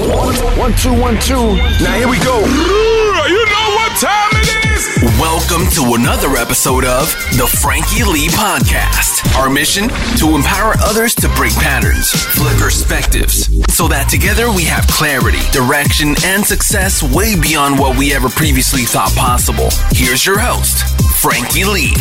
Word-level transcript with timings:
One, 0.00 0.72
two, 0.76 0.98
one, 0.98 1.20
two. 1.20 1.56
Now 1.84 1.92
here 1.92 2.08
we 2.08 2.16
go. 2.20 2.38
You 2.40 3.44
know 3.44 3.68
what 3.76 3.92
time 4.00 4.30
it 4.32 4.72
is? 4.72 5.20
Welcome 5.20 5.68
to 5.72 5.94
another 6.00 6.36
episode 6.38 6.86
of 6.86 7.12
the 7.36 7.46
Frankie 7.60 8.04
Lee 8.04 8.28
Podcast. 8.28 9.36
Our 9.36 9.50
mission 9.50 9.90
to 10.16 10.34
empower 10.34 10.72
others 10.80 11.14
to 11.16 11.28
break 11.36 11.52
patterns, 11.52 12.10
flip 12.10 12.56
perspectives, 12.56 13.50
so 13.74 13.88
that 13.88 14.08
together 14.08 14.50
we 14.50 14.64
have 14.64 14.86
clarity, 14.86 15.40
direction, 15.52 16.14
and 16.24 16.46
success 16.46 17.02
way 17.02 17.38
beyond 17.38 17.78
what 17.78 17.98
we 17.98 18.14
ever 18.14 18.30
previously 18.30 18.84
thought 18.84 19.12
possible. 19.12 19.68
Here's 19.90 20.24
your 20.24 20.38
host, 20.38 20.80
Frankie 21.20 21.64
Lee. 21.64 21.92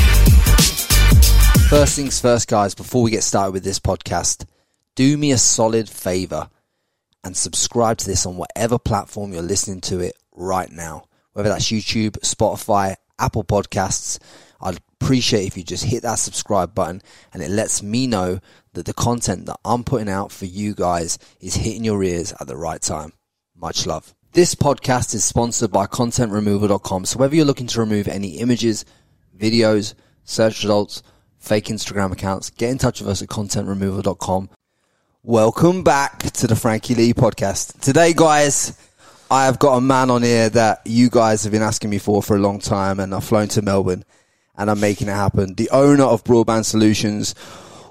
First 1.67 1.97
things 1.97 2.21
first, 2.21 2.47
guys, 2.47 2.75
before 2.75 3.03
we 3.03 3.11
get 3.11 3.23
started 3.23 3.51
with 3.51 3.65
this 3.65 3.81
podcast, 3.81 4.45
do 4.95 5.17
me 5.17 5.33
a 5.33 5.37
solid 5.37 5.89
favor 5.89 6.47
and 7.23 7.35
subscribe 7.35 7.97
to 7.97 8.05
this 8.05 8.25
on 8.25 8.37
whatever 8.37 8.79
platform 8.79 9.33
you're 9.33 9.41
listening 9.41 9.81
to 9.81 9.99
it 9.99 10.15
right 10.31 10.71
now, 10.71 11.05
whether 11.33 11.49
that's 11.49 11.71
YouTube, 11.71 12.11
Spotify, 12.19 12.95
Apple 13.17 13.43
Podcasts. 13.43 14.19
I'd 14.61 14.79
appreciate 15.01 15.47
if 15.47 15.57
you 15.57 15.63
just 15.63 15.85
hit 15.85 16.03
that 16.03 16.15
subscribe 16.15 16.75
button 16.75 17.01
and 17.33 17.41
it 17.41 17.49
lets 17.49 17.81
me 17.81 18.07
know 18.07 18.39
that 18.73 18.85
the 18.85 18.93
content 18.93 19.45
that 19.45 19.59
I'm 19.63 19.83
putting 19.83 20.09
out 20.09 20.31
for 20.31 20.45
you 20.45 20.73
guys 20.73 21.17
is 21.39 21.55
hitting 21.55 21.83
your 21.83 22.03
ears 22.03 22.33
at 22.39 22.47
the 22.47 22.57
right 22.57 22.81
time. 22.81 23.13
Much 23.55 23.85
love. 23.85 24.13
This 24.33 24.55
podcast 24.55 25.15
is 25.15 25.23
sponsored 25.23 25.71
by 25.71 25.87
contentremoval.com. 25.87 27.05
So 27.05 27.17
whether 27.17 27.35
you're 27.35 27.45
looking 27.45 27.67
to 27.67 27.79
remove 27.79 28.07
any 28.07 28.37
images, 28.37 28.85
videos, 29.37 29.95
search 30.23 30.63
results, 30.63 31.01
fake 31.39 31.65
Instagram 31.65 32.11
accounts, 32.11 32.49
get 32.51 32.69
in 32.69 32.77
touch 32.77 33.01
with 33.01 33.09
us 33.09 33.21
at 33.21 33.29
contentremoval.com. 33.29 34.49
Welcome 35.23 35.83
back 35.83 36.19
to 36.19 36.47
the 36.47 36.55
Frankie 36.55 36.95
Lee 36.95 37.13
podcast. 37.13 37.77
Today, 37.81 38.13
guys, 38.13 38.77
I 39.29 39.45
have 39.45 39.59
got 39.59 39.75
a 39.75 39.81
man 39.81 40.09
on 40.09 40.23
here 40.23 40.49
that 40.49 40.79
you 40.85 41.09
guys 41.09 41.43
have 41.43 41.51
been 41.51 41.61
asking 41.61 41.89
me 41.89 41.97
for 41.97 42.23
for 42.23 42.37
a 42.37 42.39
long 42.39 42.59
time, 42.59 43.01
and 43.01 43.13
I've 43.13 43.25
flown 43.25 43.49
to 43.49 43.61
Melbourne 43.61 44.05
and 44.57 44.71
I'm 44.71 44.79
making 44.79 45.09
it 45.09 45.13
happen. 45.13 45.55
The 45.55 45.69
owner 45.71 46.05
of 46.05 46.23
Broadband 46.23 46.63
Solutions, 46.63 47.35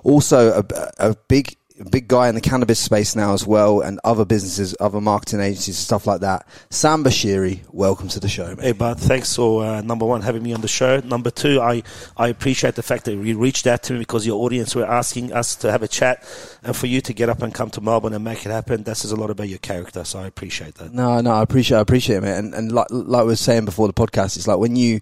also 0.05 0.63
a, 0.63 1.11
a 1.11 1.17
big 1.29 1.55
big 1.91 2.09
guy 2.09 2.29
in 2.29 2.35
the 2.35 2.41
cannabis 2.41 2.79
space 2.79 3.15
now 3.15 3.35
as 3.35 3.47
well, 3.47 3.81
and 3.81 4.01
other 4.05 4.25
businesses, 4.25 4.75
other 4.81 5.01
marketing 5.01 5.41
agencies, 5.41 5.79
stuff 5.79 6.07
like 6.07 6.21
that. 6.21 6.47
Sam 6.71 7.05
Bashiry, 7.05 7.61
welcome 7.71 8.09
to 8.09 8.21
the 8.21 8.29
show. 8.29 8.55
Mate. 8.55 8.61
Hey, 8.61 8.73
bud. 8.73 8.99
Thanks 8.99 9.35
for 9.35 9.65
uh, 9.65 9.81
number 9.83 10.05
one 10.05 10.23
having 10.23 10.43
me 10.43 10.53
on 10.53 10.61
the 10.61 10.69
show. 10.69 11.01
Number 11.01 11.31
two, 11.31 11.61
I, 11.61 11.83
I 12.17 12.29
appreciate 12.29 12.75
the 12.75 12.83
fact 12.83 13.05
that 13.05 13.15
you 13.15 13.39
reached 13.39 13.67
out 13.67 13.83
to 13.85 13.93
me 13.93 14.01
because 14.01 14.27
your 14.27 14.43
audience 14.43 14.75
were 14.75 14.87
asking 14.87 15.33
us 15.33 15.57
to 15.57 15.71
have 15.71 15.83
a 15.83 15.89
chat, 15.89 16.25
and 16.63 16.77
for 16.77 16.87
you 16.87 17.01
to 17.03 17.13
get 17.13 17.29
up 17.29 17.43
and 17.43 17.55
come 17.55 17.71
to 17.71 17.81
Melbourne 17.81 18.13
and 18.13 18.25
make 18.25 18.45
it 18.45 18.51
happen. 18.51 18.83
That 18.83 18.97
says 18.97 19.13
a 19.13 19.17
lot 19.17 19.31
about 19.31 19.49
your 19.49 19.59
character. 19.59 20.05
So 20.05 20.19
I 20.19 20.27
appreciate 20.27 20.75
that. 20.77 20.93
No, 20.93 21.21
no, 21.21 21.33
I 21.33 21.43
appreciate, 21.43 21.79
I 21.79 21.81
appreciate 21.81 22.17
it, 22.17 22.23
mate. 22.23 22.39
And 22.39 22.55
and 22.55 22.73
like 22.73 22.89
like 22.91 23.21
I 23.21 23.25
was 23.25 23.41
saying 23.41 23.65
before 23.65 23.87
the 23.87 23.95
podcast, 23.95 24.37
it's 24.37 24.47
like 24.47 24.59
when 24.59 24.77
you 24.77 25.01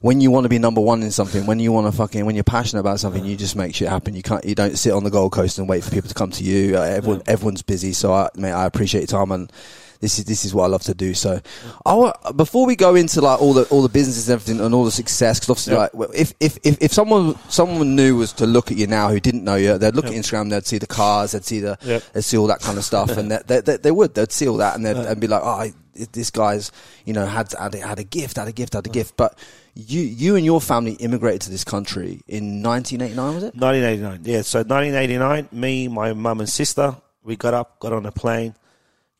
when 0.00 0.20
you 0.20 0.30
want 0.30 0.44
to 0.44 0.48
be 0.48 0.58
number 0.58 0.80
one 0.80 1.02
in 1.02 1.10
something, 1.10 1.44
when 1.46 1.58
you 1.60 1.72
want 1.72 1.86
to 1.86 1.92
fucking, 1.92 2.24
when 2.24 2.34
you're 2.34 2.42
passionate 2.44 2.80
about 2.80 2.98
something, 3.00 3.24
you 3.24 3.36
just 3.36 3.54
make 3.54 3.74
shit 3.74 3.88
happen. 3.88 4.14
You 4.16 4.22
can't, 4.22 4.44
you 4.44 4.54
don't 4.54 4.76
sit 4.78 4.92
on 4.92 5.04
the 5.04 5.10
Gold 5.10 5.32
Coast 5.32 5.58
and 5.58 5.68
wait 5.68 5.84
for 5.84 5.90
people 5.90 6.08
to 6.08 6.14
come 6.14 6.30
to 6.32 6.42
you. 6.44 6.76
Uh, 6.76 6.80
everyone, 6.82 7.22
everyone's 7.26 7.60
busy. 7.62 7.92
So 7.92 8.12
I, 8.12 8.30
mate, 8.34 8.52
I 8.52 8.64
appreciate 8.64 9.00
your 9.00 9.18
time 9.18 9.30
and 9.30 9.52
this 10.00 10.18
is, 10.18 10.24
this 10.24 10.46
is 10.46 10.54
what 10.54 10.64
I 10.64 10.68
love 10.68 10.80
to 10.84 10.94
do. 10.94 11.12
So 11.12 11.38
I 11.84 11.92
want, 11.94 12.16
before 12.34 12.64
we 12.64 12.76
go 12.76 12.94
into 12.94 13.20
like 13.20 13.42
all 13.42 13.52
the, 13.52 13.64
all 13.64 13.82
the 13.82 13.90
businesses 13.90 14.30
and 14.30 14.40
everything 14.40 14.64
and 14.64 14.74
all 14.74 14.86
the 14.86 14.90
success, 14.90 15.38
cause 15.38 15.50
obviously 15.50 15.74
Yep. 15.74 15.94
like, 15.94 16.08
if, 16.18 16.32
if, 16.40 16.58
if, 16.64 16.78
if 16.80 16.92
someone, 16.94 17.38
someone 17.50 17.94
new 17.94 18.16
was 18.16 18.32
to 18.32 18.46
look 18.46 18.70
at 18.70 18.78
you 18.78 18.86
now 18.86 19.10
who 19.10 19.20
didn't 19.20 19.44
know 19.44 19.56
you, 19.56 19.76
they'd 19.76 19.94
look 19.94 20.06
at 20.06 20.12
Instagram, 20.12 20.48
they'd 20.48 20.64
see 20.66 20.78
the 20.78 20.86
cars, 20.86 21.32
they'd 21.32 21.44
see 21.44 21.60
the, 21.60 21.76
Yep. 21.84 22.02
they'd 22.14 22.22
see 22.24 22.38
all 22.38 22.46
that 22.46 22.60
kind 22.60 22.78
of 22.78 22.84
stuff 22.86 23.10
and 23.18 23.30
they, 23.30 23.40
they, 23.46 23.60
they, 23.60 23.76
they 23.76 23.90
would, 23.90 24.14
they'd 24.14 24.32
see 24.32 24.48
all 24.48 24.56
that 24.56 24.76
and 24.76 24.86
they'd 24.86 24.96
and 24.96 25.20
be 25.20 25.26
like, 25.26 25.42
oh, 25.44 25.48
I- 25.48 25.74
this 26.12 26.30
guy's, 26.30 26.72
you 27.04 27.12
know, 27.12 27.26
had, 27.26 27.52
had, 27.52 27.74
had 27.74 27.98
a 27.98 28.04
gift, 28.04 28.36
had 28.36 28.48
a 28.48 28.52
gift, 28.52 28.74
had 28.74 28.86
a 28.86 28.90
gift. 28.90 29.16
But 29.16 29.38
you, 29.74 30.00
you 30.00 30.36
and 30.36 30.44
your 30.44 30.60
family 30.60 30.92
immigrated 30.92 31.42
to 31.42 31.50
this 31.50 31.64
country 31.64 32.22
in 32.26 32.62
1989, 32.62 33.34
was 33.34 33.44
it? 33.44 33.54
1989. 33.54 34.20
Yeah, 34.24 34.42
so 34.42 34.58
1989, 34.60 35.48
me, 35.52 35.88
my 35.88 36.12
mum 36.12 36.40
and 36.40 36.48
sister, 36.48 36.96
we 37.22 37.36
got 37.36 37.54
up, 37.54 37.78
got 37.78 37.92
on 37.92 38.06
a 38.06 38.12
plane, 38.12 38.54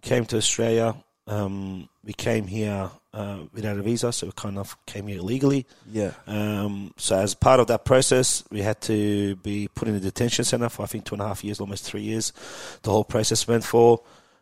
came 0.02 0.24
to 0.26 0.36
Australia. 0.36 0.94
Um, 1.26 1.88
we 2.04 2.12
came 2.12 2.46
here 2.46 2.90
uh, 3.12 3.38
without 3.52 3.76
a 3.76 3.82
visa, 3.82 4.12
so 4.12 4.26
we 4.26 4.32
kind 4.34 4.58
of 4.58 4.76
came 4.86 5.06
here 5.06 5.18
illegally. 5.18 5.66
Yeah. 5.90 6.12
Um, 6.26 6.94
so 6.96 7.18
as 7.18 7.34
part 7.34 7.60
of 7.60 7.66
that 7.68 7.84
process, 7.84 8.44
we 8.50 8.62
had 8.62 8.80
to 8.82 9.36
be 9.36 9.68
put 9.74 9.88
in 9.88 9.94
a 9.94 10.00
detention 10.00 10.44
center 10.44 10.68
for 10.68 10.82
I 10.82 10.86
think 10.86 11.04
two 11.04 11.14
and 11.14 11.22
a 11.22 11.28
half 11.28 11.44
years, 11.44 11.60
almost 11.60 11.84
three 11.84 12.02
years. 12.02 12.32
The 12.82 12.90
whole 12.90 13.04
process 13.04 13.46
went 13.46 13.64
for. 13.64 14.00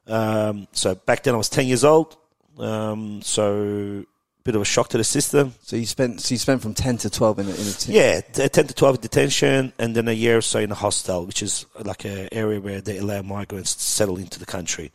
Um, 0.09 0.67
so 0.73 0.95
back 0.95 1.23
then 1.23 1.35
I 1.35 1.37
was 1.37 1.49
ten 1.49 1.67
years 1.67 1.85
old. 1.85 2.17
Um, 2.59 3.23
so 3.23 4.05
bit 4.45 4.55
of 4.55 4.63
a 4.63 4.65
shock 4.65 4.89
to 4.89 4.97
the 4.99 5.05
system. 5.05 5.53
So 5.63 5.77
you 5.77 5.85
spent, 5.85 6.21
so 6.23 6.35
you 6.35 6.39
spent 6.39 6.63
from 6.63 6.73
10 6.73 6.97
to 6.99 7.11
12 7.11 7.39
in 7.41 7.47
a, 7.47 7.51
in 7.51 7.55
a 7.55 7.71
team. 7.73 7.95
Yeah, 7.95 8.21
t- 8.23 8.49
ten 8.49 8.67
to 8.67 8.73
twelve 8.75 8.95
in 8.97 9.01
detention, 9.03 9.75
and 9.79 9.95
then 9.95 10.09
a 10.09 10.13
year 10.13 10.39
or 10.39 10.41
so 10.41 10.59
in 10.59 10.73
a 10.73 10.75
hostel, 10.75 11.27
which 11.27 11.43
is 11.43 11.67
like 11.85 12.07
an 12.07 12.29
area 12.33 12.59
where 12.59 12.81
they 12.81 12.97
allow 12.99 13.21
migrants 13.21 13.75
to 13.75 13.83
settle 13.83 14.17
into 14.17 14.39
the 14.39 14.47
country. 14.47 14.91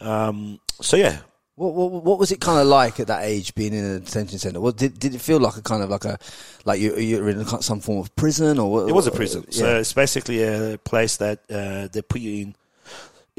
Um, 0.00 0.60
so 0.82 0.96
yeah, 0.98 1.18
What, 1.54 1.72
what, 1.74 2.04
what 2.04 2.18
was 2.18 2.30
it 2.30 2.40
kind 2.40 2.60
of 2.60 2.66
like 2.66 3.00
at 3.00 3.06
that 3.06 3.24
age 3.24 3.54
being 3.54 3.72
in 3.72 3.84
a 3.84 4.00
detention 4.00 4.38
center? 4.38 4.60
What 4.60 4.76
did, 4.76 4.98
did 4.98 5.14
it 5.14 5.20
feel 5.22 5.40
like 5.40 5.56
a 5.56 5.62
kind 5.62 5.82
of 5.82 5.88
like 5.90 6.04
a, 6.04 6.18
like 6.66 6.80
you, 6.80 6.96
you're 6.96 7.28
in 7.30 7.44
some 7.62 7.80
form 7.80 7.98
of 8.00 8.14
prison 8.16 8.58
or 8.58 8.70
what? 8.70 8.88
It 8.88 8.92
was 8.92 9.06
a 9.06 9.10
prison. 9.12 9.50
So 9.50 9.64
Yeah. 9.66 9.78
it's 9.78 9.94
basically 9.94 10.42
a 10.42 10.76
place 10.78 11.16
that 11.18 11.40
uh, 11.50 11.88
they 11.90 12.02
put 12.02 12.20
you 12.20 12.42
in. 12.42 12.54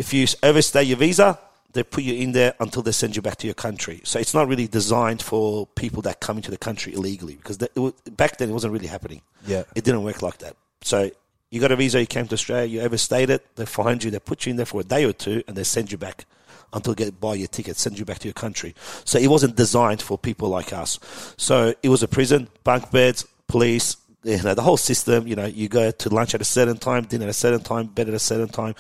If 0.01 0.15
you 0.15 0.25
overstay 0.41 0.81
your 0.81 0.97
visa, 0.97 1.37
they 1.73 1.83
put 1.83 2.03
you 2.03 2.15
in 2.15 2.31
there 2.31 2.55
until 2.59 2.81
they 2.81 2.91
send 2.91 3.15
you 3.15 3.21
back 3.21 3.37
to 3.37 3.45
your 3.45 3.53
country. 3.53 4.01
So 4.03 4.17
it's 4.17 4.33
not 4.33 4.47
really 4.47 4.67
designed 4.67 5.21
for 5.21 5.67
people 5.67 6.01
that 6.01 6.19
come 6.19 6.37
into 6.37 6.49
the 6.49 6.57
country 6.57 6.95
illegally 6.95 7.35
because 7.35 7.59
that, 7.59 7.69
it 7.75 7.79
was, 7.79 7.93
back 8.09 8.37
then 8.37 8.49
it 8.49 8.53
wasn't 8.53 8.73
really 8.73 8.87
happening. 8.87 9.21
Yeah. 9.45 9.61
It 9.75 9.83
didn't 9.83 10.01
work 10.01 10.23
like 10.23 10.39
that. 10.39 10.55
So 10.81 11.11
you 11.51 11.61
got 11.61 11.71
a 11.71 11.75
visa, 11.75 11.99
you 11.99 12.07
came 12.07 12.27
to 12.29 12.33
Australia, 12.33 12.65
you 12.65 12.81
overstayed 12.81 13.29
it, 13.29 13.55
they 13.57 13.67
find 13.67 14.03
you, 14.03 14.09
they 14.09 14.17
put 14.17 14.47
you 14.47 14.49
in 14.49 14.55
there 14.55 14.65
for 14.65 14.81
a 14.81 14.83
day 14.83 15.05
or 15.05 15.13
two, 15.13 15.43
and 15.47 15.55
they 15.55 15.63
send 15.63 15.91
you 15.91 15.99
back 15.99 16.25
until 16.73 16.93
you 16.93 16.95
get 16.95 17.19
buy 17.19 17.35
your 17.35 17.47
ticket, 17.47 17.77
send 17.77 17.99
you 17.99 18.03
back 18.03 18.17
to 18.17 18.27
your 18.27 18.33
country. 18.33 18.73
So 19.05 19.19
it 19.19 19.27
wasn't 19.27 19.55
designed 19.55 20.01
for 20.01 20.17
people 20.17 20.49
like 20.49 20.73
us. 20.73 20.97
So 21.37 21.75
it 21.83 21.89
was 21.89 22.01
a 22.01 22.07
prison, 22.07 22.47
bunk 22.63 22.89
beds, 22.89 23.27
police, 23.45 23.97
you 24.23 24.41
know, 24.41 24.55
the 24.55 24.63
whole 24.63 24.77
system. 24.77 25.27
You 25.27 25.35
know, 25.35 25.45
you 25.45 25.69
go 25.69 25.91
to 25.91 26.09
lunch 26.09 26.33
at 26.33 26.41
a 26.41 26.45
certain 26.45 26.77
time, 26.77 27.03
dinner 27.03 27.25
at 27.25 27.29
a 27.29 27.33
certain 27.33 27.61
time, 27.61 27.85
bed 27.85 28.07
at 28.07 28.15
a 28.15 28.19
certain 28.19 28.49
time. 28.49 28.73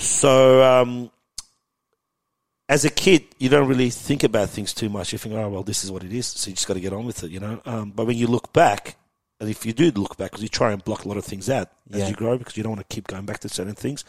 So 0.00 0.62
um, 0.62 1.10
as 2.68 2.84
a 2.84 2.90
kid, 2.90 3.24
you 3.38 3.48
don't 3.48 3.68
really 3.68 3.90
think 3.90 4.24
about 4.24 4.48
things 4.50 4.72
too 4.72 4.88
much. 4.88 5.12
You 5.12 5.18
think, 5.18 5.34
oh 5.34 5.48
well, 5.48 5.62
this 5.62 5.84
is 5.84 5.90
what 5.92 6.02
it 6.04 6.12
is, 6.12 6.26
so 6.26 6.48
you 6.48 6.54
just 6.54 6.66
got 6.66 6.74
to 6.74 6.80
get 6.80 6.92
on 6.92 7.04
with 7.04 7.22
it, 7.24 7.30
you 7.30 7.40
know. 7.40 7.60
Um, 7.66 7.90
but 7.94 8.06
when 8.06 8.16
you 8.16 8.26
look 8.26 8.52
back, 8.52 8.96
and 9.40 9.48
if 9.48 9.64
you 9.64 9.72
do 9.72 9.90
look 9.92 10.16
back, 10.18 10.30
because 10.30 10.42
you 10.42 10.48
try 10.48 10.72
and 10.72 10.84
block 10.84 11.04
a 11.04 11.08
lot 11.08 11.16
of 11.16 11.24
things 11.24 11.48
out 11.48 11.70
as 11.92 12.00
Yeah. 12.00 12.08
you 12.08 12.14
grow, 12.14 12.36
because 12.38 12.56
you 12.56 12.62
don't 12.62 12.72
want 12.76 12.88
to 12.88 12.94
keep 12.94 13.06
going 13.06 13.24
back 13.24 13.38
to 13.40 13.48
certain 13.48 13.74
things. 13.74 14.04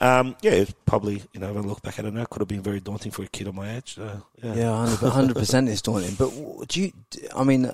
Um, 0.00 0.34
yeah, 0.42 0.50
it's 0.52 0.74
probably 0.84 1.22
you 1.32 1.40
know, 1.40 1.52
when 1.52 1.64
I 1.64 1.66
look 1.66 1.82
back, 1.82 1.98
I 1.98 2.02
don't 2.02 2.14
know, 2.14 2.22
it 2.22 2.30
could 2.30 2.40
have 2.40 2.48
been 2.48 2.62
very 2.62 2.80
daunting 2.80 3.12
for 3.12 3.22
a 3.22 3.28
kid 3.28 3.46
of 3.48 3.54
my 3.54 3.76
age. 3.76 3.96
Uh, 4.00 4.16
yeah. 4.42 4.54
Yeah, 4.54 4.96
hundred 5.10 5.36
percent 5.36 5.68
is 5.68 5.80
daunting. 5.82 6.14
But 6.16 6.68
do 6.68 6.82
you? 6.82 6.92
I 7.36 7.44
mean, 7.44 7.70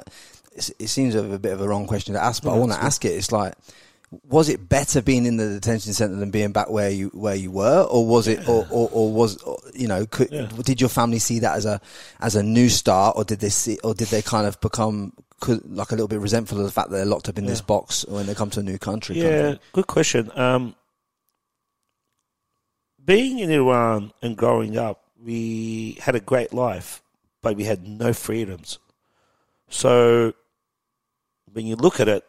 it 0.54 0.88
seems 0.88 1.15
a 1.15 1.22
bit 1.38 1.53
of 1.53 1.60
a 1.60 1.69
wrong 1.69 1.87
question 1.87 2.15
to 2.15 2.22
ask, 2.22 2.43
but 2.43 2.53
I 2.54 2.59
want 2.59 2.72
to 2.72 2.82
ask 2.82 3.04
it. 3.04 3.12
It's 3.12 3.32
like, 3.32 3.54
was 4.10 4.48
it 4.48 4.69
better 4.69 5.00
being 5.00 5.25
in 5.25 5.37
the 5.37 5.48
detention 5.48 5.93
center 5.93 6.16
than 6.16 6.31
being 6.32 6.50
back 6.50 6.69
where 6.69 6.91
you 6.91 7.10
where 7.15 7.34
you 7.37 7.50
were, 7.53 7.82
or 7.82 8.04
was 8.06 8.26
it, 8.26 8.48
or, 8.48 8.66
or, 8.71 8.88
or 8.93 9.12
was 9.12 9.37
or, 9.43 9.59
you 9.72 9.87
know, 9.87 10.04
could, 10.06 10.31
Yeah. 10.32 10.48
did 10.65 10.81
your 10.81 10.91
family 10.91 11.21
see 11.21 11.38
that 11.41 11.56
as 11.56 11.65
a 11.65 11.81
as 12.20 12.34
a 12.34 12.43
new 12.43 12.69
start, 12.69 13.16
or 13.16 13.22
did 13.25 13.38
they 13.38 13.50
see, 13.50 13.78
or 13.84 13.94
did 13.94 14.09
they 14.09 14.20
kind 14.22 14.47
of 14.49 14.60
become 14.60 15.12
could, 15.41 15.65
like 15.70 15.91
a 15.91 15.94
little 15.94 16.09
bit 16.09 16.20
resentful 16.20 16.59
of 16.59 16.65
the 16.65 16.72
fact 16.72 16.91
that 16.91 16.97
they're 16.97 17.06
locked 17.06 17.28
up 17.28 17.38
in 17.38 17.47
this 17.47 17.60
box 17.60 18.04
when 18.09 18.26
they 18.26 18.34
come 18.34 18.50
to 18.50 18.60
a 18.60 18.62
new 18.65 18.78
country? 18.78 19.16
Yeah, 19.20 19.54
good 19.72 19.87
question. 19.87 20.31
Um, 20.38 20.75
being 23.04 23.38
in 23.38 23.50
Iran 23.50 24.12
and 24.22 24.37
growing 24.37 24.76
up, 24.76 25.04
we 25.22 25.99
had 26.00 26.14
a 26.14 26.20
great 26.20 26.52
life, 26.52 27.02
but 27.43 27.56
we 27.56 27.64
had 27.64 27.87
no 27.87 28.12
freedoms. 28.12 28.79
So, 29.69 30.35
when 31.52 31.67
you 31.67 31.76
look 31.76 32.00
at 32.00 32.08
it, 32.08 32.25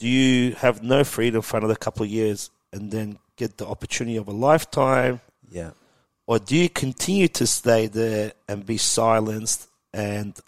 do 0.00 0.08
you 0.08 0.52
have 0.54 0.82
no 0.82 1.04
freedom 1.04 1.42
for 1.42 1.58
another 1.58 1.76
couple 1.76 2.02
of 2.02 2.08
years 2.08 2.50
and 2.72 2.90
then 2.90 3.18
get 3.36 3.58
the 3.58 3.66
opportunity 3.66 4.16
of 4.16 4.26
a 4.28 4.32
lifetime? 4.32 5.20
yeah, 5.50 5.70
Or 6.26 6.38
do 6.38 6.56
you 6.56 6.68
continue 6.70 7.28
to 7.28 7.46
stay 7.46 7.86
there 7.86 8.32
and 8.48 8.64
be 8.64 8.78
silenced 8.78 9.68
and 9.92 10.38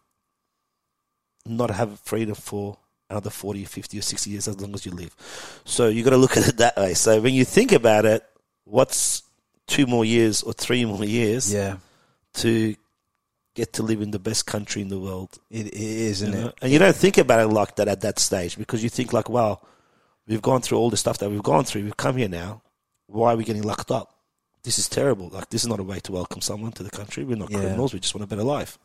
not 1.44 1.70
have 1.70 2.00
freedom 2.00 2.34
for 2.34 2.78
another 3.10 3.28
40, 3.28 3.64
50, 3.64 3.98
or 3.98 4.02
60 4.02 4.30
years 4.30 4.48
as 4.48 4.58
long 4.58 4.72
as 4.72 4.86
you 4.86 4.92
live? 4.92 5.14
So 5.66 5.88
you 5.88 6.02
got 6.02 6.10
to 6.10 6.16
look 6.16 6.36
at 6.38 6.48
it 6.48 6.56
that 6.56 6.76
way. 6.78 6.94
So 6.94 7.20
when 7.20 7.34
you 7.34 7.44
think 7.44 7.72
about 7.72 8.06
it, 8.06 8.24
what's 8.64 9.22
two 9.66 9.86
more 9.86 10.04
years 10.06 10.42
or 10.42 10.54
three 10.54 10.84
more 10.86 11.04
years 11.04 11.52
yeah. 11.52 11.76
to 12.34 12.74
get 13.54 13.72
to 13.74 13.82
live 13.82 14.00
in 14.00 14.10
the 14.10 14.18
best 14.18 14.46
country 14.46 14.82
in 14.82 14.88
the 14.88 14.98
world? 14.98 15.38
It, 15.50 15.72
is, 15.74 16.22
isn't 16.22 16.34
you 16.34 16.40
know? 16.40 16.48
it? 16.48 16.54
And 16.62 16.72
you 16.72 16.78
don't 16.78 16.96
think 16.96 17.18
about 17.18 17.40
it 17.40 17.48
like 17.48 17.76
that 17.76 17.88
at 17.88 18.00
that 18.02 18.18
stage 18.18 18.56
because 18.56 18.82
you 18.82 18.88
think 18.88 19.12
like, 19.12 19.28
wow, 19.28 19.60
we've 20.26 20.42
gone 20.42 20.60
through 20.62 20.78
all 20.78 20.90
the 20.90 20.96
stuff 20.96 21.18
that 21.18 21.30
we've 21.30 21.42
gone 21.42 21.64
through. 21.64 21.84
We've 21.84 21.96
come 21.96 22.16
here 22.16 22.28
now. 22.28 22.62
Why 23.06 23.32
are 23.32 23.36
we 23.36 23.44
getting 23.44 23.62
locked 23.62 23.90
up? 23.90 24.08
this 24.64 24.78
is 24.78 24.88
terrible. 24.88 25.28
Like 25.28 25.50
this 25.50 25.62
is 25.62 25.68
not 25.68 25.80
a 25.80 25.82
way 25.82 25.98
to 25.98 26.12
welcome 26.12 26.40
someone 26.40 26.70
to 26.72 26.84
the 26.84 26.90
country. 26.90 27.24
We're 27.24 27.36
not 27.36 27.50
Yeah. 27.50 27.58
criminals. 27.58 27.92
We 27.92 27.98
just 27.98 28.14
want 28.14 28.22
a 28.22 28.28
better 28.28 28.44
life. 28.44 28.78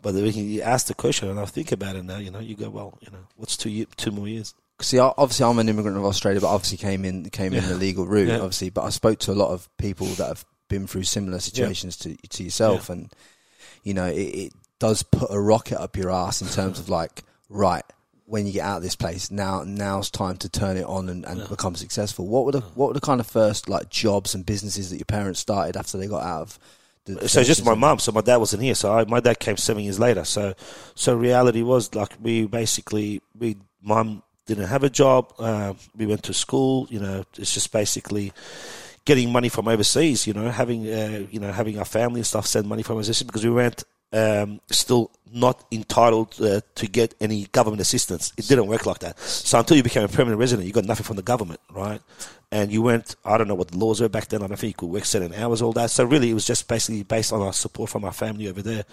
But 0.00 0.12
then 0.12 0.26
you 0.32 0.62
ask 0.62 0.86
the 0.86 0.94
question, 0.94 1.28
and 1.28 1.40
I 1.40 1.44
think 1.46 1.72
about 1.72 1.96
it 1.96 2.04
now. 2.04 2.18
You 2.18 2.30
know, 2.30 2.38
you 2.38 2.54
go, 2.54 2.70
well, 2.70 2.96
you 3.00 3.10
know, 3.10 3.18
what's 3.34 3.56
two 3.56 3.70
ye- 3.70 3.88
two 3.96 4.12
more 4.12 4.28
years? 4.28 4.54
See, 4.80 4.98
obviously, 5.00 5.44
I'm 5.44 5.58
an 5.58 5.68
immigrant 5.68 5.96
of 5.96 6.04
Australia, 6.04 6.40
but 6.40 6.54
obviously 6.54 6.78
came 6.78 7.04
in 7.04 7.28
came 7.30 7.52
in 7.54 7.66
the 7.66 7.74
legal 7.74 8.06
route, 8.06 8.28
Yeah. 8.28 8.36
obviously. 8.36 8.70
But 8.70 8.84
I 8.84 8.90
spoke 8.90 9.18
to 9.20 9.32
a 9.32 9.34
lot 9.34 9.50
of 9.50 9.68
people 9.76 10.06
that 10.06 10.28
have 10.28 10.44
been 10.68 10.86
through 10.86 11.02
similar 11.02 11.40
situations 11.40 11.96
to 11.96 12.14
to 12.28 12.44
yourself, 12.44 12.88
and 12.88 13.12
you 13.86 13.94
know, 13.94 14.06
it, 14.06 14.18
it 14.18 14.52
does 14.80 15.04
put 15.04 15.28
a 15.30 15.40
rocket 15.40 15.80
up 15.80 15.96
your 15.96 16.10
ass 16.10 16.42
in 16.42 16.48
terms 16.48 16.80
of 16.80 16.88
like, 16.88 17.22
right, 17.48 17.84
when 18.24 18.44
you 18.44 18.52
get 18.52 18.64
out 18.64 18.78
of 18.78 18.82
this 18.82 18.96
place, 18.96 19.30
now 19.30 19.62
now's 19.64 20.10
time 20.10 20.36
to 20.38 20.48
turn 20.48 20.76
it 20.76 20.84
on 20.84 21.08
and, 21.08 21.24
and 21.24 21.48
become 21.48 21.76
successful. 21.76 22.26
What 22.26 22.44
were 22.44 22.50
the 22.50 22.60
what 22.60 22.88
were 22.88 22.94
the 22.94 23.00
kind 23.00 23.20
of 23.20 23.28
first 23.28 23.68
like 23.68 23.88
jobs 23.88 24.34
and 24.34 24.44
businesses 24.44 24.90
that 24.90 24.96
your 24.96 25.04
parents 25.04 25.38
started 25.38 25.76
after 25.76 25.98
they 25.98 26.08
got 26.08 26.24
out 26.24 26.42
of? 26.42 26.58
The 27.04 27.28
so 27.28 27.44
just 27.44 27.64
my 27.64 27.74
mum. 27.74 28.00
So 28.00 28.10
my 28.10 28.22
dad 28.22 28.38
wasn't 28.38 28.64
here. 28.64 28.74
So 28.74 28.92
I, 28.92 29.04
my 29.04 29.20
dad 29.20 29.38
came 29.38 29.56
seven 29.56 29.84
years 29.84 30.00
later. 30.00 30.24
So 30.24 30.54
so 30.96 31.14
reality 31.14 31.62
was 31.62 31.94
like 31.94 32.14
we 32.20 32.46
basically 32.46 33.22
we 33.38 33.56
mum 33.80 34.24
didn't 34.46 34.66
have 34.66 34.82
a 34.82 34.90
job. 34.90 35.32
Uh, 35.38 35.74
we 35.96 36.06
went 36.06 36.24
to 36.24 36.34
school. 36.34 36.88
You 36.90 36.98
know, 36.98 37.24
it's 37.38 37.54
just 37.54 37.70
basically 37.70 38.32
getting 39.06 39.32
money 39.32 39.48
from 39.48 39.68
overseas. 39.68 40.26
You 40.26 40.34
know, 40.34 40.50
having 40.50 40.86
uh, 40.86 41.26
you 41.30 41.40
know 41.40 41.50
having 41.50 41.78
our 41.78 41.86
family 41.86 42.20
and 42.20 42.26
stuff 42.26 42.46
send 42.46 42.68
money 42.68 42.82
from 42.82 42.96
overseas 42.96 43.22
because 43.22 43.44
we 43.44 43.50
weren't 43.50 43.82
um, 44.12 44.60
still 44.70 45.10
not 45.32 45.64
entitled 45.72 46.40
uh, 46.40 46.60
to 46.74 46.86
get 46.86 47.14
any 47.20 47.46
government 47.46 47.80
assistance. 47.80 48.32
It 48.36 48.46
didn't 48.48 48.66
work 48.66 48.86
like 48.86 49.00
that. 49.00 49.18
So 49.18 49.58
until 49.58 49.76
you 49.76 49.82
became 49.82 50.04
a 50.04 50.08
permanent 50.08 50.38
resident, 50.38 50.66
you 50.66 50.72
got 50.72 50.84
nothing 50.84 51.04
from 51.04 51.16
the 51.16 51.22
government, 51.22 51.60
right? 51.72 52.00
And 52.52 52.70
you 52.70 52.80
went, 52.80 53.16
I 53.24 53.36
don't 53.36 53.48
know 53.48 53.56
what 53.56 53.72
the 53.72 53.78
laws 53.78 54.00
were 54.00 54.08
back 54.08 54.28
then. 54.28 54.42
I 54.42 54.46
don't 54.46 54.56
think 54.56 54.70
you 54.70 54.86
could 54.86 54.94
work 54.94 55.04
certain 55.04 55.34
hours, 55.34 55.60
all 55.60 55.72
that. 55.72 55.90
So 55.90 56.04
really, 56.04 56.30
it 56.30 56.34
was 56.34 56.46
just 56.46 56.68
basically 56.68 57.02
based 57.02 57.32
on 57.32 57.42
our 57.42 57.52
support 57.52 57.90
from 57.90 58.04
our 58.04 58.12
family 58.12 58.48
over 58.48 58.62
there, 58.62 58.84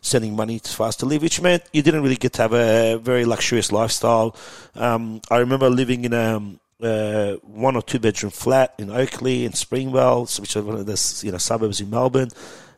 sending 0.00 0.34
money 0.34 0.58
for 0.58 0.86
us 0.86 0.96
to 0.96 1.06
live, 1.06 1.22
which 1.22 1.40
meant 1.40 1.62
you 1.72 1.82
didn't 1.82 2.02
really 2.02 2.16
get 2.16 2.32
to 2.34 2.42
have 2.42 2.54
a 2.54 2.96
very 2.96 3.26
luxurious 3.26 3.70
lifestyle. 3.70 4.34
Um, 4.74 5.20
I 5.30 5.36
remember 5.36 5.68
living 5.68 6.06
in 6.06 6.14
a 6.14 6.40
uh, 6.84 7.34
one 7.42 7.76
or 7.76 7.82
two 7.82 7.98
bedroom 7.98 8.30
flat 8.30 8.74
in 8.78 8.90
Oakleigh 8.90 9.44
in 9.44 9.52
Springvale, 9.52 10.20
which 10.40 10.54
is 10.56 10.62
one 10.62 10.76
of 10.76 10.86
the 10.86 11.20
you 11.24 11.32
know 11.32 11.38
suburbs 11.38 11.80
in 11.80 11.90
Melbourne. 11.90 12.28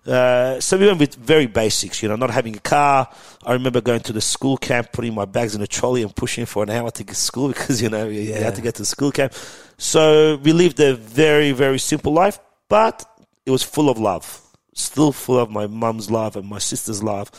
Uh, 0.07 0.61
so 0.61 0.79
we 0.79 0.87
went 0.87 1.01
with 1.01 1.17
very 1.17 1.47
basics, 1.47 2.01
you 2.01 2.09
know, 2.09 2.15
not 2.15 2.31
having 2.31 2.55
a 2.57 2.61
car. 2.61 3.09
I 3.45 3.53
remember 3.55 3.81
going 3.81 4.01
to 4.03 4.13
the 4.13 4.21
school 4.21 4.57
camp, 4.57 4.93
putting 4.93 5.13
my 5.15 5.25
bags 5.25 5.57
in 5.57 5.63
a 5.63 5.67
trolley 5.67 6.03
and 6.03 6.15
pushing 6.15 6.47
for 6.47 6.63
an 6.63 6.71
hour 6.71 6.93
to 6.93 7.03
get 7.03 7.17
to 7.17 7.21
school 7.21 7.49
because, 7.55 7.83
you 7.83 7.89
know, 7.89 8.07
you, 8.07 8.21
you 8.21 8.31
Yeah. 8.31 8.39
had 8.45 8.55
to 8.55 8.63
get 8.63 8.77
to 8.77 8.83
the 8.83 8.87
school 8.87 9.11
camp. 9.11 9.33
So 9.79 10.37
we 10.37 10.53
lived 10.53 10.79
a 10.79 10.95
very, 10.95 11.51
very 11.51 11.81
simple 11.81 12.13
life, 12.13 12.39
but 12.69 13.05
it 13.45 13.51
was 13.51 13.65
full 13.65 13.91
of 13.91 13.99
love. 13.99 14.43
Still 14.75 15.11
full 15.11 15.41
of 15.41 15.51
my 15.51 15.67
mum's 15.67 16.09
love 16.09 16.37
and 16.37 16.47
my 16.47 16.59
sister's 16.59 17.03
love 17.03 17.31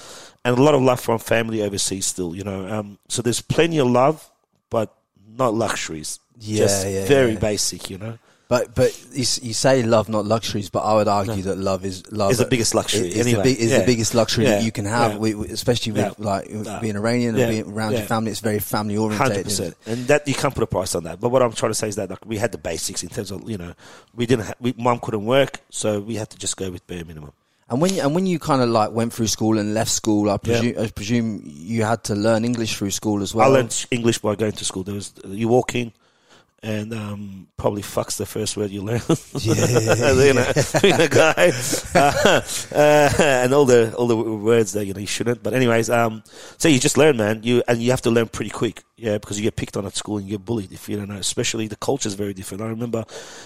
and 0.44 0.58
a 0.58 0.62
lot 0.62 0.76
of 0.76 0.82
love 0.82 1.00
from 1.00 1.20
family 1.20 1.62
overseas 1.62 2.06
still, 2.06 2.36
you 2.36 2.44
know. 2.44 2.68
Um, 2.68 2.98
so 3.08 3.22
there's 3.22 3.42
plenty 3.42 3.78
of 3.78 3.88
love, 3.88 4.30
but 4.70 4.94
not 5.38 5.54
luxuries. 5.54 6.20
Yeah, 6.40 6.58
Just 6.60 6.88
yeah, 6.88 7.06
very 7.08 7.34
yeah. 7.34 7.40
basic, 7.40 7.90
you 7.90 7.98
know. 7.98 8.18
But 8.50 8.74
but 8.76 8.98
you, 9.12 9.26
you 9.42 9.54
say 9.54 9.84
love, 9.84 10.08
not 10.08 10.26
luxuries. 10.26 10.70
But 10.70 10.80
I 10.80 10.94
would 10.96 11.10
argue 11.10 11.42
that 11.44 11.58
love 11.58 11.84
is 11.84 12.10
love 12.14 12.32
Is 12.32 12.38
the 12.38 12.46
biggest 12.46 12.74
luxury, 12.74 13.10
Is, 13.10 13.18
anyway. 13.28 13.40
the, 13.40 13.44
big, 13.44 13.60
is 13.60 13.72
Yeah. 13.72 13.80
the 13.80 13.86
biggest 13.86 14.14
luxury 14.16 14.46
that 14.46 14.64
you 14.64 14.72
can 14.72 14.86
have, 14.86 15.14
Yeah. 15.14 15.18
we, 15.18 15.34
we- 15.34 15.48
especially 15.50 15.92
with 15.92 16.02
Yeah. 16.06 16.12
like 16.18 16.48
Yeah. 16.50 16.80
being 16.80 16.96
Iranian 16.96 17.36
Yeah. 17.36 17.44
and 17.44 17.52
being 17.66 17.76
around 17.76 17.92
your 17.94 18.04
family. 18.04 18.32
It's 18.32 18.40
very 18.40 18.60
family 18.60 18.96
oriented. 18.96 19.44
percent, 19.44 19.76
and 19.86 20.08
that 20.08 20.26
you 20.30 20.34
can't 20.34 20.54
put 20.56 20.64
a 20.64 20.68
price 20.68 20.96
on 20.96 21.04
that. 21.04 21.20
But 21.20 21.30
what 21.30 21.42
I'm 21.42 21.52
trying 21.52 21.72
to 21.72 21.76
say 21.76 21.90
is 21.90 21.96
that 21.98 22.10
like, 22.10 22.26
we 22.26 22.38
had 22.38 22.54
the 22.54 22.58
basics 22.58 23.04
in 23.04 23.10
terms 23.10 23.32
of 23.32 23.50
you 23.50 23.58
know 23.58 23.74
we 24.16 24.26
didn't 24.26 24.46
ha- 24.46 24.54
we, 24.62 24.74
mum 24.78 25.00
couldn't 25.02 25.26
work, 25.26 25.60
so 25.70 26.00
we 26.00 26.16
had 26.16 26.30
to 26.30 26.38
just 26.38 26.56
go 26.56 26.72
with 26.72 26.86
bare 26.88 27.04
minimum. 27.04 27.34
And 27.70 27.82
when 27.82 27.94
you, 27.94 28.02
and 28.02 28.16
when 28.16 28.26
you 28.26 28.40
kind 28.40 28.62
of 28.62 28.70
like 28.70 28.92
went 28.92 29.12
through 29.12 29.28
school 29.28 29.58
and 29.58 29.74
left 29.74 29.92
school, 29.92 30.30
I 30.30 30.34
Yeah. 30.34 30.38
presume 30.38 30.76
I 30.80 30.88
presume 30.88 31.42
you 31.44 31.84
had 31.84 32.06
to 32.06 32.16
learn 32.16 32.46
English 32.46 32.78
through 32.78 32.92
school 32.92 33.22
as 33.22 33.36
well. 33.36 33.46
I 33.46 33.50
learned 33.50 33.86
English 33.92 34.20
by 34.20 34.36
going 34.36 34.54
to 34.54 34.64
school. 34.64 34.84
There 34.84 34.96
was 34.96 35.12
you 35.28 35.50
walk 35.50 35.76
in. 35.76 35.92
And 36.64 36.92
um, 36.92 37.48
probably 37.56 37.84
fucks 37.84 38.18
the 38.18 38.26
first 38.26 38.58
word 38.58 38.72
you 38.72 38.82
learn. 38.82 39.02
Yeah, 39.40 39.54
you 40.14 40.34
know, 40.34 40.52
being 40.82 41.00
a 41.00 41.08
guy, 41.08 41.52
uh, 41.96 42.42
uh, 42.74 43.10
and 43.20 43.54
all 43.54 43.66
the 43.66 43.94
all 43.96 44.08
the 44.08 44.16
words 44.18 44.74
that 44.74 44.86
you 44.86 44.94
know 44.94 45.00
you 45.00 45.08
shouldn't. 45.08 45.44
But 45.44 45.54
anyways, 45.54 45.90
um, 45.92 46.24
so 46.58 46.68
you 46.68 46.80
just 46.80 46.98
learn, 46.98 47.18
man. 47.18 47.44
You 47.44 47.62
and 47.68 47.80
you 47.80 47.92
have 47.92 48.02
to 48.02 48.10
learn 48.10 48.28
pretty 48.28 48.50
quick, 48.50 48.84
yeah, 48.96 49.20
because 49.20 49.38
you 49.38 49.44
get 49.44 49.56
picked 49.56 49.78
on 49.78 49.86
at 49.86 49.96
school 49.96 50.18
and 50.18 50.26
you 50.28 50.38
get 50.38 50.46
bullied 50.46 50.72
if 50.72 50.90
you 50.90 50.98
don't 50.98 51.10
know. 51.10 51.18
Especially 51.18 51.68
the 51.68 51.76
culture 51.76 52.08
is 52.08 52.16
very 52.16 52.34
different. 52.34 52.64
I 52.64 52.68
remember, 52.68 53.06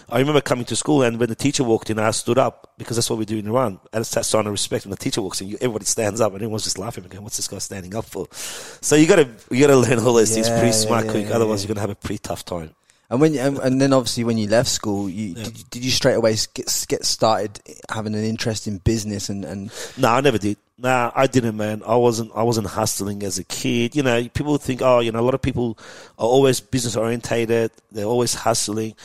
I 0.10 0.19
remember 0.19 0.40
coming 0.40 0.66
to 0.66 0.75
school 0.78 1.04
and 1.04 1.19
when 1.19 1.28
the 1.28 1.36
teacher 1.36 1.63
walked 1.66 1.90
in, 1.90 2.00
I 2.00 2.12
stood 2.12 2.38
up 2.38 2.74
because 2.78 2.96
that's 2.96 3.10
what 3.10 3.19
we 3.19 3.25
do 3.25 3.38
in 3.38 3.48
Iran. 3.48 3.80
And 3.92 4.02
it's 4.02 4.12
that 4.12 4.25
sign 4.25 4.46
of 4.46 4.52
respect. 4.54 4.86
When 4.86 4.92
the 4.92 4.98
teacher 4.98 5.22
walks 5.22 5.42
in, 5.42 5.50
you, 5.50 5.58
everybody 5.60 5.86
stands 5.86 6.22
up, 6.22 6.31
and 6.31 6.42
everyone's 6.42 6.63
just 6.63 6.78
laughing 6.78 7.04
again. 7.06 7.22
What's 7.22 7.36
this 7.38 7.50
guy 7.50 7.58
standing 7.58 7.94
up 7.94 8.06
for? 8.06 8.28
So 8.31 8.96
you 8.96 9.08
gotta 9.08 9.28
you 9.50 9.60
gotta 9.60 9.78
learn 9.78 10.00
all 10.00 10.13
those 10.13 10.34
things 10.34 10.48
Yeah, 10.48 10.60
pretty 10.60 10.75
yeah, 10.75 10.84
smart 10.84 11.06
yeah, 11.06 11.12
quick. 11.12 11.31
Otherwise, 11.31 11.63
you're 11.63 11.68
gonna 11.68 11.81
have 11.81 11.90
a 11.90 11.96
pretty 11.96 12.19
tough 12.19 12.46
time. 12.46 12.74
And 13.12 13.19
when 13.19 13.34
you, 13.34 13.42
and, 13.42 13.58
and 13.60 13.81
then 13.81 13.92
obviously 13.92 14.24
when 14.24 14.38
you 14.38 14.48
left 14.48 14.69
school, 14.69 15.10
you 15.10 15.36
did, 15.36 15.58
you- 15.60 15.66
did 15.69 15.84
you 15.86 15.92
straight 15.92 16.13
away 16.16 16.36
get 16.54 16.86
get 16.88 17.06
started 17.06 17.60
having 17.92 18.16
an 18.16 18.24
interest 18.24 18.68
in 18.68 18.78
business 18.80 19.28
and 19.30 19.44
and 19.46 19.69
No, 19.98 20.10
I 20.10 20.22
never 20.22 20.38
did. 20.40 20.58
Nah, 20.78 21.12
I 21.13 21.28
didn't, 21.28 21.58
man. 21.58 21.84
I 21.86 21.96
wasn't. 21.98 22.31
I 22.34 22.42
wasn't 22.44 22.68
hustling 22.68 23.22
as 23.22 23.38
a 23.38 23.44
kid. 23.44 23.96
You 23.96 24.02
know, 24.02 24.28
people 24.30 24.58
think, 24.58 24.81
oh, 24.81 25.00
you 25.02 25.12
know, 25.12 25.19
a 25.19 25.28
lot 25.28 25.36
of 25.36 25.42
people 25.42 25.78
are 26.18 26.25
always 26.25 26.60
business 26.62 26.96
orientated. 26.96 27.69
They're 27.92 28.06
always 28.06 28.34
hustling. 28.34 28.96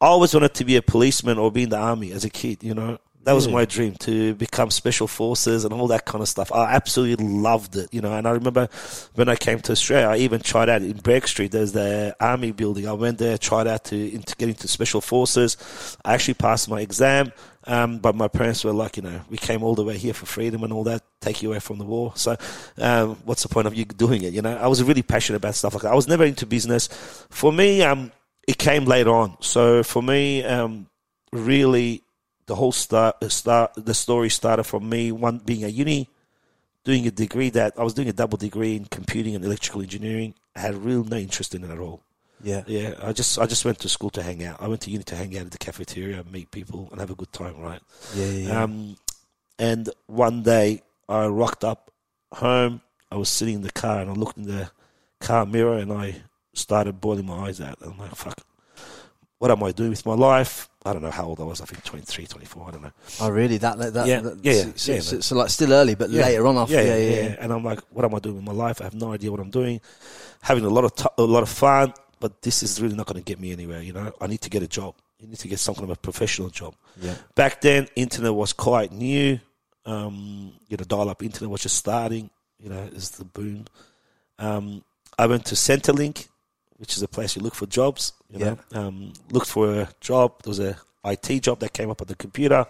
I 0.00 0.06
always 0.08 0.34
wanted 0.34 0.54
to 0.54 0.64
be 0.64 0.76
a 0.76 0.82
policeman 0.82 1.38
or 1.38 1.50
be 1.50 1.62
in 1.64 1.70
the 1.70 1.78
army 1.78 2.12
as 2.12 2.24
a 2.24 2.30
kid. 2.30 2.62
You 2.62 2.74
know, 2.74 2.98
that 3.24 3.32
was 3.32 3.48
my 3.48 3.64
dream 3.64 3.94
to 4.00 4.34
become 4.34 4.70
special 4.70 5.06
forces 5.06 5.64
and 5.64 5.72
all 5.72 5.86
that 5.88 6.04
kind 6.04 6.22
of 6.22 6.28
stuff. 6.28 6.52
I 6.52 6.72
absolutely 6.74 7.26
loved 7.26 7.76
it. 7.76 7.92
You 7.92 8.00
know, 8.00 8.12
and 8.12 8.26
I 8.26 8.30
remember 8.30 8.68
when 9.14 9.28
I 9.28 9.36
came 9.36 9.60
to 9.60 9.72
Australia, 9.72 10.08
I 10.08 10.16
even 10.18 10.40
tried 10.40 10.68
out 10.68 10.82
in 10.82 10.98
Bourke 10.98 11.26
Street. 11.26 11.52
There's 11.52 11.72
the 11.72 12.14
army 12.20 12.52
building. 12.52 12.86
I 12.86 12.92
went 12.92 13.18
there, 13.18 13.38
tried 13.38 13.66
out 13.66 13.84
to, 13.84 14.14
into, 14.14 14.36
get 14.36 14.48
into 14.48 14.68
special 14.68 15.00
forces. 15.00 15.96
I 16.04 16.14
actually 16.14 16.34
passed 16.34 16.68
my 16.68 16.80
exam. 16.80 17.32
Um, 17.66 17.98
but 17.98 18.14
my 18.14 18.28
parents 18.28 18.62
were 18.62 18.74
like, 18.74 18.98
you 18.98 19.02
know, 19.02 19.22
we 19.30 19.38
came 19.38 19.62
all 19.62 19.74
the 19.74 19.84
way 19.84 19.96
here 19.96 20.12
for 20.12 20.26
freedom 20.26 20.64
and 20.64 20.72
all 20.72 20.84
that, 20.84 21.02
take 21.22 21.42
you 21.42 21.50
away 21.50 21.60
from 21.60 21.78
the 21.78 21.84
war. 21.84 22.12
So, 22.14 22.36
um, 22.76 23.16
what's 23.24 23.42
the 23.42 23.48
point 23.48 23.66
of 23.66 23.74
you 23.74 23.86
doing 23.86 24.22
it? 24.22 24.34
You 24.34 24.42
know, 24.42 24.54
I 24.54 24.66
was 24.66 24.82
really 24.82 25.00
passionate 25.00 25.38
about 25.38 25.54
stuff 25.54 25.72
like 25.72 25.84
that. 25.84 25.92
I 25.92 25.94
was 25.94 26.06
never 26.06 26.24
into 26.24 26.44
business. 26.44 26.88
For 27.30 27.50
me, 27.50 27.80
um, 27.82 28.12
it 28.46 28.58
came 28.58 28.84
later 28.84 29.10
on. 29.10 29.36
So 29.40 29.82
for 29.82 30.02
me, 30.02 30.44
um, 30.44 30.88
really, 31.32 32.02
the 32.46 32.54
whole 32.54 32.72
start, 32.72 33.16
start, 33.30 33.72
the 33.76 33.94
story 33.94 34.28
started 34.30 34.64
from 34.64 34.88
me 34.88 35.12
one 35.12 35.38
being 35.38 35.64
a 35.64 35.68
uni, 35.68 36.10
doing 36.84 37.06
a 37.06 37.10
degree 37.10 37.50
that 37.50 37.74
I 37.78 37.82
was 37.82 37.94
doing 37.94 38.08
a 38.08 38.12
double 38.12 38.36
degree 38.38 38.76
in 38.76 38.84
computing 38.86 39.34
and 39.34 39.44
electrical 39.44 39.82
engineering. 39.82 40.34
I 40.54 40.60
had 40.60 40.74
real 40.76 41.04
no 41.04 41.16
interest 41.16 41.54
in 41.54 41.64
it 41.64 41.70
at 41.70 41.78
all. 41.78 42.02
yeah 42.42 42.62
Yeah, 42.66 42.94
I 43.02 43.12
just 43.12 43.38
I 43.38 43.46
just 43.46 43.64
went 43.64 43.78
to 43.80 43.88
school 43.88 44.10
to 44.10 44.22
hang 44.22 44.44
out. 44.44 44.60
I 44.60 44.68
went 44.68 44.82
to 44.82 44.90
uni 44.90 45.04
to 45.04 45.16
hang 45.16 45.36
out 45.38 45.46
at 45.46 45.50
the 45.52 45.58
cafeteria, 45.58 46.22
meet 46.30 46.50
people, 46.50 46.88
and 46.90 47.00
have 47.00 47.10
a 47.10 47.14
good 47.14 47.32
time, 47.32 47.58
right? 47.58 47.80
yeah 48.14 48.26
yeah, 48.26 48.62
Um, 48.62 48.96
and 49.58 49.88
one 50.06 50.42
day 50.42 50.82
I 51.08 51.26
rocked 51.26 51.64
up 51.64 51.90
home. 52.32 52.80
I 53.10 53.16
was 53.16 53.28
sitting 53.28 53.54
in 53.56 53.62
the 53.62 53.70
car 53.72 54.00
and 54.00 54.10
I 54.10 54.14
looked 54.14 54.36
in 54.36 54.44
the 54.44 54.70
car 55.20 55.46
mirror 55.46 55.78
and 55.78 55.92
I 55.92 56.22
started 56.52 57.00
boiling 57.00 57.26
my 57.26 57.46
eyes 57.48 57.60
out. 57.60 57.78
I'm 57.80 57.96
like, 57.98 58.14
fuck, 58.14 58.38
what 59.38 59.50
am 59.50 59.62
I 59.62 59.72
doing 59.72 59.90
with 59.90 60.04
my 60.06 60.14
life? 60.14 60.68
I 60.86 60.92
don't 60.92 61.02
know 61.02 61.10
how 61.10 61.24
old 61.24 61.40
I 61.40 61.44
was. 61.44 61.60
I 61.60 61.64
think 61.64 61.82
23, 61.84 62.26
24. 62.26 62.68
I 62.68 62.70
don't 62.72 62.82
know. 62.82 62.92
oh 63.20 63.30
really 63.30 63.56
that 63.58 63.78
that, 63.78 64.06
Yeah, 64.06 64.20
that- 64.20 64.44
yeah, 64.44 64.52
yeah, 64.52 64.72
so, 64.76 64.92
yeah, 64.92 65.00
so, 65.00 65.20
so 65.20 65.34
like 65.36 65.48
still 65.50 65.72
early 65.72 65.94
but 65.94 66.10
later 66.10 66.46
on 66.46 66.56
after 66.58 66.74
yeah, 66.74 66.82
yeah, 66.96 66.96
yeah. 67.22 67.36
And 67.40 67.52
I'm 67.52 67.64
like, 67.64 67.80
what 67.90 68.04
am 68.04 68.14
I 68.14 68.18
doing 68.18 68.36
with 68.36 68.44
my 68.44 68.52
life? 68.52 68.80
I 68.80 68.84
have 68.84 68.94
no 68.94 69.12
idea 69.12 69.30
what 69.30 69.40
I'm 69.40 69.50
doing. 69.50 69.80
Having 70.42 70.64
a 70.66 70.68
lot 70.68 70.84
of 70.84 70.94
t- 70.94 71.06
a 71.16 71.22
lot 71.22 71.42
of 71.42 71.48
fun, 71.48 71.94
but 72.20 72.42
this 72.42 72.62
is 72.62 72.80
really 72.82 72.96
not 72.96 73.06
going 73.06 73.16
to 73.18 73.24
get 73.24 73.40
me 73.40 73.52
anywhere. 73.52 73.80
You 73.82 73.92
know, 73.94 74.12
I 74.20 74.26
need 74.26 74.42
to 74.42 74.50
get 74.50 74.62
a 74.62 74.68
job. 74.68 74.94
You 75.18 75.28
need 75.28 75.38
to 75.38 75.48
get 75.48 75.58
some 75.58 75.74
kind 75.74 75.84
of 75.84 75.90
a 75.90 75.96
professional 75.96 76.50
job. 76.50 76.74
yeah 77.00 77.14
Back 77.34 77.62
then, 77.62 77.88
internet 77.96 78.34
was 78.34 78.52
quite 78.52 78.92
new. 78.92 79.40
Um, 79.86 80.52
you 80.68 80.76
know, 80.76 80.84
dial-up 80.84 81.22
internet 81.22 81.50
was 81.50 81.62
just 81.62 81.76
starting. 81.76 82.28
You 82.58 82.68
know, 82.70 82.88
it's 82.94 83.10
the 83.10 83.24
boom. 83.24 83.64
Um, 84.38 84.82
I 85.18 85.26
went 85.26 85.46
to 85.46 85.54
Centrelink, 85.54 86.28
which 86.76 86.96
is 86.96 87.02
a 87.02 87.08
place 87.08 87.36
you 87.36 87.42
look 87.42 87.54
for 87.54 87.66
jobs. 87.66 88.12
You 88.30 88.38
know, 88.38 88.58
um, 88.72 89.12
looked 89.30 89.48
for 89.48 89.80
a 89.80 89.88
job. 90.00 90.42
There 90.42 90.50
was 90.50 90.60
a 90.60 90.76
IT 91.04 91.42
job 91.42 91.60
that 91.60 91.72
came 91.72 91.90
up 91.90 92.00
on 92.00 92.08
the 92.08 92.16
computer. 92.16 92.66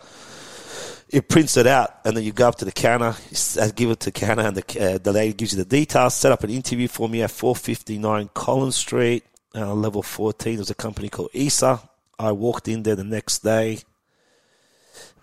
It 1.09 1.29
prints 1.29 1.57
it 1.57 1.67
out, 1.67 2.01
and 2.05 2.17
then 2.17 2.25
you 2.25 2.33
go 2.33 2.49
up 2.49 2.57
to 2.57 2.65
the 2.65 2.73
counter, 2.73 3.15
you 3.31 3.63
uh, 3.63 3.71
give 3.75 3.91
it 3.91 4.01
to 4.01 4.07
the 4.07 4.19
counter, 4.19 4.43
and 4.43 4.57
the, 4.57 4.95
uh, 4.95 4.99
the 4.99 5.13
lady 5.13 5.33
gives 5.33 5.53
you 5.53 5.59
the 5.59 5.69
details. 5.69 6.15
Set 6.15 6.33
up 6.33 6.43
an 6.43 6.51
interview 6.51 6.89
for 6.89 7.09
me 7.09 7.23
at 7.23 7.31
459 7.31 8.31
Collins 8.35 8.77
Street, 8.77 9.25
uh, 9.55 9.73
level 9.75 10.03
14. 10.03 10.57
There's 10.57 10.71
a 10.71 10.75
company 10.75 11.09
called 11.09 11.31
ESA. 11.35 11.81
I 12.19 12.33
walked 12.33 12.69
in 12.69 12.83
there 12.83 12.97
the 12.97 13.05
next 13.05 13.45
day 13.45 13.81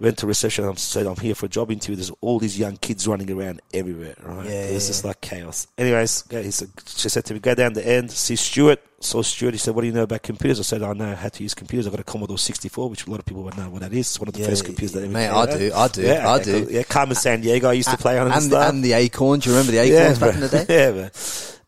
Went 0.01 0.17
to 0.17 0.25
reception 0.27 0.65
and 0.65 0.79
said, 0.79 1.05
I'm 1.05 1.15
here 1.15 1.36
for 1.36 1.46
a 1.46 1.50
job 1.50 1.70
interview. 1.70 1.96
There's 1.96 2.10
all 2.22 2.39
these 2.39 2.58
young 2.58 2.75
kids 2.77 3.08
running 3.08 3.29
around 3.31 3.62
everywhere, 3.72 4.15
right? 4.24 4.46
Yeah, 4.48 4.51
It's 4.63 4.86
yeah, 4.86 4.89
just 4.89 5.05
like 5.05 5.22
chaos. 5.22 5.67
Anyways, 5.77 6.24
he 6.31 6.50
said, 6.50 6.70
she 6.88 7.08
said 7.08 7.24
to 7.25 7.36
me, 7.36 7.39
go 7.39 7.53
down 7.53 7.74
the 7.74 7.88
end, 7.88 8.10
see 8.10 8.36
Stuart. 8.36 8.81
Saw 9.00 9.22
Stuart. 9.22 9.53
He 9.53 9.58
said, 9.60 9.75
what 9.75 9.81
do 9.81 9.88
you 9.88 9.93
know 9.93 10.03
about 10.03 10.24
computers? 10.24 10.60
I 10.60 10.63
said, 10.63 10.81
I 10.81 10.93
know 10.93 11.13
how 11.15 11.29
to 11.29 11.43
use 11.43 11.53
computers. 11.53 11.86
I've 11.86 11.93
got 11.93 12.00
a 12.00 12.03
Commodore 12.03 12.38
64, 12.39 12.89
which 12.89 13.05
a 13.05 13.12
lot 13.12 13.20
of 13.20 13.25
people 13.25 13.43
would 13.43 13.55
know 13.58 13.70
what 13.70 13.81
that 13.81 13.93
is. 13.93 14.08
It's 14.08 14.20
one 14.20 14.27
of 14.27 14.34
the 14.34 14.39
Yeah, 14.41 14.48
first 14.48 14.65
computers 14.65 14.93
that 14.93 15.03
ever 15.03 15.12
mate, 15.13 15.27
I 15.29 15.46
do, 15.58 15.72
I 15.74 15.88
do, 15.88 16.01
Yeah, 16.01 16.29
I 16.31 16.43
do. 16.43 16.67
Yeah, 16.70 16.84
Carmen 16.84 17.15
Sandiego, 17.15 17.65
I 17.65 17.74
used 17.74 17.89
to 17.89 17.98
play 17.98 18.17
on 18.17 18.25
it 18.27 18.29
and, 18.29 18.34
and, 18.36 18.43
stuff. 18.46 18.70
and 18.70 18.84
the 18.84 18.93
Acorn. 18.93 19.39
Do 19.39 19.50
you 19.50 19.55
remember 19.55 19.72
the 19.72 19.79
Acorns 19.79 20.20
back 20.20 20.34
in 20.34 20.41
the 20.41 20.50
day? 20.50 20.65
yeah, 20.70 20.91
man. 20.91 21.12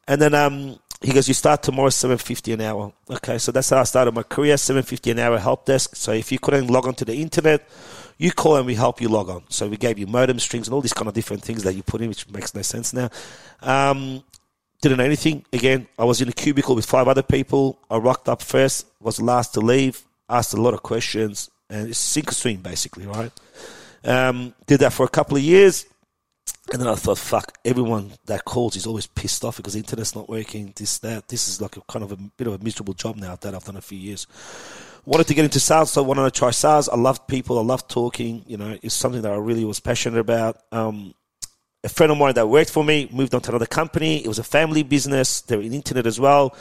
And 0.08 0.22
then 0.22 0.34
um, 0.36 0.80
he 1.02 1.12
goes, 1.14 1.28
"You 1.28 1.34
start 1.34 1.64
tomorrow, 1.64 1.90
seven 1.90 2.18
fifty 2.18 2.52
an 2.54 2.62
hour." 2.62 2.92
Okay, 3.10 3.38
so 3.38 3.52
that's 3.52 3.70
how 3.70 3.78
I 3.80 3.84
started 3.84 4.14
my 4.14 4.24
career, 4.24 4.58
seven 4.58 4.84
fifty 4.84 5.12
an 5.12 5.20
hour 5.20 5.38
help 5.40 5.66
desk. 5.66 5.96
So 5.96 6.12
if 6.12 6.32
you 6.32 6.40
couldn't 6.40 6.68
log 6.68 6.88
onto 6.88 7.06
the 7.06 7.16
internet, 7.16 7.68
you 8.24 8.32
call 8.32 8.56
and 8.56 8.66
we 8.66 8.74
help 8.74 9.02
you 9.02 9.10
log 9.10 9.30
on. 9.30 9.44
So 9.50 9.68
we 9.68 9.76
gave 9.76 10.00
you 10.00 10.08
modem 10.08 10.40
strings 10.40 10.68
and 10.68 10.74
all 10.74 10.80
these 10.80 10.94
kind 10.94 11.10
of 11.10 11.14
different 11.14 11.44
things 11.44 11.64
that 11.64 11.74
you 11.74 11.84
put 11.84 12.02
in, 12.02 12.08
which 12.08 12.30
makes 12.30 12.56
no 12.56 12.62
sense 12.62 12.94
now. 12.94 13.10
Um, 13.62 14.24
didn't 14.82 14.98
know 14.98 15.04
anything. 15.04 15.46
Again, 15.52 15.88
I 16.00 16.06
was 16.06 16.22
in 16.22 16.30
a 16.30 16.32
cubicle 16.32 16.74
with 16.74 16.86
five 16.86 17.10
other 17.10 17.22
people. 17.22 17.80
I 17.92 17.98
rocked 17.98 18.30
up 18.30 18.42
first, 18.42 18.88
was 19.02 19.22
last 19.22 19.54
to 19.56 19.60
leave, 19.60 20.04
asked 20.30 20.54
a 20.54 20.62
lot 20.62 20.74
of 20.74 20.84
questions, 20.84 21.52
and 21.70 21.90
it's 21.90 22.00
sink 22.00 22.32
or 22.32 22.34
swim 22.34 22.62
basically, 22.62 23.06
right? 23.06 23.32
Um, 24.06 24.54
did 24.68 24.80
that 24.80 24.94
for 24.94 25.06
a 25.06 25.10
couple 25.10 25.36
of 25.36 25.44
years. 25.44 25.86
And 26.72 26.82
then 26.82 26.88
I 26.88 26.96
thought, 26.96 27.18
fuck, 27.18 27.58
everyone 27.66 28.14
that 28.26 28.46
calls 28.46 28.78
is 28.78 28.88
always 28.88 29.06
pissed 29.06 29.44
off 29.44 29.58
because 29.58 29.74
the 29.74 29.80
internet's 29.80 30.16
not 30.16 30.30
working, 30.30 30.72
this, 30.76 30.98
that. 31.00 31.28
This 31.28 31.50
is 31.50 31.60
like 31.60 31.76
a 31.76 31.82
kind 31.82 32.04
of 32.04 32.14
a 32.14 32.16
bit 32.16 32.48
of 32.48 32.54
a 32.54 32.64
miserable 32.64 32.94
job 32.94 33.18
now 33.18 33.36
that 33.36 33.54
I've 33.54 33.66
done 33.66 33.76
a 33.76 33.82
few 33.82 33.98
years. 33.98 34.28
Wanted 35.06 35.28
to 35.28 35.34
get 35.34 35.44
into 35.44 35.60
sales, 35.60 35.92
so 35.92 36.04
I 36.04 36.08
wanted 36.08 36.24
to 36.24 36.32
try 36.32 36.52
sales. 36.52 36.88
I 36.88 36.96
loved 36.96 37.28
people, 37.28 37.60
I 37.60 37.62
loved 37.62 37.90
talking, 37.90 38.44
you 38.48 38.56
know, 38.56 38.78
it's 38.82 38.96
something 38.96 39.22
that 39.22 39.32
I 39.32 39.36
really 39.36 39.66
was 39.66 39.82
passionate 39.82 40.20
about. 40.20 40.58
Um, 40.72 41.14
a 41.84 41.90
friend 41.90 42.12
of 42.12 42.18
mine 42.18 42.34
that 42.36 42.48
worked 42.48 42.70
for 42.70 42.84
me 42.84 43.10
moved 43.12 43.36
on 43.36 43.42
to 43.42 43.52
another 43.52 43.66
company. 43.66 44.24
It 44.24 44.28
was 44.28 44.40
a 44.40 44.44
family 44.44 44.84
business. 44.84 45.42
They 45.42 45.58
were 45.58 45.64
in 45.64 45.74
internet 45.74 46.08
as 46.08 46.20
well. 46.20 46.56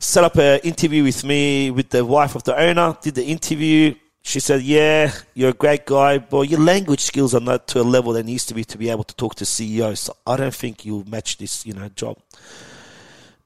Set 0.00 0.24
up 0.24 0.36
an 0.36 0.60
interview 0.64 1.04
with 1.04 1.24
me 1.24 1.70
with 1.70 1.90
the 1.90 2.04
wife 2.04 2.34
of 2.34 2.42
the 2.44 2.58
owner. 2.58 2.96
Did 3.00 3.14
the 3.14 3.24
interview. 3.24 3.94
She 4.22 4.40
said, 4.40 4.62
"Yeah, 4.62 5.12
you're 5.34 5.50
a 5.50 5.54
great 5.54 5.86
guy, 5.86 6.18
but 6.18 6.48
your 6.48 6.60
language 6.60 7.00
skills 7.00 7.34
are 7.34 7.40
not 7.40 7.68
to 7.68 7.80
a 7.80 7.82
level 7.82 8.12
that 8.14 8.24
needs 8.26 8.44
to 8.46 8.54
be 8.54 8.64
to 8.64 8.76
be 8.76 8.90
able 8.90 9.04
to 9.04 9.14
talk 9.14 9.36
to 9.36 9.46
CEOs. 9.46 10.00
So 10.00 10.16
I 10.26 10.36
don't 10.36 10.54
think 10.54 10.84
you'll 10.84 11.08
match 11.08 11.38
this, 11.38 11.64
you 11.64 11.74
know, 11.74 11.88
job." 11.90 12.18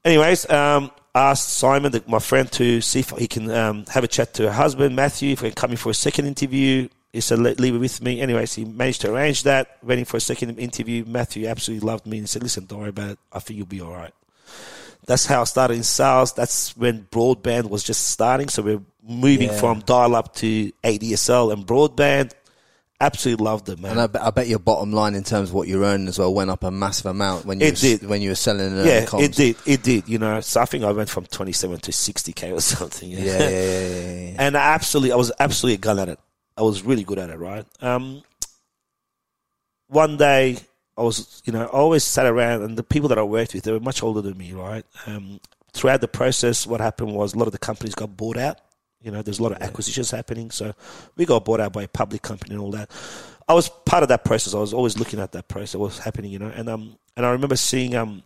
Anyways, 0.03 0.49
um, 0.49 0.91
asked 1.15 1.49
Simon, 1.49 1.91
the, 1.91 2.03
my 2.07 2.19
friend, 2.19 2.51
to 2.53 2.81
see 2.81 2.99
if 2.99 3.11
he 3.11 3.27
can 3.27 3.49
um, 3.51 3.85
have 3.89 4.03
a 4.03 4.07
chat 4.07 4.33
to 4.35 4.43
her 4.43 4.51
husband, 4.51 4.95
Matthew, 4.95 5.31
if 5.33 5.41
he 5.41 5.49
can 5.49 5.55
come 5.55 5.71
in 5.71 5.77
for 5.77 5.89
a 5.89 5.93
second 5.93 6.25
interview. 6.25 6.87
He 7.11 7.21
said, 7.21 7.37
leave 7.39 7.75
it 7.75 7.77
with 7.77 8.01
me. 8.01 8.19
Anyways, 8.21 8.55
he 8.55 8.65
managed 8.65 9.01
to 9.01 9.13
arrange 9.13 9.43
that. 9.43 9.77
Went 9.83 9.99
in 9.99 10.05
for 10.05 10.17
a 10.17 10.21
second 10.21 10.57
interview. 10.57 11.05
Matthew 11.05 11.45
absolutely 11.45 11.85
loved 11.87 12.07
me 12.07 12.17
and 12.17 12.27
said, 12.27 12.41
listen, 12.41 12.65
don't 12.65 12.79
worry 12.79 12.89
about 12.89 13.11
it. 13.11 13.19
I 13.31 13.37
think 13.37 13.57
you'll 13.57 13.67
be 13.67 13.81
all 13.81 13.91
right. 13.91 14.13
That's 15.05 15.27
how 15.27 15.41
I 15.41 15.43
started 15.43 15.75
in 15.75 15.83
sales. 15.83 16.33
That's 16.33 16.75
when 16.75 17.03
broadband 17.11 17.69
was 17.69 17.83
just 17.83 18.07
starting. 18.07 18.49
So 18.49 18.63
we're 18.63 18.81
moving 19.07 19.49
Yeah. 19.49 19.59
from 19.59 19.81
dial 19.81 20.15
up 20.15 20.33
to 20.37 20.71
ADSL 20.83 21.53
and 21.53 21.67
broadband. 21.67 22.31
Absolutely 23.01 23.43
loved 23.43 23.67
it, 23.67 23.79
man. 23.79 23.91
And 23.91 24.01
I 24.01 24.07
bet, 24.07 24.21
I 24.21 24.29
bet 24.31 24.47
your 24.47 24.59
bottom 24.59 24.93
line 24.93 25.13
in 25.15 25.23
terms 25.23 25.49
of 25.49 25.55
what 25.55 25.67
you're 25.67 25.83
earning 25.83 26.07
as 26.07 26.19
well 26.19 26.33
went 26.33 26.49
up 26.49 26.63
a 26.63 26.71
massive 26.71 27.07
amount 27.07 27.45
when 27.45 27.59
you 27.59 27.67
It 27.67 27.75
did. 27.75 28.07
when 28.07 28.21
you 28.21 28.29
were 28.29 28.35
selling 28.35 28.77
yeah, 28.77 29.03
comms. 29.05 29.23
it 29.23 29.33
did. 29.33 29.55
It 29.65 29.83
did. 29.83 30.07
You 30.07 30.19
know, 30.19 30.39
so 30.39 30.61
I 30.61 30.65
think 30.65 30.85
I 30.85 30.91
went 30.93 31.09
from 31.09 31.25
27 31.25 31.79
to 31.81 31.91
60k 31.91 32.53
or 32.53 32.61
something. 32.61 33.09
Yeah, 33.09 33.19
yeah, 33.19 33.39
yeah, 33.49 34.11
yeah. 34.29 34.35
and 34.39 34.55
I 34.55 34.73
absolutely, 34.73 35.11
I 35.11 35.15
was 35.17 35.31
absolutely 35.39 35.75
a 35.75 35.79
gun 35.79 35.99
at 35.99 36.07
it. 36.09 36.19
I 36.57 36.61
was 36.61 36.83
really 36.83 37.03
good 37.03 37.19
at 37.19 37.29
it, 37.29 37.37
right? 37.37 37.65
Um, 37.81 38.23
one 39.87 40.17
day, 40.17 40.57
I 40.97 41.01
was, 41.01 41.41
you 41.45 41.51
know, 41.51 41.63
I 41.63 41.65
always 41.65 42.03
sat 42.03 42.25
around, 42.25 42.61
and 42.61 42.77
the 42.77 42.83
people 42.83 43.09
that 43.09 43.17
I 43.17 43.23
worked 43.23 43.53
with, 43.53 43.63
they 43.63 43.71
were 43.71 43.79
much 43.79 44.01
older 44.03 44.21
than 44.21 44.37
me, 44.37 44.53
right? 44.53 44.85
Um, 45.07 45.39
throughout 45.73 46.01
the 46.01 46.07
process, 46.07 46.65
what 46.67 46.79
happened 46.79 47.13
was 47.15 47.33
a 47.33 47.37
lot 47.39 47.47
of 47.47 47.51
the 47.51 47.57
companies 47.59 47.95
got 47.95 48.15
bought 48.15 48.37
out. 48.37 48.59
You 49.03 49.11
know, 49.11 49.21
there's 49.21 49.39
a 49.39 49.43
lot 49.43 49.51
of 49.51 49.61
acquisitions 49.61 50.11
happening, 50.11 50.49
so 50.51 50.73
we 51.15 51.25
got 51.25 51.45
bought 51.45 51.59
out 51.59 51.73
by 51.73 51.83
a 51.83 51.87
public 51.87 52.21
company 52.21 52.55
and 52.55 52.61
all 52.61 52.71
that. 52.71 52.89
I 53.47 53.53
was 53.53 53.69
part 53.69 54.03
of 54.03 54.09
that 54.09 54.23
process. 54.23 54.53
I 54.53 54.59
was 54.59 54.73
always 54.73 54.97
looking 54.97 55.19
at 55.19 55.33
that 55.33 55.47
process, 55.47 55.75
what 55.75 55.87
was 55.87 55.99
happening, 55.99 56.31
you 56.31 56.39
know, 56.39 56.51
and 56.55 56.69
um, 56.69 56.97
and 57.17 57.25
I 57.25 57.31
remember 57.31 57.55
seeing 57.55 57.95
um, 57.95 58.23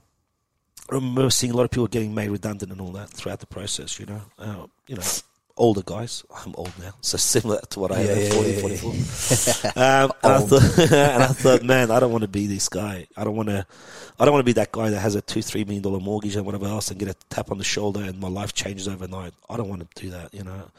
I 0.90 0.96
remember 0.96 1.30
seeing 1.30 1.52
a 1.52 1.56
lot 1.56 1.64
of 1.64 1.72
people 1.72 1.88
getting 1.88 2.14
made 2.14 2.30
redundant 2.30 2.72
and 2.72 2.80
all 2.80 2.92
that 2.92 3.10
throughout 3.10 3.40
the 3.40 3.48
process, 3.48 4.00
you 4.00 4.06
know. 4.06 4.22
Uh, 4.38 4.68
you 4.88 4.96
know, 4.96 5.04
older 5.58 5.82
guys. 5.86 6.24
I'm 6.34 6.54
old 6.56 6.72
now, 6.80 6.94
so 7.02 7.18
similar 7.18 7.60
to 7.70 7.80
what 7.80 7.92
I 7.92 8.02
Yeah, 8.04 8.12
am 8.12 8.18
yeah, 8.18 8.24
at 8.26 8.34
40, 8.34 8.50
yeah, 8.52 8.60
44. 8.60 8.92
um, 9.84 10.12
and, 10.24 10.34
I 10.34 10.40
thought, 10.40 10.80
and 10.92 11.24
I 11.24 11.28
thought, 11.28 11.64
man, 11.64 11.92
I 11.92 12.00
don't 12.00 12.12
want 12.12 12.24
to 12.24 12.28
be 12.28 12.48
this 12.48 12.70
guy. 12.70 13.08
I 13.18 13.24
don't 13.24 13.36
want 13.36 13.50
to. 13.50 13.66
I 14.20 14.26
don't 14.26 14.34
want 14.34 14.42
to 14.42 14.46
be 14.46 14.54
that 14.54 14.72
guy 14.72 14.90
that 14.90 15.00
has 15.00 15.16
a 15.16 15.22
two, 15.22 15.42
three 15.42 15.64
million 15.64 15.84
dollar 15.84 16.00
mortgage 16.00 16.36
and 16.36 16.46
whatever 16.46 16.66
else, 16.66 16.90
and 16.90 17.00
get 17.00 17.10
a 17.10 17.16
tap 17.30 17.52
on 17.52 17.58
the 17.58 17.64
shoulder, 17.64 18.02
and 18.02 18.20
my 18.20 18.30
life 18.30 18.54
changes 18.54 18.88
overnight. 18.88 19.34
I 19.50 19.58
don't 19.58 19.70
want 19.70 19.82
to 19.90 20.02
do 20.02 20.10
that. 20.12 20.34
You 20.34 20.44
know, 20.44 20.72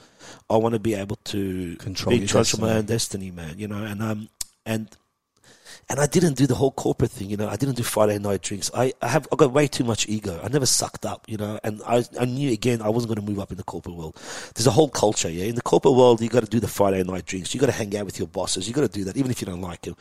I 0.51 0.57
want 0.57 0.75
to 0.75 0.79
be 0.81 0.95
able 0.95 1.17
to 1.17 1.77
Control 1.77 2.19
be 2.19 2.27
charge 2.27 2.59
my 2.59 2.73
own 2.73 2.87
destiny, 2.87 3.31
man. 3.31 3.59
You 3.59 3.69
know, 3.69 3.85
and 3.85 4.03
um, 4.03 4.29
and 4.67 4.89
and 5.91 5.99
I 5.99 6.07
didn't 6.07 6.35
do 6.35 6.47
the 6.47 6.55
whole 6.55 6.71
corporate 6.71 7.11
thing, 7.11 7.31
you 7.31 7.37
know. 7.37 7.49
I 7.49 7.57
didn't 7.57 7.77
do 7.77 7.83
Friday 7.83 8.19
night 8.19 8.43
drinks. 8.43 8.71
I, 8.75 8.93
I 9.01 9.09
have 9.09 9.27
I 9.33 9.37
got 9.37 9.53
way 9.53 9.67
too 9.67 9.85
much 9.85 10.07
ego. 10.09 10.39
I 10.43 10.49
never 10.49 10.67
sucked 10.67 11.07
up, 11.07 11.25
you 11.27 11.39
know. 11.39 11.59
And 11.65 11.81
I 11.87 12.05
I 12.21 12.27
knew 12.27 12.53
again 12.53 12.83
I 12.83 12.91
wasn't 12.91 13.15
going 13.15 13.25
to 13.25 13.31
move 13.31 13.41
up 13.41 13.51
in 13.51 13.57
the 13.57 13.65
corporate 13.65 13.97
world. 13.97 14.15
There's 14.55 14.67
a 14.67 14.71
whole 14.71 14.91
culture, 14.91 15.31
yeah. 15.31 15.45
In 15.45 15.55
the 15.55 15.63
corporate 15.63 15.95
world, 15.95 16.21
you 16.21 16.29
got 16.29 16.45
to 16.45 16.51
do 16.51 16.61
the 16.61 16.69
Friday 16.69 17.03
night 17.03 17.25
drinks. 17.25 17.55
You 17.55 17.61
got 17.61 17.67
to 17.67 17.73
hang 17.73 17.97
out 17.97 18.05
with 18.05 18.19
your 18.19 18.29
bosses. 18.29 18.69
You 18.69 18.75
got 18.75 18.83
to 18.83 18.89
do 18.89 19.05
that, 19.05 19.17
even 19.17 19.31
if 19.31 19.41
you 19.41 19.47
don't 19.47 19.63
like 19.63 19.83
them. 19.83 19.97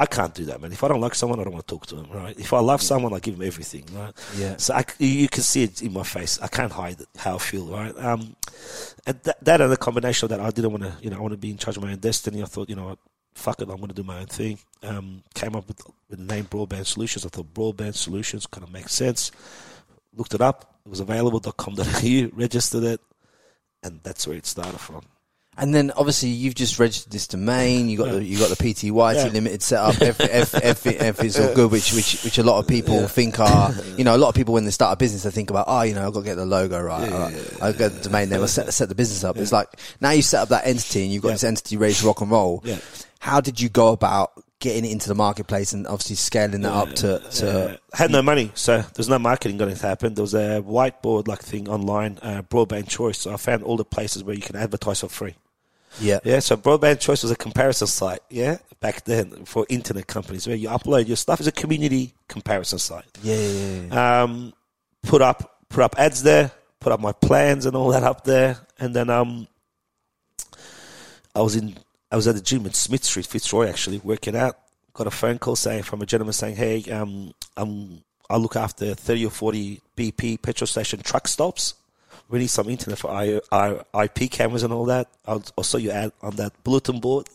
I 0.00 0.06
can't 0.06 0.32
do 0.32 0.44
that, 0.44 0.60
man. 0.60 0.70
If 0.70 0.84
I 0.84 0.88
don't 0.88 1.00
like 1.00 1.14
someone, 1.16 1.40
I 1.40 1.44
don't 1.44 1.52
want 1.52 1.66
to 1.66 1.74
talk 1.74 1.86
to 1.86 1.96
them, 1.96 2.06
right? 2.12 2.38
If 2.38 2.52
I 2.52 2.60
love 2.60 2.80
someone, 2.80 3.12
I 3.12 3.18
give 3.18 3.36
them 3.36 3.44
everything, 3.46 3.84
right? 3.92 4.12
Yeah. 4.36 4.56
So 4.56 4.74
I, 4.74 4.84
you 5.00 5.28
can 5.28 5.42
see 5.42 5.64
it 5.64 5.82
in 5.82 5.92
my 5.92 6.04
face. 6.04 6.38
I 6.40 6.46
can't 6.46 6.70
hide 6.70 6.98
how 7.16 7.34
I 7.34 7.38
feel, 7.38 7.66
right? 7.66 7.96
Um, 7.98 8.36
and 9.06 9.20
that, 9.24 9.44
that 9.44 9.60
and 9.60 9.72
the 9.72 9.76
combination 9.76 10.26
of 10.26 10.30
that, 10.30 10.40
I 10.40 10.50
didn't 10.50 10.70
want 10.70 10.84
to, 10.84 10.94
you 11.02 11.10
know, 11.10 11.16
I 11.16 11.20
want 11.20 11.32
to 11.32 11.38
be 11.38 11.50
in 11.50 11.56
charge 11.56 11.76
of 11.76 11.82
my 11.82 11.90
own 11.90 11.98
destiny. 11.98 12.42
I 12.42 12.46
thought, 12.46 12.68
you 12.68 12.76
know, 12.76 12.96
fuck 13.38 13.60
it, 13.60 13.68
I'm 13.70 13.76
going 13.76 13.88
to 13.88 13.94
do 13.94 14.02
my 14.02 14.20
own 14.20 14.26
thing. 14.26 14.58
Um, 14.82 15.22
came 15.34 15.54
up 15.56 15.66
with, 15.68 15.80
with 16.10 16.18
the 16.18 16.24
name 16.24 16.44
Broadband 16.44 16.86
Solutions. 16.86 17.24
I 17.24 17.28
thought 17.28 17.52
Broadband 17.54 17.94
Solutions 17.94 18.46
kind 18.46 18.64
of 18.64 18.72
makes 18.72 18.92
sense. 18.92 19.30
Looked 20.14 20.34
it 20.34 20.40
up. 20.40 20.74
It 20.84 20.88
was 20.88 21.00
available.com.au, 21.00 22.28
registered 22.32 22.84
it, 22.84 23.00
and 23.82 24.00
that's 24.02 24.26
where 24.26 24.36
it 24.36 24.46
started 24.46 24.78
from. 24.78 25.02
And 25.60 25.74
then 25.74 25.90
obviously 25.96 26.28
you've 26.28 26.54
just 26.54 26.78
registered 26.78 27.12
this 27.12 27.26
domain. 27.26 27.88
You 27.88 27.98
got 27.98 28.12
the 28.12 28.22
you 28.24 28.38
got 28.38 28.48
the 28.48 28.54
PTYT 28.54 29.14
Yeah. 29.16 29.24
limited 29.32 29.60
set 29.60 29.80
up. 29.80 30.00
Every, 30.00 30.26
every, 30.26 30.60
every, 30.62 30.96
everything's 30.98 31.40
all 31.40 31.52
good, 31.52 31.72
which 31.72 31.92
which 31.92 32.22
which 32.22 32.38
a 32.38 32.44
lot 32.44 32.60
of 32.60 32.68
people 32.68 33.08
think 33.08 33.40
are 33.40 33.72
you 33.96 34.04
know 34.04 34.14
a 34.14 34.18
lot 34.18 34.28
of 34.28 34.36
people 34.36 34.54
when 34.54 34.64
they 34.64 34.70
start 34.70 34.92
a 34.92 34.96
business 34.96 35.24
they 35.24 35.32
think 35.32 35.50
about 35.50 35.64
oh 35.66 35.82
you 35.82 35.94
know 35.96 36.06
I've 36.06 36.12
got 36.12 36.20
to 36.20 36.26
get 36.26 36.36
the 36.36 36.46
logo 36.46 36.80
right. 36.80 37.12
all 37.12 37.18
right. 37.22 37.52
I'll 37.60 37.72
get 37.72 37.92
the 37.92 38.02
domain 38.02 38.28
name. 38.28 38.40
I'll 38.40 38.46
set 38.46 38.72
set 38.72 38.88
the 38.88 38.94
business 38.94 39.24
up. 39.24 39.36
It's 39.36 39.50
like 39.50 39.68
now 40.00 40.10
you 40.10 40.22
set 40.22 40.42
up 40.42 40.50
that 40.50 40.64
entity 40.64 41.02
and 41.02 41.12
you've 41.12 41.24
got 41.24 41.30
Yeah. 41.30 41.34
this 41.34 41.44
entity 41.44 41.76
ready 41.76 41.94
to 41.94 42.06
rock 42.06 42.20
and 42.20 42.30
roll. 42.30 42.62
How 43.18 43.40
did 43.40 43.60
you 43.60 43.68
go 43.68 43.92
about 43.92 44.32
getting 44.60 44.84
it 44.84 44.90
into 44.90 45.08
the 45.08 45.14
marketplace 45.14 45.72
and 45.72 45.86
obviously 45.86 46.16
scaling 46.16 46.62
that 46.62 46.72
up 46.72 46.92
to 46.94 47.18
to 47.30 47.70
Uh, 47.70 47.76
had 47.92 48.10
no 48.10 48.22
money, 48.22 48.50
so 48.54 48.82
there's 48.94 49.08
no 49.08 49.18
marketing 49.18 49.56
going 49.56 49.74
to 49.74 49.86
happen. 49.86 50.14
There 50.14 50.22
was 50.22 50.34
a 50.34 50.62
whiteboard 50.62 51.28
like 51.28 51.40
thing 51.42 51.68
online, 51.68 52.18
uh, 52.22 52.42
broadband 52.42 52.88
choice. 52.88 53.18
So 53.18 53.32
I 53.32 53.36
found 53.36 53.62
all 53.62 53.76
the 53.76 53.84
places 53.84 54.24
where 54.24 54.34
you 54.34 54.42
can 54.42 54.56
advertise 54.56 55.00
for 55.00 55.08
free. 55.08 55.34
yeah 56.00 56.18
Yeah, 56.24 56.40
so 56.40 56.56
broadband 56.56 57.00
choice 57.00 57.22
was 57.22 57.30
a 57.30 57.36
comparison 57.36 57.86
site. 57.86 58.20
Yeah, 58.30 58.58
back 58.80 59.04
then 59.04 59.44
for 59.44 59.64
internet 59.68 60.06
companies 60.06 60.46
where 60.46 60.56
you 60.56 60.68
upload 60.68 61.06
your 61.06 61.16
stuff. 61.16 61.40
It's 61.40 61.48
a 61.48 61.52
community 61.52 62.14
comparison 62.28 62.78
site. 62.78 63.04
yeah 63.22 63.34
yeah, 63.36 63.48
yeah, 63.48 63.82
yeah. 63.92 64.22
Um, 64.22 64.52
put 65.02 65.22
up 65.22 65.38
put 65.68 65.82
up 65.84 65.94
ads 65.98 66.22
there, 66.22 66.50
put 66.80 66.92
up 66.92 67.00
my 67.00 67.12
plans 67.12 67.64
and 67.66 67.76
all 67.76 67.90
that 67.90 68.02
up 68.02 68.24
there, 68.24 68.58
and 68.78 68.94
then 68.94 69.08
um, 69.10 69.46
I 71.34 71.42
was 71.42 71.54
in 71.54 71.76
I 72.10 72.16
was 72.16 72.26
at 72.26 72.34
the 72.34 72.40
gym 72.40 72.64
in 72.66 72.72
Smith 72.72 73.04
Street, 73.04 73.26
Fitzroy, 73.26 73.68
actually 73.68 73.98
working 73.98 74.36
out. 74.36 74.58
Got 74.94 75.06
a 75.06 75.10
phone 75.10 75.38
call 75.38 75.56
saying 75.56 75.82
from 75.82 76.02
a 76.02 76.06
gentleman 76.06 76.32
saying, 76.32 76.56
"Hey, 76.56 76.82
um, 76.90 77.32
um, 77.56 78.02
I 78.28 78.36
look 78.36 78.56
after 78.56 78.94
thirty 78.94 79.24
or 79.24 79.30
forty 79.30 79.80
BP 79.96 80.42
petrol 80.42 80.66
station 80.66 81.00
truck 81.00 81.28
stops. 81.28 81.74
We 82.28 82.40
need 82.40 82.50
some 82.50 82.68
internet 82.68 82.98
for 82.98 83.10
I, 83.10 83.40
I, 83.50 84.04
IP 84.04 84.30
cameras 84.30 84.62
and 84.62 84.72
all 84.72 84.84
that. 84.86 85.08
I'll, 85.26 85.42
I'll 85.56 85.80
you 85.80 85.90
ad 85.90 86.12
on 86.20 86.36
that 86.36 86.52
bulletin 86.62 87.00
board. 87.00 87.26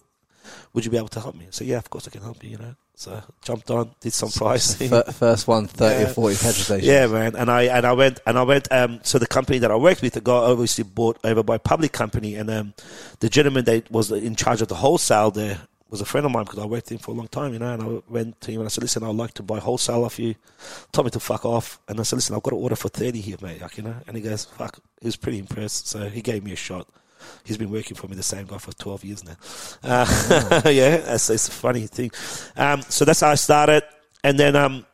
Would 0.74 0.86
you 0.86 0.92
be 0.92 0.98
able 0.98 1.08
to 1.10 1.20
help 1.20 1.36
me?" 1.36 1.46
I 1.46 1.52
said, 1.52 1.68
"Yeah, 1.68 1.78
of 1.78 1.90
course 1.90 2.08
I 2.08 2.12
can 2.12 2.22
help 2.22 2.44
you." 2.44 2.52
You 2.52 2.58
know, 2.58 2.76
so 2.96 3.22
jumped 3.44 3.70
on, 3.72 3.92
did 4.00 4.14
some 4.14 4.30
pricing. 4.30 4.90
First 5.14 5.48
one, 5.48 5.68
30 5.68 6.04
or 6.04 6.08
40 6.14 6.36
petrol. 6.36 6.80
Yeah, 6.82 7.08
man. 7.08 7.36
And 7.36 7.50
I 7.50 7.64
and 7.64 7.86
I 7.86 7.94
went 7.94 8.20
and 8.26 8.38
I 8.38 8.44
went. 8.44 8.72
Um, 8.72 9.00
so 9.04 9.18
the 9.20 9.28
company 9.28 9.60
that 9.60 9.72
I 9.72 9.76
worked 9.76 10.02
with, 10.02 10.22
got 10.24 10.50
obviously 10.50 10.84
bought 10.84 11.18
over 11.24 11.44
by 11.44 11.56
a 11.56 11.60
public 11.60 11.92
company, 11.92 12.36
and 12.36 12.50
um, 12.50 12.74
the 13.20 13.30
gentleman 13.30 13.66
that 13.66 13.92
was 13.92 14.12
in 14.12 14.36
charge 14.36 14.62
of 14.62 14.68
the 14.68 14.76
wholesale 14.76 15.32
there 15.32 15.62
was 15.90 16.02
a 16.02 16.06
friend 16.06 16.26
of 16.26 16.32
mine 16.32 16.44
because 16.44 16.58
I 16.58 16.66
worked 16.66 16.86
with 16.86 16.94
him 16.94 16.98
for 16.98 17.12
a 17.12 17.14
long 17.14 17.28
time, 17.28 17.54
you 17.54 17.60
know. 17.60 17.72
And 17.74 17.84
I 17.84 18.02
went 18.12 18.42
to 18.42 18.52
him 18.52 18.62
and 18.62 18.68
I 18.68 18.70
said, 18.70 18.84
"Listen, 18.84 19.04
I'd 19.04 19.16
like 19.16 19.34
to 19.36 19.44
buy 19.44 19.60
wholesale 19.60 20.04
off 20.06 20.18
you." 20.18 20.34
Told 20.92 21.06
me 21.06 21.12
to 21.12 21.20
fuck 21.20 21.46
off, 21.46 21.80
and 21.88 22.00
I 22.00 22.04
said, 22.04 22.16
"Listen, 22.18 22.36
I've 22.36 22.42
got 22.44 22.54
an 22.54 22.60
order 22.60 22.76
for 22.76 22.90
thirty 22.90 23.22
here, 23.22 23.38
mate." 23.42 23.62
Like, 23.62 23.78
you 23.78 23.84
know. 23.84 23.96
And 24.08 24.18
he 24.18 24.24
goes, 24.24 24.46
"Fuck." 24.46 24.80
He 25.02 25.08
was 25.08 25.16
pretty 25.16 25.38
impressed, 25.38 25.88
so 25.88 26.10
he 26.10 26.22
gave 26.22 26.44
me 26.44 26.52
a 26.52 26.56
shot. 26.56 26.88
He's 27.44 27.58
been 27.58 27.72
working 27.72 27.96
for 27.96 28.08
me, 28.08 28.16
the 28.16 28.24
same 28.24 28.46
guy, 28.46 28.58
for 28.58 28.72
12 28.74 29.04
years 29.04 29.24
now. 29.24 29.36
Uh, 29.84 30.62
yeah, 30.66 30.98
that's, 30.98 31.30
it's 31.30 31.48
a 31.48 31.52
funny 31.52 31.88
thing. 31.88 32.12
Um, 32.56 32.82
so 32.84 33.06
that's 33.06 33.22
how 33.22 33.30
I 33.30 33.36
started. 33.36 33.84
And 34.24 34.40
then 34.40 34.56
um, 34.56 34.86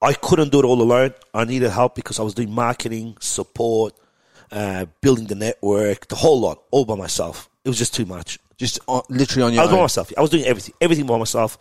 I 0.00 0.12
couldn't 0.14 0.50
do 0.52 0.60
it 0.60 0.64
all 0.64 0.80
alone. 0.80 1.12
I 1.34 1.44
needed 1.44 1.70
help 1.70 1.94
because 1.94 2.18
I 2.18 2.22
was 2.22 2.34
doing 2.34 2.50
marketing, 2.50 3.16
support, 3.20 3.94
uh, 4.52 4.86
building 5.00 5.26
the 5.26 5.34
network, 5.34 6.08
the 6.08 6.16
whole 6.16 6.40
lot, 6.40 6.62
all 6.70 6.84
by 6.84 6.94
myself. 6.94 7.48
It 7.64 7.68
was 7.68 7.78
just 7.78 7.94
too 7.94 8.06
much. 8.06 8.38
Just 8.56 8.78
on, 8.86 9.02
literally 9.10 9.42
on 9.42 9.52
your 9.52 9.62
I 9.62 9.64
was 9.64 9.72
by 9.72 9.76
own. 9.76 9.82
myself. 9.84 10.12
I 10.16 10.20
was 10.20 10.30
doing 10.30 10.44
everything, 10.44 10.74
everything 10.80 11.06
by 11.06 11.18
myself. 11.18 11.58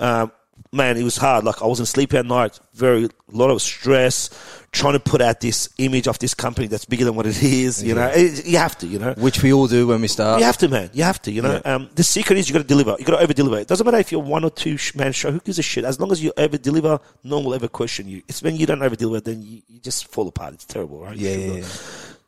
Um, 0.00 0.32
man, 0.72 0.96
it 0.96 1.04
was 1.04 1.16
hard. 1.16 1.44
Like 1.44 1.62
I 1.62 1.66
wasn't 1.66 1.88
sleeping 1.88 2.18
at 2.18 2.26
night. 2.26 2.58
Very 2.74 3.04
a 3.04 3.08
lot 3.30 3.50
of 3.50 3.60
stress. 3.62 4.30
Trying 4.72 4.94
to 4.94 5.00
put 5.00 5.20
out 5.20 5.40
this 5.40 5.68
image 5.76 6.08
of 6.08 6.18
this 6.18 6.32
company 6.32 6.66
that's 6.66 6.86
bigger 6.86 7.04
than 7.04 7.14
what 7.14 7.26
it 7.26 7.42
is. 7.42 7.82
You 7.84 7.94
know, 7.94 8.06
It- 8.08 8.46
you 8.46 8.56
have 8.56 8.78
to. 8.78 8.86
You 8.86 8.98
know, 8.98 9.12
Which 9.18 9.42
we 9.42 9.52
all 9.52 9.66
do 9.66 9.86
when 9.86 10.00
we 10.00 10.08
start. 10.08 10.38
you 10.40 10.46
have 10.46 10.56
to, 10.58 10.68
man. 10.68 10.88
You 10.94 11.02
have 11.02 11.20
to. 11.22 11.30
You 11.30 11.42
know, 11.42 11.60
um, 11.66 11.90
the 11.94 12.02
secret 12.02 12.38
is 12.38 12.48
you 12.48 12.54
got 12.54 12.62
to 12.62 12.68
deliver. 12.68 12.96
You 12.98 13.04
got 13.04 13.16
to 13.18 13.22
over 13.22 13.34
deliver. 13.34 13.58
It 13.58 13.68
doesn't 13.68 13.84
matter 13.84 13.98
if 13.98 14.10
you're 14.10 14.22
one 14.22 14.44
or 14.44 14.50
two 14.50 14.78
man 14.94 15.12
show. 15.12 15.30
Who 15.30 15.40
gives 15.40 15.58
a 15.58 15.62
shit? 15.62 15.84
As 15.84 16.00
long 16.00 16.10
as 16.10 16.24
you 16.24 16.32
over 16.38 16.56
deliver, 16.56 16.98
no 17.22 17.36
one 17.36 17.44
will 17.44 17.54
ever 17.54 17.68
question 17.68 18.08
you. 18.08 18.22
It's 18.28 18.40
when 18.42 18.56
you 18.56 18.64
don't 18.64 18.82
over 18.82 18.96
deliver, 18.96 19.20
then 19.20 19.42
you, 19.42 19.60
you 19.68 19.78
just 19.80 20.06
fall 20.08 20.26
apart. 20.26 20.54
It's 20.54 20.64
terrible, 20.64 21.00
right? 21.02 21.16
Yeah, 21.18 21.34
yeah, 21.36 21.52
yeah. 21.58 21.66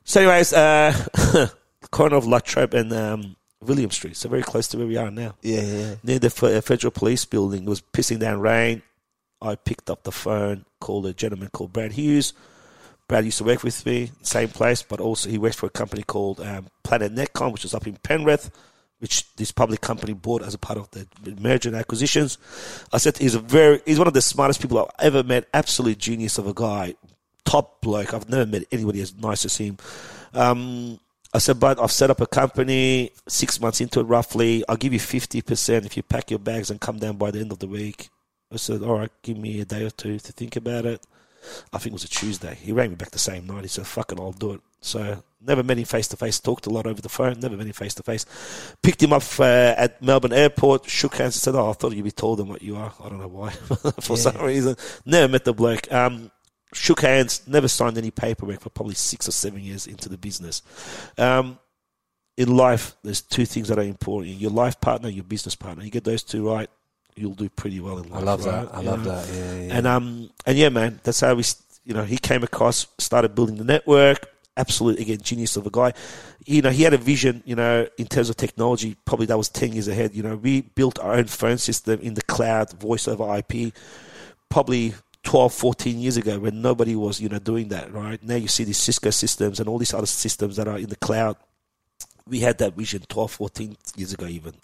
So, 0.04 0.20
anyways, 0.20 0.52
uh, 0.52 1.48
corner 1.90 2.16
of 2.16 2.26
Latrobe 2.26 2.74
and 2.74 2.92
um, 2.92 3.36
William 3.66 3.90
Street. 3.90 4.16
So 4.16 4.28
very 4.28 4.42
close 4.42 4.68
to 4.68 4.78
where 4.78 4.86
we 4.86 4.96
are 4.96 5.10
now 5.10 5.34
Yeah, 5.42 5.62
yeah, 5.62 5.94
near 6.02 6.18
the 6.18 6.30
fe- 6.30 6.60
federal 6.60 6.90
police 6.90 7.24
building. 7.24 7.64
It 7.64 7.68
was 7.68 7.80
pissing 7.80 8.20
down 8.20 8.40
rain. 8.40 8.82
I 9.42 9.56
picked 9.56 9.90
up 9.90 10.04
the 10.04 10.12
phone, 10.12 10.64
called 10.80 11.06
a 11.06 11.12
gentleman 11.12 11.50
called 11.52 11.72
Brad 11.72 11.92
Hughes. 11.92 12.32
Brad 13.08 13.24
used 13.26 13.38
to 13.38 13.44
work 13.44 13.62
with 13.62 13.84
me, 13.84 14.10
same 14.22 14.48
place, 14.48 14.82
but 14.82 15.00
also 15.00 15.28
he 15.28 15.36
worked 15.36 15.56
for 15.56 15.66
a 15.66 15.70
company 15.70 16.02
called 16.02 16.40
um, 16.40 16.68
Planet 16.82 17.14
Netcom, 17.14 17.52
which 17.52 17.62
was 17.64 17.74
up 17.74 17.86
in 17.86 17.96
Penrith, 17.96 18.50
which 19.00 19.30
this 19.36 19.52
public 19.52 19.82
company 19.82 20.14
bought 20.14 20.42
as 20.42 20.54
a 20.54 20.58
part 20.58 20.78
of 20.78 20.90
the 20.92 21.06
merger 21.38 21.68
and 21.68 21.76
acquisitions. 21.76 22.38
I 22.92 22.98
said 22.98 23.18
he's 23.18 23.34
a 23.34 23.40
very, 23.40 23.82
he's 23.84 23.98
one 23.98 24.08
of 24.08 24.14
the 24.14 24.22
smartest 24.22 24.62
people 24.62 24.78
I've 24.78 25.06
ever 25.06 25.22
met. 25.22 25.46
Absolute 25.52 25.98
genius 25.98 26.38
of 26.38 26.46
a 26.46 26.54
guy, 26.54 26.94
top 27.44 27.82
bloke. 27.82 28.14
I've 28.14 28.30
never 28.30 28.46
met 28.46 28.64
anybody 28.72 29.02
as 29.02 29.14
nice 29.14 29.44
as 29.44 29.56
him. 29.58 29.76
Um, 30.32 30.98
I 31.34 31.38
said, 31.38 31.58
but 31.58 31.80
I've 31.80 31.90
set 31.90 32.10
up 32.10 32.20
a 32.20 32.28
company 32.28 33.10
six 33.26 33.60
months 33.60 33.80
into 33.80 33.98
it 33.98 34.04
roughly. 34.04 34.64
I'll 34.68 34.76
give 34.76 34.92
you 34.92 35.00
50% 35.00 35.84
if 35.84 35.96
you 35.96 36.04
pack 36.04 36.30
your 36.30 36.38
bags 36.38 36.70
and 36.70 36.80
come 36.80 36.98
down 36.98 37.16
by 37.16 37.32
the 37.32 37.40
end 37.40 37.50
of 37.50 37.58
the 37.58 37.66
week. 37.66 38.08
I 38.52 38.56
said, 38.56 38.84
all 38.84 38.98
right, 38.98 39.10
give 39.22 39.36
me 39.36 39.60
a 39.60 39.64
day 39.64 39.84
or 39.84 39.90
two 39.90 40.20
to 40.20 40.32
think 40.32 40.54
about 40.54 40.86
it. 40.86 41.04
I 41.72 41.78
think 41.78 41.92
it 41.92 41.94
was 41.94 42.04
a 42.04 42.08
Tuesday. 42.08 42.54
He 42.54 42.70
rang 42.70 42.90
me 42.90 42.94
back 42.96 43.10
the 43.10 43.18
same 43.18 43.48
night. 43.48 43.62
He 43.62 43.68
said, 43.68 43.84
fuck 43.84 44.12
it, 44.12 44.20
I'll 44.20 44.30
do 44.30 44.52
it. 44.52 44.60
So 44.80 45.24
never 45.40 45.64
met 45.64 45.78
him 45.78 45.84
face 45.84 46.06
to 46.08 46.16
face, 46.16 46.38
talked 46.38 46.66
a 46.66 46.70
lot 46.70 46.86
over 46.86 47.02
the 47.02 47.08
phone, 47.08 47.40
never 47.40 47.56
met 47.56 47.66
him 47.66 47.72
face 47.72 47.94
to 47.94 48.04
face. 48.04 48.26
Picked 48.80 49.02
him 49.02 49.12
up 49.12 49.24
uh, 49.40 49.74
at 49.76 50.00
Melbourne 50.00 50.32
Airport, 50.32 50.88
shook 50.88 51.16
hands 51.16 51.34
and 51.34 51.42
said, 51.42 51.54
oh, 51.56 51.70
I 51.70 51.72
thought 51.72 51.94
you'd 51.96 52.04
be 52.04 52.12
taller 52.12 52.36
than 52.36 52.48
what 52.48 52.62
you 52.62 52.76
are. 52.76 52.92
I 53.02 53.08
don't 53.08 53.18
know 53.18 53.28
why, 53.28 53.50
for 54.00 54.16
some 54.16 54.36
reason. 54.36 54.76
Never 55.04 55.32
met 55.32 55.44
the 55.44 55.52
bloke. 55.52 55.92
Um, 55.92 56.30
shook 56.74 57.00
hands, 57.00 57.42
never 57.46 57.68
signed 57.68 57.96
any 57.96 58.10
paperwork 58.10 58.60
for 58.60 58.70
probably 58.70 58.94
six 58.94 59.28
or 59.28 59.32
seven 59.32 59.60
years 59.60 59.86
into 59.86 60.08
the 60.08 60.18
business. 60.18 60.62
Um, 61.16 61.58
in 62.36 62.56
life, 62.56 62.96
there's 63.02 63.22
two 63.22 63.46
things 63.46 63.68
that 63.68 63.78
are 63.78 63.82
important: 63.82 64.36
your 64.36 64.50
life 64.50 64.80
partner, 64.80 65.08
your 65.08 65.24
business 65.24 65.54
partner. 65.54 65.84
You 65.84 65.90
get 65.90 66.04
those 66.04 66.22
two 66.22 66.50
right, 66.50 66.68
you'll 67.16 67.34
do 67.34 67.48
pretty 67.48 67.80
well 67.80 67.98
in 67.98 68.10
life. 68.10 68.20
I 68.20 68.24
love 68.24 68.44
right? 68.44 68.62
that. 68.62 68.74
I 68.74 68.80
You 68.80 68.86
love 68.90 69.04
know? 69.04 69.10
that. 69.20 69.34
Yeah, 69.34 69.54
yeah. 69.66 69.76
And 69.76 69.86
um, 69.86 70.30
and 70.46 70.58
yeah, 70.58 70.68
man, 70.68 71.00
that's 71.02 71.20
how 71.20 71.34
we, 71.34 71.44
you 71.84 71.94
know, 71.94 72.04
he 72.04 72.18
came 72.18 72.42
across, 72.42 72.86
started 72.98 73.34
building 73.34 73.56
the 73.56 73.64
network. 73.64 74.30
Absolute 74.56 75.00
again, 75.00 75.20
genius 75.20 75.56
of 75.56 75.66
a 75.66 75.70
guy. 75.70 75.92
You 76.46 76.62
know, 76.62 76.70
he 76.70 76.84
had 76.84 76.94
a 76.94 76.98
vision. 76.98 77.42
You 77.44 77.56
know, 77.56 77.88
in 77.98 78.06
terms 78.06 78.30
of 78.30 78.36
technology, 78.36 78.96
probably 79.04 79.26
that 79.26 79.38
was 79.38 79.48
ten 79.48 79.72
years 79.72 79.88
ahead. 79.88 80.14
You 80.14 80.22
know, 80.22 80.36
we 80.36 80.60
built 80.62 80.98
our 81.00 81.14
own 81.14 81.24
phone 81.24 81.58
system 81.58 82.00
in 82.00 82.14
the 82.14 82.22
cloud, 82.22 82.72
voice 82.72 83.08
over 83.08 83.36
IP, 83.36 83.74
probably 84.48 84.94
12, 85.24 85.52
14 85.52 85.98
years 85.98 86.16
ago 86.16 86.38
when 86.38 86.62
nobody 86.62 86.94
was, 86.94 87.20
you 87.20 87.28
know, 87.28 87.38
doing 87.38 87.68
that, 87.68 87.92
right? 87.92 88.22
Now 88.22 88.36
you 88.36 88.48
see 88.48 88.64
these 88.64 88.78
Cisco 88.78 89.10
systems 89.10 89.58
and 89.58 89.68
all 89.68 89.78
these 89.78 89.94
other 89.94 90.06
systems 90.06 90.56
that 90.56 90.68
are 90.68 90.78
in 90.78 90.88
the 90.88 90.96
cloud. 90.96 91.36
We 92.26 92.40
had 92.40 92.56
that 92.58 92.74
vision 92.74 93.02
12, 93.06 93.32
14 93.32 93.76
years 93.96 94.14
ago 94.14 94.24
even. 94.26 94.54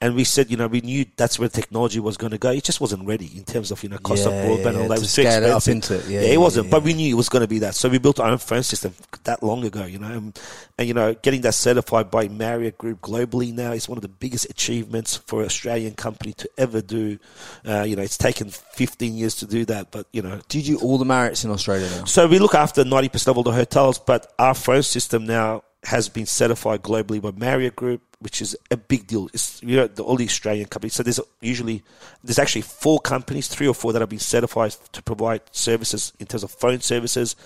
And 0.00 0.14
we 0.14 0.24
said, 0.24 0.50
you 0.50 0.56
know, 0.56 0.66
we 0.68 0.80
knew 0.80 1.04
that's 1.16 1.38
where 1.38 1.50
technology 1.50 2.00
was 2.00 2.16
going 2.16 2.30
to 2.32 2.38
go. 2.38 2.50
It 2.50 2.64
just 2.64 2.80
wasn't 2.80 3.06
ready 3.06 3.30
in 3.36 3.44
terms 3.44 3.70
of, 3.70 3.82
you 3.82 3.90
know, 3.90 3.98
cost 3.98 4.24
Yeah, 4.24 4.32
of 4.32 4.44
broadband 4.46 4.68
and 4.70 4.76
all 4.78 4.88
that. 4.88 4.96
It 4.96 5.00
was 5.00 5.14
too 5.14 5.20
it 5.22 5.26
expensive. 5.26 5.72
into 5.74 5.94
it. 5.98 6.06
Yeah, 6.08 6.20
it 6.22 6.30
yeah, 6.32 6.36
wasn't. 6.38 6.66
yeah, 6.66 6.70
But 6.70 6.82
we 6.82 6.94
knew 6.94 7.14
it 7.14 7.16
was 7.16 7.28
going 7.28 7.42
to 7.42 7.46
be 7.48 7.58
that. 7.58 7.74
So 7.74 7.90
we 7.90 7.98
built 7.98 8.20
our 8.20 8.30
own 8.30 8.38
phone 8.38 8.62
system 8.62 8.94
that 9.24 9.42
long 9.42 9.64
ago, 9.66 9.84
you 9.84 9.98
know. 9.98 10.06
And, 10.12 10.40
and, 10.78 10.88
you 10.88 10.94
know, 10.94 11.12
getting 11.12 11.42
that 11.42 11.52
certified 11.54 12.10
by 12.10 12.28
Marriott 12.28 12.78
Group 12.78 13.02
globally 13.02 13.52
now 13.52 13.72
is 13.72 13.86
one 13.86 13.98
of 13.98 14.02
the 14.02 14.08
biggest 14.08 14.48
achievements 14.48 15.16
for 15.16 15.40
an 15.40 15.46
Australian 15.46 15.94
company 15.94 16.32
to 16.34 16.48
ever 16.56 16.80
do. 16.80 17.18
Uh, 17.66 17.82
you 17.82 17.96
know, 17.96 18.02
it's 18.02 18.16
taken 18.16 18.48
15 18.48 19.14
years 19.14 19.34
to 19.36 19.46
do 19.46 19.66
that, 19.66 19.90
but, 19.90 20.06
you 20.14 20.22
know, 20.22 20.40
do 20.48 20.58
you 20.58 20.78
do 20.78 20.82
all 20.84 20.96
the 20.96 21.04
Marriotts 21.04 21.44
in 21.44 21.50
Australia 21.50 21.86
now? 21.90 22.04
so 22.04 22.26
we 22.26 22.38
look 22.38 22.54
after 22.54 22.82
90% 22.82 23.28
of 23.28 23.36
all 23.36 23.42
the 23.42 23.52
hotels, 23.52 23.98
but 23.98 24.32
our 24.38 24.54
phone 24.54 24.82
system 24.82 25.26
now 25.26 25.62
has 25.84 26.08
been 26.08 26.26
certified 26.26 26.82
globally 26.82 27.20
by 27.20 27.30
Marriott 27.32 27.76
Group, 27.76 28.02
which 28.18 28.40
is 28.40 28.56
a 28.70 28.76
big 28.76 29.06
deal. 29.06 29.28
It's 29.34 29.62
you 29.62 29.76
know 29.76 29.86
the, 29.86 30.02
the 30.02 30.24
Australian 30.24 30.66
companies. 30.66 30.94
So 30.94 31.02
there's 31.02 31.20
usually 31.40 31.82
there's 32.22 32.38
actually 32.38 32.62
four 32.62 33.00
companies, 33.00 33.48
three 33.48 33.68
or 33.68 33.74
four 33.74 33.92
that 33.92 34.00
have 34.00 34.08
been 34.08 34.18
certified 34.18 34.72
to 34.92 35.02
provide 35.02 35.42
services 35.52 36.12
in 36.18 36.26
terms 36.26 36.42
of 36.42 36.50
phone 36.50 36.80
services. 36.80 37.36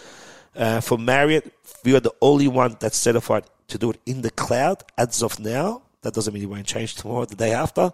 Uh, 0.57 0.81
for 0.81 0.99
Marriott, 0.99 1.53
we 1.85 1.95
are 1.95 2.01
the 2.01 2.15
only 2.21 2.49
one 2.49 2.77
that's 2.81 2.97
certified 2.97 3.45
to 3.69 3.79
do 3.79 3.91
it 3.91 4.01
in 4.07 4.23
the 4.23 4.31
cloud 4.31 4.83
as 4.97 5.23
of 5.23 5.39
now. 5.39 5.83
That 6.03 6.15
doesn't 6.15 6.33
mean 6.33 6.43
it 6.43 6.47
won't 6.47 6.67
change 6.67 6.95
tomorrow, 6.95 7.25
the 7.25 7.37
day 7.37 7.53
after. 7.53 7.93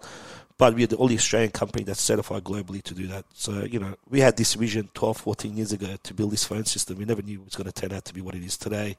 But 0.57 0.75
we 0.75 0.85
are 0.85 0.87
the 0.87 0.97
only 0.99 1.17
Australian 1.17 1.51
company 1.51 1.83
that's 1.83 2.01
certified 2.01 2.45
globally 2.45 2.81
to 2.85 2.95
do 2.95 3.09
that. 3.09 3.25
So, 3.35 3.65
you 3.65 3.81
know, 3.81 3.97
we 4.09 4.21
had 4.21 4.37
this 4.37 4.55
vision 4.55 4.89
12, 4.95 5.17
14 5.17 5.57
years 5.57 5.73
ago 5.73 5.97
to 6.01 6.15
build 6.15 6.31
this 6.31 6.45
phone 6.45 6.65
system. 6.65 6.97
We 6.97 7.05
never 7.05 7.23
knew 7.23 7.41
it 7.41 7.45
was 7.45 7.57
going 7.57 7.67
to 7.67 7.73
turn 7.73 7.93
out 7.93 8.05
to 8.05 8.15
be 8.15 8.21
what 8.21 8.37
it 8.37 8.45
is 8.45 8.57
today. 8.57 8.97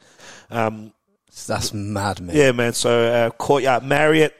Um, 0.49 0.91
That's 1.47 1.73
mad, 1.73 2.21
man. 2.21 2.35
yeah, 2.35 2.51
man. 2.51 2.73
So, 2.73 3.05
uh, 3.05 3.29
Courtyard 3.31 3.83
Marriott 3.83 4.35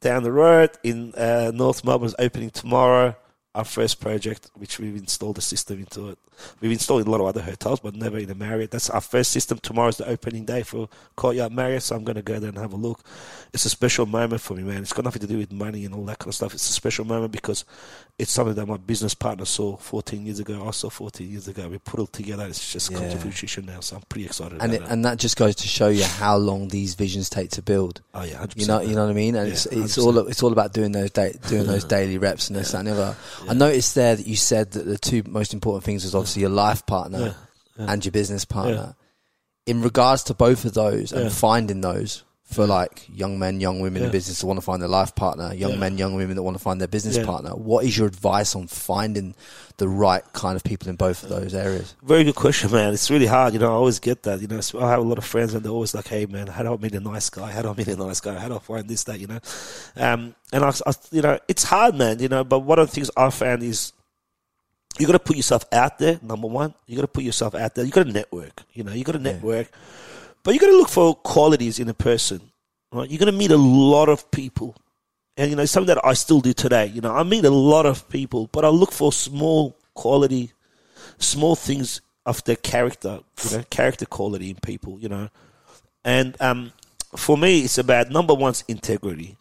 down 0.00 0.22
the 0.22 0.32
road 0.32 0.70
in 0.82 1.14
uh, 1.14 1.52
North 1.54 1.84
Melbourne 1.84 2.06
is 2.06 2.14
opening 2.18 2.50
tomorrow. 2.50 3.14
Our 3.52 3.64
first 3.64 4.00
project, 4.00 4.48
which 4.54 4.78
we've 4.78 4.94
installed 4.94 5.36
a 5.36 5.40
system 5.40 5.80
into 5.80 6.10
it. 6.10 6.18
We've 6.60 6.70
installed 6.70 7.02
in 7.02 7.08
a 7.08 7.10
lot 7.10 7.20
of 7.20 7.26
other 7.26 7.42
hotels, 7.42 7.80
but 7.80 7.96
never 7.96 8.16
in 8.16 8.30
a 8.30 8.34
Marriott. 8.34 8.70
That's 8.70 8.88
our 8.88 9.00
first 9.00 9.32
system. 9.32 9.58
Tomorrow's 9.58 9.96
the 9.96 10.06
opening 10.08 10.44
day 10.44 10.62
for 10.62 10.88
Courtyard 11.16 11.52
Marriott, 11.52 11.82
so 11.82 11.96
I'm 11.96 12.04
going 12.04 12.14
to 12.16 12.22
go 12.22 12.38
there 12.38 12.50
and 12.50 12.58
have 12.58 12.72
a 12.72 12.76
look. 12.76 13.04
It's 13.52 13.64
a 13.64 13.68
special 13.68 14.06
moment 14.06 14.40
for 14.40 14.54
me, 14.54 14.62
man. 14.62 14.82
It's 14.82 14.92
got 14.92 15.04
nothing 15.04 15.20
to 15.22 15.26
do 15.26 15.36
with 15.36 15.50
money 15.52 15.84
and 15.84 15.92
all 15.94 16.04
that 16.04 16.20
kind 16.20 16.28
of 16.28 16.36
stuff. 16.36 16.54
It's 16.54 16.70
a 16.70 16.72
special 16.72 17.04
moment 17.04 17.32
because 17.32 17.64
it's 18.20 18.30
something 18.30 18.54
that 18.54 18.66
my 18.66 18.76
business 18.76 19.14
partner 19.14 19.44
saw 19.44 19.76
14 19.76 20.24
years 20.24 20.38
ago. 20.38 20.64
I 20.66 20.70
saw 20.70 20.88
14 20.88 21.28
years 21.28 21.48
ago. 21.48 21.68
We 21.68 21.78
put 21.78 21.98
it 22.00 22.12
together. 22.12 22.46
It's 22.46 22.72
just 22.72 22.92
come 22.92 23.02
Yeah. 23.02 23.10
to 23.14 23.18
fruition 23.18 23.66
now, 23.66 23.80
so 23.80 23.96
I'm 23.96 24.02
pretty 24.08 24.26
excited 24.26 24.62
And 24.62 24.72
about 24.72 24.74
it, 24.74 24.82
it. 24.84 24.90
and 24.92 25.04
that 25.04 25.18
just 25.18 25.36
goes 25.36 25.56
to 25.56 25.66
show 25.66 25.88
you 25.88 26.04
how 26.04 26.36
long 26.36 26.68
these 26.68 26.94
visions 26.94 27.28
take 27.28 27.50
to 27.50 27.62
build. 27.62 28.00
oh 28.14 28.22
yeah, 28.22 28.38
100%. 28.40 28.56
You 28.60 28.66
know, 28.68 28.80
you 28.80 28.94
know 28.94 29.02
what 29.06 29.10
I 29.10 29.14
mean. 29.14 29.34
And 29.34 29.48
Yeah, 29.48 29.52
it's 29.54 29.66
it's 29.66 29.96
100%. 29.98 30.04
all 30.06 30.18
it's 30.28 30.42
all 30.44 30.52
about 30.52 30.72
doing 30.72 30.92
those 30.92 31.10
da- 31.10 31.32
doing 31.48 31.66
those 31.66 31.82
daily 31.96 32.16
reps 32.16 32.48
and 32.48 32.56
this 32.56 32.70
that, 32.70 32.78
and 32.78 32.88
the 32.88 32.92
other. 32.92 33.16
I 33.48 33.54
noticed 33.54 33.94
there 33.94 34.16
that 34.16 34.26
you 34.26 34.36
said 34.36 34.72
that 34.72 34.84
the 34.86 34.98
two 34.98 35.22
most 35.26 35.54
important 35.54 35.84
things 35.84 36.04
was 36.04 36.14
obviously 36.14 36.42
your 36.42 36.50
life 36.50 36.86
partner 36.86 37.34
and 37.76 38.04
your 38.04 38.12
business 38.12 38.44
partner. 38.44 38.96
In 39.66 39.82
regards 39.82 40.24
to 40.24 40.34
both 40.34 40.64
of 40.64 40.74
those 40.74 41.12
and 41.12 41.32
finding 41.32 41.80
those 41.80 42.24
for 42.50 42.66
like 42.66 43.06
young 43.14 43.38
men, 43.38 43.60
young 43.60 43.78
women 43.80 44.02
in 44.02 44.10
business 44.10 44.40
that 44.40 44.46
want 44.46 44.56
to 44.58 44.60
find 44.64 44.82
their 44.82 44.88
life 44.88 45.14
partner, 45.14 45.54
young 45.54 45.72
Yeah. 45.72 45.76
men, 45.78 45.98
young 45.98 46.16
women 46.16 46.34
that 46.34 46.42
want 46.42 46.56
to 46.56 46.62
find 46.62 46.80
their 46.80 46.88
business 46.88 47.16
Yeah. 47.16 47.24
partner, 47.24 47.50
what 47.50 47.84
is 47.84 47.96
your 47.96 48.08
advice 48.08 48.56
on 48.56 48.66
finding 48.66 49.34
the 49.76 49.88
right 49.88 50.24
kind 50.32 50.56
of 50.56 50.64
people 50.64 50.88
in 50.88 50.96
both 50.96 51.22
of 51.22 51.28
those 51.28 51.54
areas? 51.54 51.94
Very 52.02 52.24
good 52.24 52.34
question, 52.34 52.72
man. 52.72 52.92
It's 52.92 53.08
really 53.08 53.26
hard. 53.26 53.52
You 53.54 53.60
know, 53.60 53.68
I 53.68 53.74
always 53.74 54.00
get 54.00 54.24
that. 54.24 54.40
You 54.40 54.48
know, 54.48 54.60
I 54.80 54.90
have 54.90 54.98
a 54.98 55.02
lot 55.02 55.16
of 55.18 55.24
friends 55.24 55.54
and 55.54 55.62
they're 55.64 55.70
always 55.70 55.94
like, 55.94 56.08
hey, 56.08 56.26
man, 56.26 56.48
how 56.48 56.64
do 56.64 56.74
I 56.74 56.76
meet 56.76 56.94
a 56.94 57.00
nice 57.00 57.30
guy? 57.30 57.50
How 57.52 57.62
do 57.62 57.70
I 57.70 57.74
meet 57.74 57.88
a 57.88 57.96
nice 57.96 58.20
guy? 58.20 58.34
How 58.36 58.48
do 58.48 58.56
I 58.56 58.58
find 58.58 58.88
this, 58.88 59.04
that, 59.04 59.20
you 59.20 59.28
know? 59.28 59.38
Um, 59.96 60.34
and 60.52 60.64
I, 60.64 60.70
I, 60.86 60.92
you 61.12 61.22
know, 61.22 61.38
it's 61.46 61.62
hard, 61.62 61.94
man, 61.94 62.18
you 62.18 62.28
know, 62.28 62.42
but 62.42 62.58
one 62.60 62.80
of 62.80 62.88
the 62.88 62.92
things 62.94 63.10
I 63.16 63.30
found 63.30 63.62
is 63.62 63.92
you 64.98 65.06
got 65.06 65.12
to 65.12 65.18
put 65.20 65.36
yourself 65.36 65.64
out 65.72 65.98
there, 66.00 66.18
number 66.20 66.48
one. 66.48 66.74
You 66.86 66.96
got 66.96 67.02
to 67.02 67.08
put 67.08 67.22
yourself 67.22 67.54
out 67.54 67.76
there. 67.76 67.84
You 67.84 67.92
got 67.92 68.06
to 68.06 68.12
network, 68.12 68.64
you 68.72 68.82
know, 68.82 68.92
you 68.92 69.04
got 69.04 69.12
to 69.12 69.18
network. 69.20 69.68
But 70.42 70.54
you 70.54 70.60
got 70.60 70.66
to 70.66 70.76
look 70.76 70.88
for 70.88 71.14
qualities 71.14 71.78
in 71.78 71.88
a 71.88 71.94
person, 71.94 72.40
right? 72.92 73.08
You're 73.08 73.18
going 73.18 73.32
to 73.32 73.38
meet 73.38 73.50
a 73.50 73.56
lot 73.56 74.08
of 74.08 74.30
people. 74.30 74.76
And, 75.36 75.50
you 75.50 75.56
know, 75.56 75.64
something 75.64 75.94
that 75.94 76.04
I 76.04 76.14
still 76.14 76.40
do 76.40 76.52
today. 76.52 76.86
You 76.86 77.00
know, 77.00 77.14
I 77.14 77.22
meet 77.22 77.44
a 77.44 77.50
lot 77.50 77.86
of 77.86 78.08
people, 78.08 78.48
but 78.52 78.64
I 78.64 78.68
look 78.68 78.92
for 78.92 79.12
small 79.12 79.76
quality 79.94 80.52
small 81.18 81.54
things 81.54 82.00
of 82.26 82.42
their 82.44 82.56
character, 82.56 83.20
you 83.44 83.58
know, 83.58 83.64
character 83.70 84.06
quality 84.06 84.50
in 84.50 84.56
people, 84.56 84.98
you 84.98 85.08
know. 85.08 85.28
And 86.04 86.36
um, 86.40 86.72
for 87.16 87.36
me, 87.36 87.60
it's 87.60 87.78
about 87.78 88.10
number 88.10 88.34
one's 88.34 88.64
integrity, 88.68 89.38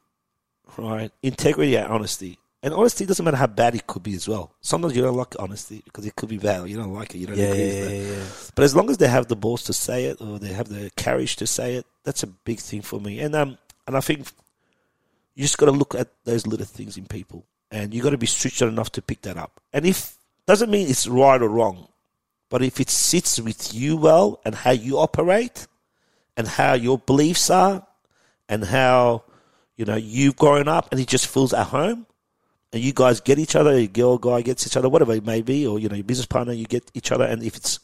right? 0.77 1.11
Integrity 1.23 1.75
and 1.75 1.91
honesty. 1.91 2.37
And 2.61 2.73
honesty 2.73 3.05
doesn't 3.05 3.23
matter 3.23 3.37
how 3.37 3.47
bad 3.47 3.73
it 3.75 3.87
could 3.87 4.03
be 4.03 4.13
as 4.15 4.27
well. 4.27 4.53
Sometimes 4.59 4.93
you 4.95 5.01
don't 5.01 5.15
like 5.15 5.33
honesty 5.39 5.81
because 5.85 6.05
it 6.05 6.15
could 6.15 6.27
be 6.27 6.37
bad. 6.37 6.67
You 6.69 6.75
don't 6.75 6.93
like 6.93 7.15
it. 7.15 7.19
You 7.19 7.27
don't 7.27 7.37
Yeah, 7.37 7.45
agree 7.45 7.67
yeah, 7.67 7.79
with 7.81 7.91
it. 7.91 8.17
yeah. 8.17 8.51
But 8.55 8.63
as 8.65 8.75
long 8.75 8.89
as 8.89 8.97
they 8.97 9.07
have 9.07 9.27
the 9.27 9.37
balls 9.37 9.63
to 9.63 9.73
say 9.73 10.05
it 10.05 10.19
or 10.19 10.39
they 10.39 10.49
have 10.53 10.67
the 10.67 10.91
courage 10.97 11.37
to 11.37 11.47
say 11.47 11.75
it, 11.75 11.85
that's 12.03 12.23
a 12.23 12.27
big 12.27 12.59
thing 12.59 12.81
for 12.81 12.99
me. 12.99 13.19
And 13.21 13.33
um, 13.33 13.57
and 13.87 13.95
I 13.95 14.01
think 14.01 14.27
you 15.35 15.43
just 15.43 15.57
got 15.57 15.67
to 15.67 15.71
look 15.71 15.95
at 15.95 16.09
those 16.25 16.45
little 16.45 16.65
things 16.65 16.97
in 16.97 17.05
people, 17.05 17.45
and 17.71 17.93
you 17.93 18.01
got 18.01 18.09
to 18.09 18.17
be 18.17 18.25
stretched 18.27 18.61
enough 18.61 18.91
to 18.93 19.01
pick 19.01 19.21
that 19.21 19.37
up. 19.37 19.61
And 19.71 19.85
if 19.85 20.17
doesn't 20.45 20.69
mean 20.69 20.89
it's 20.89 21.07
right 21.07 21.41
or 21.41 21.47
wrong, 21.47 21.87
but 22.49 22.61
if 22.61 22.81
it 22.81 22.89
sits 22.89 23.39
with 23.39 23.73
you 23.73 23.95
well 23.95 24.41
and 24.43 24.53
how 24.53 24.71
you 24.71 24.97
operate, 24.99 25.65
and 26.35 26.45
how 26.45 26.73
your 26.73 26.97
beliefs 26.97 27.49
are, 27.49 27.87
and 28.49 28.65
how 28.65 29.23
you 29.77 29.85
know 29.85 29.95
you've 29.95 30.35
grown 30.35 30.67
up, 30.67 30.91
and 30.91 30.99
it 30.99 31.07
just 31.07 31.27
feels 31.27 31.53
at 31.53 31.67
home, 31.67 32.05
you 32.73 32.93
guys 32.93 33.19
get 33.21 33.39
each 33.39 33.55
other, 33.55 33.79
your 33.79 33.87
girl 33.89 34.17
guy 34.17 34.41
gets 34.41 34.67
each 34.67 34.77
other, 34.77 34.89
whatever 34.89 35.13
it 35.13 35.25
may 35.25 35.41
be, 35.41 35.65
or 35.65 35.79
you 35.79 35.89
know 35.89 35.95
your 35.95 36.03
business 36.03 36.27
partner, 36.27 36.53
you 36.53 36.65
get 36.65 36.89
each 36.93 37.11
other, 37.11 37.25
and 37.25 37.41
if 37.43 37.55
it's 37.55 37.79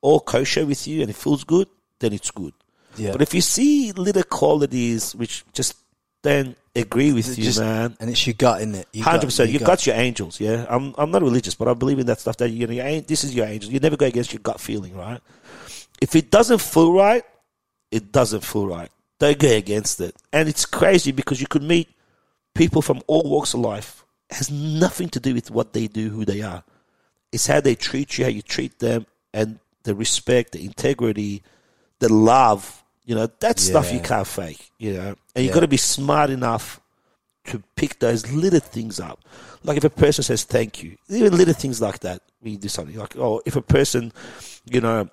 all 0.00 0.20
kosher 0.20 0.64
with 0.64 0.86
you 0.86 1.00
and 1.02 1.10
it 1.10 1.16
feels 1.16 1.44
good, 1.44 1.68
then 1.98 2.12
it's 2.12 2.30
good. 2.30 2.52
Yeah. 2.96 3.12
But 3.12 3.22
if 3.22 3.34
you 3.34 3.40
see 3.40 3.92
little 3.92 4.22
qualities 4.22 5.14
which 5.14 5.44
just 5.52 5.74
don't 6.22 6.56
agree 6.76 7.12
with 7.12 7.36
you, 7.38 7.44
Just- 7.44 7.60
man, 7.60 7.96
And 8.00 8.10
it's 8.10 8.26
your 8.26 8.34
gut, 8.34 8.60
isn't 8.60 8.74
it? 8.74 8.88
Hundred 9.00 9.26
percent. 9.26 9.50
your 9.50 9.60
You've 9.60 9.66
got 9.66 9.86
your 9.86 9.96
angels. 9.96 10.40
Yeah, 10.40 10.66
I'm. 10.68 10.94
I'm 10.98 11.10
not 11.10 11.22
religious, 11.22 11.54
but 11.54 11.68
I 11.68 11.74
believe 11.74 11.98
in 11.98 12.06
that 12.06 12.20
stuff. 12.20 12.36
That 12.38 12.50
you 12.50 12.66
know, 12.66 12.72
your, 12.72 12.86
an- 12.86 13.04
this 13.06 13.24
is 13.24 13.34
your 13.34 13.46
angel. 13.46 13.70
You 13.72 13.80
never 13.80 13.96
go 13.96 14.06
against 14.06 14.32
your 14.32 14.40
gut 14.40 14.60
feeling, 14.60 14.96
right? 14.96 15.20
If 16.00 16.14
it 16.16 16.30
doesn't 16.30 16.60
feel 16.60 16.92
right, 16.92 17.24
it 17.90 18.12
doesn't 18.12 18.44
feel 18.44 18.66
right. 18.66 18.90
Don't 19.18 19.38
go 19.38 19.48
against 19.50 20.00
it. 20.00 20.14
And 20.32 20.48
it's 20.48 20.64
crazy 20.64 21.12
because 21.12 21.40
you 21.40 21.46
could 21.46 21.62
meet 21.62 21.88
people 22.54 22.80
from 22.80 23.02
all 23.06 23.22
walks 23.28 23.52
of 23.54 23.60
life. 23.60 24.04
Has 24.30 24.50
nothing 24.50 25.08
to 25.10 25.20
do 25.20 25.34
with 25.34 25.50
what 25.50 25.72
they 25.72 25.86
do, 25.86 26.10
who 26.10 26.24
they 26.24 26.42
are. 26.42 26.62
It's 27.32 27.46
how 27.46 27.60
they 27.60 27.74
treat 27.74 28.18
you, 28.18 28.24
how 28.24 28.30
you 28.30 28.42
treat 28.42 28.78
them, 28.78 29.06
and 29.32 29.58
the 29.82 29.94
respect, 29.94 30.52
the 30.52 30.64
integrity, 30.64 31.42
the 31.98 32.12
love. 32.12 32.84
You 33.04 33.14
know, 33.16 33.26
that 33.40 33.58
stuff 33.58 33.92
you 33.92 34.00
can't 34.00 34.26
fake. 34.26 34.70
You 34.78 34.92
know, 34.94 35.14
and 35.34 35.44
you 35.44 35.48
Yeah. 35.48 35.54
got 35.54 35.60
to 35.60 35.68
be 35.68 35.76
smart 35.76 36.30
enough 36.30 36.80
to 37.46 37.62
pick 37.74 37.98
those 37.98 38.30
little 38.30 38.60
things 38.60 39.00
up. 39.00 39.24
Like 39.64 39.76
if 39.78 39.84
a 39.84 39.90
person 39.90 40.22
says 40.22 40.44
thank 40.44 40.82
you, 40.82 40.96
even 41.08 41.36
little 41.36 41.54
things 41.54 41.80
like 41.80 42.00
that, 42.00 42.22
we 42.42 42.56
do 42.56 42.68
something 42.68 42.96
like, 42.96 43.16
oh, 43.16 43.42
if 43.44 43.56
a 43.56 43.62
person, 43.62 44.12
you 44.64 44.80
know, 44.80 45.08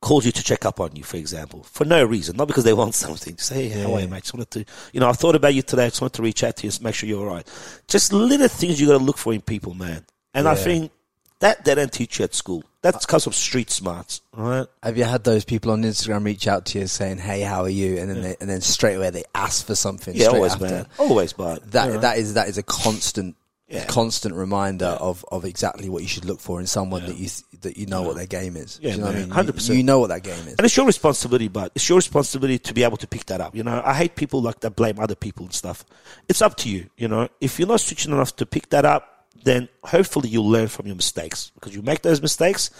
calls 0.00 0.24
you 0.24 0.32
to 0.32 0.42
check 0.42 0.64
up 0.64 0.80
on 0.80 0.94
you, 0.94 1.02
for 1.02 1.16
example, 1.16 1.62
for 1.64 1.84
no 1.84 2.04
reason, 2.04 2.36
not 2.36 2.48
because 2.48 2.64
they 2.64 2.72
want 2.72 2.94
something. 3.06 3.36
Just 3.36 3.48
say, 3.48 3.68
hey, 3.68 3.82
how 3.82 3.94
are 3.94 4.00
you, 4.00 4.08
mate? 4.08 4.22
Just 4.22 4.34
wanted 4.34 4.50
to, 4.52 4.64
you 4.92 5.00
know, 5.00 5.08
I 5.08 5.12
thought 5.12 5.34
about 5.34 5.54
you 5.54 5.62
today. 5.62 5.86
I 5.86 5.88
just 5.88 6.00
wanted 6.00 6.14
to 6.16 6.22
reach 6.22 6.44
out 6.44 6.56
to 6.58 6.66
you 6.66 6.72
and 6.72 6.82
make 6.82 6.94
sure 6.94 7.08
you're 7.08 7.20
all 7.28 7.34
right. 7.34 7.46
Just 7.88 8.12
little 8.12 8.48
things 8.48 8.80
you 8.80 8.86
got 8.86 8.98
to 8.98 9.04
look 9.04 9.18
for 9.18 9.32
in 9.32 9.40
people, 9.40 9.74
man. 9.74 10.04
And 10.34 10.46
I 10.48 10.54
think 10.54 10.92
that 11.40 11.64
they 11.64 11.74
don't 11.74 11.92
teach 11.92 12.18
you 12.18 12.24
at 12.24 12.34
school. 12.34 12.62
That's 12.80 13.04
because 13.04 13.26
of 13.26 13.34
street 13.34 13.70
smarts, 13.70 14.20
right? 14.32 14.66
Have 14.84 14.96
you 14.96 15.02
had 15.02 15.24
those 15.24 15.44
people 15.44 15.72
on 15.72 15.82
Instagram 15.82 16.24
reach 16.24 16.46
out 16.46 16.66
to 16.66 16.78
you 16.78 16.86
saying, 16.86 17.18
"Hey, 17.18 17.40
how 17.40 17.62
are 17.62 17.68
you?" 17.68 17.98
and 17.98 18.08
then 18.08 18.22
they, 18.22 18.36
and 18.40 18.48
then 18.48 18.60
straight 18.60 18.94
away 18.94 19.10
they 19.10 19.24
ask 19.34 19.66
for 19.66 19.74
something. 19.74 20.14
Yeah, 20.14 20.28
always, 20.28 20.52
after. 20.52 20.64
man. 20.64 20.86
Always, 20.96 21.32
but 21.32 21.72
That 21.72 21.88
know. 21.88 21.98
that 21.98 22.18
is 22.18 22.34
that 22.34 22.46
is 22.48 22.56
a 22.56 22.62
constant 22.62 23.34
Yeah. 23.68 23.84
constant 23.84 24.34
reminder 24.34 24.86
of, 24.86 25.24
of 25.30 25.44
exactly 25.44 25.90
what 25.90 26.02
you 26.02 26.08
should 26.08 26.24
look 26.24 26.40
for 26.40 26.58
in 26.58 26.66
someone 26.66 27.04
that 27.04 27.16
you 27.16 27.28
th- 27.28 27.44
that 27.60 27.76
you 27.76 27.84
know 27.86 28.00
what 28.02 28.16
their 28.16 28.26
game 28.26 28.56
is. 28.56 28.78
Yeah, 28.80 28.92
you 28.92 28.98
know 28.98 29.06
what 29.06 29.16
I 29.16 29.18
mean? 29.18 29.30
100%. 29.30 29.76
You 29.76 29.82
know 29.82 29.98
what 29.98 30.08
that 30.08 30.22
game 30.22 30.38
is. 30.46 30.54
And 30.54 30.60
it's 30.60 30.76
your 30.76 30.86
responsibility, 30.86 31.48
but 31.48 31.72
it's 31.74 31.86
your 31.86 31.96
responsibility 31.96 32.58
to 32.60 32.72
be 32.72 32.82
able 32.82 32.96
to 32.96 33.06
pick 33.06 33.26
that 33.26 33.40
up. 33.42 33.54
You 33.54 33.64
know, 33.64 33.82
I 33.84 33.92
hate 33.94 34.14
people 34.16 34.40
like 34.40 34.60
that 34.60 34.70
blame 34.74 34.98
other 34.98 35.14
people 35.14 35.44
and 35.44 35.52
stuff. 35.52 35.84
It's 36.28 36.40
up 36.40 36.56
to 36.58 36.70
you. 36.70 36.88
You 36.96 37.08
know, 37.08 37.28
if 37.40 37.58
you're 37.58 37.68
not 37.68 37.80
switching 37.80 38.12
enough 38.12 38.36
to 38.36 38.46
pick 38.46 38.70
that 38.70 38.86
up, 38.86 39.26
then 39.44 39.68
hopefully 39.84 40.28
you'll 40.28 40.48
learn 40.48 40.68
from 40.68 40.86
your 40.86 40.96
mistakes 40.96 41.50
because 41.54 41.74
you 41.74 41.82
make 41.82 42.02
those 42.02 42.22
mistakes. 42.22 42.70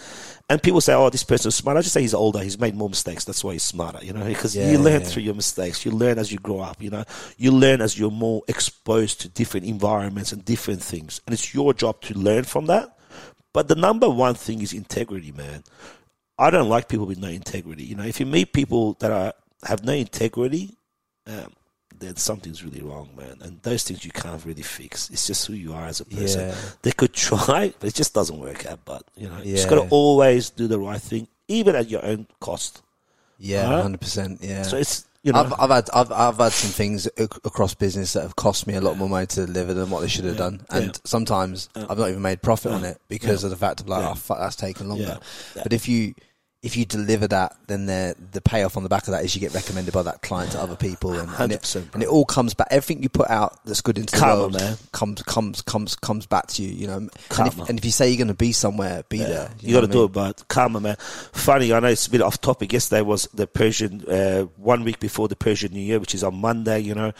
And 0.49 0.61
people 0.63 0.81
say, 0.81 0.93
"Oh, 0.93 1.09
this 1.09 1.23
person's 1.23 1.55
smart." 1.55 1.77
I 1.77 1.81
just 1.81 1.93
say 1.93 2.01
he's 2.01 2.13
older. 2.15 2.39
He's 2.39 2.59
made 2.59 2.75
more 2.75 2.89
mistakes. 2.89 3.23
That's 3.23 3.43
why 3.43 3.53
he's 3.53 3.63
smarter. 3.63 4.03
You 4.03 4.13
know, 4.13 4.25
because 4.25 4.55
Yeah, 4.55 4.71
you 4.71 4.79
learn 4.79 5.01
yeah. 5.01 5.07
through 5.07 5.23
your 5.23 5.35
mistakes. 5.35 5.85
You 5.85 5.91
learn 5.91 6.17
as 6.17 6.31
you 6.31 6.39
grow 6.39 6.59
up. 6.61 6.81
You 6.81 6.89
know, 6.89 7.03
you 7.37 7.51
learn 7.51 7.81
as 7.81 7.99
you're 7.99 8.09
more 8.11 8.41
exposed 8.47 9.21
to 9.21 9.29
different 9.29 9.67
environments 9.67 10.31
and 10.31 10.43
different 10.43 10.81
things. 10.81 11.21
And 11.27 11.33
it's 11.33 11.53
your 11.53 11.73
job 11.73 12.01
to 12.01 12.13
learn 12.15 12.45
from 12.45 12.65
that. 12.65 12.97
But 13.53 13.67
the 13.67 13.75
number 13.75 14.09
one 14.09 14.33
thing 14.35 14.61
is 14.61 14.73
integrity, 14.73 15.31
man. 15.31 15.63
I 16.37 16.49
don't 16.49 16.69
like 16.69 16.87
people 16.87 17.05
with 17.05 17.19
no 17.19 17.27
integrity. 17.27 17.83
You 17.83 17.95
know, 17.95 18.05
if 18.05 18.19
you 18.19 18.25
meet 18.25 18.53
people 18.53 18.93
that 19.01 19.11
are 19.11 19.33
have 19.65 19.83
no 19.83 19.93
integrity, 19.93 20.77
um, 21.27 21.51
then 21.99 22.15
something's 22.15 22.63
really 22.63 22.81
wrong, 22.81 23.09
man. 23.17 23.37
And 23.41 23.61
those 23.61 23.83
things 23.83 24.03
you 24.05 24.11
can't 24.11 24.43
really 24.45 24.61
fix. 24.61 25.09
It's 25.09 25.27
just 25.27 25.45
who 25.47 25.53
you 25.53 25.73
are 25.73 25.85
as 25.85 25.99
a 25.99 26.05
person. 26.05 26.49
Yeah. 26.49 26.55
They 26.81 26.91
could 26.91 27.13
try, 27.13 27.73
but 27.79 27.87
it 27.87 27.95
just 27.95 28.13
doesn't 28.13 28.39
work 28.39 28.65
out. 28.65 28.79
But 28.85 29.03
you 29.15 29.27
know, 29.29 29.37
you 29.41 29.55
just 29.55 29.69
got 29.69 29.75
to 29.83 29.87
always 29.89 30.49
do 30.49 30.67
the 30.67 30.79
right 30.79 31.01
thing, 31.01 31.27
even 31.47 31.75
at 31.75 31.89
your 31.89 32.05
own 32.05 32.27
cost. 32.39 32.81
Yeah, 33.37 33.69
Right? 33.69 33.81
hundred 33.81 34.01
percent. 34.01 34.39
Yeah. 34.41 34.63
So 34.63 34.77
it's 34.77 35.05
you 35.23 35.33
know, 35.33 35.39
I've, 35.39 35.53
I've 35.59 35.69
had 35.69 35.89
I've, 35.93 36.11
I've 36.11 36.37
had 36.37 36.51
some 36.53 36.71
things 36.71 37.07
across 37.17 37.73
business 37.73 38.13
that 38.13 38.21
have 38.23 38.35
cost 38.37 38.67
me 38.67 38.75
a 38.75 38.81
lot 38.81 38.97
more 38.97 39.09
money 39.09 39.27
to 39.27 39.45
deliver 39.45 39.73
than 39.73 39.89
what 39.89 39.99
they 40.01 40.07
should 40.07 40.25
have 40.25 40.37
done, 40.37 40.61
and 40.69 40.85
Yeah. 40.87 40.91
sometimes 41.05 41.69
I've 41.75 41.97
not 41.97 42.09
even 42.09 42.21
made 42.21 42.41
profit 42.41 42.71
on 42.71 42.83
it 42.85 42.99
because 43.09 43.43
of 43.43 43.49
the 43.49 43.55
fact 43.57 43.81
of 43.81 43.89
like, 43.89 43.99
oh, 43.99 44.07
Yeah. 44.07 44.11
oh 44.11 44.15
fuck, 44.15 44.39
that's 44.39 44.55
taken 44.55 44.87
longer. 44.89 45.03
Yeah. 45.03 45.17
Yeah. 45.55 45.63
But 45.63 45.73
if 45.73 45.87
you 45.89 46.15
if 46.61 46.75
you 46.75 46.85
deliver 46.85 47.25
that, 47.25 47.55
then 47.67 47.85
the 47.85 48.15
the 48.33 48.41
payoff 48.41 48.75
on 48.75 48.83
the 48.83 48.89
back 48.89 49.07
of 49.07 49.13
that 49.13 49.23
is 49.23 49.33
you 49.33 49.39
get 49.39 49.53
recommended 49.53 49.93
by 49.93 50.03
that 50.03 50.21
client 50.21 50.51
to 50.51 50.59
other 50.59 50.75
people, 50.75 51.13
and, 51.13 51.29
and, 51.39 51.53
it, 51.53 51.75
and 51.93 52.03
it 52.03 52.09
all 52.09 52.25
comes 52.25 52.53
back. 52.53 52.67
Everything 52.69 53.01
you 53.01 53.07
put 53.07 53.29
out 53.29 53.63
that's 53.63 53.79
good 53.79 53.97
into 53.97 54.13
the 54.13 54.25
world 54.25 54.53
man. 54.53 54.77
comes 54.91 55.21
comes 55.21 55.61
comes 55.61 55.95
comes 55.95 56.25
back 56.25 56.47
to 56.47 56.63
you. 56.63 56.69
You 56.69 56.87
know, 56.87 56.97
and 56.97 57.11
if, 57.29 57.69
and 57.69 57.79
if 57.79 57.85
you 57.85 57.91
say 57.91 58.09
you're 58.09 58.17
going 58.17 58.27
to 58.27 58.33
be 58.33 58.51
somewhere, 58.51 59.03
be 59.07 59.19
there. 59.19 59.49
You, 59.61 59.73
got 59.73 59.81
to 59.81 59.87
do 59.87 60.03
it, 60.03 60.11
but 60.11 60.45
karma, 60.49 60.81
man. 60.81 60.97
Funny, 60.99 61.71
I 61.71 61.79
know 61.79 61.87
it's 61.87 62.07
a 62.07 62.11
bit 62.11 62.21
off 62.21 62.41
topic. 62.41 62.73
Yesterday 62.73 63.01
was 63.01 63.29
the 63.33 63.47
Persian, 63.47 64.03
uh, 64.09 64.41
one 64.57 64.83
week 64.83 64.99
before 64.99 65.29
the 65.29 65.37
Persian 65.37 65.71
New 65.71 65.79
Year, 65.79 65.99
which 65.99 66.13
is 66.13 66.25
on 66.25 66.35
Monday, 66.35 66.79
you 66.79 66.93
know. 66.93 67.13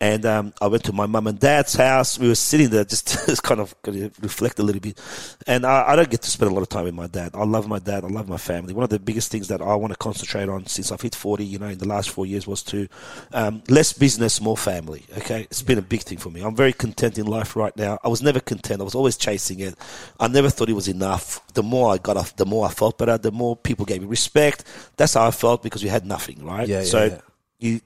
And 0.00 0.24
um, 0.26 0.54
I 0.60 0.66
went 0.66 0.84
to 0.84 0.92
my 0.92 1.06
mum 1.06 1.26
and 1.26 1.38
dad's 1.38 1.74
house. 1.74 2.18
We 2.18 2.28
were 2.28 2.34
sitting 2.34 2.68
there 2.68 2.84
just, 2.84 3.08
just 3.26 3.42
kind 3.42 3.60
of 3.60 3.74
reflect 4.20 4.58
a 4.60 4.62
little 4.62 4.80
bit. 4.80 5.00
And 5.46 5.64
I, 5.64 5.92
I 5.92 5.96
don't 5.96 6.10
get 6.10 6.22
to 6.22 6.30
spend 6.30 6.50
a 6.50 6.54
lot 6.54 6.62
of 6.62 6.68
time 6.68 6.84
with 6.84 6.94
my 6.94 7.06
dad. 7.06 7.30
I 7.34 7.44
love 7.44 7.66
my 7.66 7.78
dad. 7.80 8.04
I 8.04 8.08
love 8.08 8.28
my 8.28 8.36
family. 8.36 8.74
One 8.84 8.88
of 8.88 8.90
the 8.90 8.98
biggest 8.98 9.32
things 9.32 9.48
that 9.48 9.62
I 9.62 9.74
want 9.76 9.94
to 9.94 9.98
concentrate 9.98 10.46
on 10.46 10.66
since 10.66 10.92
I've 10.92 11.00
hit 11.00 11.14
40, 11.14 11.42
you 11.42 11.58
know, 11.58 11.68
in 11.68 11.78
the 11.78 11.88
last 11.88 12.10
four 12.10 12.26
years 12.26 12.46
was 12.46 12.62
to 12.64 12.86
um, 13.32 13.62
less 13.70 13.94
business, 13.94 14.42
more 14.42 14.58
family. 14.58 15.06
Okay. 15.16 15.44
It's 15.44 15.62
been 15.62 15.78
a 15.78 15.82
big 15.82 16.02
thing 16.02 16.18
for 16.18 16.28
me. 16.28 16.42
I'm 16.42 16.54
very 16.54 16.74
content 16.74 17.16
in 17.16 17.24
life 17.24 17.56
right 17.56 17.74
now. 17.78 17.98
I 18.04 18.08
was 18.08 18.20
never 18.20 18.40
content. 18.40 18.82
I 18.82 18.84
was 18.84 18.94
always 18.94 19.16
chasing 19.16 19.60
it. 19.60 19.74
I 20.20 20.28
never 20.28 20.50
thought 20.50 20.68
it 20.68 20.74
was 20.74 20.86
enough. 20.86 21.40
The 21.54 21.62
more 21.62 21.94
I 21.94 21.96
got 21.96 22.18
off, 22.18 22.36
the 22.36 22.44
more 22.44 22.66
I 22.66 22.72
felt 22.72 22.98
better, 22.98 23.16
the 23.16 23.32
more 23.32 23.56
people 23.56 23.86
gave 23.86 24.02
me 24.02 24.06
respect. 24.06 24.64
That's 24.98 25.14
how 25.14 25.26
I 25.26 25.30
felt 25.30 25.62
because 25.62 25.82
we 25.82 25.88
had 25.88 26.04
nothing, 26.04 26.44
right? 26.44 26.68
Yeah, 26.68 26.80
yeah, 26.80 26.84
so 26.84 27.04
yeah. 27.04 27.20
you 27.60 27.80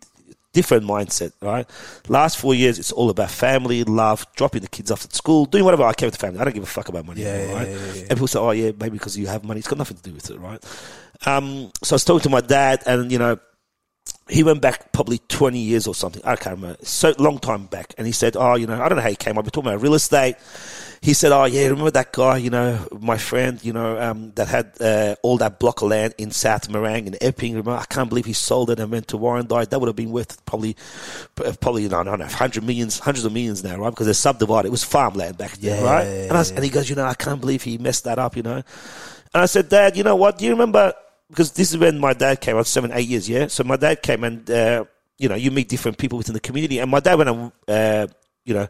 different 0.58 0.84
mindset, 0.84 1.32
right? 1.40 1.66
Last 2.08 2.34
four 2.38 2.54
years, 2.54 2.78
it's 2.78 2.92
all 2.98 3.10
about 3.10 3.30
family, 3.30 3.84
love, 3.84 4.26
dropping 4.34 4.62
the 4.62 4.68
kids 4.76 4.90
off 4.90 5.04
at 5.04 5.12
school, 5.14 5.44
doing 5.46 5.64
whatever 5.64 5.84
I 5.84 5.92
can 5.92 6.06
with 6.08 6.14
the 6.18 6.24
family. 6.26 6.40
I 6.40 6.44
don't 6.44 6.54
give 6.54 6.62
a 6.70 6.74
fuck 6.78 6.88
about 6.88 7.06
money 7.06 7.22
Yeah, 7.22 7.28
anymore, 7.28 7.56
right? 7.58 7.68
yeah, 7.68 7.74
yeah, 7.74 7.92
yeah. 7.94 8.00
And 8.00 8.08
people 8.18 8.26
say, 8.26 8.38
oh, 8.40 8.50
yeah, 8.50 8.70
maybe 8.80 8.98
because 8.98 9.16
you 9.16 9.26
have 9.28 9.44
money. 9.44 9.58
It's 9.60 9.68
got 9.68 9.78
nothing 9.78 9.96
to 9.98 10.02
do 10.02 10.12
with 10.12 10.30
it, 10.30 10.38
right? 10.48 10.62
Um, 11.26 11.70
so 11.82 11.94
I 11.94 11.96
was 11.96 12.04
talking 12.04 12.22
to 12.28 12.30
my 12.30 12.40
dad, 12.40 12.82
and, 12.86 13.10
you 13.12 13.18
know, 13.18 13.38
he 14.28 14.42
went 14.42 14.60
back 14.60 14.92
probably 14.92 15.18
20 15.28 15.58
years 15.58 15.86
or 15.86 15.94
something. 15.94 16.22
I 16.24 16.36
can't 16.36 16.56
remember. 16.56 16.78
So 16.84 17.14
long 17.18 17.38
time 17.38 17.66
back. 17.66 17.94
And 17.98 18.06
he 18.06 18.12
said, 18.12 18.36
Oh, 18.36 18.54
you 18.56 18.66
know, 18.66 18.80
I 18.80 18.88
don't 18.88 18.96
know 18.96 19.02
how 19.02 19.08
he 19.10 19.16
came 19.16 19.38
up. 19.38 19.44
We're 19.44 19.50
talking 19.50 19.70
about 19.70 19.82
real 19.82 19.94
estate. 19.94 20.36
He 21.00 21.14
said, 21.14 21.30
Oh, 21.32 21.44
yeah, 21.44 21.68
remember 21.68 21.92
that 21.92 22.12
guy, 22.12 22.38
you 22.38 22.50
know, 22.50 22.86
my 23.00 23.16
friend, 23.18 23.62
you 23.64 23.72
know, 23.72 24.00
um, 24.00 24.32
that 24.34 24.48
had 24.48 24.72
uh, 24.80 25.14
all 25.22 25.38
that 25.38 25.58
block 25.60 25.80
of 25.82 25.88
land 25.88 26.14
in 26.18 26.30
South 26.32 26.68
Morang 26.68 27.06
and 27.06 27.16
Epping. 27.20 27.52
Remember, 27.52 27.72
I 27.80 27.84
can't 27.84 28.08
believe 28.08 28.24
he 28.26 28.32
sold 28.32 28.70
it 28.70 28.80
and 28.80 28.90
went 28.90 29.08
to 29.08 29.16
Warrandyte. 29.16 29.70
That 29.70 29.80
would 29.80 29.86
have 29.86 29.96
been 29.96 30.10
worth 30.10 30.44
probably, 30.44 30.76
probably, 31.36 31.84
you 31.84 31.88
know, 31.88 32.00
I 32.00 32.04
don't 32.04 32.18
know, 32.18 32.26
hundred 32.26 32.64
millions, 32.64 32.98
hundreds 32.98 33.24
of 33.24 33.32
millions 33.32 33.62
now, 33.62 33.76
right? 33.78 33.90
Because 33.90 34.06
they're 34.06 34.14
subdivided. 34.14 34.68
It 34.68 34.72
was 34.72 34.84
farmland 34.84 35.38
back 35.38 35.52
then, 35.52 35.82
Yeah, 35.82 35.90
right? 35.90 36.04
yeah, 36.04 36.22
and, 36.24 36.32
I, 36.32 36.44
and 36.56 36.64
he 36.64 36.70
goes, 36.70 36.90
You 36.90 36.96
know, 36.96 37.04
I 37.04 37.14
can't 37.14 37.40
believe 37.40 37.62
he 37.62 37.78
messed 37.78 38.04
that 38.04 38.18
up, 38.18 38.36
you 38.36 38.42
know. 38.42 38.56
And 38.56 39.42
I 39.42 39.46
said, 39.46 39.68
Dad, 39.68 39.96
you 39.96 40.02
know 40.02 40.16
what? 40.16 40.38
Do 40.38 40.44
you 40.46 40.50
remember? 40.52 40.92
Because 41.28 41.52
this 41.52 41.70
is 41.70 41.78
when 41.78 41.98
my 41.98 42.12
dad 42.14 42.40
came. 42.40 42.54
I 42.56 42.58
was 42.58 42.68
seven, 42.68 42.90
eight 42.92 43.08
years, 43.08 43.28
yeah. 43.28 43.48
So 43.48 43.64
my 43.64 43.76
dad 43.76 44.02
came, 44.02 44.24
and 44.24 44.48
uh, 44.50 44.84
you 45.18 45.28
know, 45.28 45.34
you 45.34 45.50
meet 45.50 45.68
different 45.68 45.98
people 45.98 46.16
within 46.18 46.32
the 46.34 46.40
community. 46.40 46.78
And 46.78 46.90
my 46.90 47.00
dad 47.00 47.16
went 47.16 47.30
and 47.30 47.52
uh, 47.66 48.06
you 48.44 48.54
know 48.54 48.68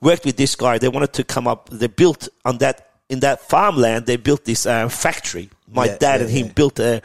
worked 0.00 0.24
with 0.24 0.36
this 0.36 0.54
guy. 0.54 0.78
They 0.78 0.88
wanted 0.88 1.12
to 1.14 1.24
come 1.24 1.46
up. 1.48 1.70
They 1.70 1.86
built 1.86 2.28
on 2.44 2.58
that 2.58 2.90
in 3.08 3.20
that 3.20 3.40
farmland. 3.40 4.06
They 4.06 4.16
built 4.16 4.44
this 4.44 4.66
uh, 4.66 4.88
factory. 4.88 5.48
My 5.72 5.86
Yeah, 5.86 5.96
dad 5.98 6.20
yeah, 6.20 6.26
and 6.26 6.30
him 6.30 6.46
yeah. 6.46 6.52
built 6.52 6.78
a 6.78 7.00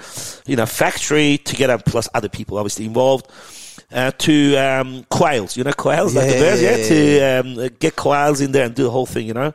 you 0.45 0.55
know 0.55 0.65
factory 0.65 1.37
together, 1.37 1.77
plus 1.77 2.09
other 2.13 2.29
people 2.29 2.57
obviously 2.57 2.85
involved. 2.85 3.27
Uh, 3.91 4.11
to 4.11 4.55
um, 4.57 5.03
quails. 5.09 5.57
You 5.57 5.63
know 5.63 5.73
quails, 5.73 6.15
like 6.15 6.29
the 6.29 6.39
birds, 6.39 6.61
yeah, 6.61 6.75
yeah, 6.77 6.87
to 6.87 7.63
um, 7.65 7.69
get 7.79 7.95
quails 7.95 8.41
in 8.41 8.51
there 8.51 8.65
and 8.65 8.75
do 8.75 8.83
the 8.83 8.91
whole 8.91 9.05
thing. 9.05 9.27
You 9.27 9.33
know. 9.33 9.53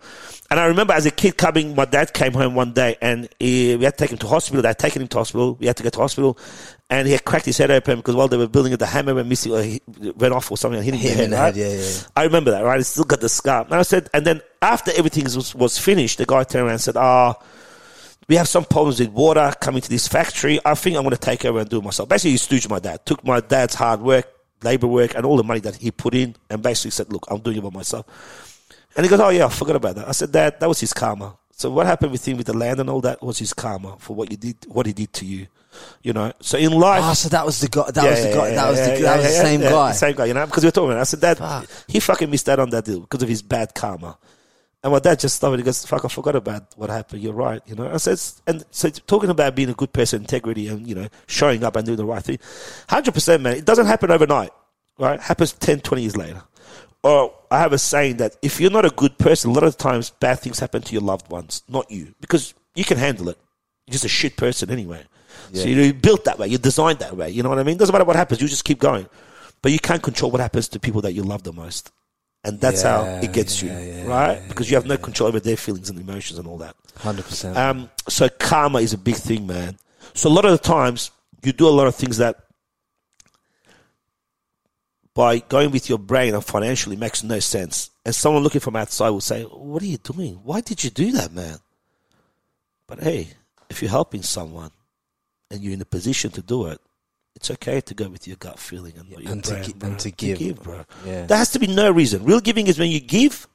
And 0.50 0.60
I 0.60 0.66
remember 0.66 0.92
as 0.92 1.04
a 1.04 1.10
kid 1.10 1.36
coming, 1.36 1.74
my 1.74 1.84
dad 1.84 2.12
came 2.12 2.32
home 2.32 2.54
one 2.54 2.74
day 2.74 2.96
and 3.00 3.28
he, 3.40 3.74
we 3.74 3.84
had 3.84 3.96
to 3.96 4.04
take 4.04 4.12
him 4.12 4.18
to 4.18 4.28
hospital. 4.28 4.62
They 4.62 4.68
had 4.68 4.78
taken 4.78 5.02
him 5.02 5.08
to 5.08 5.18
hospital. 5.18 5.54
We 5.54 5.66
had 5.66 5.76
to 5.78 5.82
go 5.82 5.90
to 5.90 5.98
hospital. 5.98 6.38
And 6.90 7.06
he 7.08 7.12
had 7.12 7.24
cracked 7.24 7.46
his 7.46 7.58
head 7.58 7.70
open 7.70 7.96
because 7.96 8.14
while 8.14 8.28
they 8.28 8.36
were 8.36 8.46
building 8.46 8.72
it, 8.72 8.76
the 8.78 8.86
hammer 8.86 9.14
went 9.14 9.26
missing 9.26 9.52
or 9.52 9.62
he 9.62 9.80
went 10.14 10.34
off 10.34 10.50
or 10.50 10.56
something 10.56 10.78
and 10.78 10.84
hit 10.84 10.94
him 10.94 11.24
in 11.24 11.30
the 11.30 11.36
head. 11.36 11.42
right? 11.42 11.56
yeah, 11.56 11.68
yeah. 11.70 11.90
I 12.14 12.24
remember 12.24 12.50
that, 12.52 12.62
right? 12.62 12.78
I 12.78 12.82
still 12.82 13.04
got 13.04 13.20
the 13.20 13.28
scar. 13.28 13.64
And 13.64 13.74
I 13.74 13.82
said, 13.82 14.10
and 14.14 14.24
then 14.24 14.42
after 14.60 14.92
everything 14.94 15.24
was, 15.24 15.54
was 15.54 15.78
finished, 15.78 16.18
the 16.18 16.26
guy 16.26 16.44
turned 16.44 16.64
around 16.66 16.72
and 16.72 16.80
said, 16.80 16.96
ah, 16.98 17.34
we 18.28 18.36
have 18.36 18.48
some 18.48 18.64
problems 18.64 19.00
with 19.00 19.10
water 19.10 19.52
coming 19.60 19.80
to 19.82 19.88
this 19.88 20.08
factory. 20.08 20.58
I 20.64 20.74
think 20.74 20.96
I'm 20.96 21.02
going 21.02 21.14
to 21.14 21.20
take 21.20 21.44
over 21.44 21.60
and 21.60 21.68
do 21.68 21.78
it 21.78 21.84
myself. 21.84 22.08
Basically, 22.08 22.32
he 22.32 22.36
stooged 22.38 22.68
my 22.70 22.78
dad, 22.78 23.04
took 23.04 23.24
my 23.24 23.40
dad's 23.40 23.74
hard 23.74 24.00
work, 24.00 24.26
labor 24.62 24.86
work, 24.86 25.14
and 25.14 25.26
all 25.26 25.36
the 25.36 25.44
money 25.44 25.60
that 25.60 25.76
he 25.76 25.90
put 25.90 26.14
in, 26.14 26.34
and 26.50 26.62
basically 26.62 26.90
said, 26.92 27.12
look, 27.12 27.26
I'm 27.30 27.40
doing 27.40 27.58
it 27.58 27.62
by 27.62 27.70
myself. 27.70 28.06
And 28.96 29.04
he 29.04 29.10
goes, 29.10 29.20
oh, 29.20 29.28
yeah, 29.30 29.46
I 29.46 29.48
forgot 29.48 29.76
about 29.76 29.96
that. 29.96 30.08
I 30.08 30.12
said, 30.12 30.30
Dad, 30.32 30.60
that 30.60 30.68
was 30.68 30.78
his 30.80 30.92
karma. 30.92 31.36
So 31.50 31.70
what 31.70 31.86
happened 31.86 32.12
with 32.12 32.26
him 32.26 32.36
with 32.36 32.46
the 32.46 32.56
land 32.56 32.80
and 32.80 32.88
all 32.88 33.00
that 33.02 33.22
was 33.22 33.38
his 33.38 33.52
karma 33.52 33.96
for 33.98 34.14
what 34.14 34.30
you 34.30 34.36
did, 34.36 34.56
what 34.68 34.86
he 34.86 34.92
did 34.92 35.12
to 35.14 35.24
you. 35.26 35.46
You 36.04 36.12
know, 36.12 36.32
so 36.40 36.56
in 36.56 36.70
life, 36.72 37.02
Oh, 37.04 37.14
so 37.14 37.28
that 37.30 37.44
was 37.44 37.60
the 37.60 37.68
guy. 37.68 37.90
That 37.90 38.04
yeah, 38.04 38.10
was 38.10 38.22
the 38.22 38.28
guy. 38.32 38.48
yeah, 38.50 38.54
that 38.54 38.70
was 38.70 38.78
yeah, 38.78 38.94
the 38.94 39.02
that 39.02 39.16
was 39.16 39.26
the 39.26 39.32
same 39.32 39.60
guy. 39.60 39.92
same 39.92 40.14
guy, 40.14 40.24
you 40.26 40.34
know, 40.34 40.46
because 40.46 40.64
we're 40.64 40.70
talking. 40.70 40.90
About 40.90 40.98
it. 40.98 41.00
I 41.00 41.04
said, 41.04 41.20
Dad, 41.20 41.38
Fuck. 41.38 41.68
he 41.88 41.98
fucking 41.98 42.30
missed 42.30 42.48
out 42.48 42.60
on 42.60 42.70
that 42.70 42.84
deal 42.84 43.00
because 43.00 43.22
of 43.24 43.28
his 43.28 43.42
bad 43.42 43.74
karma. 43.74 44.16
And 44.84 44.92
my 44.92 44.98
dad 44.98 45.18
just 45.18 45.36
stopped 45.36 45.54
and 45.54 45.60
he 45.60 45.64
goes, 45.64 45.84
"Fuck, 45.86 46.04
I 46.04 46.08
forgot 46.08 46.36
about 46.36 46.66
what 46.76 46.90
happened. 46.90 47.22
You're 47.22 47.32
right." 47.32 47.62
You 47.64 47.74
know, 47.74 47.90
I 47.90 47.96
said, 47.96 48.20
and 48.46 48.64
so 48.70 48.90
talking 48.90 49.30
about 49.30 49.54
being 49.54 49.70
a 49.70 49.74
good 49.74 49.94
person, 49.94 50.20
integrity, 50.20 50.68
and 50.68 50.86
you 50.86 50.94
know, 50.94 51.08
showing 51.26 51.64
up 51.64 51.74
and 51.74 51.86
doing 51.86 51.96
the 51.96 52.04
right 52.04 52.22
thing, 52.22 52.38
hundred 52.86 53.14
percent, 53.14 53.42
man. 53.42 53.56
It 53.56 53.64
doesn't 53.64 53.86
happen 53.86 54.10
overnight, 54.10 54.50
right? 54.98 55.14
It 55.14 55.22
happens 55.22 55.54
10, 55.54 55.80
20 55.80 56.02
years 56.02 56.16
later. 56.18 56.42
Or 57.02 57.34
I 57.50 57.60
have 57.60 57.72
a 57.72 57.78
saying 57.78 58.18
that 58.18 58.36
if 58.42 58.60
you're 58.60 58.70
not 58.70 58.84
a 58.84 58.90
good 58.90 59.16
person, 59.16 59.50
a 59.50 59.54
lot 59.54 59.64
of 59.64 59.78
times 59.78 60.10
bad 60.10 60.40
things 60.40 60.58
happen 60.58 60.82
to 60.82 60.92
your 60.92 61.02
loved 61.02 61.30
ones, 61.30 61.62
not 61.66 61.90
you, 61.90 62.14
because 62.20 62.52
you 62.74 62.84
can 62.84 62.98
handle 62.98 63.30
it. 63.30 63.38
You're 63.86 63.92
just 63.92 64.04
a 64.04 64.08
shit 64.08 64.36
person 64.36 64.70
anyway. 64.70 65.02
So 65.54 65.66
you're 65.66 65.94
built 65.94 66.24
that 66.24 66.38
way. 66.38 66.48
You're 66.48 66.58
designed 66.58 66.98
that 66.98 67.16
way. 67.16 67.30
You 67.30 67.42
know 67.42 67.48
what 67.48 67.58
I 67.58 67.62
mean? 67.62 67.76
Doesn't 67.76 67.92
matter 67.92 68.04
what 68.04 68.16
happens. 68.16 68.40
You 68.40 68.48
just 68.48 68.64
keep 68.64 68.80
going. 68.80 69.08
But 69.62 69.72
you 69.72 69.78
can't 69.78 70.02
control 70.02 70.30
what 70.30 70.40
happens 70.40 70.68
to 70.68 70.80
people 70.80 71.00
that 71.02 71.12
you 71.12 71.22
love 71.22 71.42
the 71.42 71.52
most. 71.52 71.90
And 72.44 72.60
that's 72.60 72.82
how 72.82 73.04
it 73.22 73.32
gets 73.32 73.62
you, 73.62 73.70
yeah, 73.70 73.80
yeah, 73.80 74.06
right? 74.06 74.48
because 74.48 74.70
you 74.70 74.76
have 74.76 74.84
no 74.84 74.98
control 74.98 75.28
over 75.28 75.40
their 75.40 75.56
feelings 75.56 75.88
and 75.88 75.98
emotions 75.98 76.38
and 76.38 76.46
all 76.46 76.58
that. 76.58 76.76
Hundred 76.96 77.24
percent. 77.24 77.56
Um, 77.56 77.90
so 78.06 78.28
karma 78.28 78.80
is 78.80 78.92
a 78.92 78.98
big 78.98 79.16
thing, 79.16 79.46
man. 79.46 79.78
So 80.12 80.28
a 80.28 80.32
lot 80.32 80.44
of 80.44 80.52
the 80.52 80.58
times 80.58 81.10
you 81.42 81.52
do 81.52 81.66
a 81.66 81.70
lot 81.70 81.86
of 81.86 81.94
things 81.94 82.18
that 82.18 82.36
by 85.14 85.38
going 85.38 85.70
with 85.70 85.88
your 85.88 85.98
brain 85.98 86.34
and 86.34 86.44
financially 86.44 86.96
makes 86.96 87.22
no 87.22 87.38
sense. 87.38 87.90
And 88.04 88.14
someone 88.14 88.42
looking 88.42 88.60
from 88.60 88.76
outside 88.76 89.10
will 89.10 89.20
say, 89.20 89.44
What 89.44 89.82
are 89.82 89.86
you 89.86 89.98
doing? 89.98 90.34
Why 90.42 90.60
did 90.60 90.84
you 90.84 90.90
do 90.90 91.12
that, 91.12 91.32
man? 91.32 91.58
But 92.86 93.02
hey, 93.02 93.28
if 93.70 93.80
you're 93.80 93.90
helping 93.90 94.22
someone 94.22 94.70
and 95.50 95.62
you're 95.62 95.72
in 95.72 95.80
a 95.80 95.86
position 95.86 96.30
to 96.32 96.42
do 96.42 96.66
it, 96.66 96.80
it's 97.36 97.50
okay 97.50 97.80
to 97.80 97.94
go 97.94 98.08
with 98.08 98.26
your 98.26 98.36
gut 98.36 98.58
feeling 98.58 98.92
and, 98.96 99.10
what 99.10 99.22
your 99.22 99.32
and 99.32 99.44
to 99.44 99.62
gi- 99.62 99.74
and 99.82 99.98
to 99.98 100.10
give, 100.10 100.62
bro. 100.62 100.84
Yeah. 101.04 101.26
There 101.26 101.36
has 101.38 101.50
to 101.52 101.58
be 101.58 101.66
no 101.66 101.90
reason. 101.90 102.24
Real 102.24 102.40
giving 102.40 102.66
is 102.66 102.78
when 102.78 102.90
you 102.90 103.00
give 103.00 103.46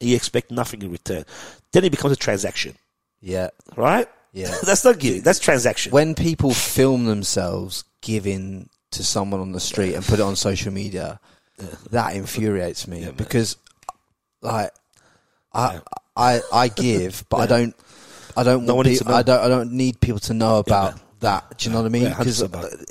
and 0.00 0.10
you 0.10 0.16
expect 0.16 0.50
nothing 0.50 0.82
in 0.82 0.90
return. 0.90 1.24
Then 1.72 1.84
it 1.84 1.90
becomes 1.90 2.12
a 2.12 2.16
transaction, 2.16 2.76
yeah. 3.20 3.50
right? 3.76 4.08
Yeah. 4.32 4.54
that's 4.64 4.84
not 4.84 4.98
giving. 4.98 5.22
That's 5.22 5.38
transaction. 5.38 5.92
When 5.92 6.14
people 6.14 6.52
film 6.52 7.06
themselves 7.06 7.84
giving 8.00 8.68
to 8.92 9.04
someone 9.04 9.40
on 9.40 9.52
the 9.52 9.60
street 9.60 9.94
and 9.94 10.04
put 10.04 10.18
it 10.18 10.22
on 10.22 10.36
social 10.36 10.72
media, 10.72 11.20
that 11.90 12.14
infuriates 12.14 12.86
me 12.86 13.10
because, 13.16 13.56
like, 14.42 14.70
I 15.52 15.80
I 16.16 16.40
I 16.52 16.68
give, 16.68 17.24
but 17.28 17.38
I 17.40 17.46
don't 17.54 17.74
I 18.36 18.42
don't 18.44 18.64
No 18.66 18.74
want 18.74 18.86
one 18.86 18.86
needs 18.86 19.00
peop- 19.02 19.08
to. 19.08 19.14
I 19.14 19.22
don't 19.22 19.40
I 19.40 19.48
don't 19.48 19.72
need 19.72 20.00
people 20.00 20.20
to 20.20 20.34
know 20.34 20.58
about 20.58 21.00
that. 21.20 21.58
Do 21.58 21.68
you 21.68 21.72
know 21.74 21.80
what 21.82 21.86
I 21.86 21.90
mean? 21.90 22.02
Yeah, 22.04 22.14
100% 22.14 22.18
Because 22.18 22.86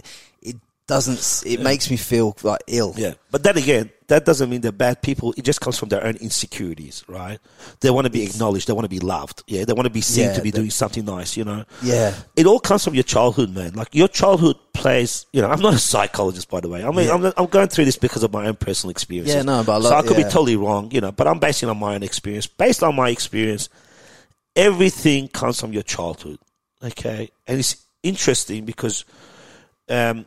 it 0.88 0.94
doesn't. 0.94 1.44
It 1.52 1.62
makes 1.62 1.92
me 1.92 1.98
feel 1.98 2.36
like 2.44 2.62
ill. 2.68 2.94
Yeah, 2.96 3.16
but 3.30 3.44
then 3.44 3.58
again, 3.58 3.92
that 4.08 4.24
doesn't 4.24 4.50
mean 4.50 4.62
they're 4.62 4.72
bad 4.72 5.02
people. 5.02 5.34
It 5.36 5.44
just 5.44 5.60
comes 5.60 5.78
from 5.78 5.90
their 5.90 6.02
own 6.02 6.16
insecurities, 6.16 7.04
right? 7.10 7.40
They 7.82 7.90
want 7.90 8.06
to 8.06 8.10
be 8.10 8.24
acknowledged. 8.24 8.68
They 8.68 8.74
want 8.74 8.86
to 8.86 8.90
be 8.90 9.00
loved. 9.00 9.44
Yeah, 9.48 9.66
they 9.66 9.74
want 9.74 9.86
to 9.86 9.90
be 9.92 10.00
seen 10.00 10.26
Yeah, 10.30 10.34
to 10.36 10.42
be 10.42 10.52
doing 10.52 10.70
something 10.70 11.04
nice. 11.04 11.36
You 11.36 11.44
know. 11.44 11.66
Yeah. 11.84 12.16
It 12.38 12.46
all 12.46 12.60
comes 12.60 12.86
from 12.86 12.94
your 12.94 13.04
childhood, 13.04 13.54
man. 13.54 13.74
Like 13.74 13.94
your 13.94 14.08
childhood 14.08 14.56
plays. 14.74 15.26
You 15.34 15.42
know, 15.42 15.50
I'm 15.50 15.60
not 15.60 15.74
a 15.74 15.78
psychologist, 15.78 16.50
by 16.50 16.62
the 16.62 16.70
way. 16.70 16.84
I 16.86 16.90
mean, 16.92 17.08
Yeah. 17.08 17.16
I'm, 17.16 17.34
I'm 17.36 17.48
going 17.48 17.68
through 17.68 17.86
this 17.86 17.98
because 17.98 18.24
of 18.24 18.32
my 18.32 18.48
own 18.48 18.56
personal 18.56 18.92
experience. 18.92 19.30
Yeah, 19.30 19.42
no, 19.42 19.64
but 19.66 19.82
I 19.82 19.90
so 19.90 19.96
I 19.96 20.02
could 20.04 20.16
be 20.18 20.24
totally 20.24 20.56
wrong, 20.56 20.90
you 20.92 21.02
know. 21.02 21.12
But 21.12 21.28
I'm 21.28 21.40
basing 21.40 21.68
on 21.68 21.78
my 21.78 21.96
own 21.96 22.04
experience. 22.04 22.48
Based 22.48 22.82
on 22.82 22.96
my 22.96 23.10
experience, 23.10 23.68
everything 24.56 25.28
comes 25.28 25.60
from 25.60 25.74
your 25.74 25.84
childhood. 25.84 26.40
Okay, 26.82 27.30
and 27.46 27.60
it's 27.60 27.76
interesting 28.04 28.64
because 28.64 29.04
um, 29.90 30.26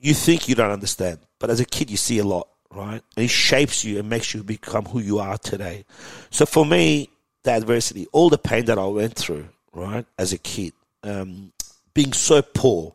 you 0.00 0.14
think 0.14 0.48
you 0.48 0.54
don't 0.54 0.70
understand, 0.70 1.18
but 1.38 1.50
as 1.50 1.60
a 1.60 1.64
kid, 1.64 1.90
you 1.90 1.96
see 1.96 2.18
a 2.18 2.24
lot, 2.24 2.48
right? 2.70 3.02
And 3.16 3.24
it 3.24 3.28
shapes 3.28 3.84
you 3.84 3.98
and 3.98 4.08
makes 4.08 4.32
you 4.34 4.42
become 4.42 4.86
who 4.86 4.98
you 5.00 5.18
are 5.18 5.36
today. 5.36 5.84
So 6.30 6.46
for 6.46 6.64
me, 6.64 7.10
the 7.42 7.52
adversity, 7.52 8.06
all 8.12 8.30
the 8.30 8.38
pain 8.38 8.64
that 8.66 8.78
I 8.78 8.86
went 8.86 9.14
through, 9.14 9.48
right, 9.72 10.06
as 10.18 10.32
a 10.32 10.38
kid, 10.38 10.72
um, 11.02 11.52
being 11.92 12.12
so 12.12 12.40
poor, 12.42 12.94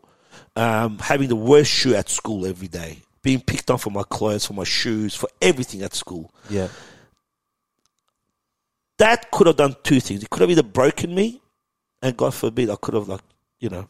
um, 0.55 0.97
having 0.99 1.29
the 1.29 1.35
worst 1.35 1.71
shoe 1.71 1.93
at 1.93 2.09
school 2.09 2.45
every 2.45 2.67
day, 2.67 2.99
being 3.21 3.41
picked 3.41 3.69
on 3.69 3.77
for 3.77 3.91
my 3.91 4.03
clothes, 4.03 4.45
for 4.45 4.53
my 4.53 4.63
shoes, 4.63 5.15
for 5.15 5.29
everything 5.41 5.81
at 5.83 5.93
school. 5.93 6.31
Yeah. 6.49 6.69
That 8.97 9.29
could 9.31 9.47
have 9.47 9.57
done 9.57 9.75
two 9.83 9.99
things. 9.99 10.23
It 10.23 10.29
could 10.29 10.41
have 10.41 10.49
either 10.49 10.63
broken 10.63 11.13
me, 11.13 11.41
and 12.01 12.15
God 12.15 12.33
forbid, 12.33 12.69
I 12.69 12.75
could 12.77 12.93
have 12.93 13.07
like, 13.07 13.21
you 13.59 13.69
know, 13.69 13.87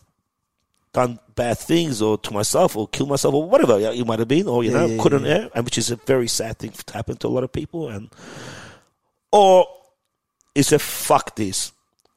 done 0.96 1.20
bad 1.36 1.58
things 1.58 2.02
or 2.02 2.18
to 2.18 2.34
myself 2.34 2.76
or 2.78 2.88
kill 2.88 3.06
myself 3.06 3.34
or 3.36 3.48
whatever 3.48 3.78
it 3.80 4.08
might 4.08 4.20
have 4.20 4.28
been, 4.30 4.48
or 4.48 4.64
you 4.64 4.72
Yeah, 4.72 4.78
know, 4.80 4.86
yeah, 4.88 5.04
couldn't, 5.04 5.26
yeah. 5.26 5.48
and 5.54 5.66
which 5.66 5.78
is 5.78 5.92
a 5.92 5.98
very 5.98 6.28
sad 6.28 6.58
thing 6.58 6.72
to 6.72 6.94
happen 6.94 7.18
to 7.18 7.28
a 7.28 7.34
lot 7.36 7.44
of 7.44 7.52
people, 7.52 7.90
and 7.90 8.10
or 9.32 9.68
it's 10.56 10.72
a 10.72 10.80
fuck 10.80 11.36
this. 11.36 11.72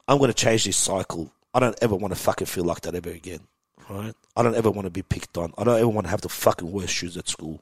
I'm 0.07 0.17
going 0.17 0.29
to 0.31 0.33
change 0.45 0.63
this 0.65 0.77
cycle. 0.77 1.31
I 1.53 1.59
don't 1.59 1.77
ever 1.81 1.95
want 1.95 2.13
to 2.13 2.19
fucking 2.19 2.47
feel 2.47 2.63
like 2.63 2.81
that 2.81 2.95
ever 2.95 3.09
again. 3.11 3.41
Right? 3.89 4.13
I 4.37 4.43
don't 4.43 4.55
ever 4.55 4.71
want 4.71 4.85
to 4.85 4.91
be 4.91 5.01
picked 5.01 5.37
on. 5.37 5.51
I 5.57 5.63
don't 5.63 5.77
ever 5.77 5.87
want 5.87 6.05
to 6.05 6.11
have 6.11 6.21
the 6.21 6.29
fucking 6.29 6.71
worst 6.71 6.93
shoes 6.93 7.17
at 7.17 7.27
school. 7.27 7.61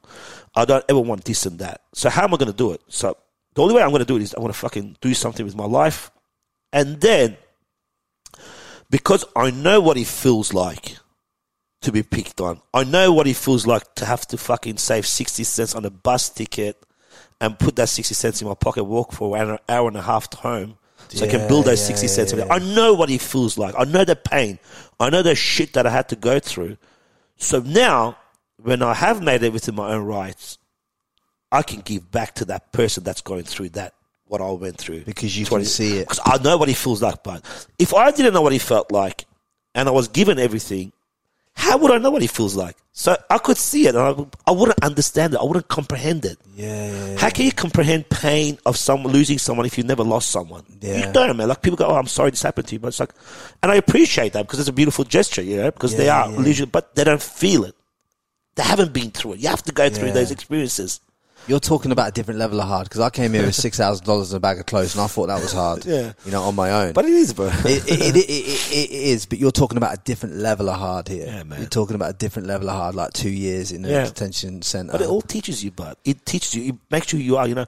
I 0.54 0.64
don't 0.64 0.84
ever 0.88 1.00
want 1.00 1.24
this 1.24 1.46
and 1.46 1.58
that. 1.58 1.80
So 1.94 2.08
how 2.10 2.24
am 2.24 2.34
I 2.34 2.36
going 2.36 2.52
to 2.52 2.56
do 2.56 2.72
it? 2.72 2.82
So 2.88 3.16
the 3.54 3.62
only 3.62 3.74
way 3.74 3.82
I'm 3.82 3.90
going 3.90 4.00
to 4.00 4.04
do 4.06 4.16
it 4.16 4.22
is 4.22 4.34
I'm 4.34 4.42
going 4.42 4.52
to 4.52 4.58
fucking 4.58 4.96
do 5.00 5.14
something 5.14 5.44
with 5.44 5.56
my 5.56 5.64
life, 5.64 6.10
and 6.72 7.00
then 7.00 7.36
because 8.90 9.24
I 9.34 9.50
know 9.50 9.80
what 9.80 9.96
it 9.96 10.06
feels 10.06 10.54
like 10.54 10.96
to 11.82 11.92
be 11.92 12.02
picked 12.02 12.40
on. 12.40 12.60
I 12.74 12.84
know 12.84 13.12
what 13.12 13.26
it 13.26 13.36
feels 13.36 13.66
like 13.66 13.94
to 13.96 14.04
have 14.04 14.26
to 14.28 14.36
fucking 14.36 14.78
save 14.78 15.06
60 15.06 15.44
cents 15.44 15.74
on 15.74 15.84
a 15.84 15.90
bus 15.90 16.28
ticket 16.28 16.82
and 17.40 17.58
put 17.58 17.76
that 17.76 17.88
60 17.88 18.14
cents 18.14 18.42
in 18.42 18.48
my 18.48 18.54
pocket, 18.54 18.84
walk 18.84 19.12
for 19.12 19.36
an 19.36 19.58
hour 19.68 19.88
and 19.88 19.96
a 19.96 20.02
half 20.02 20.28
to 20.30 20.36
home 20.38 20.78
so 21.08 21.24
I 21.24 21.28
can 21.28 21.48
build 21.48 21.64
those 21.64 21.80
yeah, 21.80 21.96
60 21.96 22.06
yeah, 22.06 22.12
cents. 22.12 22.32
yeah. 22.34 22.46
I 22.50 22.58
know 22.58 22.94
what 22.94 23.10
it 23.10 23.20
feels 23.20 23.56
like. 23.56 23.74
I 23.78 23.84
know 23.84 24.04
the 24.04 24.16
pain. 24.16 24.58
I 25.00 25.10
know 25.10 25.22
the 25.22 25.34
shit 25.34 25.72
that 25.74 25.86
I 25.86 25.90
had 25.90 26.08
to 26.10 26.16
go 26.16 26.38
through. 26.38 26.76
So 27.36 27.60
now, 27.60 28.18
when 28.60 28.82
I 28.82 28.94
have 28.94 29.22
made 29.22 29.42
it 29.42 29.52
within 29.52 29.76
my 29.76 29.92
own 29.92 30.04
rights, 30.04 30.58
I 31.50 31.62
can 31.62 31.80
give 31.80 32.10
back 32.10 32.34
to 32.36 32.44
that 32.46 32.72
person 32.72 33.04
that's 33.04 33.20
going 33.20 33.44
through 33.44 33.70
that, 33.70 33.94
what 34.26 34.42
I 34.42 34.50
went 34.50 34.76
through. 34.76 35.02
Because 35.02 35.38
you 35.38 35.46
can 35.46 35.64
see 35.64 35.98
it. 35.98 36.08
Because 36.08 36.20
I 36.24 36.42
know 36.42 36.56
what 36.58 36.68
it 36.68 36.76
feels 36.76 37.00
like. 37.00 37.22
But 37.22 37.42
if 37.78 37.94
I 37.94 38.10
didn't 38.10 38.34
know 38.34 38.42
what 38.42 38.52
it 38.52 38.60
felt 38.60 38.92
like 38.92 39.24
and 39.74 39.88
I 39.88 39.92
was 39.92 40.08
given 40.08 40.38
everything, 40.38 40.92
how 41.58 41.76
would 41.78 41.90
I 41.90 41.98
know 41.98 42.10
what 42.10 42.22
it 42.22 42.30
feels 42.30 42.54
like? 42.54 42.76
So 42.92 43.16
I 43.28 43.38
could 43.38 43.56
see 43.56 43.86
it 43.86 43.94
and 43.94 43.98
I, 43.98 44.10
would- 44.12 44.34
I 44.46 44.50
wouldn't 44.52 44.82
understand 44.82 45.34
it. 45.34 45.40
I 45.40 45.44
wouldn't 45.44 45.66
comprehend 45.68 46.24
it. 46.24 46.38
Yeah. 46.54 46.90
yeah, 46.90 47.16
How 47.18 47.30
can 47.30 47.46
you 47.46 47.52
comprehend 47.52 48.08
pain 48.08 48.58
of 48.64 48.76
someone 48.76 49.12
losing 49.12 49.38
someone 49.38 49.66
if 49.66 49.76
you 49.76 49.84
never 49.84 50.02
lost 50.04 50.30
someone? 50.30 50.64
Yeah. 50.80 51.06
You 51.06 51.12
don't, 51.12 51.36
man. 51.36 51.48
Like 51.48 51.62
people 51.62 51.76
go, 51.76 51.86
"Oh, 51.86 51.96
I'm 51.96 52.06
sorry 52.06 52.30
this 52.30 52.42
happened 52.42 52.68
to 52.68 52.74
you," 52.74 52.78
but 52.78 52.88
it's 52.88 53.00
like, 53.00 53.12
and 53.62 53.70
I 53.72 53.76
appreciate 53.76 54.32
that 54.34 54.46
because 54.46 54.60
it's 54.60 54.68
a 54.68 54.72
beautiful 54.72 55.04
gesture, 55.04 55.42
you 55.42 55.56
know, 55.58 55.70
because 55.70 55.96
they 55.96 56.08
are 56.08 56.30
yeah. 56.30 56.38
losing, 56.38 56.66
but 56.66 56.94
they 56.94 57.04
don't 57.04 57.22
feel 57.22 57.64
it. 57.64 57.74
They 58.54 58.62
haven't 58.62 58.92
been 58.92 59.10
through 59.10 59.34
it. 59.34 59.40
You 59.40 59.48
have 59.48 59.62
to 59.64 59.72
go 59.72 59.88
through 59.88 60.08
Yeah. 60.08 60.14
those 60.14 60.30
experiences. 60.32 61.00
You're 61.48 61.60
talking 61.60 61.92
about 61.92 62.08
a 62.08 62.12
different 62.12 62.38
level 62.38 62.60
of 62.60 62.68
hard 62.68 62.84
because 62.84 63.00
I 63.00 63.08
came 63.10 63.32
here 63.32 63.44
with 63.46 63.54
six 63.66 63.78
thousand 63.78 64.04
dollars 64.04 64.32
in 64.32 64.36
a 64.36 64.40
bag 64.40 64.58
of 64.60 64.66
clothes 64.66 64.94
and 64.94 65.02
I 65.02 65.06
thought 65.06 65.28
that 65.28 65.40
was 65.40 65.52
hard. 65.52 65.86
Yeah. 65.86 66.12
you 66.24 66.30
know, 66.30 66.42
on 66.42 66.54
my 66.54 66.70
own. 66.70 66.92
But 66.92 67.06
it 67.06 67.12
is, 67.12 67.32
bro. 67.32 67.46
it, 67.46 67.64
it, 67.90 68.16
it, 68.16 68.28
it, 68.28 68.90
is, 68.90 69.24
but 69.24 69.38
you're 69.38 69.50
talking 69.50 69.78
about 69.78 69.94
a 69.94 70.00
different 70.04 70.36
level 70.36 70.68
of 70.68 70.78
hard 70.78 71.08
here. 71.08 71.26
Yeah, 71.26 71.42
man. 71.44 71.60
You're 71.60 71.68
talking 71.68 71.94
about 71.94 72.10
a 72.10 72.18
different 72.18 72.48
level 72.48 72.68
of 72.68 72.76
hard, 72.76 72.94
like 72.94 73.12
two 73.14 73.30
years 73.30 73.72
in 73.72 73.84
a 73.84 73.88
Yeah. 73.88 74.04
detention 74.04 74.60
center. 74.62 74.92
But 74.92 75.00
it 75.00 75.08
all 75.08 75.22
teaches 75.22 75.64
you, 75.64 75.70
but 75.70 75.98
it 76.04 76.26
teaches 76.26 76.54
you. 76.54 76.64
It 76.72 76.74
makes 76.90 77.12
you 77.12 77.18
you 77.18 77.38
are. 77.38 77.48
You 77.48 77.54
know, 77.54 77.66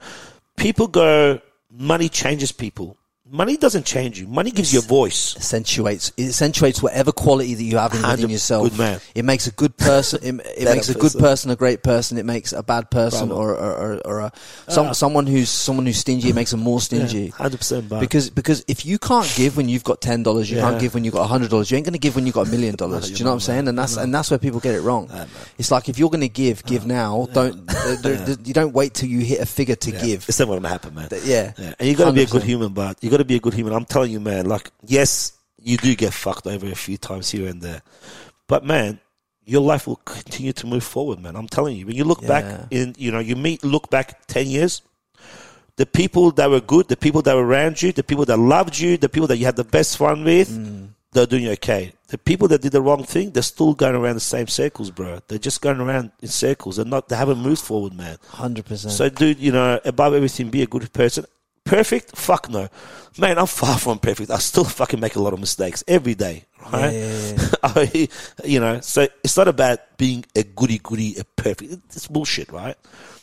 people 0.56 0.86
go, 0.86 1.40
money 1.70 2.08
changes 2.10 2.52
people. 2.52 2.98
Money 3.32 3.56
doesn't 3.56 3.86
change 3.86 4.18
you. 4.18 4.26
Money 4.26 4.50
gives 4.50 4.72
you 4.72 4.80
a 4.80 4.82
voice. 4.82 5.36
accentuates 5.36 6.12
it 6.16 6.26
accentuates 6.30 6.82
whatever 6.82 7.12
quality 7.12 7.54
that 7.54 7.62
you 7.62 7.76
have 7.76 7.94
in- 7.94 8.02
within 8.02 8.28
yourself. 8.28 8.68
good 8.70 8.78
man. 8.78 9.00
It 9.14 9.24
makes 9.24 9.46
a 9.46 9.52
good 9.52 9.76
person. 9.76 10.18
It, 10.22 10.46
it 10.58 10.64
makes 10.74 10.88
a 10.88 10.94
good 10.94 11.12
person. 11.12 11.50
a 11.52 11.56
great 11.56 11.84
person. 11.84 12.18
It 12.18 12.26
makes 12.26 12.52
a 12.52 12.62
bad 12.64 12.90
person 12.90 13.30
or 13.30 13.54
or, 13.54 13.72
or, 13.72 14.00
or 14.04 14.20
a, 14.20 14.32
some, 14.68 14.92
someone 14.94 15.28
who's 15.28 15.48
someone 15.48 15.86
who's 15.86 15.98
stingy. 15.98 16.28
It 16.30 16.34
makes 16.34 16.50
them 16.50 16.58
more 16.58 16.80
stingy. 16.80 17.28
Hundred 17.28 17.58
percent, 17.58 17.88
but 17.88 18.00
Because 18.00 18.30
because 18.30 18.64
if 18.66 18.84
you 18.84 18.98
can't 18.98 19.32
give 19.36 19.56
when 19.56 19.68
you've 19.68 19.84
got 19.84 20.00
ten 20.00 20.24
dollars, 20.24 20.50
you 20.50 20.56
Yeah. 20.56 20.68
can't 20.68 20.80
give 20.80 20.94
when 20.94 21.04
you've 21.04 21.14
got 21.14 21.28
hundred 21.28 21.50
dollars. 21.50 21.70
You 21.70 21.76
ain't 21.76 21.86
going 21.86 21.92
to 21.92 22.00
give 22.00 22.16
when 22.16 22.26
you've 22.26 22.34
got 22.34 22.48
a 22.48 22.50
million 22.50 22.74
dollars. 22.82 23.10
Do 23.12 23.14
you 23.14 23.24
know 23.24 23.30
what 23.30 23.34
I'm 23.34 23.40
saying? 23.40 23.68
And 23.68 23.78
that's 23.78 23.96
and 23.96 24.12
that's 24.12 24.30
where 24.32 24.38
people 24.38 24.58
get 24.58 24.74
it 24.74 24.80
wrong. 24.80 25.08
It's 25.56 25.70
like 25.70 25.88
if 25.88 26.00
you're 26.00 26.10
going 26.10 26.20
to 26.22 26.28
give, 26.28 26.64
give 26.64 26.84
now. 26.84 27.28
Don't 27.32 27.70
uh, 27.70 27.96
th- 28.02 28.26
th- 28.26 28.38
you 28.44 28.54
don't 28.54 28.72
wait 28.72 28.94
till 28.94 29.08
you 29.08 29.20
hit 29.20 29.40
a 29.40 29.46
figure 29.46 29.76
to 29.76 29.92
give. 29.92 30.28
it's 30.28 30.40
never 30.40 30.54
gonna 30.54 30.68
happen, 30.68 30.94
man. 30.96 31.08
Yeah. 31.22 31.52
Yeah, 31.56 31.74
and 31.78 31.88
you 31.88 31.94
got 31.94 32.06
to 32.06 32.12
be 32.12 32.22
a 32.22 32.26
good 32.26 32.42
human, 32.42 32.72
but 32.72 32.96
you 33.02 33.08
got 33.08 33.19
to 33.20 33.24
be 33.24 33.36
a 33.36 33.40
good 33.40 33.54
human. 33.54 33.72
I'm 33.72 33.84
telling 33.84 34.10
you, 34.12 34.20
man. 34.20 34.46
Like, 34.46 34.70
yes, 34.84 35.32
you 35.62 35.76
do 35.76 35.94
get 35.94 36.12
fucked 36.12 36.46
over 36.46 36.66
a 36.66 36.74
few 36.74 36.96
times 36.96 37.30
here 37.30 37.48
and 37.48 37.60
there, 37.62 37.82
but 38.48 38.64
man, 38.64 38.98
your 39.44 39.62
life 39.62 39.86
will 39.86 39.96
continue 40.04 40.52
to 40.52 40.66
move 40.66 40.84
forward, 40.84 41.18
man. 41.20 41.34
I'm 41.36 41.48
telling 41.48 41.76
you. 41.76 41.86
When 41.86 41.96
you 41.96 42.04
look 42.04 42.22
Yeah. 42.22 42.28
back 42.28 42.66
in, 42.70 42.94
you 42.98 43.10
know, 43.10 43.18
you 43.18 43.36
meet, 43.36 43.64
look 43.64 43.90
back 43.90 44.26
ten 44.26 44.46
years. 44.46 44.82
The 45.76 45.86
people 45.86 46.30
that 46.32 46.50
were 46.50 46.60
good, 46.60 46.88
the 46.88 46.96
people 46.96 47.22
that 47.22 47.34
were 47.34 47.46
around 47.46 47.80
you, 47.80 47.90
the 47.92 48.02
people 48.02 48.24
that 48.26 48.36
loved 48.36 48.78
you, 48.78 48.96
the 48.98 49.08
people 49.08 49.26
that 49.28 49.38
you 49.38 49.46
had 49.46 49.56
the 49.56 49.64
best 49.64 49.96
fun 49.96 50.24
with, 50.24 50.50
Mm. 50.50 50.88
they're 51.12 51.26
doing 51.26 51.48
okay. 51.48 51.92
The 52.08 52.18
people 52.18 52.48
that 52.48 52.60
did 52.60 52.72
the 52.72 52.82
wrong 52.82 53.02
thing, 53.04 53.30
they're 53.30 53.42
still 53.42 53.72
going 53.74 53.94
around 53.94 54.16
the 54.16 54.20
same 54.20 54.46
circles, 54.46 54.90
bro. 54.90 55.20
They're 55.26 55.38
just 55.38 55.60
going 55.62 55.80
around 55.80 56.10
in 56.20 56.28
circles. 56.28 56.76
They're 56.76 56.84
not. 56.84 57.08
They 57.08 57.16
haven't 57.16 57.38
moved 57.38 57.62
forward, 57.62 57.94
man. 57.94 58.18
Hundred 58.28 58.66
percent. 58.66 58.92
So, 58.92 59.08
dude, 59.08 59.38
you 59.38 59.52
know, 59.52 59.80
above 59.84 60.12
everything, 60.14 60.50
be 60.50 60.62
a 60.62 60.66
good 60.66 60.92
person. 60.92 61.24
Perfect? 61.64 62.16
Fuck 62.16 62.48
no. 62.50 62.68
Man, 63.18 63.38
I'm 63.38 63.46
far 63.46 63.78
from 63.78 63.98
perfect. 63.98 64.30
I 64.30 64.38
still 64.38 64.64
fucking 64.64 65.00
make 65.00 65.16
a 65.16 65.20
lot 65.22 65.32
of 65.32 65.40
mistakes 65.40 65.84
every 65.86 66.14
day, 66.14 66.44
right? 66.72 66.92
Yeah, 66.92 67.36
I, 67.62 68.08
you 68.44 68.60
know, 68.60 68.80
so 68.80 69.06
it's 69.22 69.36
not 69.36 69.48
about 69.48 69.96
being 69.98 70.24
a 70.34 70.42
goody 70.42 70.78
goody, 70.78 71.16
a 71.18 71.24
perfect. 71.24 71.72
It's 71.72 72.08
bullshit, 72.08 72.50
right? 72.50 72.76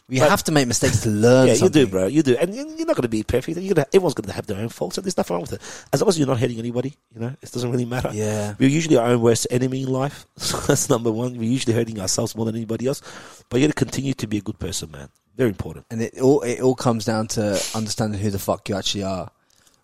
You 0.10 0.22
But- 0.22 0.30
have 0.30 0.44
to 0.46 0.54
make 0.54 0.68
mistakes 0.68 1.02
to 1.02 1.10
learn. 1.10 1.48
Yeah, 1.50 1.56
something. 1.56 1.82
you 1.82 1.86
do, 1.86 1.92
bro. 1.92 2.08
You 2.08 2.24
do, 2.24 2.38
and 2.38 2.56
you- 2.56 2.76
you're 2.78 2.88
not 2.88 2.96
going 2.96 3.02
to 3.04 3.10
be 3.10 3.24
perfect. 3.24 3.58
You're 3.60 3.74
gonna, 3.76 3.88
everyone's 3.94 4.14
going 4.14 4.28
to 4.30 4.34
have 4.34 4.48
their 4.48 4.58
own 4.58 4.70
faults, 4.70 4.98
and 4.98 5.04
there's 5.06 5.18
nothing 5.18 5.34
wrong 5.34 5.42
with 5.42 5.54
it. 5.54 5.62
As 5.92 6.00
long 6.02 6.08
as 6.08 6.18
you're 6.18 6.28
not 6.28 6.40
hurting 6.40 6.58
anybody, 6.60 6.96
you 7.14 7.20
know, 7.20 7.36
it 7.42 7.52
doesn't 7.52 7.70
really 7.72 7.84
matter. 7.86 8.12
Yeah. 8.14 8.54
we're 8.58 8.70
usually 8.70 8.96
our 8.96 9.08
own 9.10 9.22
worst 9.22 9.48
enemy 9.52 9.82
in 9.84 9.90
life. 9.92 10.26
So 10.38 10.58
that's 10.68 10.90
number 10.90 11.12
one. 11.12 11.38
We're 11.38 11.50
usually 11.52 11.74
hurting 11.74 12.00
ourselves 12.00 12.36
more 12.38 12.46
than 12.46 12.56
anybody 12.56 12.88
else. 12.88 13.02
But 13.50 13.60
you 13.60 13.68
got 13.68 13.76
to 13.76 13.86
continue 13.86 14.14
to 14.14 14.28
be 14.28 14.38
a 14.38 14.42
good 14.42 14.60
person, 14.60 14.92
man. 14.92 15.10
Very 15.36 15.50
important. 15.50 15.86
and 15.92 16.02
it 16.02 16.20
all 16.22 16.42
it 16.42 16.62
all 16.62 16.74
comes 16.74 17.04
down 17.06 17.28
to 17.28 17.62
understanding 17.76 18.20
who 18.20 18.30
the 18.32 18.40
fuck 18.40 18.68
you 18.70 18.76
actually 18.76 19.04
are, 19.04 19.30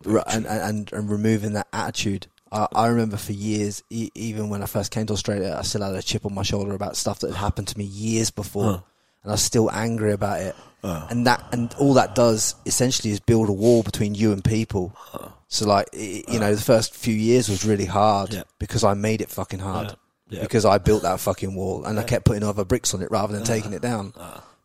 and 0.06 0.48
and 0.48 0.92
and, 0.92 1.10
removing 1.10 1.54
that 1.54 1.68
attitude. 1.74 2.28
I, 2.52 2.68
I 2.74 2.88
remember 2.88 3.18
for 3.18 3.34
years, 3.34 3.84
e- 3.90 4.10
even 4.16 4.50
when 4.50 4.64
I 4.64 4.68
first 4.68 4.90
came 4.92 5.06
to 5.08 5.14
Australia, 5.14 5.56
I 5.58 5.64
still 5.64 5.82
had 5.84 5.94
a 5.96 6.02
chip 6.02 6.26
on 6.26 6.34
my 6.34 6.44
shoulder 6.44 6.74
about 6.74 6.96
stuff 6.98 7.20
that 7.20 7.28
had 7.32 7.38
happened 7.38 7.68
to 7.70 7.78
me 7.78 7.84
years 7.84 8.32
before, 8.32 8.64
Huh. 8.72 8.80
And 9.24 9.32
I 9.32 9.34
was 9.34 9.42
still 9.44 9.72
angry 9.72 10.12
about 10.14 10.42
it. 10.42 10.56
Uh. 10.84 11.08
And 11.10 11.26
that 11.28 11.44
and 11.54 11.74
all 11.80 11.94
that 11.94 12.14
does 12.14 12.56
essentially 12.66 13.12
is 13.14 13.20
build 13.22 13.48
a 13.50 13.54
wall 13.54 13.84
between 13.84 14.16
you 14.16 14.34
and 14.34 14.44
people. 14.44 14.96
Uh. 15.14 15.30
So 15.48 15.68
like 15.68 15.88
i 15.94 16.24
you 16.28 16.40
know, 16.40 16.54
the 16.54 16.62
first 16.62 16.96
few 16.96 17.14
years 17.14 17.48
was 17.48 17.64
really 17.66 17.86
hard 17.86 18.34
Yeah. 18.34 18.44
because 18.60 18.84
I 18.84 18.94
made 18.94 19.22
it 19.22 19.30
fucking 19.30 19.60
hard. 19.60 19.88
Yeah. 19.90 19.96
Yeah. 20.30 20.42
Because 20.42 20.66
I 20.66 20.80
built 20.80 21.04
that 21.04 21.20
fucking 21.20 21.54
wall 21.54 21.86
and 21.86 22.00
I 22.00 22.04
kept 22.04 22.26
putting 22.26 22.44
other 22.44 22.66
bricks 22.66 22.94
on 22.94 23.02
it 23.02 23.12
rather 23.12 23.34
than 23.34 23.44
uh. 23.44 23.46
taking 23.46 23.74
it 23.74 23.82
down. 23.82 24.14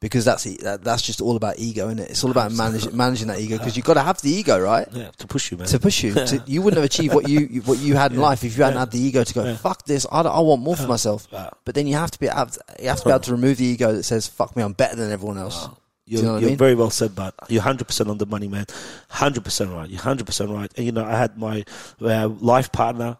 Because 0.00 0.24
that's 0.24 0.44
that, 0.44 0.84
that's 0.84 1.02
just 1.02 1.20
all 1.20 1.34
about 1.34 1.58
ego, 1.58 1.87
isn't 1.87 1.98
it? 1.98 2.11
It's 2.11 2.22
all 2.22 2.30
about 2.30 2.52
managing 2.52 2.96
managing 2.96 3.26
that 3.28 3.40
ego 3.40 3.58
because 3.58 3.76
you've 3.76 3.84
got 3.84 3.94
to 3.94 4.02
have 4.02 4.20
the 4.20 4.30
ego, 4.30 4.61
right? 4.61 4.87
Yeah, 4.92 5.11
to 5.18 5.26
push 5.26 5.50
you, 5.50 5.56
man. 5.56 5.66
To 5.66 5.80
push 5.80 6.04
you, 6.04 6.14
to, 6.14 6.40
you 6.46 6.62
wouldn't 6.62 6.76
have 6.76 6.84
achieved 6.84 7.14
what 7.14 7.28
you 7.28 7.62
what 7.62 7.78
you 7.78 7.96
had 7.96 8.12
in 8.12 8.20
life 8.20 8.44
if 8.44 8.56
you 8.56 8.62
hadn't 8.62 8.78
had 8.78 8.92
the 8.92 9.00
ego 9.00 9.24
to 9.24 9.34
go. 9.34 9.54
Fuck 9.56 9.87
this! 9.87 10.06
I, 10.11 10.20
I 10.20 10.38
want 10.38 10.62
more 10.62 10.76
for 10.76 10.87
myself. 10.87 11.26
Yeah. 11.32 11.50
But 11.64 11.74
then 11.74 11.88
you 11.88 11.96
have 11.96 12.12
to 12.12 12.18
be 12.20 12.28
have 12.28 12.56
you 12.80 12.88
have 12.88 12.98
to 12.98 13.04
be 13.06 13.11
able 13.11 13.20
to 13.20 13.32
remove 13.32 13.56
the 13.56 13.64
ego 13.64 13.92
that 13.92 14.04
says 14.04 14.28
"fuck 14.28 14.56
me, 14.56 14.62
I'm 14.62 14.72
better 14.72 14.94
than 14.94 15.11
everyone 15.11 15.38
else." 15.38 15.66
Do 15.66 15.74
You're, 16.14 16.22
you 16.22 16.26
know 16.28 16.38
you're 16.38 16.48
mean? 16.50 16.58
very 16.58 16.74
well 16.74 16.90
said, 16.90 17.14
but 17.14 17.34
you're 17.50 17.61
100% 17.62 18.08
on 18.08 18.16
the 18.16 18.24
money, 18.24 18.48
man. 18.48 18.64
100% 19.11 19.76
right. 19.76 19.90
You're 19.90 20.00
100% 20.00 20.54
right. 20.54 20.72
And, 20.74 20.87
you 20.87 20.92
know, 20.92 21.04
I 21.04 21.18
had 21.18 21.37
my 21.37 21.64
uh, 22.00 22.28
life 22.28 22.72
partner 22.72 23.18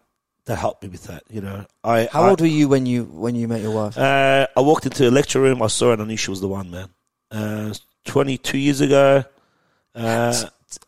that 0.49 0.57
helped 0.57 0.81
me 0.81 0.89
with 0.89 1.03
that, 1.03 1.23
you 1.29 1.41
know. 1.41 1.63
I, 1.83 2.09
How 2.11 2.23
I, 2.23 2.29
old 2.31 2.41
were 2.41 2.47
you 2.47 2.67
when 2.67 2.87
you 2.87 3.03
when 3.03 3.35
you 3.35 3.47
met 3.47 3.61
your 3.61 3.71
wife? 3.71 3.95
Uh, 3.97 4.47
I 4.57 4.61
walked 4.61 4.85
into 4.85 5.07
a 5.07 5.11
lecture 5.11 5.39
room. 5.39 5.61
I 5.61 5.67
saw 5.67 5.87
her 5.87 5.93
and 5.93 6.01
I 6.01 6.05
knew 6.05 6.17
she 6.17 6.31
was 6.31 6.41
the 6.41 6.47
one, 6.47 6.71
man. 6.71 6.89
Uh, 7.29 7.73
22 8.05 8.57
years 8.57 8.81
ago. 8.81 9.23
Uh, 9.93 10.33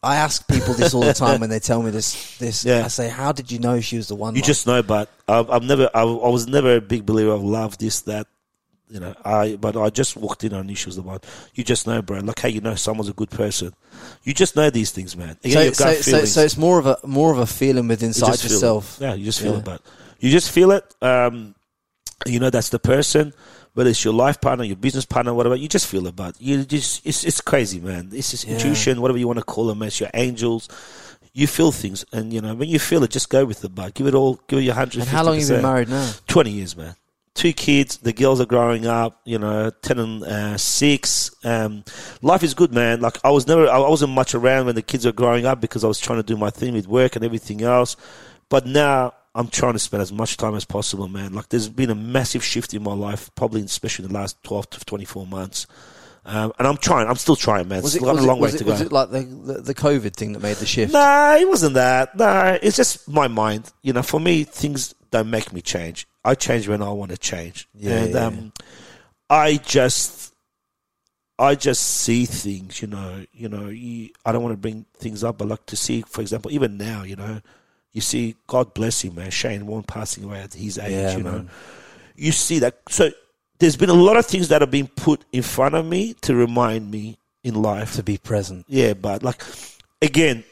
I 0.02 0.15
ask 0.15 0.47
people 0.47 0.74
this 0.74 0.95
all 0.95 1.02
the 1.02 1.13
time 1.13 1.41
when 1.41 1.52
they 1.52 1.60
tell 1.60 1.84
me 1.84 1.91
this. 1.91 2.38
This 2.39 2.65
Yeah. 2.71 2.86
I 2.86 2.88
say, 2.88 3.08
"How 3.08 3.32
did 3.32 3.52
you 3.52 3.60
know 3.60 3.80
she 3.82 3.97
was 3.97 4.08
the 4.08 4.15
one?" 4.15 4.34
you 4.34 4.41
like? 4.41 4.47
just 4.47 4.65
know, 4.65 4.82
but 4.82 5.10
I've, 5.28 5.50
I've 5.52 5.63
never, 5.63 5.89
I, 5.93 6.02
I 6.02 6.30
was 6.30 6.47
never 6.47 6.78
a 6.78 6.82
big 6.82 7.06
believer 7.06 7.32
of 7.32 7.43
love, 7.43 7.78
this, 7.78 8.02
that. 8.02 8.28
You 8.91 8.99
know, 8.99 9.15
I 9.23 9.56
but 9.56 9.77
I 9.77 9.89
just 9.89 10.17
walked 10.17 10.43
in 10.43 10.51
and 10.51 10.60
I 10.63 10.67
knew 10.67 10.75
she 10.75 10.88
was 10.88 10.97
the 10.97 11.01
one. 11.01 11.19
You 11.56 11.63
just 11.63 11.88
know, 11.88 12.01
bro. 12.01 12.19
Like 12.19 12.39
how 12.39 12.49
you 12.49 12.60
know 12.60 12.75
someone's 12.75 13.08
a 13.08 13.13
good 13.13 13.30
person. 13.30 13.73
You 14.23 14.34
just 14.34 14.58
know 14.58 14.69
these 14.69 14.91
things, 14.91 15.15
man. 15.15 15.38
You 15.43 15.54
so, 15.54 15.71
so, 15.71 15.93
so, 15.93 16.25
so 16.25 16.41
it's 16.41 16.58
more 16.58 16.77
of 16.77 16.86
a 16.88 16.97
more 17.06 17.32
of 17.32 17.38
a 17.39 17.45
feeling 17.47 17.88
within 17.88 18.08
inside 18.10 18.34
it. 18.36 18.43
yourself. 18.43 18.97
Yeah, 18.99 19.13
you 19.13 19.23
just 19.23 19.39
feel 19.39 19.54
Yeah. 19.54 19.60
it, 19.60 19.63
but 19.65 19.82
you 20.19 20.30
just 20.30 20.51
feel 20.51 20.71
it. 20.71 20.84
Um, 21.01 21.56
you 22.25 22.39
know 22.41 22.49
that's 22.49 22.67
the 22.69 22.80
person, 22.80 23.34
whether 23.75 23.89
it's 23.89 24.04
your 24.04 24.13
life 24.13 24.41
partner, 24.41 24.65
your 24.65 24.75
business 24.75 25.06
partner, 25.06 25.34
whatever. 25.34 25.56
You 25.56 25.69
just 25.69 25.88
feel 25.88 26.06
it, 26.08 26.15
but 26.17 26.36
you 26.41 26.65
just 26.65 27.06
it's 27.08 27.23
it's 27.23 27.39
crazy, 27.39 27.80
man. 27.80 28.10
It's 28.12 28.32
just 28.32 28.45
Yeah. 28.45 28.56
intuition, 28.56 28.99
whatever 28.99 29.19
you 29.19 29.27
want 29.27 29.39
to 29.39 29.45
call 29.45 29.67
them. 29.67 29.82
It's 29.84 30.01
your 30.01 30.10
angels. 30.13 30.67
You 31.34 31.47
feel 31.47 31.71
things, 31.71 32.04
and 32.12 32.34
you 32.34 32.41
know 32.41 32.54
when 32.56 32.67
you 32.67 32.77
feel 32.77 33.06
it, 33.06 33.12
just 33.12 33.30
go 33.30 33.45
with 33.45 33.63
it, 33.63 33.73
but 33.73 33.93
give 33.93 34.06
it 34.06 34.13
all, 34.15 34.38
give 34.49 34.60
it 34.60 34.63
your 34.63 34.75
hundred. 34.75 34.99
And 34.99 35.08
how 35.10 35.23
long 35.23 35.36
have 35.36 35.43
you 35.43 35.47
been 35.47 35.62
married 35.63 35.88
now? 35.88 36.12
Twenty 36.27 36.51
years, 36.51 36.75
man. 36.75 36.93
Two 37.34 37.54
kids. 37.54 37.98
The 37.98 38.13
girls 38.13 38.41
are 38.41 38.46
growing 38.46 38.86
up. 38.86 39.22
You 39.26 39.39
know, 39.39 39.70
ten 39.82 40.00
and 40.00 40.24
uh, 40.24 40.58
six. 40.58 41.32
Um, 41.44 41.84
life 42.22 42.44
is 42.44 42.54
good, 42.54 42.74
man. 42.74 43.00
Like 43.02 43.17
I 43.24 43.32
was 43.32 43.48
never, 43.48 43.67
I 43.70 43.80
wasn't 43.80 44.12
much 44.12 44.36
around 44.36 44.65
when 44.65 44.76
the 44.76 44.82
kids 44.82 45.06
were 45.06 45.12
growing 45.13 45.46
up 45.46 45.62
because 45.62 45.84
I 45.84 45.88
was 45.88 46.00
trying 46.00 46.20
to 46.20 46.24
do 46.24 46.36
my 46.38 46.50
thing 46.50 46.74
with 46.74 46.88
work 46.88 47.15
and 47.15 47.24
everything 47.24 47.62
else. 47.62 47.96
But 48.50 48.65
now 48.65 49.13
I'm 49.34 49.48
trying 49.48 49.74
to 49.74 49.80
spend 49.80 50.02
as 50.02 50.12
much 50.12 50.36
time 50.36 50.56
as 50.56 50.65
possible, 50.65 51.08
man. 51.08 51.34
Like 51.34 51.48
there's 51.48 51.70
been 51.70 51.89
a 51.89 51.96
massive 51.96 52.44
shift 52.44 52.74
in 52.74 52.84
my 52.84 52.94
life, 52.94 53.34
probably 53.36 53.62
especially 53.62 54.06
in 54.06 54.12
the 54.12 54.17
last 54.20 54.44
twelve 54.44 54.70
to 54.72 54.86
twenty-four 54.86 55.26
months. 55.26 55.67
Um, 56.26 56.52
and 56.60 56.67
I'm 56.67 56.78
trying. 56.78 57.08
I'm 57.08 57.15
still 57.15 57.38
trying, 57.38 57.67
man. 57.70 57.82
Was 57.82 57.96
It's 57.96 58.04
it, 58.04 58.06
got 58.06 58.20
a 58.20 58.22
long 58.22 58.38
it, 58.38 58.41
way 58.41 58.52
to 58.52 58.58
it, 58.58 58.63
go. 58.65 58.72
was 58.72 58.82
it 58.82 58.91
like 58.91 59.10
the, 59.10 59.22
the 59.22 59.54
the 59.62 59.74
COVID 59.74 60.13
thing 60.13 60.34
that 60.34 60.44
made 60.44 60.58
the 60.58 60.65
shift? 60.65 60.91
Nah, 60.94 61.36
it 61.36 61.48
wasn't 61.48 61.76
that. 61.76 62.15
Nah, 62.17 62.58
it's 62.62 62.76
just 62.76 63.08
my 63.10 63.28
mind. 63.30 63.72
You 63.82 63.94
know, 63.94 64.04
for 64.04 64.20
me, 64.20 64.44
things 64.44 64.94
don't 65.10 65.30
make 65.30 65.52
me 65.54 65.62
change. 65.62 66.08
I 66.23 66.36
change 66.36 66.67
when 66.67 66.81
I 66.81 66.89
want 66.91 67.12
to 67.12 67.17
change. 67.17 67.67
Yeah, 67.73 67.91
and 68.03 68.13
yeah, 68.13 68.25
um, 68.25 68.53
I 69.29 69.57
just, 69.57 70.34
I 71.39 71.55
just 71.55 71.81
see 71.81 72.25
things. 72.25 72.81
You 72.81 72.88
know, 72.89 73.25
you 73.34 73.49
know. 73.49 73.69
You, 73.69 74.10
I 74.25 74.31
don't 74.31 74.43
want 74.43 74.53
to 74.53 74.57
bring 74.57 74.86
things 74.97 75.23
up, 75.23 75.38
but 75.39 75.47
like 75.47 75.65
to 75.67 75.75
see, 75.75 76.01
for 76.03 76.21
example, 76.21 76.51
even 76.51 76.77
now, 76.77 77.03
you 77.03 77.15
know, 77.15 77.41
you 77.91 78.01
see, 78.01 78.36
God 78.47 78.73
bless 78.73 79.01
him, 79.03 79.15
man. 79.15 79.31
Shane 79.31 79.65
Warne 79.65 79.84
passing 79.84 80.23
away 80.23 80.41
at 80.41 80.53
his 80.53 80.77
age. 80.77 80.91
Yeah, 80.91 81.17
you 81.17 81.23
know, 81.23 81.47
you 82.15 82.31
see 82.31 82.60
that. 82.60 82.77
So 82.89 83.10
there's 83.60 83.75
been 83.77 83.89
a 83.89 83.93
lot 83.93 84.17
of 84.17 84.25
things 84.25 84.47
that 84.49 84.62
have 84.62 84.71
been 84.71 84.88
put 84.88 85.25
in 85.31 85.41
front 85.43 85.75
of 85.75 85.86
me 85.86 86.13
to 86.21 86.36
remind 86.36 86.89
me 86.91 87.17
in 87.43 87.60
life 87.62 87.95
To 87.95 88.03
be 88.03 88.17
present. 88.19 88.65
yeah, 88.67 88.93
but 88.93 89.23
like 89.23 89.43
again, 90.01 90.43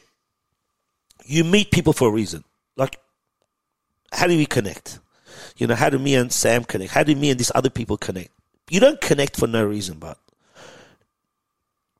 you 1.25 1.43
meet 1.43 1.69
people 1.69 1.93
for 1.93 2.07
a 2.09 2.11
reason. 2.11 2.43
Like, 2.75 2.99
how 4.11 4.25
do 4.25 4.35
we 4.35 4.47
connect? 4.47 4.99
You 5.57 5.67
know, 5.67 5.75
how 5.75 5.89
do 5.89 5.99
me 5.99 6.15
and 6.15 6.31
Sam 6.31 6.63
connect? 6.63 6.91
How 6.91 7.03
do 7.03 7.15
me 7.15 7.29
and 7.29 7.39
these 7.39 7.51
other 7.53 7.69
people 7.69 7.97
connect? 7.97 8.29
You 8.69 8.79
don't 8.79 9.01
connect 9.01 9.37
for 9.37 9.47
no 9.47 9.65
reason, 9.65 9.97
but 9.99 10.17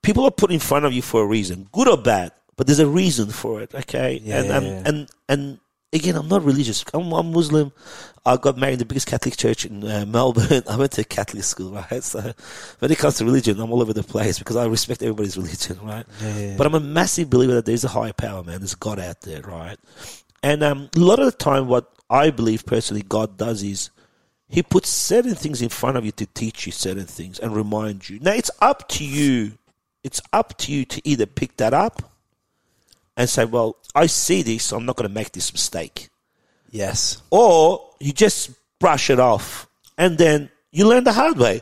people 0.01 0.25
are 0.25 0.31
put 0.31 0.51
in 0.51 0.59
front 0.59 0.85
of 0.85 0.93
you 0.93 1.01
for 1.01 1.23
a 1.23 1.25
reason, 1.25 1.67
good 1.71 1.87
or 1.87 1.97
bad. 1.97 2.31
But 2.55 2.67
there's 2.67 2.79
a 2.79 2.87
reason 2.87 3.29
for 3.29 3.61
it, 3.61 3.73
okay? 3.73 4.19
Yeah, 4.21 4.39
and, 4.39 4.47
yeah, 4.47 4.57
and, 4.57 4.65
yeah. 4.65 4.83
and 4.85 5.11
and 5.29 5.59
again, 5.93 6.15
I'm 6.15 6.27
not 6.27 6.43
religious. 6.43 6.83
I'm, 6.93 7.11
I'm 7.11 7.31
Muslim. 7.31 7.71
I 8.25 8.37
got 8.37 8.57
married 8.57 8.73
in 8.73 8.79
the 8.79 8.85
biggest 8.85 9.07
Catholic 9.07 9.37
church 9.37 9.65
in 9.65 9.83
uh, 9.83 10.05
Melbourne. 10.05 10.63
I 10.69 10.75
went 10.75 10.91
to 10.93 11.01
a 11.01 11.05
Catholic 11.05 11.43
school, 11.43 11.71
right? 11.71 12.03
So 12.03 12.33
when 12.79 12.91
it 12.91 12.97
comes 12.97 13.17
to 13.17 13.25
religion, 13.25 13.59
I'm 13.59 13.71
all 13.71 13.81
over 13.81 13.93
the 13.93 14.03
place 14.03 14.39
because 14.39 14.55
I 14.55 14.65
respect 14.65 15.01
everybody's 15.01 15.37
religion, 15.37 15.79
right? 15.83 16.05
yeah, 16.21 16.55
But 16.57 16.67
I'm 16.67 16.75
a 16.75 16.79
massive 16.79 17.29
believer 17.29 17.53
that 17.53 17.65
there's 17.65 17.83
a 17.83 17.89
higher 17.89 18.13
power, 18.13 18.43
man. 18.43 18.59
There's 18.59 18.75
God 18.75 18.99
out 18.99 19.21
there, 19.21 19.41
right? 19.41 19.77
And 20.43 20.63
um, 20.63 20.89
a 20.95 20.99
lot 20.99 21.19
of 21.19 21.25
the 21.25 21.31
time, 21.31 21.67
what 21.67 21.91
I 22.09 22.29
believe 22.31 22.65
personally 22.65 23.03
God 23.07 23.37
does 23.37 23.63
is 23.63 23.89
He 24.47 24.63
puts 24.63 24.89
certain 24.89 25.35
things 25.35 25.61
in 25.61 25.69
front 25.69 25.97
of 25.97 26.05
you 26.05 26.11
to 26.13 26.25
teach 26.25 26.65
you 26.65 26.71
certain 26.71 27.05
things 27.05 27.39
and 27.39 27.55
remind 27.55 28.09
you. 28.09 28.19
Now, 28.19 28.33
it's 28.33 28.51
up 28.61 28.87
to 28.89 29.05
you. 29.05 29.53
It's 30.03 30.21
up 30.33 30.57
to 30.59 30.71
you 30.71 30.85
to 30.85 31.01
either 31.07 31.25
pick 31.25 31.57
that 31.57 31.73
up 31.73 32.01
and 33.17 33.29
say, 33.29 33.43
well, 33.45 33.75
I 33.93 34.05
see 34.05 34.41
this, 34.41 34.63
so 34.65 34.77
I'm 34.77 34.85
not 34.85 34.95
going 34.95 35.07
to 35.09 35.13
make 35.13 35.33
this 35.33 35.51
mistake 35.51 36.09
Yes. 36.71 37.21
or 37.31 37.89
you 37.99 38.13
just 38.13 38.51
brush 38.79 39.09
it 39.09 39.19
off 39.19 39.67
and 39.97 40.17
then 40.17 40.49
you 40.71 40.87
learn 40.87 41.03
the 41.03 41.11
hard 41.13 41.37
way. 41.37 41.61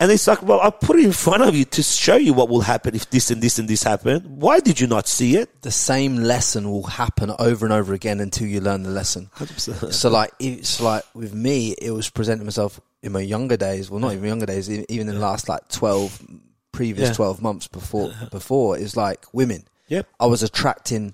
And 0.00 0.10
it's 0.10 0.26
like, 0.26 0.42
well, 0.42 0.60
I 0.62 0.70
put 0.70 0.98
it 0.98 1.04
in 1.04 1.12
front 1.12 1.42
of 1.42 1.54
you 1.54 1.66
to 1.66 1.82
show 1.82 2.16
you 2.16 2.32
what 2.32 2.48
will 2.48 2.62
happen 2.62 2.94
if 2.94 3.10
this 3.10 3.30
and 3.30 3.42
this 3.42 3.58
and 3.58 3.68
this 3.68 3.82
happen. 3.82 4.22
Why 4.40 4.58
did 4.58 4.80
you 4.80 4.86
not 4.86 5.06
see 5.06 5.36
it? 5.36 5.48
the 5.62 5.70
same 5.70 6.16
lesson 6.16 6.70
will 6.70 6.84
happen 6.84 7.30
over 7.38 7.66
and 7.66 7.72
over 7.72 7.92
again 7.92 8.18
until 8.18 8.46
you 8.46 8.60
learn 8.62 8.82
the 8.82 8.88
lesson. 8.90 9.28
100%. 9.36 9.92
So 9.92 10.08
like 10.08 10.32
it's 10.40 10.80
like 10.80 11.04
with 11.14 11.34
me, 11.34 11.74
it 11.80 11.90
was 11.90 12.08
presenting 12.08 12.46
myself 12.46 12.80
in 13.02 13.12
my 13.12 13.20
younger 13.20 13.58
days. 13.58 13.90
Well, 13.90 14.00
not 14.00 14.14
even 14.14 14.24
younger 14.24 14.46
days, 14.46 14.70
even 14.70 15.08
in 15.08 15.14
the 15.14 15.20
last 15.20 15.48
like 15.50 15.68
twelve 15.68 16.20
previous 16.72 17.10
Yeah. 17.10 17.14
twelve 17.14 17.42
months 17.42 17.66
before 17.68 18.10
before 18.30 18.78
is 18.78 18.96
like 18.96 19.26
women. 19.34 19.64
Yep. 19.88 20.06
I 20.18 20.26
was 20.26 20.42
attracting 20.42 21.12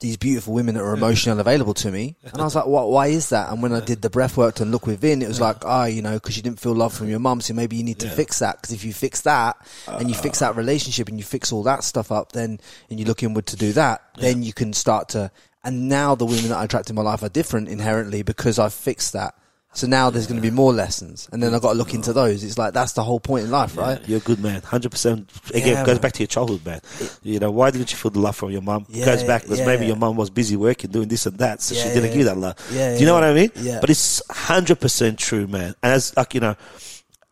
these 0.00 0.16
beautiful 0.16 0.52
women 0.52 0.74
that 0.74 0.82
are 0.82 0.94
emotionally 0.94 1.34
unavailable 1.36 1.72
to 1.74 1.90
me, 1.90 2.16
and 2.24 2.40
I 2.40 2.44
was 2.44 2.54
like, 2.54 2.66
"What? 2.66 2.90
Why 2.90 3.06
is 3.06 3.28
that?" 3.30 3.50
And 3.50 3.62
when 3.62 3.72
I 3.72 3.80
did 3.80 4.02
the 4.02 4.10
breath 4.10 4.36
work 4.36 4.56
to 4.56 4.64
look 4.64 4.86
within, 4.86 5.22
it 5.22 5.28
was 5.28 5.40
like, 5.40 5.64
"Ah, 5.64 5.86
you 5.86 6.02
know, 6.02 6.14
because 6.14 6.36
you 6.36 6.42
didn't 6.42 6.60
feel 6.60 6.74
love 6.74 6.92
from 6.92 7.08
your 7.08 7.20
mum, 7.20 7.40
so 7.40 7.54
maybe 7.54 7.76
you 7.76 7.84
need 7.84 8.00
to 8.00 8.10
fix 8.10 8.40
that. 8.40 8.60
Because 8.60 8.74
if 8.74 8.84
you 8.84 8.92
fix 8.92 9.22
that, 9.22 9.56
and 9.86 10.08
you 10.08 10.14
fix 10.14 10.40
that 10.40 10.56
relationship, 10.56 11.08
and 11.08 11.18
you 11.18 11.24
fix 11.24 11.52
all 11.52 11.62
that 11.62 11.84
stuff 11.84 12.12
up, 12.12 12.32
then 12.32 12.60
and 12.90 12.98
you 12.98 13.06
look 13.06 13.22
inward 13.22 13.46
to 13.46 13.56
do 13.56 13.72
that, 13.72 14.02
then 14.18 14.42
you 14.42 14.52
can 14.52 14.72
start 14.72 15.08
to." 15.10 15.30
And 15.62 15.88
now 15.88 16.14
the 16.14 16.26
women 16.26 16.48
that 16.48 16.58
I 16.58 16.64
attract 16.64 16.90
in 16.90 16.96
my 16.96 17.02
life 17.02 17.22
are 17.22 17.30
different 17.30 17.68
inherently 17.68 18.22
because 18.22 18.58
I've 18.58 18.74
fixed 18.74 19.14
that. 19.14 19.34
So 19.74 19.86
now 19.88 20.08
there's 20.08 20.26
going 20.28 20.40
to 20.40 20.42
be 20.42 20.54
more 20.54 20.72
lessons, 20.72 21.28
and 21.32 21.42
then 21.42 21.52
I've 21.54 21.60
got 21.62 21.72
to 21.72 21.78
look 21.78 21.94
into 21.94 22.12
those. 22.12 22.44
It's 22.44 22.56
like 22.56 22.72
that's 22.74 22.92
the 22.92 23.02
whole 23.02 23.18
point 23.18 23.44
in 23.46 23.50
life, 23.50 23.76
right? 23.76 24.00
You're 24.08 24.18
a 24.18 24.22
good 24.22 24.38
man, 24.40 24.62
hundred 24.62 24.92
percent. 24.92 25.30
Again, 25.50 25.68
Yeah, 25.74 25.84
goes 25.84 25.96
man. 25.96 26.02
back 26.02 26.12
to 26.12 26.20
your 26.20 26.28
childhood, 26.28 26.64
man. 26.64 26.80
You 27.22 27.40
know, 27.40 27.50
why 27.50 27.70
didn't 27.72 27.90
you 27.90 27.96
feel 27.98 28.12
the 28.12 28.20
love 28.20 28.36
from 28.36 28.50
your 28.52 28.62
mum? 28.62 28.86
Yeah, 28.88 29.04
goes 29.04 29.24
back 29.24 29.42
because 29.42 29.60
maybe 29.60 29.86
your 29.86 29.96
mum 29.96 30.16
was 30.16 30.30
busy 30.30 30.56
working, 30.56 30.90
doing 30.92 31.08
this 31.08 31.26
and 31.26 31.36
that, 31.38 31.60
so 31.60 31.74
she 31.74 31.80
Yeah, 31.88 31.94
didn't 31.94 32.02
yeah, 32.04 32.08
give 32.10 32.18
you 32.18 32.24
that 32.26 32.36
love. 32.38 32.56
yeah, 32.72 32.94
Do 32.94 33.00
you 33.00 33.06
know 33.06 33.14
yeah, 33.18 33.20
what 33.20 33.30
I 33.30 33.34
mean? 33.34 33.50
yeah. 33.56 33.80
But 33.80 33.90
it's 33.90 34.22
hundred 34.30 34.80
percent 34.80 35.18
true, 35.18 35.46
man. 35.48 35.74
And 35.82 35.92
as 35.92 36.16
like 36.16 36.34
you 36.34 36.40
know, 36.40 36.54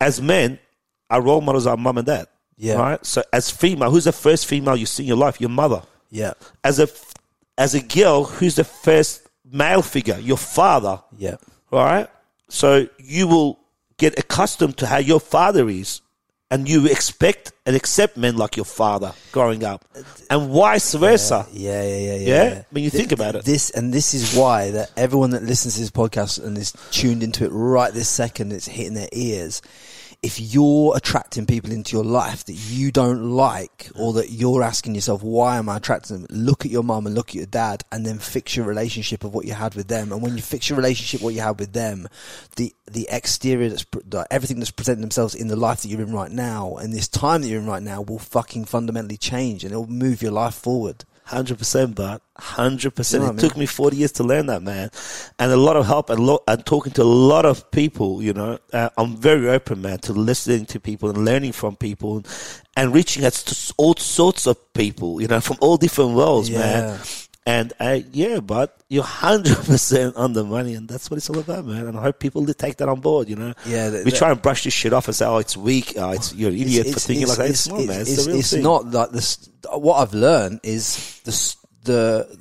as 0.00 0.20
men, 0.20 0.58
our 1.10 1.20
role 1.22 1.40
models 1.42 1.66
are 1.66 1.76
mum 1.76 1.98
and 1.98 2.06
dad. 2.06 2.26
Yeah. 2.56 2.74
Right. 2.74 3.06
So 3.06 3.22
as 3.32 3.50
female, 3.50 3.90
who's 3.90 4.04
the 4.04 4.12
first 4.12 4.46
female 4.46 4.76
you 4.76 4.86
see 4.86 5.04
in 5.04 5.08
your 5.08 5.16
life? 5.16 5.40
Your 5.40 5.50
mother. 5.50 5.82
Yeah, 6.10 6.32
As 6.64 6.78
a 6.80 6.88
as 7.56 7.74
a 7.74 7.80
girl, 7.80 8.24
who's 8.24 8.56
the 8.56 8.64
first 8.64 9.26
male 9.50 9.82
figure? 9.82 10.18
Your 10.18 10.36
father. 10.36 11.00
yeah, 11.16 11.36
All 11.70 11.84
right. 11.84 12.08
So 12.52 12.86
you 12.98 13.26
will 13.28 13.58
get 13.96 14.18
accustomed 14.18 14.76
to 14.76 14.86
how 14.86 14.98
your 14.98 15.20
father 15.20 15.70
is, 15.70 16.02
and 16.50 16.68
you 16.68 16.84
expect 16.86 17.50
and 17.64 17.74
accept 17.74 18.18
men 18.18 18.36
like 18.36 18.56
your 18.56 18.66
father 18.66 19.14
growing 19.32 19.64
up, 19.64 19.86
and 20.28 20.50
vice 20.50 20.92
versa. 20.92 21.46
yeah, 21.50 21.82
yeah, 21.82 21.96
yeah, 21.96 22.14
yeah. 22.14 22.26
Yeah? 22.26 22.62
When 22.70 22.84
you 22.84 22.90
think 22.90 23.10
about 23.10 23.36
it. 23.36 23.46
this 23.46 23.70
and 23.70 23.90
this 23.90 24.12
is 24.12 24.36
why 24.36 24.70
that 24.72 24.90
everyone 24.98 25.30
that 25.30 25.42
listens 25.42 25.74
to 25.74 25.80
this 25.80 25.90
podcast 25.90 26.44
and 26.44 26.58
is 26.58 26.74
tuned 26.90 27.22
into 27.22 27.46
it 27.46 27.48
right 27.48 27.90
this 27.92 28.10
second, 28.10 28.52
it's 28.52 28.68
hitting 28.68 28.92
their 28.94 29.08
ears. 29.12 29.62
If 30.22 30.38
you're 30.38 30.96
attracting 30.96 31.46
people 31.46 31.72
into 31.72 31.96
your 31.96 32.04
life 32.04 32.44
that 32.44 32.52
you 32.52 32.92
don't 32.92 33.32
like, 33.32 33.90
or 33.96 34.12
that 34.12 34.30
you're 34.30 34.62
asking 34.62 34.94
yourself, 34.94 35.20
"Why 35.20 35.56
am 35.56 35.68
I 35.68 35.78
attracting 35.78 36.22
them?" 36.22 36.26
Look 36.30 36.64
at 36.64 36.70
your 36.70 36.84
mum 36.84 37.06
and 37.06 37.14
look 37.16 37.30
at 37.30 37.34
your 37.34 37.46
dad, 37.46 37.82
and 37.90 38.06
then 38.06 38.20
fix 38.20 38.54
your 38.54 38.64
relationship 38.64 39.24
of 39.24 39.34
what 39.34 39.46
you 39.46 39.54
had 39.54 39.74
with 39.74 39.88
them. 39.88 40.12
And 40.12 40.22
when 40.22 40.36
you 40.36 40.42
fix 40.42 40.68
your 40.68 40.76
relationship, 40.76 41.22
what 41.22 41.34
you 41.34 41.40
had 41.40 41.58
with 41.58 41.72
them, 41.72 42.08
the 42.54 42.72
the 42.88 43.08
exterior 43.10 43.68
that's 43.68 43.84
everything 44.30 44.60
that's 44.60 44.70
presenting 44.70 45.00
themselves 45.00 45.34
in 45.34 45.48
the 45.48 45.56
life 45.56 45.82
that 45.82 45.88
you're 45.88 46.00
in 46.00 46.12
right 46.12 46.30
now, 46.30 46.76
and 46.76 46.92
this 46.92 47.08
time 47.08 47.42
that 47.42 47.48
you're 47.48 47.60
in 47.60 47.66
right 47.66 47.82
now, 47.82 48.00
will 48.00 48.20
fucking 48.20 48.64
fundamentally 48.66 49.16
change, 49.16 49.64
and 49.64 49.72
it 49.72 49.76
will 49.76 49.88
move 49.88 50.22
your 50.22 50.30
life 50.30 50.54
forward. 50.54 51.04
Hundred 51.24 51.58
percent, 51.58 51.94
but 51.94 52.20
hundred 52.36 52.94
percent. 52.96 53.22
It 53.22 53.26
I 53.26 53.30
mean? 53.30 53.38
took 53.38 53.56
me 53.56 53.64
forty 53.64 53.96
years 53.96 54.12
to 54.12 54.24
learn 54.24 54.46
that, 54.46 54.60
man, 54.62 54.90
and 55.38 55.52
a 55.52 55.56
lot 55.56 55.76
of 55.76 55.86
help 55.86 56.10
and, 56.10 56.18
lo- 56.20 56.42
and 56.48 56.66
talking 56.66 56.92
to 56.94 57.02
a 57.02 57.04
lot 57.04 57.46
of 57.46 57.70
people. 57.70 58.20
You 58.22 58.32
know, 58.32 58.58
uh, 58.72 58.90
I'm 58.98 59.16
very 59.16 59.48
open, 59.48 59.82
man, 59.82 59.98
to 60.00 60.12
listening 60.12 60.66
to 60.66 60.80
people 60.80 61.08
and 61.10 61.24
learning 61.24 61.52
from 61.52 61.76
people, 61.76 62.24
and 62.76 62.92
reaching 62.92 63.24
out 63.24 63.32
to 63.34 63.74
all 63.78 63.94
sorts 63.94 64.46
of 64.46 64.56
people. 64.74 65.22
You 65.22 65.28
know, 65.28 65.40
from 65.40 65.58
all 65.60 65.76
different 65.76 66.12
worlds, 66.14 66.50
Yeah. 66.50 66.58
man. 66.58 67.00
And 67.44 67.72
uh, 67.80 67.98
yeah, 68.12 68.38
but 68.38 68.76
you're 68.88 69.02
hundred 69.02 69.56
percent 69.56 70.14
on 70.14 70.32
the 70.32 70.44
money, 70.44 70.74
and 70.74 70.88
that's 70.88 71.10
what 71.10 71.16
it's 71.16 71.28
all 71.28 71.40
about, 71.40 71.64
man. 71.64 71.86
And 71.88 71.98
I 71.98 72.02
hope 72.02 72.20
people 72.20 72.46
take 72.46 72.76
that 72.76 72.88
on 72.88 73.00
board. 73.00 73.28
You 73.28 73.34
know, 73.36 73.54
Yeah, 73.66 73.90
that- 73.90 74.04
we 74.04 74.12
that- 74.12 74.16
try 74.18 74.30
and 74.30 74.40
brush 74.40 74.62
this 74.62 74.72
shit 74.72 74.92
off 74.92 75.08
and 75.08 75.16
say, 75.16 75.26
"Oh, 75.26 75.38
it's 75.38 75.56
weak. 75.56 75.94
Oh, 75.96 76.10
it's 76.10 76.32
you're 76.34 76.50
an 76.50 76.56
idiot 76.56 76.86
for 76.88 77.00
thinking 77.00 77.26
like 77.26 77.38
that." 77.38 77.50
It's, 77.50 77.66
not, 77.66 77.84
man. 77.84 78.00
It's, 78.02 78.10
it's, 78.10 78.24
the 78.24 78.30
real 78.30 78.38
it's 78.40 78.50
thing. 78.50 78.62
not 78.62 78.86
like 78.92 79.10
this. 79.10 79.48
What 79.72 79.96
I've 79.96 80.14
learned 80.14 80.60
is 80.62 81.20
the 81.24 81.56
the 81.90 82.38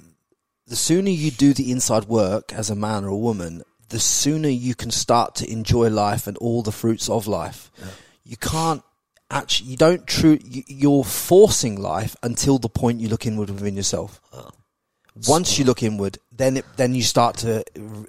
the 0.68 0.76
sooner 0.76 1.10
you 1.10 1.32
do 1.32 1.54
the 1.56 1.72
inside 1.72 2.06
work 2.06 2.54
as 2.54 2.70
a 2.70 2.76
man 2.76 3.04
or 3.04 3.08
a 3.10 3.18
woman, 3.18 3.64
the 3.90 4.00
sooner 4.00 4.50
you 4.50 4.76
can 4.76 4.92
start 4.92 5.34
to 5.36 5.52
enjoy 5.52 5.90
life 5.90 6.28
and 6.28 6.38
all 6.38 6.62
the 6.62 6.72
fruits 6.72 7.10
of 7.10 7.26
life. 7.26 7.72
You 8.24 8.38
can't 8.38 8.84
actually. 9.32 9.72
You 9.72 9.78
don't 9.78 10.06
true. 10.06 10.38
You, 10.46 10.62
you're 10.68 11.04
forcing 11.04 11.82
life 11.82 12.16
until 12.22 12.60
the 12.60 12.70
point 12.70 13.02
you 13.02 13.10
look 13.10 13.26
inward 13.26 13.50
within 13.50 13.76
yourself. 13.76 14.22
Once 15.28 15.60
you 15.60 15.66
look 15.66 15.84
inward, 15.84 16.18
then 16.32 16.58
it, 16.58 16.66
then 16.78 16.96
you 16.96 17.02
start 17.04 17.36
to 17.38 17.64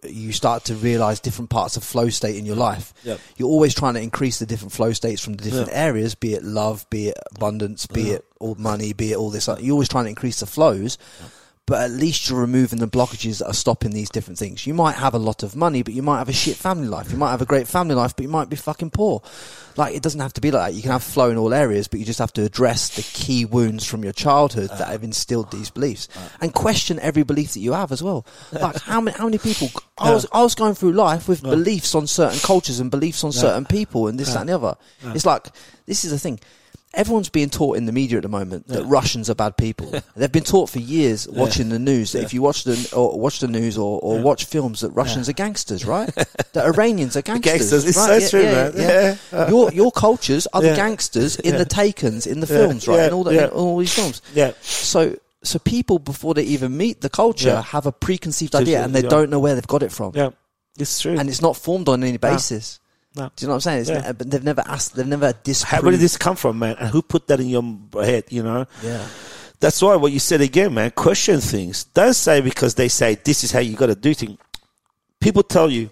you 0.04 0.30
start 0.32 0.64
to 0.64 0.74
realize 0.76 1.18
different 1.18 1.50
parts 1.50 1.76
of 1.76 1.82
flow 1.82 2.08
state 2.08 2.36
in 2.36 2.46
your 2.46 2.54
life. 2.54 2.94
Yep. 3.02 3.18
You're 3.36 3.48
always 3.48 3.74
trying 3.74 3.94
to 3.94 4.00
increase 4.00 4.38
the 4.38 4.46
different 4.46 4.72
flow 4.72 4.92
states 4.92 5.20
from 5.20 5.34
the 5.34 5.42
different 5.42 5.70
Yeah. 5.70 5.84
areas, 5.84 6.14
be 6.14 6.34
it 6.34 6.44
love, 6.44 6.88
be 6.90 7.08
it 7.08 7.18
abundance, 7.34 7.86
be 7.86 8.12
it 8.12 8.24
all 8.38 8.54
money, 8.54 8.92
be 8.92 9.12
it 9.12 9.16
all 9.16 9.30
this. 9.30 9.48
You're 9.60 9.72
always 9.72 9.88
trying 9.88 10.04
to 10.04 10.10
increase 10.10 10.40
the 10.40 10.46
flows, 10.46 10.96
but 11.66 11.80
at 11.80 11.90
least 11.92 12.28
you're 12.28 12.40
removing 12.40 12.80
the 12.80 12.88
blockages 12.88 13.38
that 13.38 13.46
are 13.46 13.54
stopping 13.54 13.92
these 13.92 14.10
different 14.10 14.36
things. 14.36 14.66
You 14.66 14.74
might 14.74 14.96
have 14.96 15.14
a 15.14 15.18
lot 15.18 15.44
of 15.44 15.54
money, 15.54 15.82
but 15.82 15.94
you 15.94 16.02
might 16.02 16.18
have 16.18 16.28
a 16.28 16.32
shit 16.32 16.56
family 16.56 16.88
life. 16.88 17.12
You 17.12 17.16
might 17.18 17.30
have 17.30 17.40
a 17.40 17.46
great 17.46 17.68
family 17.68 17.94
life, 17.94 18.16
but 18.16 18.24
you 18.24 18.28
might 18.28 18.48
be 18.48 18.56
fucking 18.56 18.90
poor. 18.90 19.22
Like 19.76 19.94
it 19.94 20.02
doesn't 20.02 20.20
have 20.20 20.32
to 20.34 20.40
be 20.40 20.50
like 20.50 20.70
that. 20.70 20.76
You 20.76 20.82
can 20.82 20.90
have 20.90 21.04
flow 21.04 21.30
in 21.30 21.38
all 21.38 21.54
areas, 21.54 21.86
but 21.86 22.00
you 22.00 22.04
just 22.06 22.18
have 22.18 22.32
to 22.34 22.42
address 22.42 22.96
the 22.96 23.02
key 23.02 23.44
wounds 23.44 23.86
from 23.86 24.02
your 24.02 24.12
childhood 24.12 24.70
that 24.70 24.88
have 24.88 25.04
instilled 25.04 25.52
these 25.52 25.70
beliefs 25.70 26.08
and 26.40 26.52
question 26.52 26.98
every 26.98 27.22
belief 27.22 27.54
that 27.54 27.60
you 27.60 27.72
have 27.72 27.92
as 27.92 28.02
well. 28.02 28.26
Like 28.50 28.80
how 28.82 29.00
many 29.00 29.16
how 29.16 29.24
many 29.26 29.38
people 29.38 29.70
I 29.98 30.12
was 30.12 30.26
I 30.32 30.42
was 30.42 30.56
going 30.56 30.74
through 30.74 30.92
life 30.92 31.28
with 31.28 31.42
beliefs 31.42 31.94
on 31.94 32.06
certain 32.08 32.40
cultures 32.40 32.80
and 32.80 32.90
beliefs 32.90 33.22
on 33.22 33.30
certain 33.32 33.66
people 33.66 34.08
and 34.08 34.18
this 34.18 34.34
that 34.34 34.40
and 34.40 34.48
the 34.48 34.54
other. 34.56 34.74
It's 35.14 35.24
like 35.26 35.46
this 35.86 36.04
is 36.04 36.10
the 36.10 36.18
thing. 36.18 36.40
Everyone's 36.94 37.30
being 37.30 37.48
taught 37.48 37.78
in 37.78 37.86
the 37.86 37.92
media 37.92 38.18
at 38.18 38.22
the 38.22 38.28
moment 38.28 38.68
that 38.68 38.84
Russians 38.84 39.30
are 39.30 39.34
bad 39.34 39.56
people. 39.56 39.92
They've 40.14 40.30
been 40.30 40.44
taught 40.44 40.68
for 40.68 40.78
years 40.78 41.26
watching 41.26 41.70
the 41.70 41.78
news 41.78 42.12
that 42.12 42.22
if 42.22 42.34
you 42.34 42.42
watch 42.42 42.64
the 42.64 42.92
or 42.94 43.18
watch 43.18 43.40
the 43.40 43.48
news 43.48 43.78
or, 43.78 43.98
or 44.00 44.20
watch 44.20 44.44
films 44.44 44.80
that 44.82 44.90
Russians 44.90 45.28
are 45.28 45.32
gangsters, 45.32 45.86
right? 45.86 46.14
that 46.14 46.66
Iranians 46.66 47.16
are 47.16 47.22
gangsters. 47.22 47.52
Gangsters, 47.52 47.84
it's 47.86 47.96
right? 47.96 48.22
so 48.22 48.28
true, 48.28 48.42
man. 48.42 48.72
Yeah. 48.76 49.48
Your 49.48 49.72
your 49.72 49.90
cultures 49.90 50.46
are 50.52 50.60
the 50.60 50.74
gangsters 50.76 51.36
in 51.36 51.56
the 51.56 51.64
Takens 51.66 52.26
in 52.26 52.40
the 52.40 52.46
Yeah. 52.46 52.58
films, 52.58 52.86
right? 52.86 52.96
Yeah. 52.96 53.06
In 53.06 53.12
all 53.14 53.24
the, 53.24 53.34
Yeah. 53.34 53.44
in 53.44 53.50
all 53.50 53.78
these 53.78 53.94
films. 53.94 54.20
Yeah. 54.34 54.52
So 54.60 55.16
so 55.42 55.58
people 55.58 55.98
before 55.98 56.34
they 56.34 56.42
even 56.44 56.76
meet 56.76 57.00
the 57.00 57.08
culture 57.10 57.48
Yeah. 57.48 57.62
have 57.62 57.86
a 57.86 57.92
preconceived 57.92 58.54
idea 58.54 58.84
and 58.84 58.94
they 58.94 59.02
yeah. 59.02 59.08
don't 59.08 59.30
know 59.30 59.40
where 59.40 59.54
they've 59.54 59.66
got 59.66 59.82
it 59.82 59.90
from. 59.92 60.12
Yeah, 60.14 60.30
it's 60.78 61.00
true. 61.00 61.18
And 61.18 61.28
it's 61.28 61.40
not 61.42 61.56
formed 61.56 61.88
on 61.88 62.04
any 62.04 62.18
basis. 62.18 62.78
No. 63.14 63.30
Do 63.36 63.44
you 63.44 63.48
know 63.48 63.54
what 63.54 63.66
I'm 63.66 63.84
saying? 63.84 64.02
Yeah. 64.02 64.12
but 64.12 64.30
they've 64.30 64.42
never 64.42 64.62
asked. 64.66 64.94
They've 64.96 65.06
never 65.06 65.26
How, 65.26 65.32
disproved. 65.44 65.82
where 65.84 65.92
did 65.92 66.00
this 66.00 66.16
come 66.16 66.36
from, 66.36 66.58
man? 66.58 66.76
And 66.78 66.88
who 66.88 67.02
put 67.02 67.26
that 67.28 67.40
in 67.40 67.48
your 67.48 67.62
head? 67.94 68.24
You 68.30 68.42
know, 68.42 68.66
Yeah. 68.82 69.06
that's 69.60 69.82
why 69.82 69.96
what 69.96 70.12
you 70.12 70.18
said 70.18 70.40
again, 70.40 70.72
man. 70.74 70.90
Question 70.92 71.40
things. 71.40 71.84
Don't 71.84 72.14
say 72.14 72.40
because 72.40 72.74
they 72.74 72.88
say 72.88 73.16
this 73.16 73.44
is 73.44 73.50
how 73.52 73.60
you 73.60 73.76
got 73.76 73.86
to 73.86 73.94
do 73.94 74.14
things. 74.14 74.38
People 75.20 75.42
tell 75.42 75.70
you, 75.70 75.90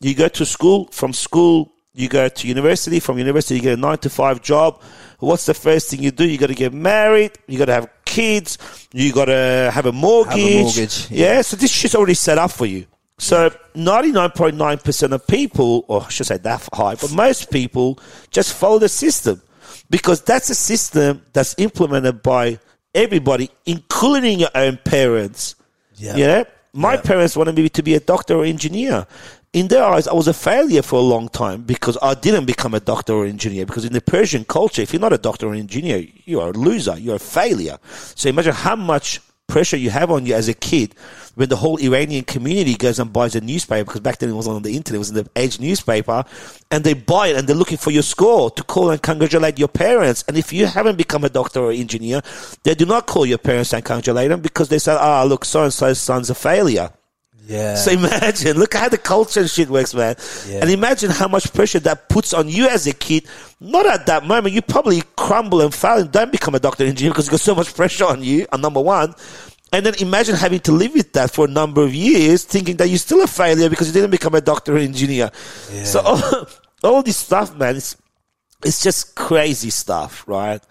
you 0.00 0.14
go 0.14 0.28
to 0.28 0.46
school. 0.46 0.88
From 0.92 1.12
school, 1.12 1.72
you 1.94 2.08
go 2.08 2.28
to 2.28 2.48
university. 2.48 3.00
From 3.00 3.18
university, 3.18 3.56
you 3.56 3.60
get 3.62 3.78
a 3.78 3.80
nine 3.80 3.98
to 3.98 4.08
five 4.10 4.40
job. 4.40 4.80
What's 5.18 5.46
the 5.46 5.54
first 5.54 5.90
thing 5.90 6.02
you 6.02 6.10
do? 6.10 6.24
You 6.24 6.38
got 6.38 6.46
to 6.48 6.54
get 6.54 6.72
married. 6.72 7.32
You 7.46 7.58
got 7.58 7.66
to 7.66 7.74
have 7.74 7.88
kids. 8.04 8.58
You 8.92 9.12
got 9.12 9.26
to 9.26 9.70
have 9.74 9.86
a 9.86 9.92
mortgage. 9.92 10.62
mortgage, 10.62 11.10
yeah. 11.10 11.34
yeah. 11.34 11.42
So 11.42 11.56
this 11.56 11.70
shit's 11.72 11.94
already 11.94 12.14
set 12.14 12.38
up 12.38 12.50
for 12.50 12.66
you. 12.66 12.86
So 13.22 13.50
99.9% 13.76 15.12
of 15.12 15.26
people, 15.28 15.84
or 15.86 16.02
I 16.02 16.08
should 16.08 16.26
say 16.26 16.38
that 16.38 16.68
high, 16.72 16.96
but 16.96 17.12
most 17.12 17.52
people 17.52 18.00
just 18.32 18.52
follow 18.52 18.80
the 18.80 18.88
system 18.88 19.40
because 19.90 20.22
that's 20.22 20.50
a 20.50 20.56
system 20.56 21.22
that's 21.32 21.54
implemented 21.56 22.20
by 22.22 22.58
everybody, 22.92 23.48
including 23.64 24.40
your 24.40 24.50
own 24.56 24.76
parents. 24.84 25.54
Yeah. 25.94 26.16
Yeah. 26.16 26.44
My 26.72 26.94
Yeah. 26.94 27.02
parents 27.02 27.36
wanted 27.36 27.54
me 27.54 27.68
to 27.68 27.82
be 27.82 27.94
a 27.94 28.00
doctor 28.00 28.34
or 28.38 28.44
engineer. 28.44 29.06
In 29.52 29.68
their 29.68 29.84
eyes, 29.84 30.08
I 30.08 30.14
was 30.14 30.26
a 30.26 30.34
failure 30.34 30.82
for 30.82 30.96
a 30.96 31.06
long 31.14 31.28
time 31.28 31.62
because 31.62 31.96
I 32.02 32.14
didn't 32.14 32.46
become 32.46 32.74
a 32.74 32.80
doctor 32.80 33.12
or 33.12 33.24
engineer. 33.26 33.66
Because 33.66 33.84
in 33.84 33.92
the 33.92 34.00
Persian 34.00 34.44
culture, 34.44 34.82
if 34.82 34.92
you're 34.92 35.00
not 35.00 35.12
a 35.12 35.18
doctor 35.18 35.46
or 35.46 35.54
engineer, 35.54 36.04
you're 36.24 36.48
a 36.48 36.52
loser. 36.52 36.98
You're 36.98 37.16
a 37.16 37.20
failure. 37.20 37.78
So 38.16 38.28
imagine 38.30 38.54
how 38.54 38.74
much 38.76 39.20
pressure 39.52 39.76
you 39.76 39.90
have 39.90 40.10
on 40.10 40.24
you 40.24 40.34
as 40.34 40.48
a 40.48 40.54
kid 40.54 40.94
when 41.34 41.46
the 41.50 41.56
whole 41.56 41.76
Iranian 41.76 42.24
community 42.24 42.74
goes 42.74 42.98
and 42.98 43.12
buys 43.12 43.34
a 43.34 43.40
newspaper 43.42 43.84
because 43.84 44.00
back 44.00 44.16
then 44.16 44.30
it 44.30 44.32
wasn't 44.32 44.56
on 44.56 44.62
the 44.62 44.74
internet, 44.74 44.96
it 44.96 44.98
was 44.98 45.10
in 45.10 45.16
the 45.16 45.28
Age 45.36 45.60
newspaper, 45.60 46.24
and 46.70 46.84
they 46.84 46.94
buy 46.94 47.28
it 47.28 47.36
and 47.36 47.46
they're 47.46 47.54
looking 47.54 47.76
for 47.76 47.90
your 47.90 48.02
score 48.02 48.50
to 48.50 48.62
call 48.62 48.88
and 48.90 49.02
congratulate 49.02 49.58
your 49.58 49.68
parents. 49.68 50.24
And 50.26 50.38
if 50.38 50.54
you 50.54 50.64
haven't 50.64 50.96
become 50.96 51.22
a 51.24 51.28
doctor 51.28 51.60
or 51.60 51.70
engineer, 51.70 52.22
they 52.62 52.74
do 52.74 52.86
not 52.86 53.06
call 53.06 53.26
your 53.26 53.36
parents 53.36 53.74
and 53.74 53.84
congratulate 53.84 54.30
them 54.30 54.40
because 54.40 54.70
they 54.70 54.78
say, 54.78 54.96
"Ah, 54.98 55.22
look, 55.24 55.44
so 55.44 55.64
and 55.64 55.72
so's 55.72 55.98
son's 55.98 56.30
a 56.30 56.34
failure." 56.34 56.90
Yeah. 57.46 57.74
So 57.74 57.90
imagine, 57.92 58.56
look 58.56 58.74
how 58.74 58.88
the 58.88 58.98
culture 58.98 59.40
and 59.40 59.50
shit 59.50 59.68
works, 59.68 59.94
man. 59.94 60.16
Yeah. 60.48 60.60
And 60.60 60.70
imagine 60.70 61.10
how 61.10 61.28
much 61.28 61.52
pressure 61.52 61.80
that 61.80 62.08
puts 62.08 62.32
on 62.32 62.48
you 62.48 62.68
as 62.68 62.86
a 62.86 62.92
kid. 62.92 63.26
Not 63.60 63.86
at 63.86 64.06
that 64.06 64.24
moment, 64.24 64.54
you 64.54 64.62
probably 64.62 65.02
crumble 65.16 65.60
and 65.60 65.74
fail 65.74 65.98
and 65.98 66.12
don't 66.12 66.32
become 66.32 66.54
a 66.54 66.60
doctor 66.60 66.84
engineer 66.84 67.12
because 67.12 67.26
you've 67.26 67.32
got 67.32 67.40
so 67.40 67.54
much 67.54 67.74
pressure 67.74 68.04
on 68.06 68.22
you, 68.22 68.46
on 68.52 68.60
number 68.60 68.80
one. 68.80 69.14
And 69.72 69.86
then 69.86 69.94
imagine 70.00 70.34
having 70.34 70.60
to 70.60 70.72
live 70.72 70.92
with 70.92 71.14
that 71.14 71.30
for 71.30 71.46
a 71.46 71.48
number 71.48 71.82
of 71.82 71.94
years, 71.94 72.44
thinking 72.44 72.76
that 72.76 72.88
you're 72.88 72.98
still 72.98 73.22
a 73.22 73.26
failure 73.26 73.70
because 73.70 73.88
you 73.88 73.94
didn't 73.94 74.10
become 74.10 74.34
a 74.34 74.40
doctor 74.40 74.76
or 74.76 74.78
engineer. 74.78 75.30
So 75.84 76.00
all, 76.00 76.46
all 76.84 77.02
this 77.02 77.16
stuff, 77.16 77.56
man, 77.56 77.76
it's, 77.76 77.96
it's 78.64 78.82
just 78.82 79.16
crazy 79.16 79.70
stuff, 79.70 80.24
right? 80.28 80.62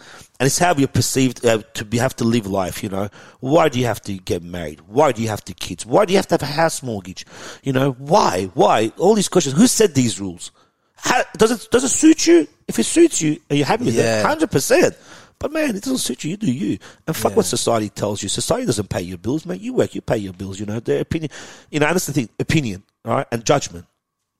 And 0.41 0.47
it's 0.47 0.57
how 0.57 0.73
you're 0.73 0.87
perceived 0.87 1.45
uh, 1.45 1.61
to 1.75 1.85
be, 1.85 1.99
have 1.99 2.15
to 2.15 2.23
live 2.23 2.47
life, 2.47 2.81
you 2.81 2.89
know. 2.89 3.09
Why 3.41 3.69
do 3.69 3.79
you 3.79 3.85
have 3.85 4.01
to 4.01 4.13
get 4.17 4.41
married? 4.41 4.81
Why 4.87 5.11
do 5.11 5.21
you 5.21 5.27
have 5.27 5.45
to 5.45 5.53
kids? 5.53 5.85
Why 5.85 6.05
do 6.05 6.13
you 6.13 6.17
have 6.17 6.25
to 6.29 6.33
have 6.33 6.41
a 6.41 6.47
house 6.47 6.81
mortgage? 6.81 7.27
You 7.61 7.73
know, 7.73 7.91
why? 7.91 8.45
Why? 8.55 8.91
All 8.97 9.13
these 9.13 9.29
questions. 9.29 9.55
Who 9.55 9.67
said 9.67 9.93
these 9.93 10.19
rules? 10.19 10.49
How, 10.95 11.21
does 11.37 11.51
it 11.51 11.67
does 11.69 11.83
it 11.83 11.89
suit 11.89 12.25
you? 12.25 12.47
If 12.67 12.79
it 12.79 12.85
suits 12.85 13.21
you, 13.21 13.39
are 13.51 13.55
you 13.55 13.63
happy 13.65 13.85
with 13.85 13.93
Yeah. 13.93 14.21
it? 14.21 14.25
Hundred 14.25 14.49
percent. 14.49 14.97
But 15.37 15.53
man, 15.53 15.75
it 15.75 15.83
doesn't 15.83 15.99
suit 15.99 16.23
you. 16.23 16.31
You 16.31 16.37
do 16.37 16.51
you. 16.51 16.79
And 17.05 17.15
fuck 17.15 17.35
what 17.35 17.45
society 17.45 17.89
tells 17.89 18.23
you. 18.23 18.29
Society 18.29 18.65
doesn't 18.65 18.89
pay 18.89 19.01
your 19.01 19.19
bills, 19.19 19.45
mate. 19.45 19.61
You 19.61 19.73
work, 19.75 19.93
you 19.93 20.01
pay 20.01 20.17
your 20.17 20.33
bills. 20.33 20.59
You 20.59 20.65
know 20.65 20.79
their 20.79 21.01
opinion. 21.01 21.29
You 21.69 21.81
know, 21.81 21.85
and 21.85 21.93
that's 21.95 22.07
the 22.07 22.13
thing. 22.13 22.29
Opinion, 22.39 22.81
all 23.05 23.13
right, 23.17 23.27
and 23.31 23.45
judgment. 23.45 23.85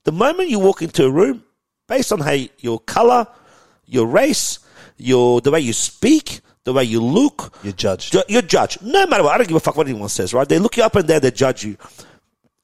The 0.04 0.12
moment 0.12 0.50
you 0.50 0.58
walk 0.58 0.82
into 0.82 1.06
a 1.06 1.12
room, 1.12 1.44
based 1.88 2.12
on 2.12 2.22
how 2.22 2.36
your 2.58 2.80
color, 2.80 3.28
your 3.86 4.08
race, 4.08 4.58
your 5.02 5.42
the 5.42 5.52
way 5.52 5.60
you 5.60 5.74
speak, 5.74 6.42
the 6.64 6.74
way 6.74 6.84
you 6.84 7.02
look, 7.02 7.58
You're 7.64 7.74
judged. 7.74 8.12
Ju- 8.14 8.24
You're 8.28 8.42
judged. 8.42 8.82
No 8.82 9.06
matter 9.08 9.24
what. 9.24 9.34
I 9.34 9.38
don't 9.38 9.48
give 9.48 9.58
a 9.58 9.60
fuck 9.60 9.76
what 9.78 9.88
anyone 9.88 10.10
says, 10.10 10.34
right? 10.34 10.48
They 10.48 10.60
look 10.60 10.78
you 10.78 10.84
up 10.84 10.96
and 10.96 11.08
down, 11.08 11.22
they 11.22 11.32
judge 11.32 11.64
you. 11.64 11.78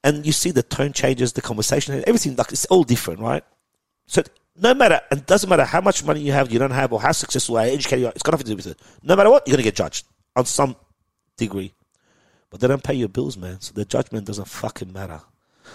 And 0.04 0.26
you 0.26 0.32
see 0.32 0.52
the 0.52 0.64
tone 0.64 0.94
changes, 0.94 1.34
the 1.34 1.42
conversation, 1.42 2.04
everything, 2.08 2.36
like, 2.36 2.52
it's 2.52 2.66
all 2.66 2.84
different, 2.84 3.20
right? 3.20 3.44
So 4.06 4.22
no 4.56 4.74
matter, 4.74 5.02
and 5.12 5.20
it 5.22 5.26
doesn't 5.28 5.50
matter 5.50 5.66
how 5.66 5.82
much 5.82 6.04
money 6.04 6.22
you 6.22 6.32
have, 6.32 6.52
you 6.52 6.60
don't 6.60 6.72
have, 6.72 6.94
or 6.94 7.02
how 7.02 7.12
successful, 7.12 7.58
how 7.58 7.64
educated 7.64 8.00
you 8.00 8.06
are, 8.08 8.12
it's 8.12 8.24
got 8.24 8.32
nothing 8.32 8.46
to 8.46 8.52
do 8.52 8.56
with 8.56 8.68
it. 8.68 8.80
No 9.04 9.16
matter 9.16 9.30
what, 9.30 9.48
you're 9.48 9.54
going 9.56 9.64
to 9.64 9.68
get 9.68 9.76
judged 9.76 10.06
on 10.36 10.46
some 10.46 10.76
degree. 11.36 11.74
But 12.50 12.62
they 12.62 12.68
don't 12.68 12.84
pay 12.84 12.94
your 12.94 13.10
bills, 13.10 13.36
man. 13.36 13.60
So 13.60 13.74
the 13.74 13.84
judgment 13.84 14.26
doesn't 14.28 14.48
fucking 14.48 14.94
matter. 14.94 15.20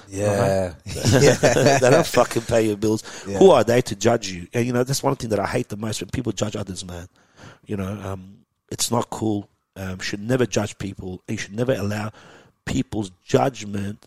Yeah. 0.09 0.75
they 0.85 1.91
don't 1.91 2.07
fucking 2.07 2.43
pay 2.43 2.67
your 2.67 2.77
bills. 2.77 3.03
Yeah. 3.27 3.39
Who 3.39 3.51
are 3.51 3.65
they 3.65 3.81
to 3.83 3.97
judge 3.97 4.29
you? 4.31 4.47
And 4.53 4.67
you 4.67 4.73
know, 4.73 4.85
that's 4.85 5.03
one 5.03 5.17
thing 5.17 5.31
that 5.31 5.41
I 5.41 5.47
hate 5.47 5.69
the 5.69 5.77
most 5.77 6.01
when 6.01 6.11
people 6.11 6.33
judge 6.33 6.57
others, 6.57 6.85
man. 6.85 7.09
You 7.67 7.77
know, 7.77 8.01
um, 8.05 8.39
it's 8.71 8.91
not 8.91 9.09
cool. 9.11 9.49
Um, 9.77 10.01
should 10.01 10.21
never 10.21 10.45
judge 10.47 10.77
people. 10.79 11.23
You 11.29 11.37
should 11.39 11.55
never 11.57 11.73
allow 11.73 12.13
people's 12.67 13.11
judgment 13.25 14.07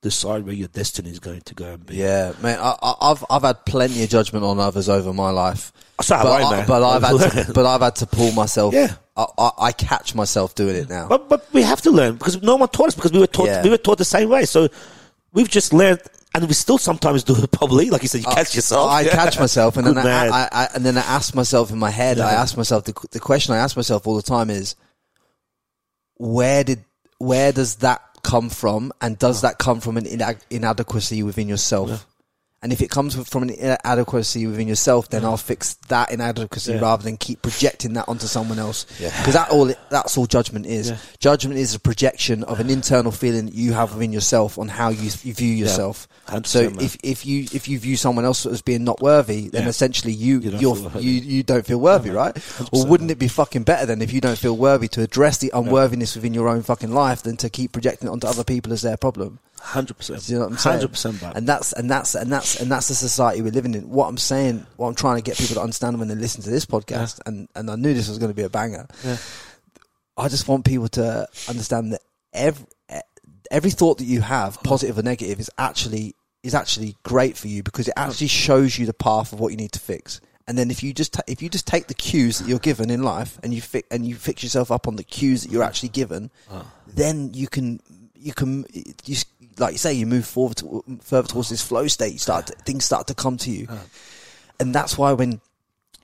decide 0.00 0.44
where 0.44 0.54
your 0.54 0.68
destiny 0.68 1.10
is 1.10 1.18
going 1.18 1.40
to 1.42 1.54
go 1.54 1.72
and 1.72 1.84
be. 1.84 1.96
Yeah, 1.96 2.32
man. 2.40 2.58
I, 2.60 2.74
I, 2.80 2.94
I've 3.10 3.24
I've 3.28 3.42
had 3.42 3.66
plenty 3.66 4.02
of 4.04 4.08
judgment 4.10 4.44
on 4.44 4.58
others 4.60 4.88
over 4.88 5.12
my 5.12 5.30
life. 5.30 5.72
So 6.00 6.16
but, 6.16 6.42
I, 6.42 6.50
man. 6.50 6.66
but 6.68 6.82
I've 6.82 7.02
had 7.02 7.46
to, 7.46 7.52
but 7.54 7.66
I've 7.66 7.80
had 7.80 7.96
to 7.96 8.06
pull 8.06 8.32
myself. 8.32 8.72
Yeah. 8.74 8.94
I, 9.16 9.26
I, 9.36 9.50
I 9.58 9.72
catch 9.72 10.14
myself 10.14 10.54
doing 10.54 10.76
it 10.76 10.88
now. 10.88 11.08
But 11.08 11.28
but 11.28 11.52
we 11.52 11.62
have 11.62 11.80
to 11.82 11.90
learn 11.90 12.14
because 12.14 12.40
no 12.42 12.56
one 12.56 12.68
taught 12.68 12.88
us 12.88 12.94
because 12.94 13.12
we 13.12 13.18
were 13.18 13.26
taught 13.26 13.46
Yeah. 13.48 13.62
we 13.64 13.70
were 13.70 13.76
taught 13.78 13.98
the 13.98 14.04
same 14.04 14.28
way. 14.28 14.44
So 14.44 14.68
we've 15.32 15.48
just 15.48 15.72
learned, 15.72 16.00
and 16.34 16.46
we 16.46 16.54
still 16.54 16.78
sometimes 16.78 17.24
do 17.24 17.36
it. 17.36 17.50
Probably, 17.50 17.90
like 17.90 18.02
you 18.02 18.08
said, 18.08 18.22
you 18.22 18.26
oh, 18.28 18.34
catch 18.34 18.54
yourself. 18.54 18.90
I 18.90 19.04
catch 19.04 19.38
myself, 19.38 19.76
and 19.76 19.86
Good 19.94 19.96
then 19.96 20.06
I. 20.06 20.28
I, 20.28 20.48
I, 20.50 20.68
and 20.74 20.84
then 20.84 20.96
I 20.96 21.02
ask 21.02 21.34
myself 21.34 21.70
in 21.70 21.78
my 21.78 21.90
head. 21.90 22.18
I 22.20 22.32
ask 22.32 22.56
myself 22.56 22.84
the, 22.84 22.94
the 23.10 23.20
question 23.20 23.54
I 23.54 23.58
ask 23.58 23.76
myself 23.76 24.06
all 24.06 24.16
the 24.16 24.22
time 24.22 24.50
is, 24.50 24.76
where 26.16 26.64
did 26.64 26.84
where 27.18 27.52
does 27.52 27.76
that 27.76 28.02
come 28.22 28.50
from, 28.50 28.92
and 29.00 29.18
does 29.18 29.42
oh. 29.42 29.48
that 29.48 29.58
come 29.58 29.80
from 29.80 29.96
an 29.96 30.04
inad- 30.04 30.44
inadequacy 30.50 31.22
within 31.22 31.48
yourself? 31.48 32.06
And 32.60 32.72
if 32.72 32.80
it 32.82 32.90
comes 32.90 33.14
from 33.28 33.44
an 33.44 33.50
inadequacy 33.50 34.44
within 34.48 34.66
yourself, 34.66 35.08
then 35.10 35.24
I'll 35.24 35.36
fix 35.36 35.74
that 35.86 36.10
inadequacy 36.10 36.72
Yeah. 36.72 36.80
rather 36.80 37.04
than 37.04 37.16
keep 37.16 37.40
projecting 37.40 37.92
that 37.92 38.08
onto 38.08 38.26
someone 38.26 38.58
else. 38.58 38.84
Yeah. 38.98 39.16
Because 39.16 39.34
that 39.34 39.50
all 39.50 39.72
that's 39.90 40.18
all 40.18 40.26
judgment 40.26 40.66
is. 40.66 40.92
Judgment 41.20 41.56
is 41.60 41.76
a 41.76 41.78
projection 41.78 42.42
of 42.42 42.58
an 42.58 42.68
internal 42.68 43.12
feeling 43.12 43.46
that 43.46 43.54
you 43.54 43.74
have 43.74 43.94
within 43.94 44.12
yourself 44.12 44.58
on 44.58 44.66
how 44.66 44.88
you, 44.88 45.08
you 45.22 45.34
view 45.34 45.52
yourself. 45.54 46.08
100%, 46.26 46.46
So 46.46 46.62
man. 46.70 46.80
if 46.80 46.96
if 47.04 47.24
you 47.24 47.46
if 47.52 47.68
you 47.68 47.78
view 47.78 47.96
someone 47.96 48.24
else 48.24 48.44
as 48.44 48.60
being 48.60 48.82
not 48.82 49.00
worthy, 49.00 49.48
then 49.50 49.62
Yeah. 49.62 49.68
essentially 49.68 50.12
you 50.12 50.40
You 50.40 50.50
don't 50.50 50.60
you're, 50.60 50.74
feel 50.74 50.84
worthy. 50.90 51.04
you 51.06 51.12
you 51.20 51.42
don't 51.44 51.64
feel 51.64 51.78
worthy, 51.80 52.10
right? 52.10 52.36
Or 52.72 52.84
wouldn't 52.86 53.12
it 53.12 53.20
be 53.20 53.28
fucking 53.28 53.62
better 53.62 53.86
then 53.86 54.02
if 54.02 54.12
you 54.12 54.20
don't 54.20 54.36
feel 54.38 54.56
worthy 54.56 54.88
to 54.88 55.02
address 55.02 55.38
the 55.38 55.52
unworthiness 55.54 56.16
within 56.16 56.34
your 56.34 56.48
own 56.48 56.62
fucking 56.64 56.90
life 56.92 57.22
than 57.22 57.36
to 57.36 57.48
keep 57.48 57.70
projecting 57.70 58.08
it 58.08 58.10
onto 58.10 58.26
other 58.26 58.42
people 58.42 58.72
as 58.72 58.82
their 58.82 58.96
problem? 58.96 59.38
Hundred 59.60 59.96
percent. 59.96 60.28
You 60.28 60.36
know 60.36 60.44
what 60.44 60.52
I'm 60.52 60.58
saying? 60.58 60.76
Hundred 60.76 60.90
percent. 60.90 61.22
And 61.22 61.46
that's 61.46 61.72
and 61.72 61.90
that's 61.90 62.14
and 62.14 62.32
that's 62.32 62.60
and 62.60 62.70
that's 62.70 62.88
the 62.88 62.94
society 62.94 63.42
we're 63.42 63.52
living 63.52 63.74
in. 63.74 63.88
What 63.90 64.06
I'm 64.06 64.18
saying, 64.18 64.66
what 64.76 64.88
I'm 64.88 64.94
trying 64.94 65.16
to 65.16 65.22
get 65.22 65.36
people 65.36 65.54
to 65.56 65.62
understand 65.62 65.98
when 65.98 66.08
they 66.08 66.14
listen 66.14 66.42
to 66.42 66.50
this 66.50 66.66
podcast, 66.66 67.20
and 67.26 67.48
and 67.54 67.70
I 67.70 67.76
knew 67.76 67.94
this 67.94 68.08
was 68.08 68.18
going 68.18 68.30
to 68.30 68.36
be 68.36 68.42
a 68.42 68.50
banger. 68.50 68.86
I 70.16 70.28
just 70.28 70.48
want 70.48 70.64
people 70.64 70.88
to 70.88 71.28
understand 71.48 71.92
that 71.92 72.00
every 72.32 72.66
every 73.50 73.70
thought 73.70 73.98
that 73.98 74.04
you 74.04 74.20
have, 74.20 74.54
uh-huh. 74.56 74.62
positive 74.64 74.98
or 74.98 75.02
negative, 75.02 75.40
is 75.40 75.50
actually 75.58 76.14
is 76.42 76.54
actually 76.54 76.96
great 77.02 77.36
for 77.36 77.48
you 77.48 77.62
because 77.62 77.88
it 77.88 77.94
uh-huh. 77.96 78.08
actually 78.08 78.28
shows 78.28 78.78
you 78.78 78.86
the 78.86 78.94
path 78.94 79.32
of 79.32 79.40
what 79.40 79.50
you 79.50 79.56
need 79.56 79.72
to 79.72 79.80
fix. 79.80 80.20
And 80.46 80.56
then 80.56 80.70
if 80.70 80.82
you 80.82 80.94
just 80.94 81.12
ta- 81.12 81.22
if 81.26 81.42
you 81.42 81.48
just 81.48 81.66
take 81.66 81.88
the 81.88 81.94
cues 81.94 82.38
that 82.38 82.48
you're 82.48 82.58
given 82.58 82.90
in 82.90 83.02
life 83.02 83.38
and 83.42 83.52
you 83.52 83.60
fi- 83.60 83.84
and 83.90 84.06
you 84.06 84.14
fix 84.14 84.42
yourself 84.42 84.70
up 84.70 84.88
on 84.88 84.96
the 84.96 85.04
cues 85.04 85.42
that 85.42 85.52
you're 85.52 85.62
uh-huh. 85.62 85.68
actually 85.68 85.90
given, 85.90 86.30
then 86.86 87.34
you 87.34 87.48
can 87.48 87.80
you 88.14 88.32
can 88.32 88.64
you 89.04 89.16
like 89.58 89.72
you 89.72 89.78
say 89.78 89.92
you 89.92 90.06
move 90.06 90.26
forward 90.26 90.56
to, 90.58 90.84
further 91.02 91.28
towards 91.28 91.48
this 91.48 91.62
flow 91.62 91.86
state. 91.88 92.12
You 92.12 92.18
start 92.18 92.46
to, 92.46 92.52
things 92.64 92.84
start 92.84 93.06
to 93.08 93.14
come 93.14 93.36
to 93.38 93.50
you, 93.50 93.68
and 94.60 94.74
that's 94.74 94.96
why 94.96 95.12
when 95.12 95.40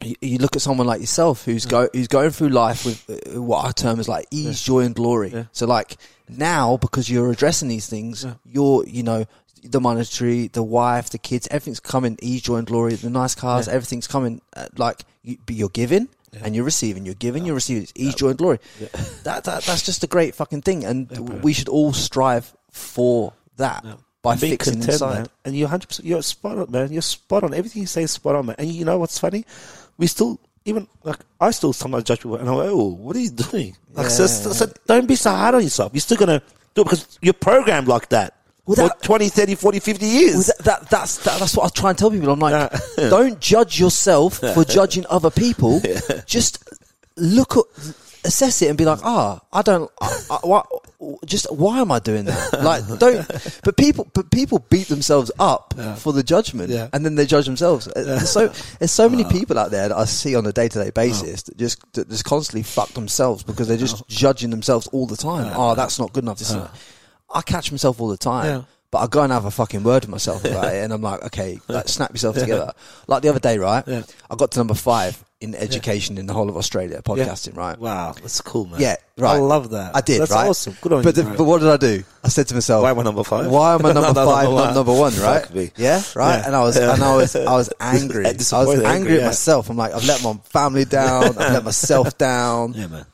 you, 0.02 0.14
you 0.20 0.38
look 0.38 0.57
at 0.57 0.62
someone 0.62 0.86
like 0.86 1.00
yourself 1.00 1.44
who's 1.44 1.66
go 1.66 1.88
who's 1.92 2.09
going 2.09 2.30
through 2.30 2.50
life 2.50 2.84
with 2.84 3.09
uh, 3.09 3.40
what 3.40 3.64
I 3.64 3.70
term 3.72 4.00
as 4.00 4.09
like 4.09 4.26
ease, 4.30 4.62
joy, 4.62 4.80
and 4.80 4.94
glory. 4.94 5.46
So 5.52 5.66
like 5.66 5.96
now 6.28 6.76
because 6.76 7.09
you're 7.11 7.30
addressing 7.30 7.68
these 7.68 7.88
things, 7.88 8.26
you're 8.44 8.86
you 8.86 9.02
know 9.02 9.26
the 9.62 9.80
monetary, 9.80 10.48
the 10.48 10.62
wife, 10.62 11.11
the 11.11 11.18
kids, 11.18 11.48
everything's 11.50 11.80
coming 11.80 12.18
ease, 12.20 12.42
joy, 12.42 12.57
and 12.57 12.66
glory. 12.66 12.94
The 12.94 13.09
nice 13.11 13.34
cars, 13.34 13.66
everything's 13.68 14.07
coming. 14.07 14.42
Uh, 14.55 14.66
like 14.76 15.02
you, 15.22 15.38
but 15.46 15.57
you're 15.57 15.68
giving. 15.70 16.09
And 16.42 16.52
you're 16.57 16.64
receiving, 16.64 17.07
you're 17.07 17.14
giving, 17.14 17.46
you're 17.46 17.55
receiving. 17.55 17.84
It's 17.84 17.92
ease, 17.94 18.16
joy, 18.16 18.30
and 18.30 18.38
glory. 18.38 18.59
That, 19.22 19.44
that 19.44 19.62
that's 19.62 19.86
just 19.86 20.02
a 20.02 20.09
great 20.09 20.34
fucking 20.34 20.62
thing, 20.62 20.84
and 20.84 21.09
we 21.44 21.52
should 21.52 21.68
all 21.68 21.92
strive 21.92 22.52
for 22.72 23.32
that 23.57 23.84
by 24.22 24.34
Be 24.34 24.50
fixing 24.50 24.74
content, 24.74 24.92
inside. 24.92 25.14
man. 25.14 25.26
And 25.44 25.57
you're 25.57 25.68
hundred 25.68 25.88
percent. 25.88 26.09
You're 26.09 26.22
spot 26.22 26.59
on, 26.59 26.70
man. 26.70 26.92
You're 26.92 27.02
spot 27.02 27.44
on. 27.44 27.55
Everything 27.55 27.82
you 27.82 27.86
say 27.86 28.02
is 28.05 28.11
spot 28.12 28.34
on, 28.34 28.46
man. 28.46 28.57
And 28.59 28.68
you 28.70 28.84
know 28.84 28.98
what's 28.98 29.18
funny? 29.18 29.44
We 29.98 30.07
still 30.07 30.40
even 30.64 30.88
like 31.02 31.18
I 31.40 31.50
still 31.50 31.72
sometimes 31.72 32.05
judge 32.05 32.20
people, 32.20 32.36
and 32.36 32.48
I'm 32.48 32.57
like, 32.57 32.68
oh, 32.70 32.94
what 32.94 33.14
are 33.16 33.20
you 33.20 33.30
doing? 33.30 33.76
Like, 33.92 34.11
so, 34.11 34.26
so, 34.26 34.52
so 34.52 34.72
don't 34.86 35.07
be 35.07 35.14
so 35.14 35.30
hard 35.30 35.57
on 35.57 35.62
yourself. 35.62 35.92
You're 35.92 36.00
still 36.00 36.16
gonna 36.16 36.42
do 36.74 36.82
it 36.82 36.84
because 36.84 37.18
you're 37.20 37.34
programmed 37.34 37.86
like 37.86 38.09
that. 38.09 38.34
Well, 38.66 38.88
for 38.88 38.94
20, 39.02 39.28
30, 39.28 39.57
40, 39.57 39.78
50 39.78 40.07
years. 40.07 40.34
Well, 40.34 40.42
that, 40.42 40.64
that, 40.64 40.90
that's 40.90 41.18
that, 41.18 41.38
that's 41.38 41.55
what 41.55 41.66
I 41.66 41.68
try 41.78 41.90
and 41.90 41.98
tell 41.98 42.11
people. 42.11 42.30
I'm 42.30 42.40
like, 42.40 42.72
don't 42.96 43.38
judge 43.38 43.78
yourself 43.78 44.38
for 44.38 44.64
judging 44.64 45.05
other 45.11 45.30
people. 45.30 45.82
Just 46.26 46.64
look 47.16 47.59
at, 47.59 47.64
assess 48.24 48.62
it, 48.62 48.68
and 48.68 48.78
be 48.78 48.84
like, 48.84 49.00
ah, 49.04 49.40
I 49.52 49.62
don't. 49.62 49.90
I, 50.00 50.20
I, 50.30 50.38
why, 50.42 50.62
just 51.26 51.52
why 51.52 51.80
am 51.80 51.92
I 51.92 51.98
doing 51.98 52.24
that? 52.24 52.50
Like, 52.64 52.86
don't. 52.98 53.26
But 53.62 53.76
people, 53.76 54.08
but 54.14 54.30
people 54.30 54.64
beat 54.70 54.88
themselves 54.88 55.30
up 55.38 55.74
for 55.98 56.12
the 56.12 56.22
judgment, 56.22 56.70
Yeah. 56.70 56.88
and 56.92 57.04
then 57.04 57.14
they 57.14 57.26
judge 57.26 57.46
themselves. 57.46 57.88
There's 57.94 58.30
so 58.30 58.48
there's 58.78 58.90
so 58.90 59.08
many 59.08 59.24
uh-huh. 59.24 59.32
people 59.32 59.58
out 59.58 59.70
there 59.70 59.88
that 59.88 59.96
I 59.96 60.04
see 60.06 60.34
on 60.34 60.46
a 60.46 60.52
day 60.52 60.68
to 60.68 60.82
day 60.82 60.90
basis 60.90 61.42
that 61.42 61.58
just 61.58 61.80
that 61.92 62.08
just 62.08 62.24
constantly 62.24 62.62
fuck 62.62 62.88
themselves 62.90 63.42
because 63.42 63.68
they're 63.68 63.76
just 63.76 63.96
uh-huh. 63.96 64.04
judging 64.08 64.50
themselves 64.50 64.86
all 64.88 65.06
the 65.06 65.16
time. 65.16 65.52
Oh, 65.54 65.74
that's 65.74 65.98
not 65.98 66.12
good 66.12 66.24
enough. 66.24 66.38
This 66.38 66.50
is 66.50 66.56
uh-huh. 66.56 66.74
I 67.34 67.42
catch 67.42 67.70
myself 67.70 68.00
all 68.00 68.08
the 68.08 68.16
time. 68.16 68.46
Yeah. 68.46 68.62
But 68.90 68.98
I 69.00 69.06
go 69.08 69.22
and 69.22 69.32
have 69.32 69.44
a 69.44 69.50
fucking 69.50 69.82
word 69.82 70.04
with 70.04 70.10
myself 70.10 70.44
about 70.44 70.64
it, 70.72 70.84
and 70.84 70.92
I'm 70.92 71.02
like, 71.02 71.20
okay, 71.24 71.58
like, 71.66 71.88
snap 71.88 72.12
yourself 72.12 72.36
together. 72.36 72.72
Like 73.08 73.22
the 73.22 73.28
other 73.28 73.40
day, 73.40 73.58
right? 73.58 73.82
Yeah. 73.88 74.02
I 74.30 74.36
got 74.36 74.52
to 74.52 74.60
number 74.60 74.74
five 74.74 75.22
in 75.45 75.55
education 75.55 76.18
in 76.18 76.26
the 76.26 76.32
whole 76.32 76.49
of 76.49 76.57
Australia, 76.57 77.01
podcasting, 77.03 77.57
right? 77.57 77.78
Wow, 77.78 78.12
that's 78.20 78.40
cool, 78.40 78.66
man. 78.66 78.80
Yeah, 78.80 78.97
right. 79.18 79.36
I 79.36 79.38
love 79.38 79.70
that. 79.70 79.95
I 79.95 80.01
did, 80.01 80.20
That's 80.22 80.32
right? 80.32 80.49
awesome. 80.49 80.76
Good 80.80 80.92
on 80.95 81.03
but 81.05 81.16
you. 81.16 81.22
the- 81.22 81.34
but 81.36 81.45
what 81.45 81.61
did 81.61 81.68
I 81.68 81.76
do? 81.76 82.03
I 82.24 82.28
said 82.28 82.49
to 82.49 82.55
myself, 82.55 82.82
Why 82.82 82.90
am 82.90 82.99
I 82.99 83.03
number 83.03 83.22
five? 83.22 83.51
Why 83.51 83.74
am 83.74 83.84
I 83.86 83.92
number 83.92 84.01
number 84.12 84.24
five, 84.24 84.49
not 84.51 84.74
number 84.74 84.92
one? 84.92 85.14
Right? 85.20 85.45
Yeah, 85.76 86.03
right. 86.16 86.38
Yeah. 86.38 86.47
And 86.47 86.57
I 86.57 86.62
was, 86.64 86.76
and 86.76 87.03
I 87.03 87.16
was, 87.16 87.36
I 87.36 87.55
was 87.55 87.70
angry. 87.80 88.26
I 88.26 88.32
was 88.32 88.53
angry, 88.53 88.84
angry, 88.86 89.20
at 89.20 89.26
myself. 89.26 89.70
I'm 89.70 89.76
like, 89.76 89.92
I've 89.95 90.05
let 90.07 90.22
my 90.24 90.34
family 90.45 90.84
down. 90.84 91.24
I've 91.24 91.36
let 91.36 91.64
myself 91.64 92.18
down. 92.18 92.72
yeah, 92.74 92.86
man. 92.88 93.07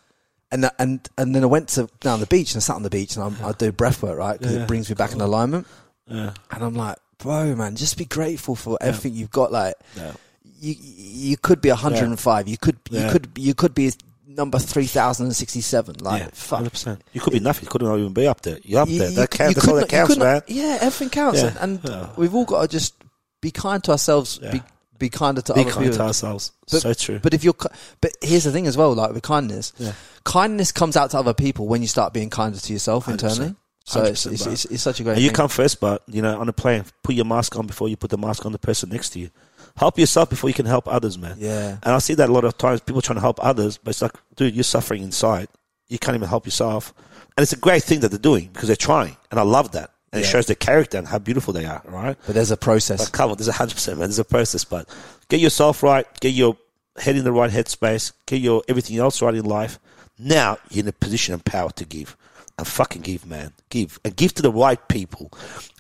And 0.53 0.69
and 0.81 1.09
and 1.17 1.35
then 1.35 1.45
I 1.45 1.47
went 1.47 1.69
to 1.71 1.89
down 2.01 2.19
the 2.21 2.27
beach 2.27 2.55
and 2.55 2.61
I 2.61 2.63
sat 2.63 2.75
on 2.77 2.83
the 2.83 2.91
beach 2.91 3.15
and 3.17 3.25
I'm, 3.25 3.37
I 3.45 3.53
do 3.53 3.71
breath 3.71 4.03
work, 4.03 4.19
right? 4.19 4.39
Because 4.39 4.55
it 4.57 4.67
brings 4.67 4.89
me 4.89 4.95
back 4.97 5.13
in 5.13 5.21
alignment. 5.21 5.67
Yeah. 6.09 6.33
And 6.51 6.65
I'm 6.65 6.75
like, 6.75 6.97
bro, 7.19 7.55
man, 7.55 7.77
just 7.77 7.97
be 7.97 8.05
grateful 8.05 8.57
for 8.57 8.77
everything 8.81 9.15
you've 9.15 9.31
got. 9.31 9.53
Like, 9.53 9.75
Yeah. 9.97 10.13
You 10.61 10.75
you 10.79 11.37
could 11.37 11.61
be 11.61 11.71
105. 11.71 12.49
You 12.49 12.57
could 12.59 12.79
you 12.91 13.01
Yeah. 13.01 13.13
could 13.13 13.29
you 13.37 13.55
could 13.55 13.75
be 13.75 13.93
number 14.27 14.59
three 14.59 14.87
thousand 14.87 15.27
and 15.27 15.37
sixty-seven. 15.37 15.97
Like, 16.01 16.23
yeah, 16.23 16.29
fuck. 16.33 16.59
hundred 16.59 16.71
percent. 16.71 17.03
You 17.13 17.21
could 17.21 17.33
be 17.33 17.41
nothing. 17.41 17.65
You 17.65 17.71
couldn't 17.71 17.99
even 17.99 18.13
be 18.13 18.27
up 18.27 18.41
there. 18.43 18.59
You're 18.63 18.83
up 18.83 18.89
You- 18.89 18.99
there. 18.99 19.11
That 19.11 19.31
counts. 19.31 19.51
you 19.51 19.55
That's 19.55 19.69
all 19.69 19.75
that 19.77 19.89
counts, 19.89 20.17
man. 20.17 20.43
Yeah, 20.47 20.79
everything 20.81 21.11
counts, 21.11 21.41
Yeah. 21.43 21.49
and, 21.61 21.81
and 21.81 21.81
Yeah. 21.85 22.09
we've 22.17 22.35
all 22.35 22.45
got 22.45 22.63
to 22.63 22.69
just 22.69 22.95
be 23.41 23.51
kind 23.51 23.83
to 23.85 23.93
ourselves. 23.93 24.39
Be 24.39 24.47
Yeah. 24.59 24.61
be 24.99 25.09
kinder 25.09 25.41
to 25.41 25.55
Be 25.55 25.63
other 25.63 25.71
kind 25.71 25.85
people. 25.87 25.97
to 25.99 26.03
ourselves. 26.05 26.53
But, 26.71 26.83
so 26.83 26.93
true. 26.93 27.19
But 27.23 27.33
if 27.33 27.43
you're, 27.43 27.55
but 28.03 28.13
here's 28.21 28.45
the 28.45 28.53
thing 28.53 28.67
as 28.67 28.77
well, 28.77 28.93
like 28.95 29.13
with 29.15 29.23
kindness, 29.23 29.73
Yeah. 29.79 29.93
kindness 30.25 30.73
comes 30.73 30.95
out 30.95 31.11
to 31.13 31.19
other 31.19 31.33
people 31.33 31.67
when 31.67 31.81
you 31.81 31.89
start 31.89 32.13
being 32.13 32.29
kinder 32.29 32.59
to 32.59 32.73
yourself 32.73 33.07
100%. 33.07 33.13
internally. 33.13 33.55
So 33.87 34.03
it's, 34.03 34.27
it's, 34.27 34.47
it's, 34.47 34.65
it's 34.67 34.83
such 34.83 35.01
a 35.01 35.03
great 35.03 35.15
And 35.15 35.23
you 35.23 35.31
thing. 35.31 35.35
come 35.37 35.49
first, 35.49 35.81
but 35.81 36.03
you 36.07 36.21
know, 36.23 36.39
on 36.39 36.49
a 36.51 36.53
plane, 36.53 36.85
put 37.03 37.15
your 37.15 37.25
mask 37.25 37.57
on 37.57 37.67
before 37.67 37.89
you 37.89 37.97
put 37.97 38.11
the 38.11 38.19
mask 38.19 38.45
on 38.45 38.53
the 38.53 38.59
person 38.59 38.91
next 38.91 39.11
to 39.11 39.19
you. 39.21 39.31
Help 39.81 39.99
yourself 39.99 40.29
before 40.29 40.51
you 40.51 40.53
can 40.53 40.67
help 40.67 40.87
others, 40.87 41.17
man. 41.17 41.37
Yeah. 41.39 41.79
And 41.83 41.95
I 41.95 42.01
see 42.01 42.13
that 42.13 42.29
a 42.29 42.33
lot 42.33 42.45
of 42.45 42.59
times. 42.59 42.83
People 42.83 43.01
trying 43.01 43.15
to 43.15 43.23
help 43.23 43.43
others, 43.43 43.79
but 43.79 43.89
it's 43.89 44.03
like, 44.03 44.13
dude, 44.37 44.55
you're 44.55 44.63
suffering 44.63 45.03
inside. 45.03 45.49
You 45.89 45.99
can't 45.99 46.15
even 46.15 46.29
help 46.29 46.45
yourself. 46.45 46.93
And 47.35 47.43
it's 47.43 47.55
a 47.55 47.57
great 47.57 47.83
thing 47.83 48.01
that 48.01 48.11
they're 48.11 48.19
doing 48.19 48.51
because 48.53 48.67
they're 48.67 48.77
trying, 48.77 49.17
and 49.31 49.41
I 49.41 49.43
love 49.43 49.73
that. 49.73 49.91
And 50.13 50.21
it 50.21 50.27
shows 50.27 50.45
their 50.45 50.57
character 50.57 50.99
and 50.99 51.09
how 51.09 51.19
beautiful 51.19 51.55
they 51.55 51.65
are. 51.65 51.81
Right. 51.87 52.15
But 52.27 52.35
there's 52.35 52.51
a 52.51 52.59
process. 52.59 53.07
But 53.07 53.13
come 53.13 53.31
on, 53.31 53.39
there's 53.39 53.49
a 53.49 53.53
hundred 53.53 53.77
percent, 53.77 53.99
man. 53.99 54.09
There's 54.09 54.19
a 54.19 54.25
process, 54.25 54.65
but 54.65 54.87
get 55.31 55.41
yourself 55.41 55.83
right, 55.83 56.07
get 56.21 56.35
your 56.35 56.59
head 56.99 57.17
in 57.17 57.25
the 57.25 57.33
right 57.33 57.51
headspace, 57.51 58.13
get 58.27 58.43
your 58.43 58.63
everything 58.69 58.99
else 58.99 59.23
right 59.23 59.35
in 59.35 59.47
life. 59.47 59.79
Now 60.19 60.59
you're 60.69 60.83
in 60.83 60.89
a 60.89 60.93
position 60.93 61.33
and 61.33 61.43
power 61.43 61.71
to 61.71 61.87
give. 61.87 62.19
And 62.59 62.69
fucking 62.69 63.01
give, 63.01 63.25
man. 63.25 63.55
Give. 63.71 63.99
And 64.05 64.15
give 64.15 64.35
to 64.35 64.43
the 64.43 64.53
right 64.53 64.87
people. 64.89 65.33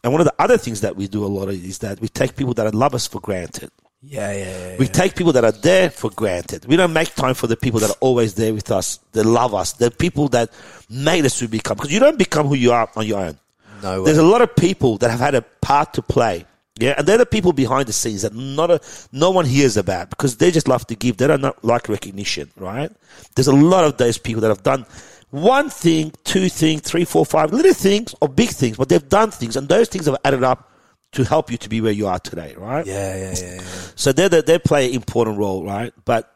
And 0.02 0.10
one 0.10 0.22
of 0.22 0.26
the 0.26 0.34
other 0.38 0.56
things 0.56 0.80
that 0.80 0.96
we 0.96 1.06
do 1.06 1.22
a 1.22 1.28
lot 1.28 1.48
of 1.48 1.54
is 1.54 1.80
that 1.80 2.00
we 2.00 2.08
take 2.08 2.34
people 2.34 2.54
that 2.54 2.74
love 2.74 2.94
us 2.94 3.06
for 3.06 3.20
granted. 3.20 3.70
Yeah, 4.02 4.32
yeah, 4.32 4.68
yeah. 4.68 4.76
We 4.78 4.86
take 4.86 5.14
people 5.14 5.32
that 5.34 5.44
are 5.44 5.52
there 5.52 5.90
for 5.90 6.10
granted. 6.10 6.64
We 6.64 6.76
don't 6.76 6.92
make 6.92 7.14
time 7.14 7.34
for 7.34 7.46
the 7.46 7.56
people 7.56 7.80
that 7.80 7.90
are 7.90 7.96
always 8.00 8.34
there 8.34 8.54
with 8.54 8.70
us, 8.70 8.98
that 9.12 9.24
love 9.24 9.54
us, 9.54 9.74
the 9.74 9.90
people 9.90 10.28
that 10.28 10.50
made 10.88 11.24
us 11.26 11.38
to 11.40 11.48
become. 11.48 11.76
Because 11.76 11.92
you 11.92 12.00
don't 12.00 12.18
become 12.18 12.46
who 12.46 12.54
you 12.54 12.72
are 12.72 12.88
on 12.96 13.06
your 13.06 13.20
own. 13.20 13.38
No 13.82 14.00
way. 14.00 14.06
There's 14.06 14.18
a 14.18 14.22
lot 14.22 14.40
of 14.40 14.56
people 14.56 14.96
that 14.98 15.10
have 15.10 15.20
had 15.20 15.34
a 15.34 15.42
part 15.42 15.94
to 15.94 16.02
play. 16.02 16.46
Yeah, 16.78 16.94
and 16.96 17.06
they're 17.06 17.18
the 17.18 17.26
people 17.26 17.52
behind 17.52 17.88
the 17.88 17.92
scenes 17.92 18.22
that 18.22 18.34
not 18.34 18.70
a, 18.70 18.80
no 19.12 19.30
one 19.30 19.44
hears 19.44 19.76
about 19.76 20.08
because 20.08 20.38
they 20.38 20.50
just 20.50 20.66
love 20.66 20.86
to 20.86 20.94
give. 20.94 21.18
They 21.18 21.26
don't 21.26 21.62
like 21.62 21.90
recognition, 21.90 22.50
right? 22.56 22.90
There's 23.34 23.48
a 23.48 23.54
lot 23.54 23.84
of 23.84 23.98
those 23.98 24.16
people 24.16 24.40
that 24.40 24.48
have 24.48 24.62
done 24.62 24.86
one 25.28 25.68
thing, 25.68 26.12
two 26.24 26.48
things, 26.48 26.80
three, 26.80 27.04
four, 27.04 27.26
five 27.26 27.52
little 27.52 27.74
things 27.74 28.14
or 28.22 28.28
big 28.28 28.48
things, 28.48 28.78
but 28.78 28.88
they've 28.88 29.08
done 29.08 29.30
things, 29.30 29.56
and 29.56 29.68
those 29.68 29.88
things 29.88 30.06
have 30.06 30.16
added 30.24 30.42
up 30.42 30.69
to 31.12 31.24
help 31.24 31.50
you 31.50 31.56
to 31.58 31.68
be 31.68 31.80
where 31.80 31.92
you 31.92 32.06
are 32.06 32.18
today, 32.18 32.54
right? 32.56 32.86
yeah, 32.86 33.16
yeah, 33.16 33.34
yeah, 33.36 33.54
yeah. 33.54 33.62
So 33.96 34.12
they 34.12 34.28
they 34.28 34.58
play 34.58 34.88
an 34.88 34.94
important 34.94 35.38
role, 35.38 35.64
right? 35.64 35.92
But 36.04 36.32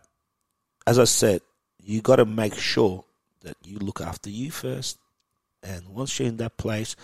as 0.87 0.99
I 0.99 1.05
said, 1.05 1.41
you 1.83 2.01
got 2.01 2.17
to 2.17 2.25
make 2.25 2.55
sure 2.55 3.05
that 3.43 3.57
you 3.63 3.79
look 3.79 4.01
after 4.01 4.31
you 4.31 4.51
first, 4.51 4.99
and 5.63 5.89
once 5.89 6.19
you're 6.19 6.29
in 6.29 6.39
that 6.39 6.57
place, 6.57 6.97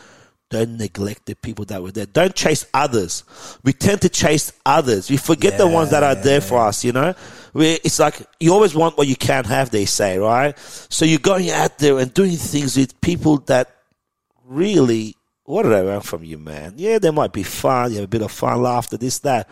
don't 0.51 0.79
neglect 0.79 1.27
the 1.27 1.37
people 1.37 1.65
that 1.67 1.81
were 1.81 1.93
there. 1.93 2.07
Don't 2.07 2.35
chase 2.35 2.67
others. 2.75 3.23
We 3.63 3.73
tend 3.73 4.03
to 4.03 4.09
chase 4.09 4.53
others. 4.67 5.09
We 5.09 5.17
forget 5.17 5.59
the 5.59 5.69
ones 5.69 5.91
that 5.91 6.03
are 6.03 6.17
there 6.17 6.41
for 6.41 6.59
us. 6.59 6.85
You 6.85 6.93
know, 6.93 7.15
we, 7.53 7.75
it's 7.85 8.01
like 8.01 8.21
you 8.41 8.53
always 8.53 8.75
want 8.75 8.99
what 8.99 9.07
you 9.07 9.15
can't 9.15 9.47
have. 9.47 9.71
They 9.71 9.85
say, 9.85 10.19
right? 10.19 10.59
So 10.59 11.05
you're 11.05 11.21
going 11.21 11.51
out 11.51 11.79
there 11.79 11.99
and 11.99 12.13
doing 12.13 12.37
things 12.37 12.77
with 12.77 13.01
people 13.01 13.39
that 13.47 13.77
really 14.45 15.15
what 15.51 15.65
do 15.65 15.69
they 15.71 15.83
want 15.83 16.05
from 16.05 16.25
you, 16.25 16.39
man? 16.39 16.75
Yeah, 16.77 16.99
they 16.99 17.11
might 17.11 17.33
be 17.33 17.43
fun. 17.43 17.91
You 17.91 17.97
have 17.97 18.05
a 18.05 18.09
bit 18.09 18.23
of 18.23 18.33
fun, 18.33 18.63
laughter, 18.63 18.97
this, 18.97 19.19
that. 19.21 19.49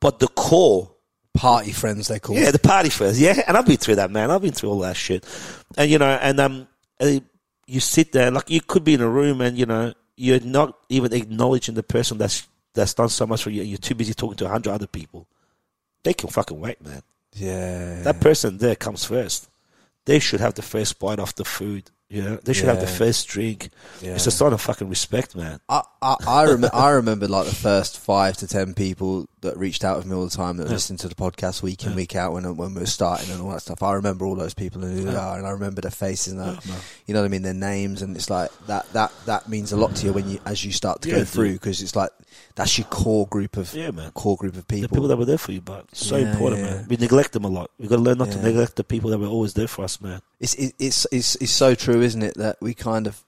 But 0.00 0.18
the 0.18 0.28
core, 0.28 0.94
Party 1.34 1.72
friends, 1.72 2.06
they 2.06 2.20
call 2.20 2.36
yeah, 2.36 2.52
the 2.52 2.60
party 2.60 2.90
friends. 2.90 3.20
Yeah, 3.20 3.42
and 3.48 3.56
I've 3.56 3.66
been 3.66 3.76
through 3.76 3.96
that, 3.96 4.08
man. 4.08 4.30
I've 4.30 4.40
been 4.40 4.52
through 4.52 4.70
all 4.70 4.78
that 4.80 4.96
shit. 4.96 5.26
And, 5.76 5.90
you 5.90 5.98
know, 5.98 6.06
and 6.06 6.38
um, 6.38 6.68
you 7.66 7.80
sit 7.80 8.12
there, 8.12 8.30
like 8.30 8.50
you 8.50 8.60
could 8.60 8.84
be 8.84 8.94
in 8.94 9.00
a 9.00 9.08
room 9.08 9.40
and, 9.40 9.58
you 9.58 9.66
know, 9.66 9.92
you're 10.16 10.38
not 10.38 10.78
even 10.88 11.12
acknowledging 11.12 11.74
the 11.74 11.82
person 11.82 12.18
that's 12.18 12.46
that's 12.72 12.94
done 12.94 13.08
so 13.08 13.26
much 13.26 13.42
for 13.42 13.50
you 13.50 13.62
and 13.62 13.70
you're 13.70 13.78
too 13.78 13.96
busy 13.96 14.14
talking 14.14 14.36
to 14.36 14.46
a 14.46 14.48
hundred 14.48 14.72
other 14.72 14.86
people. 14.86 15.26
They 16.04 16.14
can 16.14 16.28
fucking 16.28 16.58
wait, 16.58 16.80
man. 16.84 17.02
Yeah. 17.32 18.02
That 18.02 18.20
person 18.20 18.58
there 18.58 18.76
comes 18.76 19.04
first. 19.04 19.48
They 20.04 20.20
should 20.20 20.40
have 20.40 20.54
the 20.54 20.62
first 20.62 21.00
bite 21.00 21.18
of 21.18 21.34
the 21.34 21.44
food. 21.44 21.90
You 22.14 22.22
know, 22.22 22.36
they 22.36 22.52
should 22.52 22.66
have 22.68 22.80
the 22.80 22.86
first 22.86 23.26
drink. 23.26 23.70
Yeah. 24.00 24.14
It's 24.14 24.26
a 24.28 24.30
sign 24.30 24.52
of 24.52 24.60
fucking 24.60 24.88
respect, 24.88 25.34
man. 25.34 25.58
I, 25.68 25.82
I, 26.00 26.16
I, 26.26 26.44
rem- 26.44 26.70
I 26.72 26.90
remember 26.90 27.26
like 27.26 27.46
the 27.46 27.54
first 27.54 27.98
five 27.98 28.36
to 28.36 28.46
ten 28.46 28.72
people 28.72 29.28
that 29.40 29.56
reached 29.56 29.84
out 29.84 29.96
with 29.96 30.06
me 30.06 30.14
all 30.14 30.24
the 30.24 30.30
time 30.30 30.56
that 30.58 30.68
listened 30.68 31.00
to 31.00 31.08
the 31.08 31.16
podcast 31.16 31.60
week 31.60 31.84
in 31.84 31.96
week 31.96 32.14
out 32.14 32.32
when 32.32 32.44
when 32.56 32.72
we 32.72 32.80
were 32.80 32.86
starting 32.86 33.30
and 33.32 33.42
all 33.42 33.50
that 33.50 33.62
stuff. 33.62 33.82
I 33.82 33.94
remember 33.94 34.24
all 34.26 34.36
those 34.36 34.54
people 34.54 34.84
and 34.84 34.96
who 34.96 35.04
they 35.06 35.16
are, 35.16 35.36
and 35.38 35.44
I 35.46 35.50
remember 35.50 35.80
their 35.80 35.90
faces 35.90 36.34
and 36.34 36.40
that, 36.40 36.64
you 37.06 37.14
know 37.14 37.20
what 37.20 37.26
I 37.26 37.30
mean, 37.30 37.42
their 37.42 37.52
names, 37.52 38.00
and 38.00 38.16
it's 38.16 38.30
like 38.30 38.50
that 38.68 38.90
that 38.92 39.12
that 39.26 39.48
means 39.48 39.72
a 39.72 39.76
lot 39.76 39.96
to 39.96 40.06
you 40.06 40.12
when 40.12 40.28
you 40.28 40.38
as 40.46 40.64
you 40.64 40.70
start 40.70 41.02
to 41.02 41.08
Yeah, 41.08 41.16
go 41.16 41.24
through 41.24 41.54
because 41.54 41.82
it's 41.82 41.96
like 41.96 42.10
that's 42.54 42.78
your 42.78 42.86
core 42.88 43.26
group 43.28 43.56
of 43.56 43.72
Yeah, 43.74 43.90
man. 43.90 44.10
core 44.12 44.36
group 44.36 44.56
of 44.56 44.66
people. 44.68 44.82
The 44.82 44.94
people. 44.94 45.08
that 45.08 45.16
were 45.16 45.24
there 45.24 45.38
for 45.38 45.52
you, 45.52 45.60
but 45.60 45.86
so 45.94 46.16
Yeah, 46.16 46.32
important, 46.32 46.62
yeah. 46.62 46.70
man. 46.70 46.86
We 46.88 46.96
neglect 46.96 47.32
them 47.32 47.44
a 47.44 47.48
lot. 47.48 47.70
We've 47.78 47.88
got 47.88 47.96
to 47.96 48.02
learn 48.02 48.18
not 48.18 48.30
to 48.32 48.42
neglect 48.42 48.76
the 48.76 48.84
people 48.84 49.10
that 49.10 49.18
were 49.18 49.26
always 49.26 49.54
there 49.54 49.68
for 49.68 49.84
us, 49.84 50.00
man. 50.00 50.20
it's 50.40 50.54
it's 50.54 51.06
it's 51.12 51.36
it's 51.36 51.52
so 51.52 51.74
true, 51.74 52.00
isn't 52.02 52.22
it? 52.22 52.34
That 52.38 52.56
we 52.60 52.74
kind 52.74 53.06
of 53.06 53.22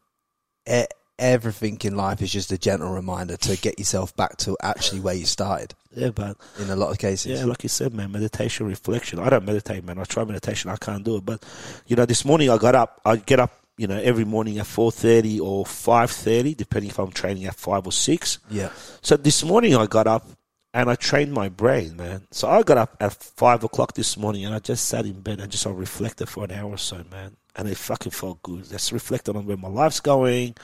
everything 1.18 1.78
in 1.82 1.96
life 1.96 2.20
is 2.20 2.30
just 2.30 2.52
a 2.52 2.58
gentle 2.58 2.92
reminder 2.92 3.36
to 3.38 3.56
get 3.56 3.78
yourself 3.78 4.14
back 4.16 4.36
to 4.36 4.54
actually 4.62 5.00
where 5.00 5.14
you 5.14 5.24
started. 5.24 5.74
Yeah, 5.94 6.10
but 6.10 6.36
In 6.58 6.68
a 6.68 6.76
lot 6.76 6.90
of 6.90 6.98
cases, 6.98 7.40
yeah, 7.40 7.46
like 7.46 7.62
you 7.62 7.70
said, 7.70 7.94
man, 7.94 8.12
meditation, 8.12 8.66
reflection. 8.66 9.18
I 9.18 9.30
don't 9.30 9.46
meditate, 9.46 9.82
man. 9.84 9.98
I 9.98 10.04
try 10.04 10.24
meditation, 10.24 10.70
I 10.70 10.76
can't 10.76 11.02
do 11.04 11.16
it. 11.16 11.24
But 11.24 11.42
you 11.86 11.96
know, 11.96 12.04
this 12.04 12.24
morning 12.26 12.50
I 12.50 12.58
got 12.58 12.74
up. 12.74 13.00
I 13.04 13.16
get 13.16 13.40
up, 13.40 13.50
you 13.76 13.86
know, 13.86 13.98
every 13.98 14.24
morning 14.24 14.58
at 14.58 14.66
four 14.66 14.90
thirty 14.90 15.38
or 15.40 15.66
five 15.66 16.10
thirty, 16.10 16.54
depending 16.54 16.90
if 16.90 16.98
I'm 16.98 17.10
training 17.10 17.44
at 17.44 17.54
five 17.54 17.86
or 17.86 17.92
six. 17.92 18.38
yeah. 18.50 18.70
So 19.02 19.16
this 19.16 19.44
morning 19.44 19.76
I 19.76 19.86
got 19.86 20.06
up 20.06 20.26
and 20.74 20.90
I 20.90 20.94
trained 20.94 21.32
my 21.32 21.48
brain, 21.48 21.96
man. 21.96 22.26
So 22.30 22.48
I 22.48 22.62
got 22.62 22.76
up 22.78 22.96
at 23.00 23.12
five 23.12 23.64
o'clock 23.64 23.94
this 23.94 24.16
morning 24.16 24.44
and 24.44 24.54
I 24.54 24.58
just 24.58 24.86
sat 24.86 25.06
in 25.06 25.20
bed 25.20 25.40
and 25.40 25.50
just 25.50 25.66
I 25.66 25.70
reflected 25.70 26.28
for 26.28 26.44
an 26.44 26.52
hour 26.52 26.70
or 26.72 26.78
so, 26.78 27.02
man. 27.10 27.36
And 27.54 27.68
it 27.68 27.78
fucking 27.78 28.12
felt 28.12 28.42
good. 28.42 28.68
Just 28.68 28.92
reflected 28.92 29.34
on 29.36 29.46
where 29.46 29.56
my 29.56 29.68
life's 29.68 30.00
going, 30.00 30.54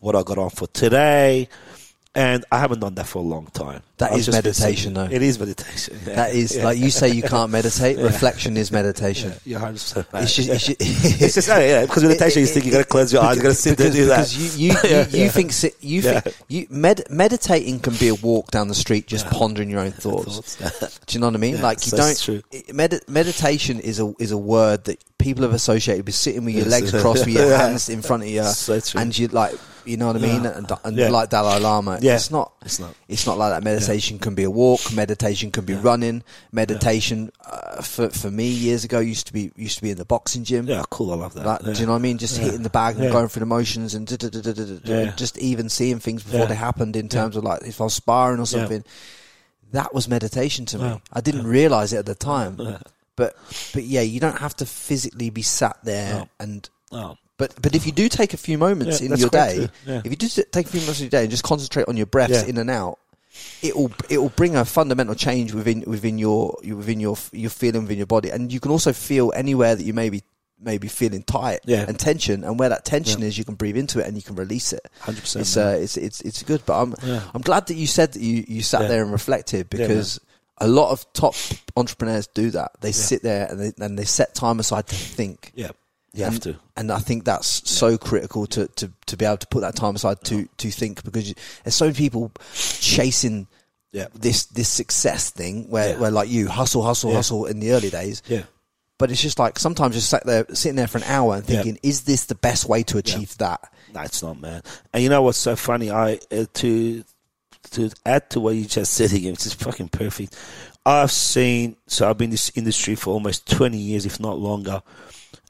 what 0.00 0.16
I 0.16 0.22
got 0.22 0.38
on 0.38 0.48
for 0.48 0.66
today. 0.68 1.48
And 2.18 2.44
I 2.50 2.58
haven't 2.58 2.80
done 2.80 2.94
that 2.96 3.06
for 3.06 3.20
a 3.20 3.22
long 3.22 3.46
time. 3.46 3.80
That 3.98 4.10
I've 4.12 4.18
is 4.18 4.28
meditation, 4.28 4.94
though. 4.94 5.04
It 5.10 5.22
is 5.22 5.38
meditation. 5.38 5.98
yeah. 6.06 6.14
That 6.16 6.34
is 6.34 6.56
Yeah. 6.56 6.64
like 6.64 6.78
you 6.78 6.90
say 6.90 7.08
you 7.10 7.22
can't 7.22 7.50
meditate. 7.52 7.96
Reflection 8.12 8.56
is 8.56 8.72
meditation. 8.72 9.34
You're 9.44 9.60
100% 9.60 10.12
right. 10.12 10.22
It's 10.24 10.34
just, 10.34 10.48
it's, 10.48 10.66
just, 10.66 10.80
It's 11.22 11.34
just, 11.34 11.48
yeah, 11.48 11.82
because 11.82 12.02
meditation, 12.10 12.40
you 12.40 12.46
think 12.48 12.66
you 12.66 12.72
got 12.72 12.78
to 12.78 12.84
close 12.84 13.12
your 13.12 13.22
eyes, 13.22 13.36
you 13.36 13.42
got 13.42 13.48
to 13.50 13.54
sit 13.54 13.78
there 13.78 13.86
and 13.86 13.94
do 13.96 14.06
that. 14.06 14.16
Because 14.16 14.56
you, 14.58 14.68
you, 14.68 14.72
you, 14.74 14.90
Yeah, 14.90 15.08
you 15.08 15.18
yeah. 15.24 15.28
think 15.30 15.52
you 15.80 16.00
Yeah. 16.00 16.20
think 16.20 16.36
you 16.48 16.66
med- 16.70 17.04
meditating 17.10 17.78
can 17.80 17.94
be 17.94 18.08
a 18.08 18.14
walk 18.16 18.50
down 18.50 18.66
the 18.68 18.74
street 18.74 19.06
just 19.06 19.26
pondering 19.28 19.70
your 19.70 19.80
own 19.80 19.92
thoughts. 19.92 20.56
Do 21.06 21.14
you 21.14 21.20
know 21.20 21.26
what 21.28 21.34
I 21.36 21.38
mean? 21.38 21.56
Yeah, 21.56 21.62
like 21.62 21.84
you 21.86 21.90
so 21.90 21.96
don't. 21.98 22.18
true. 22.20 22.42
Med- 22.72 23.00
meditation 23.08 23.78
is 23.80 24.00
a 24.00 24.12
is 24.18 24.32
a 24.32 24.38
word 24.38 24.84
that 24.84 25.02
people 25.18 25.42
have 25.42 25.52
associated 25.54 26.06
with 26.06 26.14
sitting 26.14 26.44
with 26.44 26.54
your 26.54 26.66
legs 26.66 26.90
crossed, 26.90 27.26
with 27.26 27.34
your 27.34 27.56
hands 27.56 27.88
in 27.88 28.02
front 28.02 28.22
of 28.24 28.28
you, 28.28 28.42
So 28.44 28.80
and 28.96 29.16
you 29.16 29.28
like. 29.28 29.54
You 29.88 29.96
know 29.96 30.06
what 30.08 30.16
I 30.16 30.18
mean? 30.18 30.44
And, 30.44 30.70
and 30.84 30.96
Yeah. 30.96 31.08
like 31.08 31.30
Dalai 31.30 31.58
Lama, 31.60 31.98
Yeah. 32.02 32.16
it's 32.16 32.30
not. 32.30 32.52
It's 32.62 32.78
not. 32.78 32.94
It's 33.08 33.26
not 33.26 33.38
like 33.38 33.50
that. 33.52 33.64
Meditation 33.64 34.18
can 34.18 34.34
be 34.34 34.44
a 34.44 34.50
walk. 34.50 34.92
Meditation 34.92 35.50
can 35.50 35.64
be 35.64 35.74
running. 35.74 36.22
Meditation, 36.52 37.32
uh, 37.46 37.80
for 37.82 38.10
for 38.10 38.30
me 38.30 38.46
years 38.48 38.84
ago, 38.84 38.98
used 39.00 39.26
to 39.28 39.32
be 39.32 39.50
used 39.56 39.76
to 39.78 39.82
be 39.82 39.90
in 39.90 39.96
the 39.96 40.04
boxing 40.04 40.44
gym. 40.44 40.66
Yeah, 40.68 40.82
cool. 40.90 41.12
I 41.12 41.16
love 41.16 41.34
that. 41.34 41.46
Like, 41.46 41.60
yeah. 41.64 41.72
Do 41.72 41.80
you 41.80 41.86
know 41.86 41.92
what 41.92 41.98
I 41.98 42.02
mean? 42.02 42.18
Just 42.18 42.36
hitting 42.36 42.62
the 42.62 42.70
bag 42.70 42.96
and 42.96 43.04
Yeah. 43.04 43.10
going 43.12 43.28
through 43.28 43.40
the 43.40 43.46
motions 43.46 43.94
and 43.94 44.08
Yeah. 44.84 45.12
just 45.16 45.38
even 45.38 45.68
seeing 45.70 45.98
things 46.00 46.22
before 46.22 46.40
Yeah. 46.40 46.46
they 46.46 46.54
happened 46.54 46.94
in 46.94 47.08
terms 47.08 47.34
of 47.36 47.44
like 47.44 47.62
if 47.64 47.80
I 47.80 47.84
was 47.84 47.94
sparring 47.94 48.40
or 48.40 48.46
something. 48.46 48.84
That 49.72 49.94
was 49.94 50.08
meditation 50.08 50.64
to 50.66 50.78
me. 50.78 51.00
I 51.12 51.20
didn't 51.20 51.46
realize 51.46 51.92
it 51.92 51.98
at 51.98 52.06
the 52.06 52.14
time, 52.14 52.56
but 53.16 53.36
but 53.74 53.84
yeah, 53.84 54.00
you 54.02 54.20
don't 54.20 54.38
have 54.38 54.54
to 54.56 54.66
physically 54.66 55.30
be 55.30 55.42
sat 55.42 55.76
there 55.82 56.14
No. 56.14 56.28
and. 56.40 56.68
Oh. 56.92 57.16
But 57.38 57.54
but 57.62 57.74
if 57.74 57.86
you 57.86 57.92
do 57.92 58.08
take 58.08 58.34
a 58.34 58.36
few 58.36 58.58
moments 58.58 59.00
Yeah, 59.00 59.12
in 59.12 59.16
your 59.18 59.30
day. 59.30 59.68
Yeah. 59.86 60.02
if 60.04 60.10
you 60.10 60.16
do 60.16 60.26
s- 60.26 60.40
take 60.52 60.66
a 60.66 60.70
few 60.70 60.80
moments 60.80 61.00
in 61.00 61.04
your 61.04 61.10
day 61.10 61.22
and 61.22 61.30
just 61.30 61.44
concentrate 61.44 61.88
on 61.88 61.96
your 61.96 62.06
breaths 62.06 62.42
in 62.42 62.58
and 62.58 62.68
out, 62.68 62.98
it 63.62 63.76
will 63.76 63.92
it 64.10 64.18
will 64.18 64.30
bring 64.30 64.56
a 64.56 64.64
fundamental 64.64 65.14
change 65.14 65.52
within 65.54 65.82
within 65.86 66.18
your 66.18 66.58
within 66.66 66.98
your 67.00 67.16
your 67.32 67.50
feeling 67.50 67.82
within 67.82 67.96
your 67.98 68.06
body, 68.06 68.30
and 68.30 68.52
you 68.52 68.60
can 68.60 68.70
also 68.72 68.92
feel 68.92 69.32
anywhere 69.36 69.74
that 69.76 69.84
you 69.84 69.94
may 69.94 70.10
be 70.10 70.22
maybe 70.60 70.88
feeling 70.88 71.22
tight 71.22 71.60
Yeah. 71.64 71.84
and 71.86 71.96
tension, 71.96 72.42
and 72.42 72.58
where 72.58 72.68
that 72.70 72.84
tension 72.84 73.20
Yeah. 73.20 73.28
is, 73.28 73.38
you 73.38 73.44
can 73.44 73.54
breathe 73.54 73.76
into 73.76 74.00
it 74.00 74.08
and 74.08 74.16
you 74.16 74.22
can 74.22 74.34
release 74.34 74.72
it. 74.72 74.84
100%, 75.04 75.40
It's 75.40 75.56
uh, 75.56 75.78
it's 75.80 75.96
it's 75.96 76.20
it's 76.22 76.42
good, 76.42 76.62
but 76.66 76.82
I'm 76.82 76.94
Yeah. 77.04 77.22
I'm 77.32 77.42
glad 77.42 77.68
that 77.68 77.74
you 77.76 77.86
said 77.86 78.14
that 78.14 78.20
you 78.20 78.44
you 78.48 78.62
sat 78.62 78.88
there 78.88 79.02
and 79.02 79.12
reflected 79.12 79.70
because. 79.70 80.18
a 80.60 80.66
lot 80.66 80.90
of 80.90 81.06
top 81.12 81.36
entrepreneurs 81.76 82.26
do 82.34 82.50
that. 82.50 82.72
They 82.80 82.90
sit 82.90 83.22
there 83.22 83.46
and 83.46 83.60
they, 83.60 83.72
and 83.84 83.96
they 83.96 84.04
set 84.04 84.34
time 84.34 84.58
aside 84.58 84.88
to 84.88 84.96
think. 84.96 85.52
Yeah. 85.54 85.70
You 86.18 86.24
have 86.24 86.34
and, 86.34 86.42
to. 86.42 86.56
And 86.76 86.92
I 86.92 86.98
think 86.98 87.24
that's 87.24 87.68
so 87.70 87.96
critical 87.96 88.46
to, 88.48 88.66
to, 88.66 88.90
to 89.06 89.16
be 89.16 89.24
able 89.24 89.38
to 89.38 89.46
put 89.46 89.60
that 89.60 89.76
time 89.76 89.94
aside 89.96 90.22
to, 90.24 90.48
to 90.58 90.70
think 90.70 91.02
because 91.04 91.28
you, 91.28 91.34
there's 91.64 91.74
so 91.74 91.86
many 91.86 91.96
people 91.96 92.32
chasing 92.54 93.46
Yeah. 93.92 94.08
this 94.14 94.46
this 94.46 94.68
success 94.68 95.30
thing 95.30 95.68
where, 95.70 95.90
Yeah. 95.90 95.98
where 95.98 96.10
like 96.10 96.28
you 96.28 96.48
hustle, 96.48 96.82
hustle, 96.82 97.10
Yeah. 97.10 97.16
hustle 97.16 97.46
in 97.46 97.60
the 97.60 97.72
early 97.72 97.90
days. 97.90 98.22
Yeah. 98.28 98.42
but 98.98 99.12
it's 99.12 99.22
just 99.22 99.38
like 99.38 99.60
sometimes 99.60 99.94
just 99.94 100.10
sat 100.10 100.26
there, 100.26 100.44
sitting 100.52 100.74
there 100.74 100.88
for 100.88 100.98
an 100.98 101.04
hour 101.04 101.36
and 101.36 101.48
Yeah. 101.48 101.62
thinking, 101.62 101.78
is 101.84 102.02
this 102.02 102.24
the 102.26 102.34
best 102.34 102.68
way 102.68 102.82
to 102.82 102.98
achieve 102.98 103.36
that? 103.38 103.60
No, 103.94 104.00
it's 104.00 104.22
not, 104.24 104.40
man. 104.40 104.60
And 104.92 105.02
you 105.02 105.08
know 105.08 105.22
what's 105.22 105.38
so 105.38 105.54
funny? 105.56 105.90
I 105.90 106.18
uh, 106.32 106.46
to 106.54 107.04
to 107.70 107.90
add 108.04 108.28
to 108.30 108.40
what 108.40 108.54
you 108.56 108.64
just 108.64 108.94
said 108.94 109.12
again, 109.12 109.32
which 109.32 109.46
is 109.46 109.54
fucking 109.54 109.90
perfect. 109.90 110.34
I've 110.84 111.12
seen 111.12 111.76
so 111.86 112.08
I've 112.10 112.18
been 112.18 112.26
in 112.26 112.30
this 112.32 112.50
industry 112.56 112.96
for 112.96 113.12
almost 113.14 113.48
twenty 113.48 113.78
years, 113.78 114.04
if 114.04 114.18
not 114.18 114.38
longer, 114.40 114.82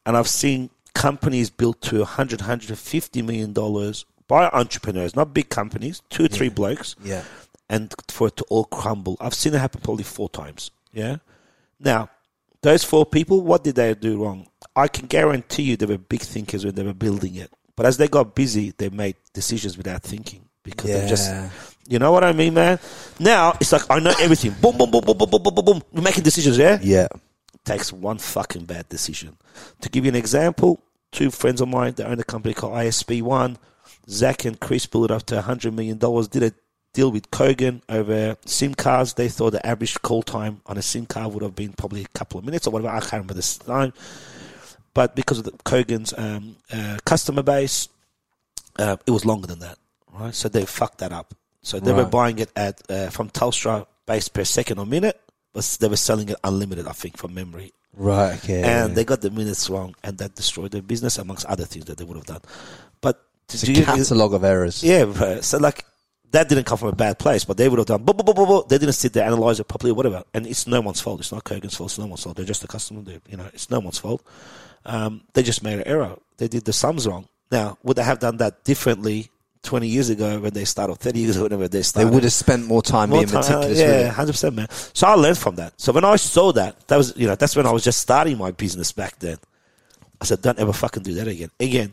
and 0.08 0.16
I've 0.16 0.26
seen 0.26 0.70
companies 0.94 1.50
built 1.50 1.82
to 1.82 1.98
100 1.98 2.40
150 2.40 3.22
million 3.22 3.52
dollars 3.52 4.06
by 4.26 4.48
entrepreneurs, 4.48 5.14
not 5.14 5.34
big 5.34 5.48
companies, 5.50 6.00
two 6.08 6.24
or 6.24 6.28
three 6.28 6.48
blokes, 6.48 6.96
Yeah. 7.04 7.22
and 7.68 7.94
for 8.08 8.28
it 8.28 8.36
to 8.38 8.44
all 8.48 8.64
crumble. 8.64 9.16
I've 9.20 9.34
seen 9.34 9.54
it 9.54 9.58
happen 9.58 9.80
probably 9.82 10.04
four 10.04 10.30
times. 10.30 10.70
Yeah. 10.92 11.16
Now, 11.78 12.08
those 12.62 12.84
four 12.84 13.04
people, 13.06 13.42
what 13.42 13.64
did 13.64 13.74
they 13.76 13.94
do 13.94 14.22
wrong? 14.22 14.48
I 14.74 14.88
can 14.88 15.06
guarantee 15.06 15.62
you 15.64 15.76
they 15.76 15.86
were 15.86 15.98
big 15.98 16.22
thinkers 16.22 16.64
when 16.64 16.74
they 16.74 16.82
were 16.82 16.94
building 16.94 17.34
it. 17.36 17.50
But 17.76 17.84
as 17.86 17.96
they 17.98 18.08
got 18.08 18.34
busy, 18.34 18.72
they 18.76 18.88
made 18.88 19.16
decisions 19.32 19.76
without 19.76 20.02
thinking 20.02 20.40
because 20.62 20.90
they 20.90 21.06
just, 21.08 21.30
you 21.86 21.98
know 21.98 22.12
what 22.12 22.24
I 22.24 22.32
mean, 22.32 22.54
man. 22.54 22.78
Now 23.20 23.56
it's 23.60 23.72
like 23.72 23.82
I 23.90 23.98
know 24.00 24.14
everything. 24.20 24.54
Boom, 24.60 24.76
boom, 24.76 24.90
boom, 24.90 25.02
boom, 25.02 25.16
boom, 25.16 25.30
boom, 25.30 25.42
boom, 25.42 25.54
boom, 25.54 25.64
boom. 25.64 25.82
We're 25.92 26.02
making 26.02 26.24
decisions, 26.24 26.58
yeah. 26.58 26.78
Yeah. 26.82 27.08
Takes 27.68 27.92
one 27.92 28.16
fucking 28.16 28.64
bad 28.64 28.88
decision. 28.88 29.36
To 29.82 29.90
give 29.90 30.06
you 30.06 30.08
an 30.08 30.14
example, 30.14 30.82
two 31.12 31.30
friends 31.30 31.60
of 31.60 31.68
mine, 31.68 31.92
that 31.94 32.06
own 32.06 32.18
a 32.18 32.24
company 32.24 32.54
called 32.54 32.72
ISP 32.72 33.20
One. 33.20 33.58
Zach 34.08 34.46
and 34.46 34.58
Chris 34.58 34.86
built 34.86 35.10
it 35.10 35.14
up 35.14 35.24
to 35.24 35.42
$100 35.42 35.74
million, 35.74 35.98
did 35.98 36.42
a 36.42 36.52
deal 36.94 37.12
with 37.12 37.30
Kogan 37.30 37.82
over 37.90 38.38
SIM 38.46 38.74
cards. 38.74 39.12
They 39.12 39.28
thought 39.28 39.50
the 39.50 39.66
average 39.66 40.00
call 40.00 40.22
time 40.22 40.62
on 40.64 40.78
a 40.78 40.82
SIM 40.82 41.04
card 41.04 41.34
would 41.34 41.42
have 41.42 41.54
been 41.54 41.74
probably 41.74 42.04
a 42.04 42.08
couple 42.08 42.38
of 42.38 42.46
minutes 42.46 42.66
or 42.66 42.70
whatever. 42.70 42.88
I 42.88 43.00
can't 43.00 43.12
remember 43.12 43.34
the 43.34 43.64
time. 43.66 43.92
But 44.94 45.14
because 45.14 45.36
of 45.38 45.44
the 45.44 45.52
Kogan's 45.52 46.14
um, 46.16 46.56
uh, 46.72 46.96
customer 47.04 47.42
base, 47.42 47.90
uh, 48.78 48.96
it 49.06 49.10
was 49.10 49.26
longer 49.26 49.46
than 49.46 49.58
that, 49.58 49.76
right? 50.12 50.34
So 50.34 50.48
they 50.48 50.64
fucked 50.64 50.98
that 50.98 51.12
up. 51.12 51.34
So 51.60 51.78
they 51.78 51.92
were 51.92 52.06
buying 52.06 52.38
it 52.38 52.50
at 52.56 52.80
uh, 52.90 53.10
from 53.10 53.28
Telstra 53.28 53.86
base 54.06 54.28
per 54.28 54.44
second 54.44 54.78
or 54.78 54.86
minute, 54.86 55.20
but 55.52 55.64
they 55.80 55.88
were 55.88 55.96
selling 55.96 56.28
it 56.28 56.36
unlimited, 56.44 56.86
I 56.86 56.92
think, 56.92 57.16
from 57.16 57.34
memory 57.34 57.72
Right. 57.94 58.36
Okay. 58.44 58.62
and 58.62 58.94
they 58.94 59.04
got 59.04 59.22
the 59.22 59.30
minutes 59.30 59.68
wrong, 59.68 59.94
and 60.04 60.18
that 60.18 60.34
destroyed 60.34 60.70
their 60.70 60.82
business 60.82 61.18
amongst 61.18 61.46
other 61.46 61.64
things 61.64 61.86
that 61.86 61.98
they 61.98 62.04
would 62.04 62.16
have 62.16 62.26
done. 62.26 62.42
But 63.00 63.20
it's 63.48 63.62
do 63.62 63.72
a 63.82 63.84
catalog 63.84 64.34
of 64.34 64.44
errors. 64.44 64.84
yeah, 64.84 65.04
bro. 65.06 65.40
so 65.40 65.58
like 65.58 65.84
that 66.30 66.48
didn't 66.48 66.64
come 66.64 66.78
from 66.78 66.88
a 66.88 66.94
bad 66.96 67.18
place, 67.18 67.44
but 67.44 67.56
they 67.56 67.68
would 67.68 67.78
have 67.78 67.86
done. 67.86 68.02
Blah, 68.04 68.12
blah, 68.12 68.22
blah, 68.22 68.34
blah, 68.34 68.46
blah. 68.46 68.62
They 68.62 68.76
didn't 68.78 68.94
sit 68.94 69.14
there 69.14 69.24
analyze 69.24 69.58
it 69.58 69.66
properly, 69.66 69.92
or 69.92 69.94
whatever. 69.94 70.22
And 70.34 70.46
it's 70.46 70.66
no 70.66 70.80
one's 70.82 71.00
fault. 71.00 71.20
It's 71.20 71.32
not 71.32 71.42
Kogan's 71.44 71.74
fault. 71.74 71.90
It's 71.90 71.98
no 71.98 72.06
one's 72.06 72.22
fault. 72.22 72.36
They're 72.36 72.44
just 72.44 72.62
a 72.64 72.68
customer. 72.68 73.00
They, 73.00 73.18
you 73.30 73.38
know, 73.38 73.48
it's 73.54 73.70
no 73.70 73.80
one's 73.80 73.98
fault. 73.98 74.22
Um, 74.84 75.22
they 75.32 75.42
just 75.42 75.62
made 75.62 75.78
an 75.78 75.86
error. 75.88 76.16
They 76.36 76.46
did 76.48 76.64
the 76.66 76.72
sums 76.74 77.08
wrong. 77.08 77.26
Now, 77.50 77.78
would 77.82 77.96
they 77.96 78.04
have 78.04 78.18
done 78.18 78.36
that 78.36 78.62
differently? 78.64 79.30
20 79.62 79.86
years 79.88 80.08
ago 80.08 80.38
when 80.40 80.52
they 80.52 80.64
started, 80.64 80.92
or 80.92 80.96
30 80.96 81.18
years 81.18 81.36
ago, 81.36 81.44
whenever 81.44 81.68
they 81.68 81.82
start. 81.82 82.06
They 82.06 82.14
would 82.14 82.22
have 82.22 82.32
spent 82.32 82.64
more 82.66 82.82
time 82.82 83.10
More 83.10 83.18
being 83.20 83.28
time, 83.28 83.40
meticulous 83.40 83.78
yeah, 83.78 84.08
hundred 84.08 84.32
percent, 84.32 84.54
man. 84.56 84.68
So 84.70 85.06
I 85.06 85.14
learned 85.14 85.38
from 85.38 85.56
that. 85.56 85.72
So 85.80 85.92
when 85.92 86.04
I 86.04 86.16
saw 86.16 86.52
that, 86.52 86.86
that 86.88 86.96
was 86.96 87.16
you 87.16 87.26
know 87.26 87.34
that's 87.34 87.56
when 87.56 87.66
I 87.66 87.72
was 87.72 87.84
just 87.84 88.00
starting 88.00 88.38
my 88.38 88.50
business 88.52 88.92
back 88.92 89.18
then. 89.18 89.38
I 90.20 90.24
said, 90.24 90.42
don't 90.42 90.58
ever 90.58 90.72
fucking 90.72 91.02
do 91.02 91.14
that 91.14 91.28
again. 91.28 91.50
Again, 91.60 91.92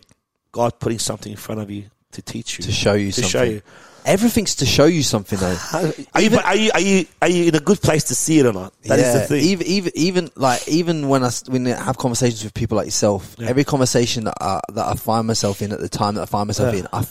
God 0.52 0.80
putting 0.80 1.00
something 1.00 1.32
in 1.32 1.38
front 1.38 1.62
of 1.62 1.70
you 1.70 1.86
to 2.14 2.22
teach 2.22 2.58
you, 2.58 2.64
To 2.66 2.72
show 2.72 2.94
you 2.94 3.12
to 3.12 3.22
something. 3.22 3.30
show 3.30 3.44
you. 3.44 3.62
Everything's 4.06 4.56
to 4.58 4.68
show 4.68 4.86
you 4.86 5.02
something 5.02 5.40
though. 5.40 5.58
Are 6.14 6.22
you, 6.22 6.30
but 6.30 6.46
are 6.46 6.56
you 6.56 6.70
are 6.76 6.80
you 6.80 7.06
are 7.24 7.28
you 7.28 7.46
in 7.46 7.56
a 7.56 7.60
good 7.60 7.82
place 7.82 8.04
to 8.06 8.16
see 8.16 8.38
it 8.38 8.46
or 8.46 8.54
not? 8.54 8.72
That 8.84 9.00
is 9.00 9.14
the 9.14 9.22
thing. 9.22 9.44
Even, 9.44 9.66
even, 9.68 9.92
even 9.96 10.30
like 10.36 10.68
even 10.68 11.10
when 11.10 11.24
I 11.24 11.32
when 11.48 11.66
I 11.68 11.72
have 11.84 11.98
conversations 11.98 12.44
with 12.44 12.54
people 12.54 12.78
like 12.78 12.86
yourself, 12.86 13.36
Yeah. 13.40 13.48
every 13.48 13.64
conversation 13.64 14.26
that 14.26 14.36
I, 14.40 14.62
that 14.74 14.86
I 14.86 14.94
find 14.94 15.26
myself 15.26 15.64
in 15.64 15.72
at 15.72 15.80
the 15.80 15.90
time 15.90 16.14
that 16.16 16.22
I 16.22 16.26
find 16.28 16.46
myself 16.48 16.74
Yeah. 16.76 16.82
in, 16.82 16.88
I, 16.94 17.04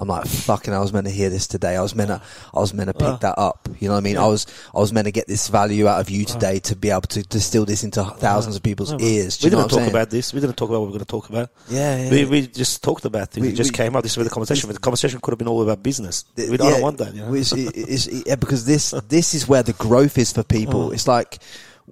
I'm 0.00 0.08
like, 0.08 0.26
fucking, 0.26 0.72
I 0.72 0.78
was 0.80 0.94
meant 0.94 1.06
to 1.06 1.12
hear 1.12 1.28
this 1.28 1.46
today. 1.46 1.76
I 1.76 1.82
was 1.82 1.94
meant 1.94 2.08
to, 2.08 2.22
I 2.54 2.58
was 2.58 2.72
meant 2.72 2.88
to 2.88 2.94
pick 2.94 3.20
that 3.20 3.34
up. 3.38 3.68
You 3.78 3.88
know 3.88 3.94
what 3.94 3.98
I 3.98 4.02
mean? 4.02 4.16
I 4.16 4.26
was, 4.26 4.46
I 4.74 4.78
was 4.78 4.94
meant 4.94 5.04
to 5.04 5.12
get 5.12 5.26
this 5.28 5.48
value 5.48 5.86
out 5.88 6.00
of 6.00 6.08
you 6.08 6.24
today 6.24 6.58
to 6.60 6.74
be 6.74 6.88
able 6.88 7.02
to 7.02 7.22
distill 7.22 7.66
this 7.66 7.84
into 7.84 8.02
thousands 8.02 8.56
of 8.56 8.62
people's 8.62 8.94
ears. 8.94 9.36
Do 9.36 9.46
we 9.46 9.50
didn't 9.50 9.68
talk 9.68 9.72
saying? 9.80 9.90
about 9.90 10.08
this. 10.08 10.32
We 10.32 10.40
didn't 10.40 10.56
talk 10.56 10.70
about 10.70 10.80
what 10.80 10.86
we 10.86 10.96
are 10.96 10.98
going 10.98 11.04
to 11.04 11.04
talk 11.04 11.28
about. 11.28 11.50
Yeah, 11.68 12.04
yeah, 12.04 12.10
we, 12.10 12.24
we 12.24 12.46
just 12.46 12.82
talked 12.82 13.04
about 13.04 13.28
things. 13.28 13.46
We- 13.46 13.52
it 13.52 13.56
just 13.56 13.72
we- 13.72 13.76
came 13.76 13.94
up. 13.94 14.02
This 14.02 14.12
is 14.12 14.16
where 14.16 14.24
the 14.24 14.30
conversation. 14.30 14.68
But 14.68 14.74
the 14.76 14.80
conversation 14.80 15.20
could 15.20 15.32
have 15.32 15.38
been 15.38 15.48
all 15.48 15.62
about 15.62 15.82
business. 15.82 16.24
We 16.34 16.44
Yeah, 16.52 16.56
don't 16.56 16.80
want 16.82 16.96
that. 16.98 17.14
You 17.14 17.20
know? 17.20 17.34
it's- 17.34 17.52
it- 17.52 17.76
it's- 17.76 18.06
yeah, 18.26 18.36
because 18.36 18.64
this 18.64 18.94
this 19.08 19.34
is 19.34 19.46
where 19.46 19.62
the 19.62 19.74
growth 19.74 20.16
is 20.16 20.32
for 20.32 20.42
people. 20.42 20.88
Mm. 20.88 20.94
It's 20.94 21.06
like 21.06 21.40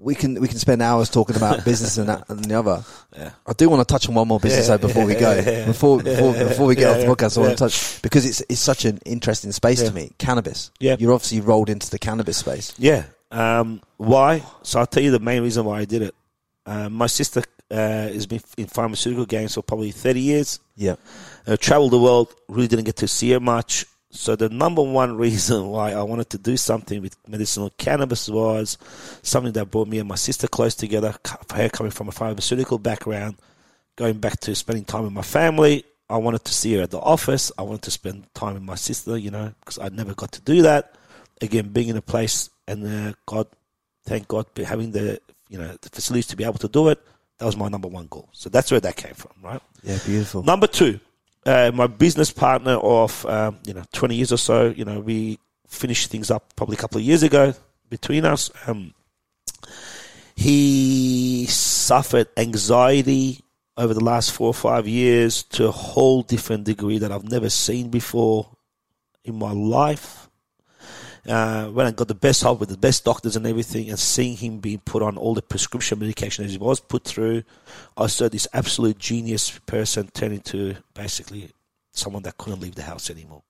we 0.00 0.14
can 0.14 0.40
we 0.40 0.48
can 0.48 0.58
spend 0.58 0.80
hours 0.82 1.08
talking 1.10 1.36
about 1.36 1.64
business 1.70 1.96
and 1.98 2.08
that 2.08 2.28
and 2.28 2.44
the 2.44 2.54
other. 2.58 2.84
Yeah. 3.16 3.30
I 3.46 3.52
do 3.52 3.68
want 3.68 3.86
to 3.86 3.92
touch 3.92 4.08
on 4.08 4.14
one 4.14 4.28
more 4.28 4.40
business 4.40 4.68
Yeah, 4.68 4.76
though 4.76 4.86
before 4.88 5.04
we 5.04 5.14
go. 5.14 5.34
yeah, 5.34 5.50
yeah. 5.50 5.66
Before 5.66 6.02
before 6.02 6.32
before 6.32 6.66
we 6.66 6.74
get 6.74 6.82
Yeah, 6.82 6.88
off 6.90 6.96
the 6.96 7.02
yeah, 7.02 7.08
podcast, 7.28 7.38
I 7.38 7.40
want 7.40 7.52
to 7.52 7.64
touch 7.64 8.02
because 8.02 8.24
it's 8.26 8.42
it's 8.48 8.60
such 8.60 8.84
an 8.84 8.98
interesting 9.04 9.52
space 9.52 9.82
Yeah. 9.82 9.88
to 9.88 9.94
me. 9.94 10.12
Cannabis. 10.18 10.70
Yeah. 10.80 10.96
You're 10.98 11.12
obviously 11.12 11.40
rolled 11.40 11.70
into 11.70 11.90
the 11.90 11.98
cannabis 11.98 12.36
space. 12.38 12.74
Yeah. 12.78 13.04
Um, 13.30 13.82
why? 13.96 14.42
So 14.62 14.80
I'll 14.80 14.86
tell 14.86 15.02
you 15.02 15.10
the 15.10 15.18
main 15.20 15.42
reason 15.42 15.64
why 15.64 15.80
I 15.80 15.84
did 15.84 16.02
it. 16.02 16.14
Um, 16.66 16.92
my 16.94 17.06
sister 17.06 17.42
uh, 17.70 17.74
has 17.76 18.26
been 18.26 18.40
in 18.56 18.66
pharmaceutical 18.66 19.26
games 19.26 19.54
for 19.54 19.62
probably 19.62 19.90
30 19.90 20.20
years. 20.20 20.60
Yeah. 20.76 20.96
Uh, 21.46 21.56
traveled 21.58 21.92
the 21.92 21.98
world, 21.98 22.34
really 22.48 22.68
didn't 22.68 22.84
get 22.86 22.96
to 22.96 23.08
see 23.08 23.30
her 23.32 23.40
much. 23.40 23.84
So 24.10 24.36
the 24.36 24.48
number 24.48 24.82
one 24.82 25.16
reason 25.16 25.68
why 25.68 25.92
I 25.92 26.02
wanted 26.02 26.30
to 26.30 26.38
do 26.38 26.56
something 26.56 27.02
with 27.02 27.16
medicinal 27.28 27.70
cannabis 27.78 28.28
was 28.28 28.78
something 29.22 29.52
that 29.52 29.70
brought 29.70 29.88
me 29.88 29.98
and 29.98 30.08
my 30.08 30.14
sister 30.14 30.48
close 30.48 30.74
together. 30.74 31.14
For 31.48 31.56
her 31.56 31.68
coming 31.68 31.92
from 31.92 32.08
a 32.08 32.12
pharmaceutical 32.12 32.78
background, 32.78 33.36
going 33.96 34.18
back 34.18 34.40
to 34.40 34.54
spending 34.54 34.84
time 34.84 35.04
with 35.04 35.12
my 35.12 35.22
family. 35.22 35.84
I 36.10 36.16
wanted 36.16 36.44
to 36.44 36.54
see 36.54 36.74
her 36.74 36.82
at 36.82 36.90
the 36.90 37.00
office. 37.00 37.52
I 37.58 37.62
wanted 37.62 37.82
to 37.82 37.90
spend 37.90 38.32
time 38.32 38.54
with 38.54 38.62
my 38.62 38.76
sister, 38.76 39.18
you 39.18 39.30
know, 39.30 39.52
because 39.60 39.78
I 39.78 39.90
never 39.90 40.14
got 40.14 40.32
to 40.32 40.40
do 40.40 40.62
that. 40.62 40.94
Again, 41.42 41.68
being 41.68 41.88
in 41.88 41.98
a 41.98 42.02
place 42.02 42.48
and 42.66 42.86
uh, 42.86 43.12
God, 43.26 43.46
thank 44.04 44.26
God, 44.26 44.46
having 44.56 44.92
the 44.92 45.20
you 45.48 45.58
know 45.58 45.76
the 45.80 45.88
facilities 45.90 46.26
to 46.28 46.36
be 46.36 46.44
able 46.44 46.58
to 46.58 46.68
do 46.68 46.88
it. 46.88 46.98
That 47.38 47.44
was 47.44 47.56
my 47.56 47.68
number 47.68 47.88
one 47.88 48.06
goal. 48.08 48.28
So 48.32 48.48
that's 48.48 48.70
where 48.70 48.80
that 48.80 48.96
came 48.96 49.14
from, 49.14 49.32
right? 49.42 49.60
Yeah. 49.82 49.98
Beautiful. 50.04 50.42
Number 50.42 50.66
two, 50.66 50.98
uh, 51.48 51.72
my 51.72 51.86
business 51.86 52.30
partner 52.30 52.74
of 52.74 53.24
um, 53.24 53.58
you 53.64 53.72
know 53.72 53.82
twenty 53.92 54.16
years 54.16 54.32
or 54.32 54.36
so. 54.36 54.68
You 54.68 54.84
know, 54.84 55.00
we 55.00 55.38
finished 55.66 56.10
things 56.10 56.30
up 56.30 56.54
probably 56.56 56.76
a 56.76 56.78
couple 56.78 56.98
of 56.98 57.04
years 57.04 57.22
ago 57.22 57.54
between 57.88 58.24
us. 58.24 58.50
Um, 58.66 58.94
he 60.36 61.46
suffered 61.46 62.28
anxiety 62.36 63.40
over 63.76 63.94
the 63.94 64.04
last 64.04 64.32
four 64.32 64.48
or 64.48 64.54
five 64.54 64.86
years 64.86 65.42
to 65.44 65.68
a 65.68 65.72
whole 65.72 66.22
different 66.22 66.64
degree 66.64 66.98
that 66.98 67.10
I've 67.10 67.30
never 67.30 67.48
seen 67.48 67.88
before 67.88 68.50
in 69.24 69.38
my 69.38 69.52
life. 69.52 70.27
Uh, 71.28 71.66
when 71.66 71.86
I 71.86 71.90
got 71.90 72.08
the 72.08 72.14
best 72.14 72.42
help 72.42 72.60
with 72.60 72.70
the 72.70 72.78
best 72.78 73.04
doctors 73.04 73.36
and 73.36 73.46
everything, 73.46 73.90
and 73.90 73.98
seeing 73.98 74.36
him 74.36 74.58
being 74.58 74.78
put 74.78 75.02
on 75.02 75.16
all 75.18 75.34
the 75.34 75.42
prescription 75.42 75.98
medication 75.98 76.44
as 76.44 76.52
he 76.52 76.58
was 76.58 76.80
put 76.80 77.04
through, 77.04 77.42
I 77.96 78.06
saw 78.06 78.28
this 78.28 78.48
absolute 78.52 78.98
genius 78.98 79.58
person 79.66 80.08
turn 80.08 80.32
into 80.32 80.76
basically 80.94 81.50
someone 81.92 82.22
that 82.22 82.38
couldn't 82.38 82.60
leave 82.60 82.76
the 82.76 82.82
house 82.82 83.10
anymore. 83.10 83.42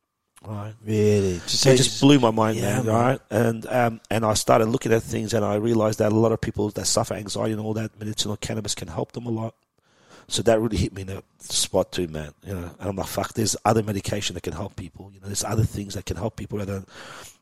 Right. 0.45 0.75
Really. 0.85 1.35
Just, 1.47 1.61
So 1.61 1.71
it 1.71 1.77
just 1.77 2.01
blew 2.01 2.19
my 2.19 2.31
mind, 2.31 2.59
Yeah, 2.59 2.77
man, 2.77 2.87
man. 2.87 2.95
Right, 2.95 3.21
and 3.31 3.67
um, 3.67 4.01
and 4.11 4.25
I 4.25 4.35
started 4.35 4.67
looking 4.67 4.93
at 4.93 5.03
things, 5.03 5.35
and 5.35 5.45
I 5.45 5.57
realized 5.57 5.99
that 5.99 6.13
a 6.13 6.15
lot 6.15 6.33
of 6.33 6.41
people 6.41 6.71
that 6.71 6.87
suffer 6.87 7.15
anxiety 7.15 7.53
and 7.53 7.61
all 7.61 7.75
that, 7.75 7.99
medicinal 7.99 8.37
cannabis 8.37 8.75
can 8.75 8.89
help 8.89 9.13
them 9.13 9.27
a 9.27 9.31
lot. 9.31 9.55
So 10.29 10.43
that 10.43 10.61
really 10.61 10.77
hit 10.77 10.93
me 10.95 11.03
in 11.03 11.09
a 11.09 11.23
spot 11.41 11.91
too, 11.91 12.07
man. 12.07 12.33
You 12.47 12.55
know, 12.55 12.71
and 12.79 12.89
I'm 12.91 12.97
like, 12.97 13.07
fuck. 13.07 13.33
There's 13.33 13.57
other 13.65 13.83
medication 13.83 14.35
that 14.35 14.43
can 14.43 14.53
help 14.53 14.77
people. 14.77 15.11
You 15.13 15.21
know, 15.21 15.27
there's 15.27 15.45
other 15.45 15.65
things 15.65 15.95
that 15.95 16.05
can 16.05 16.19
help 16.19 16.37
people. 16.37 16.59
Rather, 16.59 16.81
than, 16.81 16.87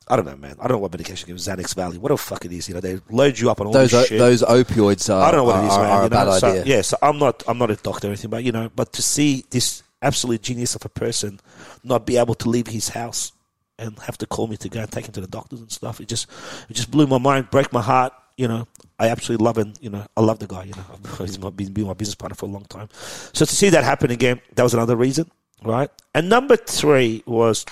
I 0.08 0.14
don't 0.16 0.24
know, 0.24 0.36
man. 0.36 0.54
I 0.60 0.68
don't 0.68 0.76
know 0.76 0.78
what 0.78 0.92
medication 0.92 1.26
gives 1.26 1.48
Xanax 1.48 1.74
Valium. 1.74 1.98
What 1.98 2.10
the 2.10 2.16
fuck 2.16 2.44
it 2.44 2.52
is? 2.52 2.68
You 2.68 2.74
know, 2.74 2.80
they 2.80 3.00
load 3.10 3.38
you 3.38 3.50
up 3.50 3.60
on 3.60 3.66
all 3.66 3.72
those 3.72 3.90
this 3.90 4.04
o- 4.04 4.06
shit. 4.06 4.18
those 4.18 4.42
opioids 4.42 5.12
are. 5.12 5.20
I 5.22 5.32
don't 5.32 5.38
know 5.38 5.44
what 5.44 5.64
it 5.64 5.66
is, 5.66 5.72
are, 5.72 5.82
man. 5.82 5.90
Are 5.90 6.00
you 6.00 6.06
a 6.06 6.10
bad 6.10 6.24
know? 6.26 6.38
So, 6.38 6.48
idea. 6.48 6.64
yeah, 6.64 6.82
so 6.82 6.96
I'm 7.02 7.18
not 7.18 7.42
I'm 7.48 7.58
not 7.58 7.70
a 7.72 7.76
doctor 7.76 8.06
or 8.06 8.10
anything, 8.10 8.30
but 8.30 8.44
you 8.44 8.52
know, 8.52 8.70
but 8.74 8.92
to 8.94 9.02
see 9.02 9.44
this 9.50 9.82
absolute 10.02 10.42
genius 10.42 10.76
of 10.76 10.84
a 10.84 10.88
person 10.88 11.40
not 11.82 12.06
be 12.06 12.18
able 12.18 12.34
to 12.34 12.48
leave 12.48 12.68
his 12.68 12.90
house 12.90 13.32
and 13.78 13.98
have 14.00 14.16
to 14.18 14.26
call 14.26 14.46
me 14.46 14.56
to 14.56 14.68
go 14.68 14.80
and 14.80 14.90
take 14.92 15.06
him 15.06 15.12
to 15.12 15.20
the 15.20 15.26
doctors 15.26 15.60
and 15.60 15.72
stuff, 15.72 16.00
it 16.00 16.06
just 16.06 16.30
it 16.68 16.74
just 16.74 16.90
blew 16.90 17.08
my 17.08 17.18
mind, 17.18 17.50
break 17.50 17.72
my 17.72 17.82
heart. 17.82 18.12
You 18.36 18.46
know, 18.46 18.68
I 19.00 19.08
absolutely 19.08 19.44
love 19.44 19.58
him. 19.58 19.72
You 19.80 19.90
know, 19.90 20.06
I 20.16 20.20
love 20.20 20.38
the 20.38 20.46
guy. 20.46 20.64
You 20.64 20.74
know, 20.74 20.84
he's 21.18 21.38
my, 21.40 21.50
been 21.50 21.72
my 21.84 21.94
business 21.94 22.14
partner 22.14 22.36
for 22.36 22.46
a 22.46 22.50
long 22.50 22.64
time. 22.66 22.88
So 23.32 23.44
to 23.44 23.54
see 23.54 23.70
that 23.70 23.82
happen 23.82 24.12
again, 24.12 24.40
that 24.54 24.62
was 24.62 24.74
another 24.74 24.94
reason, 24.94 25.30
right? 25.64 25.90
And 26.14 26.28
number 26.28 26.56
three 26.56 27.24
was 27.26 27.66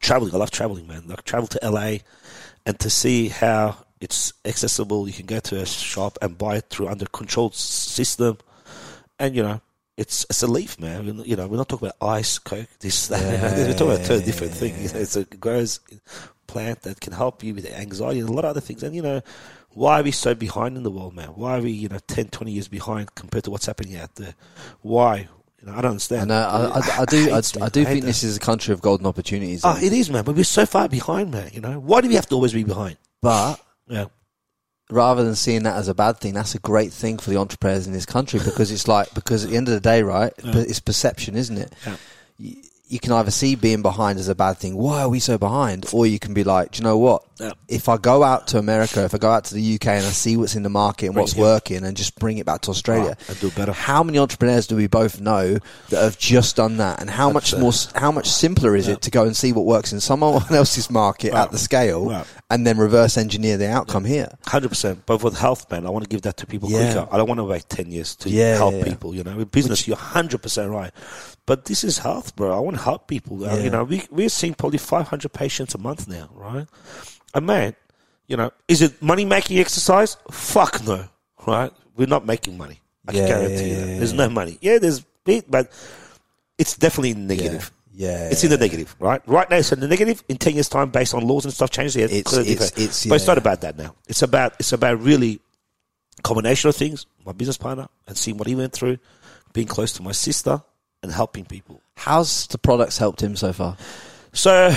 traveling. 0.00 0.34
I 0.34 0.38
love 0.38 0.50
traveling, 0.50 0.86
man. 0.86 1.04
Like 1.06 1.24
travel 1.24 1.48
to 1.48 1.60
LA 1.62 1.98
and 2.64 2.78
to 2.80 2.90
see 2.90 3.28
how 3.28 3.76
it's 4.00 4.32
accessible. 4.44 5.06
You 5.06 5.14
can 5.14 5.26
go 5.26 5.40
to 5.40 5.60
a 5.60 5.66
shop 5.66 6.18
and 6.20 6.36
buy 6.36 6.56
it 6.56 6.66
through 6.70 6.88
under 6.88 7.06
controlled 7.06 7.54
system, 7.54 8.38
and 9.18 9.34
you 9.34 9.42
know 9.42 9.60
it's 9.96 10.26
it's 10.28 10.42
a 10.42 10.46
leaf, 10.46 10.78
man. 10.78 11.22
You 11.24 11.36
know 11.36 11.46
we're 11.46 11.56
not 11.56 11.68
talking 11.68 11.88
about 11.88 12.08
ice, 12.08 12.38
coke, 12.38 12.68
this, 12.80 13.08
that. 13.08 13.22
we're 13.68 13.72
talking 13.72 13.94
about 13.94 14.06
two 14.06 14.20
different 14.20 14.52
things. 14.54 14.76
You 14.92 14.94
know, 14.94 15.00
it's 15.00 15.16
a 15.16 15.24
grows 15.24 15.80
plant 16.46 16.82
that 16.82 17.00
can 17.00 17.12
help 17.12 17.42
you 17.42 17.54
with 17.54 17.66
anxiety 17.66 18.20
and 18.20 18.28
a 18.28 18.32
lot 18.32 18.44
of 18.44 18.50
other 18.50 18.60
things. 18.60 18.82
And 18.82 18.94
you 18.94 19.02
know 19.02 19.22
Why 19.76 20.00
are 20.00 20.02
we 20.02 20.10
so 20.10 20.34
behind 20.34 20.78
in 20.78 20.84
the 20.84 20.90
world, 20.90 21.14
man? 21.14 21.28
Why 21.28 21.58
are 21.58 21.60
we, 21.60 21.70
you 21.70 21.90
know, 21.90 21.98
10, 22.06 22.28
20 22.28 22.50
years 22.50 22.66
behind 22.66 23.14
compared 23.14 23.44
to 23.44 23.50
what's 23.50 23.66
happening 23.66 23.96
out 23.96 24.14
there? 24.14 24.34
Why? 24.80 25.28
You 25.60 25.68
know, 25.68 25.72
I 25.72 25.80
don't 25.80 25.92
understand. 25.92 26.22
And 26.22 26.32
uh, 26.32 26.70
I, 26.74 26.78
I, 26.78 27.02
I 27.02 27.04
do, 27.06 27.30
I, 27.32 27.40
me. 27.40 27.62
I 27.62 27.68
do 27.68 27.84
think 27.84 28.00
that. 28.02 28.06
this 28.06 28.22
is 28.22 28.36
a 28.36 28.40
country 28.40 28.72
of 28.74 28.82
golden 28.82 29.06
opportunities. 29.06 29.62
Oh, 29.64 29.76
it 29.80 29.92
is, 29.92 30.10
man. 30.10 30.24
But 30.24 30.34
we're 30.36 30.44
so 30.44 30.66
far 30.66 30.88
behind, 30.88 31.30
man. 31.30 31.50
You 31.52 31.60
know, 31.60 31.78
why 31.80 32.00
do 32.02 32.08
we 32.08 32.14
have 32.14 32.26
to 32.28 32.34
always 32.34 32.52
be 32.52 32.62
behind? 32.64 32.96
but 33.22 33.58
Yeah. 33.88 34.06
rather 34.90 35.24
than 35.24 35.34
seeing 35.34 35.62
that 35.64 35.76
as 35.76 35.88
a 35.88 35.94
bad 35.94 36.18
thing, 36.18 36.34
that's 36.34 36.54
a 36.54 36.58
great 36.60 36.92
thing 36.92 37.18
for 37.18 37.30
the 37.30 37.38
entrepreneurs 37.38 37.86
in 37.86 37.92
this 37.92 38.06
country 38.06 38.38
because 38.44 38.70
it's 38.70 38.86
like 38.86 39.12
because 39.14 39.44
at 39.44 39.50
the 39.50 39.56
end 39.56 39.68
of 39.68 39.74
the 39.74 39.80
day, 39.80 40.02
right? 40.02 40.32
It's 40.44 40.80
perception, 40.80 41.36
isn't 41.36 41.56
it? 41.58 41.72
Yeah. 41.86 41.96
You, 42.38 42.56
you 42.88 43.00
can 43.00 43.10
either 43.12 43.32
see 43.32 43.56
being 43.56 43.82
behind 43.82 44.18
as 44.18 44.28
a 44.28 44.34
bad 44.34 44.58
thing. 44.58 44.76
Why 44.76 45.02
are 45.02 45.08
we 45.08 45.18
so 45.18 45.38
behind? 45.38 45.86
Or 45.92 46.06
you 46.06 46.20
can 46.20 46.34
be 46.34 46.44
like, 46.44 46.70
do 46.72 46.78
you 46.78 46.84
know 46.84 46.96
what? 46.98 47.24
Yeah. 47.40 47.50
If 47.68 47.88
I 47.88 47.96
go 47.96 48.22
out 48.22 48.46
to 48.48 48.58
America, 48.58 49.04
if 49.04 49.12
I 49.12 49.18
go 49.18 49.28
out 49.28 49.44
to 49.46 49.54
the 49.54 49.74
UK 49.74 49.86
and 49.88 50.06
I 50.06 50.10
see 50.10 50.36
what's 50.36 50.54
in 50.54 50.62
the 50.62 50.68
market 50.70 51.06
and 51.06 51.14
Bring 51.14 51.24
what's 51.24 51.34
working, 51.36 51.84
and 51.84 51.96
just 51.96 52.18
bring 52.18 52.38
it 52.38 52.46
back 52.46 52.60
to 52.62 52.70
Australia, 52.70 53.16
Right, 53.28 53.40
do 53.40 53.50
better. 53.50 53.72
How 53.72 54.02
many 54.04 54.18
entrepreneurs 54.18 54.66
do 54.68 54.76
we 54.76 54.86
both 54.86 55.20
know 55.20 55.58
that 55.90 56.02
have 56.02 56.16
just 56.16 56.56
done 56.56 56.76
that? 56.78 57.00
And 57.00 57.10
how 57.10 57.30
much 57.30 57.50
That's, 57.50 57.60
uh, 57.90 57.90
more, 57.92 58.00
how 58.02 58.12
much 58.12 58.28
simpler 58.28 58.74
is 58.76 58.86
it 58.88 59.02
to 59.02 59.10
go 59.10 59.24
and 59.24 59.36
see 59.36 59.52
what 59.52 59.66
works 59.66 59.92
in 59.92 60.00
someone 60.00 60.42
else's 60.50 60.88
market 60.88 61.32
Right. 61.32 61.42
at 61.42 61.50
the 61.50 61.58
scale, 61.58 62.08
Right. 62.08 62.24
and 62.48 62.66
then 62.66 62.78
reverse 62.78 63.18
engineer 63.18 63.56
the 63.58 63.68
outcome 63.68 64.04
here? 64.04 64.28
Hundred 64.46 64.68
percent. 64.68 65.02
But 65.06 65.22
with 65.24 65.36
health, 65.36 65.70
man, 65.70 65.86
I 65.86 65.90
want 65.90 66.04
to 66.04 66.08
give 66.08 66.22
that 66.22 66.36
to 66.38 66.46
people 66.46 66.70
Yeah. 66.70 66.92
quicker. 66.92 67.08
I 67.12 67.16
don't 67.18 67.28
want 67.28 67.38
to 67.40 67.44
wait 67.44 67.68
ten 67.68 67.90
years 67.90 68.14
to 68.16 68.30
Yeah, 68.30 68.56
help 68.56 68.72
yeah, 68.74 68.78
yeah. 68.78 68.84
people. 68.84 69.14
You 69.14 69.24
know, 69.24 69.36
with 69.36 69.50
business, 69.50 69.86
you're 69.88 69.96
hundred 69.96 70.40
percent 70.40 70.70
right. 70.70 70.92
But 71.44 71.66
this 71.66 71.84
is 71.84 71.98
health, 71.98 72.34
bro. 72.34 72.56
I 72.56 72.58
want 72.58 72.75
help 72.76 73.08
people. 73.08 73.38
Yeah. 73.40 73.56
You 73.56 73.70
know, 73.70 73.84
we 73.84 74.02
we're 74.10 74.28
seeing 74.28 74.54
probably 74.54 74.78
five 74.78 75.08
hundred 75.08 75.32
patients 75.32 75.74
a 75.74 75.78
month 75.78 76.06
now, 76.08 76.28
right? 76.34 76.66
And 77.34 77.46
man, 77.46 77.74
you 78.26 78.36
know, 78.36 78.50
is 78.68 78.82
it 78.82 79.00
money 79.02 79.24
making 79.24 79.58
exercise? 79.58 80.16
Fuck 80.30 80.84
no, 80.84 81.06
right? 81.46 81.72
We're 81.96 82.06
not 82.06 82.24
making 82.26 82.56
money. 82.56 82.80
I 83.08 83.12
Yeah, 83.12 83.18
can 83.20 83.28
guarantee 83.28 83.54
yeah, 83.70 83.78
you 83.78 83.86
that. 83.86 83.96
There's 83.98 84.12
no 84.12 84.28
money. 84.28 84.58
Yeah, 84.60 84.78
there's 84.78 85.00
bit, 85.24 85.50
but 85.50 85.70
it's 86.58 86.76
definitely 86.76 87.14
negative. 87.14 87.70
Yeah, 87.98 88.28
It's 88.28 88.44
in 88.44 88.50
the 88.50 88.58
negative, 88.58 88.94
right? 89.00 89.22
Right 89.26 89.48
now, 89.48 89.56
it's 89.56 89.72
in 89.72 89.80
the 89.80 89.88
negative. 89.88 90.22
In 90.28 90.36
ten 90.36 90.52
years' 90.52 90.68
time, 90.68 90.90
based 90.90 91.14
on 91.14 91.26
laws 91.26 91.44
and 91.46 91.54
stuff 91.54 91.70
changes, 91.70 91.96
yeah, 91.96 92.04
It's- 92.04 92.20
it's- 92.32 92.46
different. 92.46 92.72
it's- 92.78 93.06
but 93.06 93.14
it's 93.14 93.26
not 93.26 93.38
about 93.38 93.62
that 93.62 93.78
now. 93.78 93.94
It's 94.06 94.20
about 94.20 94.54
it's 94.58 94.72
about 94.72 95.00
really 95.00 95.40
combination 96.22 96.68
of 96.68 96.76
things. 96.76 97.06
My 97.24 97.32
business 97.32 97.56
partner 97.56 97.88
and 98.06 98.16
seeing 98.16 98.36
what 98.36 98.48
he 98.48 98.54
went 98.54 98.72
through, 98.74 98.98
being 99.52 99.66
close 99.66 99.92
to 99.94 100.02
my 100.02 100.12
sister 100.12 100.62
and 101.06 101.14
helping 101.14 101.44
people. 101.44 101.80
How's 101.96 102.46
the 102.48 102.58
products 102.58 102.98
helped 102.98 103.22
him 103.22 103.36
so 103.36 103.52
far? 103.52 103.76
So 104.32 104.70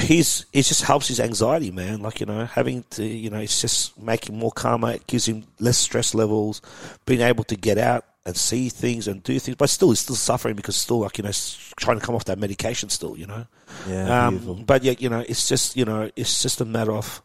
he's 0.00 0.46
it 0.52 0.62
just 0.62 0.82
helps 0.82 1.06
his 1.06 1.20
anxiety, 1.20 1.70
man. 1.70 2.00
Like 2.02 2.18
you 2.18 2.26
know, 2.26 2.46
having 2.46 2.84
to 2.90 3.04
you 3.04 3.30
know, 3.30 3.38
it's 3.38 3.60
just 3.60 3.96
making 4.00 4.36
more 4.36 4.50
calmer. 4.50 4.90
It 4.92 5.06
gives 5.06 5.28
him 5.28 5.44
less 5.60 5.78
stress 5.78 6.14
levels, 6.14 6.60
being 7.06 7.20
able 7.20 7.44
to 7.44 7.54
get 7.54 7.78
out 7.78 8.04
and 8.26 8.36
see 8.36 8.68
things 8.70 9.06
and 9.06 9.22
do 9.22 9.38
things. 9.38 9.56
But 9.56 9.70
still, 9.70 9.90
he's 9.90 10.00
still 10.00 10.16
suffering 10.16 10.56
because 10.56 10.74
still 10.74 11.00
like 11.00 11.18
you 11.18 11.24
know, 11.24 11.30
trying 11.76 12.00
to 12.00 12.04
come 12.04 12.16
off 12.16 12.24
that 12.24 12.38
medication. 12.38 12.88
Still, 12.88 13.16
you 13.16 13.26
know. 13.26 13.46
Yeah. 13.88 14.26
Um, 14.26 14.64
but 14.66 14.82
yet 14.82 15.00
you 15.00 15.08
know, 15.08 15.24
it's 15.28 15.46
just 15.46 15.76
you 15.76 15.84
know, 15.84 16.10
it's 16.16 16.42
just 16.42 16.60
a 16.60 16.64
matter 16.64 16.92
of 16.92 17.22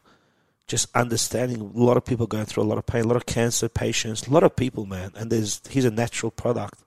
just 0.68 0.94
understanding. 0.94 1.60
A 1.60 1.64
lot 1.64 1.96
of 1.96 2.04
people 2.04 2.28
going 2.28 2.44
through 2.44 2.62
a 2.62 2.70
lot 2.70 2.78
of 2.78 2.86
pain, 2.86 3.04
a 3.04 3.08
lot 3.08 3.16
of 3.16 3.26
cancer 3.26 3.68
patients, 3.68 4.28
a 4.28 4.30
lot 4.30 4.44
of 4.44 4.54
people, 4.54 4.86
man. 4.86 5.10
And 5.16 5.30
there's 5.30 5.60
he's 5.68 5.84
a 5.84 5.90
natural 5.90 6.30
product. 6.30 6.80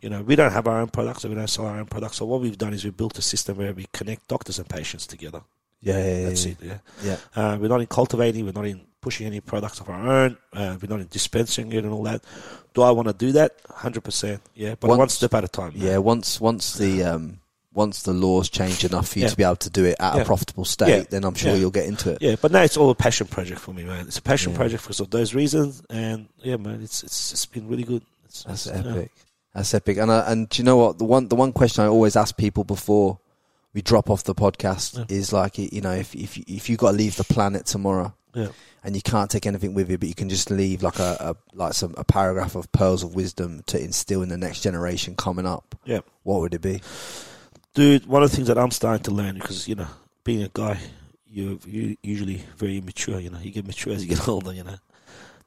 You 0.00 0.10
know, 0.10 0.22
we 0.22 0.36
don't 0.36 0.52
have 0.52 0.66
our 0.66 0.80
own 0.80 0.88
products, 0.88 1.22
so 1.22 1.28
we 1.28 1.34
don't 1.34 1.48
sell 1.48 1.66
our 1.66 1.78
own 1.78 1.86
products. 1.86 2.16
So 2.16 2.26
what 2.26 2.40
we've 2.40 2.58
done 2.58 2.72
is 2.74 2.84
we've 2.84 2.96
built 2.96 3.18
a 3.18 3.22
system 3.22 3.56
where 3.58 3.72
we 3.72 3.86
connect 3.92 4.28
doctors 4.28 4.58
and 4.58 4.68
patients 4.68 5.06
together. 5.06 5.42
Yeah, 5.80 5.98
yeah, 5.98 6.18
yeah. 6.18 6.28
That's 6.28 6.46
yeah. 6.46 6.52
it. 6.52 6.58
Yeah. 6.62 6.78
Yeah. 7.04 7.16
Uh, 7.54 7.58
we're 7.60 7.68
not 7.68 7.80
in 7.80 7.86
cultivating. 7.86 8.44
We're 8.46 8.52
not 8.52 8.66
in 8.66 8.80
pushing 9.00 9.26
any 9.26 9.40
products 9.40 9.78
of 9.80 9.88
our 9.88 10.08
own. 10.24 10.36
Uh, 10.52 10.76
we're 10.82 10.88
not 10.88 11.00
in 11.00 11.06
dispensing 11.08 11.72
it 11.72 11.84
and 11.84 11.92
all 11.92 12.02
that. 12.02 12.22
Do 12.74 12.82
I 12.82 12.90
want 12.90 13.08
to 13.08 13.14
do 13.14 13.32
that? 13.32 13.52
Hundred 13.70 14.02
percent. 14.02 14.42
Yeah, 14.54 14.74
but 14.78 14.88
Once- 14.88 14.98
one 14.98 15.08
step 15.08 15.34
at 15.34 15.44
a 15.44 15.48
time. 15.48 15.72
man. 15.78 15.86
Yeah, 15.86 15.98
once 15.98 16.40
once 16.40 16.74
the 16.74 17.04
um, 17.04 17.38
once 17.72 18.02
the 18.02 18.12
laws 18.12 18.48
change 18.48 18.84
enough 18.84 19.08
for 19.10 19.20
you 19.20 19.26
Yeah. 19.26 19.30
to 19.30 19.36
be 19.36 19.44
able 19.44 19.56
to 19.56 19.70
do 19.70 19.84
it 19.84 19.94
at 20.00 20.16
Yeah. 20.16 20.22
a 20.22 20.24
profitable 20.24 20.64
state, 20.64 20.88
Yeah. 20.88 21.04
then 21.10 21.24
I'm 21.24 21.34
sure 21.34 21.54
you'll 21.54 21.70
get 21.70 21.86
into 21.86 22.10
it. 22.10 22.18
Yeah, 22.20 22.34
but 22.40 22.50
now 22.50 22.62
it's 22.62 22.76
all 22.76 22.90
a 22.90 22.94
passion 22.96 23.28
project 23.28 23.60
for 23.60 23.72
me, 23.72 23.84
man. 23.84 24.06
It's 24.08 24.18
a 24.18 24.22
passion 24.22 24.54
project 24.54 24.82
for 24.82 24.92
those 25.04 25.32
reasons, 25.32 25.80
and 25.88 26.26
yeah, 26.42 26.56
man, 26.56 26.80
it's 26.82 27.04
it's 27.04 27.32
it's 27.32 27.46
been 27.46 27.68
really 27.68 27.84
good. 27.84 28.02
It's, 28.24 28.42
That's 28.42 28.66
it's- 28.66 28.84
epic. 28.84 29.12
That's 29.58 29.74
epic. 29.74 29.98
And 29.98 30.10
I, 30.10 30.20
and 30.30 30.48
do 30.48 30.58
you 30.60 30.64
know 30.64 30.76
what? 30.76 30.98
The 30.98 31.04
one 31.04 31.28
the 31.28 31.34
one 31.36 31.52
question 31.52 31.84
I 31.84 31.88
always 31.88 32.16
ask 32.16 32.36
people 32.36 32.64
before 32.64 33.18
we 33.74 33.82
drop 33.82 34.08
off 34.10 34.24
the 34.24 34.34
podcast 34.34 34.96
Yeah. 34.98 35.04
is 35.16 35.32
like, 35.32 35.58
you 35.58 35.80
know, 35.80 35.92
if 35.92 36.14
if 36.14 36.38
if 36.38 36.68
you 36.70 36.76
got 36.76 36.92
to 36.92 36.96
leave 36.96 37.16
the 37.16 37.24
planet 37.24 37.66
tomorrow 37.66 38.14
Yeah. 38.34 38.48
and 38.84 38.94
you 38.96 39.02
can't 39.02 39.30
take 39.30 39.46
anything 39.46 39.74
with 39.74 39.90
you, 39.90 39.98
but 39.98 40.08
you 40.08 40.14
can 40.14 40.28
just 40.28 40.50
leave 40.50 40.82
like 40.82 40.98
a, 40.98 41.16
a 41.20 41.36
like 41.56 41.74
some 41.74 41.94
a 41.98 42.04
paragraph 42.04 42.54
of 42.54 42.70
pearls 42.72 43.02
of 43.02 43.14
wisdom 43.14 43.62
to 43.66 43.78
instill 43.82 44.22
in 44.22 44.28
the 44.30 44.38
next 44.38 44.62
generation 44.62 45.16
coming 45.16 45.44
up, 45.46 45.74
Yeah. 45.84 46.00
what 46.22 46.40
would 46.40 46.54
it 46.54 46.62
be? 46.62 46.80
dude. 47.74 48.06
One 48.06 48.22
of 48.22 48.30
the 48.30 48.36
things 48.36 48.48
that 48.48 48.58
I'm 48.58 48.70
starting 48.70 49.04
to 49.04 49.10
learn 49.10 49.34
because 49.34 49.68
you 49.68 49.74
know, 49.74 49.88
being 50.24 50.42
a 50.42 50.50
guy, 50.52 50.78
you're, 51.26 51.58
you 51.66 51.96
usually 52.02 52.42
very 52.56 52.78
immature. 52.78 53.20
You 53.20 53.30
know, 53.30 53.38
you 53.40 53.50
get 53.50 53.66
mature 53.66 53.92
as 53.92 54.02
you 54.04 54.08
get 54.08 54.26
older. 54.34 54.52
You 54.52 54.64
know, 54.64 54.76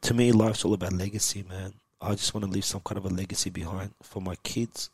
to 0.01 0.13
me, 0.13 0.31
life's 0.31 0.63
all 0.65 0.73
about 0.73 0.93
legacy, 0.93 1.43
man. 1.49 1.73
I 2.01 2.11
just 2.11 2.33
want 2.33 2.45
to 2.45 2.51
leave 2.51 2.65
some 2.65 2.81
kind 2.81 2.97
of 2.97 3.05
a 3.05 3.09
legacy 3.09 3.49
behind 3.51 3.93
for 4.01 4.21
my 4.21 4.35
kids 4.43 4.89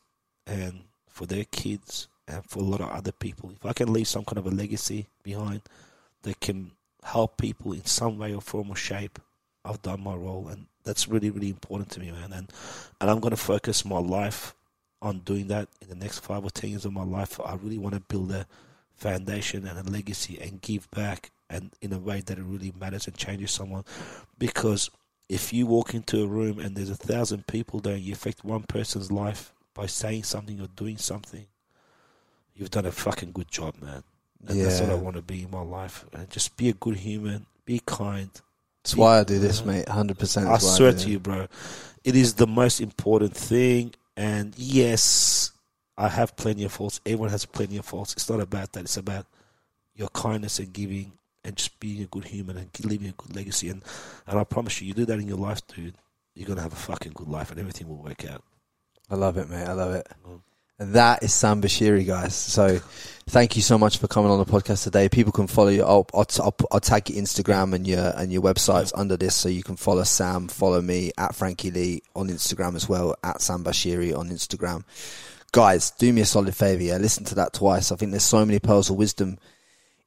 and 0.46 0.82
for 1.08 1.26
their 1.26 1.46
kids 1.46 2.08
and 2.28 2.44
for 2.46 2.60
a 2.60 2.64
lot 2.64 2.82
of 2.82 2.90
other 2.90 3.14
people. 3.14 3.52
If 3.52 3.66
I 3.66 3.74
can 3.74 3.94
leave 3.94 4.08
some 4.08 4.26
kind 4.26 4.38
of 4.38 4.46
a 4.46 4.52
legacy 4.52 5.08
behind 5.24 5.62
that 6.24 6.40
can 6.42 6.72
help 7.04 7.38
people 7.38 7.72
in 7.72 7.86
some 7.86 8.18
way 8.18 8.34
or 8.34 8.42
form 8.42 8.70
or 8.70 8.76
shape, 8.76 9.20
I've 9.64 9.82
done 9.82 10.02
my 10.02 10.16
role, 10.16 10.48
and 10.50 10.66
that's 10.84 11.08
really, 11.08 11.30
really 11.30 11.50
important 11.50 11.90
to 11.92 12.00
me, 12.00 12.12
man. 12.12 12.34
And 12.34 12.52
and 13.00 13.10
I'm 13.10 13.20
going 13.20 13.32
to 13.32 13.38
focus 13.38 13.86
my 13.86 14.00
life 14.00 14.54
on 15.02 15.20
doing 15.20 15.48
that 15.48 15.68
in 15.82 15.90
the 15.90 15.96
next 15.96 16.20
five 16.20 16.44
or 16.44 16.50
ten 16.50 16.72
years 16.72 16.86
of 16.86 16.94
my 16.94 17.04
life. 17.04 17.40
I 17.44 17.56
really 17.56 17.78
want 17.78 17.96
to 17.96 18.02
build 18.02 18.32
a 18.32 18.46
foundation 18.96 19.68
and 19.68 19.78
a 19.78 19.90
legacy 19.90 20.40
and 20.42 20.62
give 20.62 20.90
back, 20.92 21.32
and 21.50 21.72
in 21.82 21.94
a 21.94 22.00
way 22.00 22.22
that 22.22 22.38
it 22.38 22.44
really 22.44 22.74
matters 22.80 23.08
and 23.08 23.18
changes 23.18 23.52
someone. 23.52 23.84
Because 24.40 24.90
if 25.30 25.52
you 25.54 25.68
walk 25.68 25.94
into 25.94 26.24
a 26.24 26.28
room 26.28 26.60
and 26.60 26.76
there's 26.76 26.90
a 26.90 26.96
thousand 26.96 27.48
people 27.48 27.80
there, 27.80 27.96
and 27.96 28.04
you 28.04 28.14
affect 28.14 28.44
one 28.44 28.64
person's 28.64 29.12
life 29.12 29.54
by 29.74 29.86
saying 29.86 30.24
something 30.24 30.60
or 30.62 30.68
doing 30.76 30.98
something, 30.98 31.46
you've 32.56 32.72
done 32.72 32.86
a 32.86 32.92
fucking 32.92 33.32
good 33.32 33.50
job, 33.50 33.76
man. 33.82 34.04
And 34.48 34.62
that's 34.62 34.80
what 34.80 34.90
I 34.90 34.96
want 34.96 35.16
to 35.16 35.22
be 35.22 35.44
in 35.44 35.52
my 35.52 35.62
life. 35.62 36.06
And 36.14 36.30
just 36.30 36.56
be 36.58 36.70
a 36.70 36.74
good 36.74 36.98
human, 36.98 37.46
be 37.66 37.82
kind. 37.86 38.30
That's 38.84 38.96
why 38.96 39.20
I 39.20 39.24
do 39.24 39.40
this, 39.40 39.66
mate. 39.66 39.90
Hundred 39.90 40.18
percent. 40.18 40.48
I 40.48 40.58
swear 40.60 40.94
to 40.94 41.10
you, 41.10 41.20
bro, 41.20 41.48
it 42.04 42.16
is 42.16 42.36
the 42.36 42.48
most 42.48 42.80
important 42.80 43.36
thing. 43.36 43.94
And 44.16 44.54
yes, 44.58 45.52
I 45.98 46.08
have 46.08 46.36
plenty 46.38 46.64
of 46.64 46.72
faults. 46.72 47.02
Everyone 47.06 47.30
has 47.30 47.46
plenty 47.46 47.78
of 47.78 47.86
faults. 47.86 48.14
It's 48.14 48.30
not 48.30 48.40
about 48.40 48.72
that. 48.74 48.82
It's 48.82 48.98
about 48.98 49.26
your 49.96 50.10
kindness 50.10 50.60
and 50.60 50.72
giving 50.72 51.12
and 51.48 51.56
just 51.56 51.80
being 51.80 52.04
a 52.04 52.08
good 52.08 52.26
human 52.26 52.58
and 52.58 52.70
leaving 52.84 53.08
a 53.08 53.14
good 53.14 53.36
legacy. 53.36 53.70
And 53.70 53.84
and 54.28 54.38
I 54.38 54.44
promise 54.44 54.82
you, 54.82 54.88
you 54.88 54.94
do 54.94 55.06
that 55.06 55.20
in 55.20 55.28
your 55.28 55.38
life, 55.38 55.66
dude. 55.68 55.96
You're 56.36 56.48
gonna 56.48 56.62
have 56.62 56.74
a 56.74 56.76
fucking 56.76 57.14
good 57.16 57.30
life, 57.30 57.50
and 57.50 57.60
everything 57.60 57.88
will 57.88 58.04
work 58.04 58.26
out. 58.30 58.44
I 59.10 59.16
love 59.16 59.38
it, 59.38 59.50
mate. 59.50 59.66
I 59.66 59.72
love 59.72 59.94
it. 59.96 60.08
Mm. 60.28 60.42
And 60.80 60.94
that 60.94 61.24
is 61.24 61.34
Sam 61.34 61.60
Bashiry, 61.60 62.06
guys. 62.06 62.36
So 62.36 62.78
thank 63.28 63.56
you 63.56 63.64
so 63.64 63.80
much 63.80 63.98
for 63.98 64.08
coming 64.08 64.30
on 64.30 64.38
the 64.38 64.46
podcast 64.46 64.84
today. 64.84 65.10
People 65.10 65.32
can 65.32 65.48
follow 65.48 65.70
you. 65.70 65.84
I'll, 65.84 66.06
I'll, 66.14 66.28
I'll, 66.40 66.56
I'll 66.72 66.80
tag 66.80 67.10
your 67.10 67.20
Instagram 67.20 67.74
and 67.74 67.88
your 67.88 68.14
and 68.16 68.32
your 68.32 68.44
websites 68.44 68.92
under 68.94 69.18
this, 69.18 69.34
so 69.34 69.50
you 69.50 69.64
can 69.64 69.78
follow 69.78 70.04
Sam, 70.04 70.48
follow 70.48 70.82
me 70.82 71.14
at 71.18 71.34
Frankie 71.34 71.72
Lee 71.72 72.04
on 72.16 72.28
Instagram 72.28 72.76
as 72.76 72.88
well, 72.88 73.16
at 73.24 73.42
Sam 73.42 73.64
Bashiry 73.64 74.16
on 74.16 74.30
Instagram. 74.30 74.84
Guys, 75.54 75.92
do 75.92 76.12
me 76.12 76.22
a 76.22 76.26
solid 76.26 76.56
favor. 76.56 76.84
Yeah, 76.84 76.98
listen 76.98 77.24
to 77.24 77.36
that 77.36 77.54
twice. 77.54 77.92
I 77.92 77.96
think 77.96 78.12
there's 78.12 78.24
so 78.24 78.46
many 78.46 78.60
pearls 78.60 78.90
of 78.90 78.98
wisdom 78.98 79.40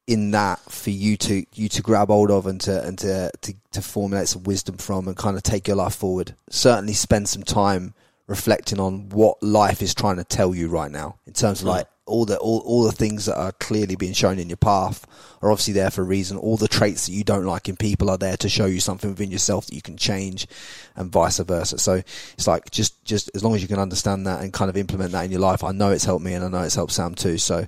in 0.07 0.31
that 0.31 0.59
for 0.59 0.89
you 0.89 1.15
to 1.15 1.45
you 1.53 1.69
to 1.69 1.81
grab 1.81 2.09
hold 2.09 2.31
of 2.31 2.47
and 2.47 2.59
to 2.61 2.83
and 2.83 2.97
to, 2.99 3.31
to 3.41 3.53
to 3.71 3.81
formulate 3.81 4.27
some 4.27 4.43
wisdom 4.43 4.77
from 4.77 5.07
and 5.07 5.15
kind 5.15 5.37
of 5.37 5.43
take 5.43 5.67
your 5.67 5.77
life 5.77 5.95
forward. 5.95 6.35
Certainly 6.49 6.93
spend 6.93 7.29
some 7.29 7.43
time 7.43 7.93
reflecting 8.27 8.79
on 8.79 9.09
what 9.09 9.41
life 9.43 9.81
is 9.81 9.93
trying 9.93 10.15
to 10.17 10.23
tell 10.23 10.55
you 10.55 10.69
right 10.69 10.91
now 10.91 11.17
in 11.25 11.33
terms 11.33 11.59
of 11.61 11.63
hmm. 11.63 11.71
like 11.71 11.87
all 12.05 12.25
the 12.25 12.37
all, 12.37 12.59
all 12.59 12.83
the 12.83 12.91
things 12.91 13.25
that 13.25 13.37
are 13.37 13.51
clearly 13.53 13.95
being 13.95 14.13
shown 14.13 14.39
in 14.39 14.49
your 14.49 14.57
path 14.57 15.05
are 15.41 15.51
obviously 15.51 15.73
there 15.73 15.89
for 15.89 16.01
a 16.01 16.05
reason. 16.05 16.37
All 16.37 16.57
the 16.57 16.67
traits 16.67 17.05
that 17.05 17.13
you 17.13 17.23
don't 17.23 17.45
like 17.45 17.69
in 17.69 17.75
people 17.75 18.09
are 18.09 18.17
there 18.17 18.37
to 18.37 18.49
show 18.49 18.65
you 18.65 18.79
something 18.79 19.09
within 19.09 19.31
yourself 19.31 19.67
that 19.67 19.75
you 19.75 19.81
can 19.81 19.97
change 19.97 20.47
and 20.95 21.11
vice 21.11 21.39
versa. 21.39 21.77
So 21.77 22.01
it's 22.33 22.47
like 22.47 22.69
just 22.69 23.03
just 23.05 23.31
as 23.33 23.43
long 23.43 23.55
as 23.55 23.61
you 23.61 23.67
can 23.67 23.79
understand 23.79 24.27
that 24.27 24.41
and 24.41 24.51
kind 24.51 24.69
of 24.69 24.77
implement 24.77 25.11
that 25.13 25.25
in 25.25 25.31
your 25.31 25.39
life, 25.39 25.63
I 25.63 25.71
know 25.71 25.91
it's 25.91 26.05
helped 26.05 26.23
me 26.23 26.33
and 26.33 26.43
I 26.43 26.49
know 26.49 26.63
it's 26.63 26.75
helped 26.75 26.93
Sam 26.93 27.15
too. 27.15 27.37
So 27.37 27.67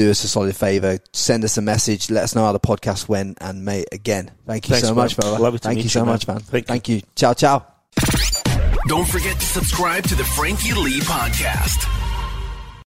do 0.00 0.10
us 0.10 0.24
a 0.24 0.28
solid 0.28 0.56
favor, 0.56 0.98
send 1.12 1.44
us 1.44 1.58
a 1.58 1.62
message, 1.62 2.10
let 2.10 2.24
us 2.24 2.34
know 2.34 2.42
how 2.42 2.52
the 2.52 2.60
podcast 2.60 3.08
went, 3.08 3.36
and 3.40 3.64
mate, 3.64 3.86
again, 3.92 4.30
thank 4.46 4.66
you 4.66 4.72
Thanks, 4.74 4.88
so 4.88 4.94
man. 4.94 5.04
much, 5.04 5.14
fella. 5.14 5.38
Love 5.38 5.54
it 5.54 5.58
to 5.58 5.68
thank 5.68 5.76
meet 5.76 5.82
you 5.82 5.84
you, 5.84 5.90
so 5.90 6.00
man. 6.00 6.14
much, 6.14 6.26
man. 6.26 6.38
Thank 6.40 6.64
you. 6.64 6.68
thank 6.68 6.88
you. 6.88 7.02
Ciao, 7.16 7.34
ciao. 7.34 7.66
Don't 8.88 9.06
forget 9.06 9.38
to 9.38 9.46
subscribe 9.46 10.04
to 10.04 10.14
the 10.14 10.24
Frankie 10.24 10.72
Lee 10.72 11.00
Podcast. 11.00 12.09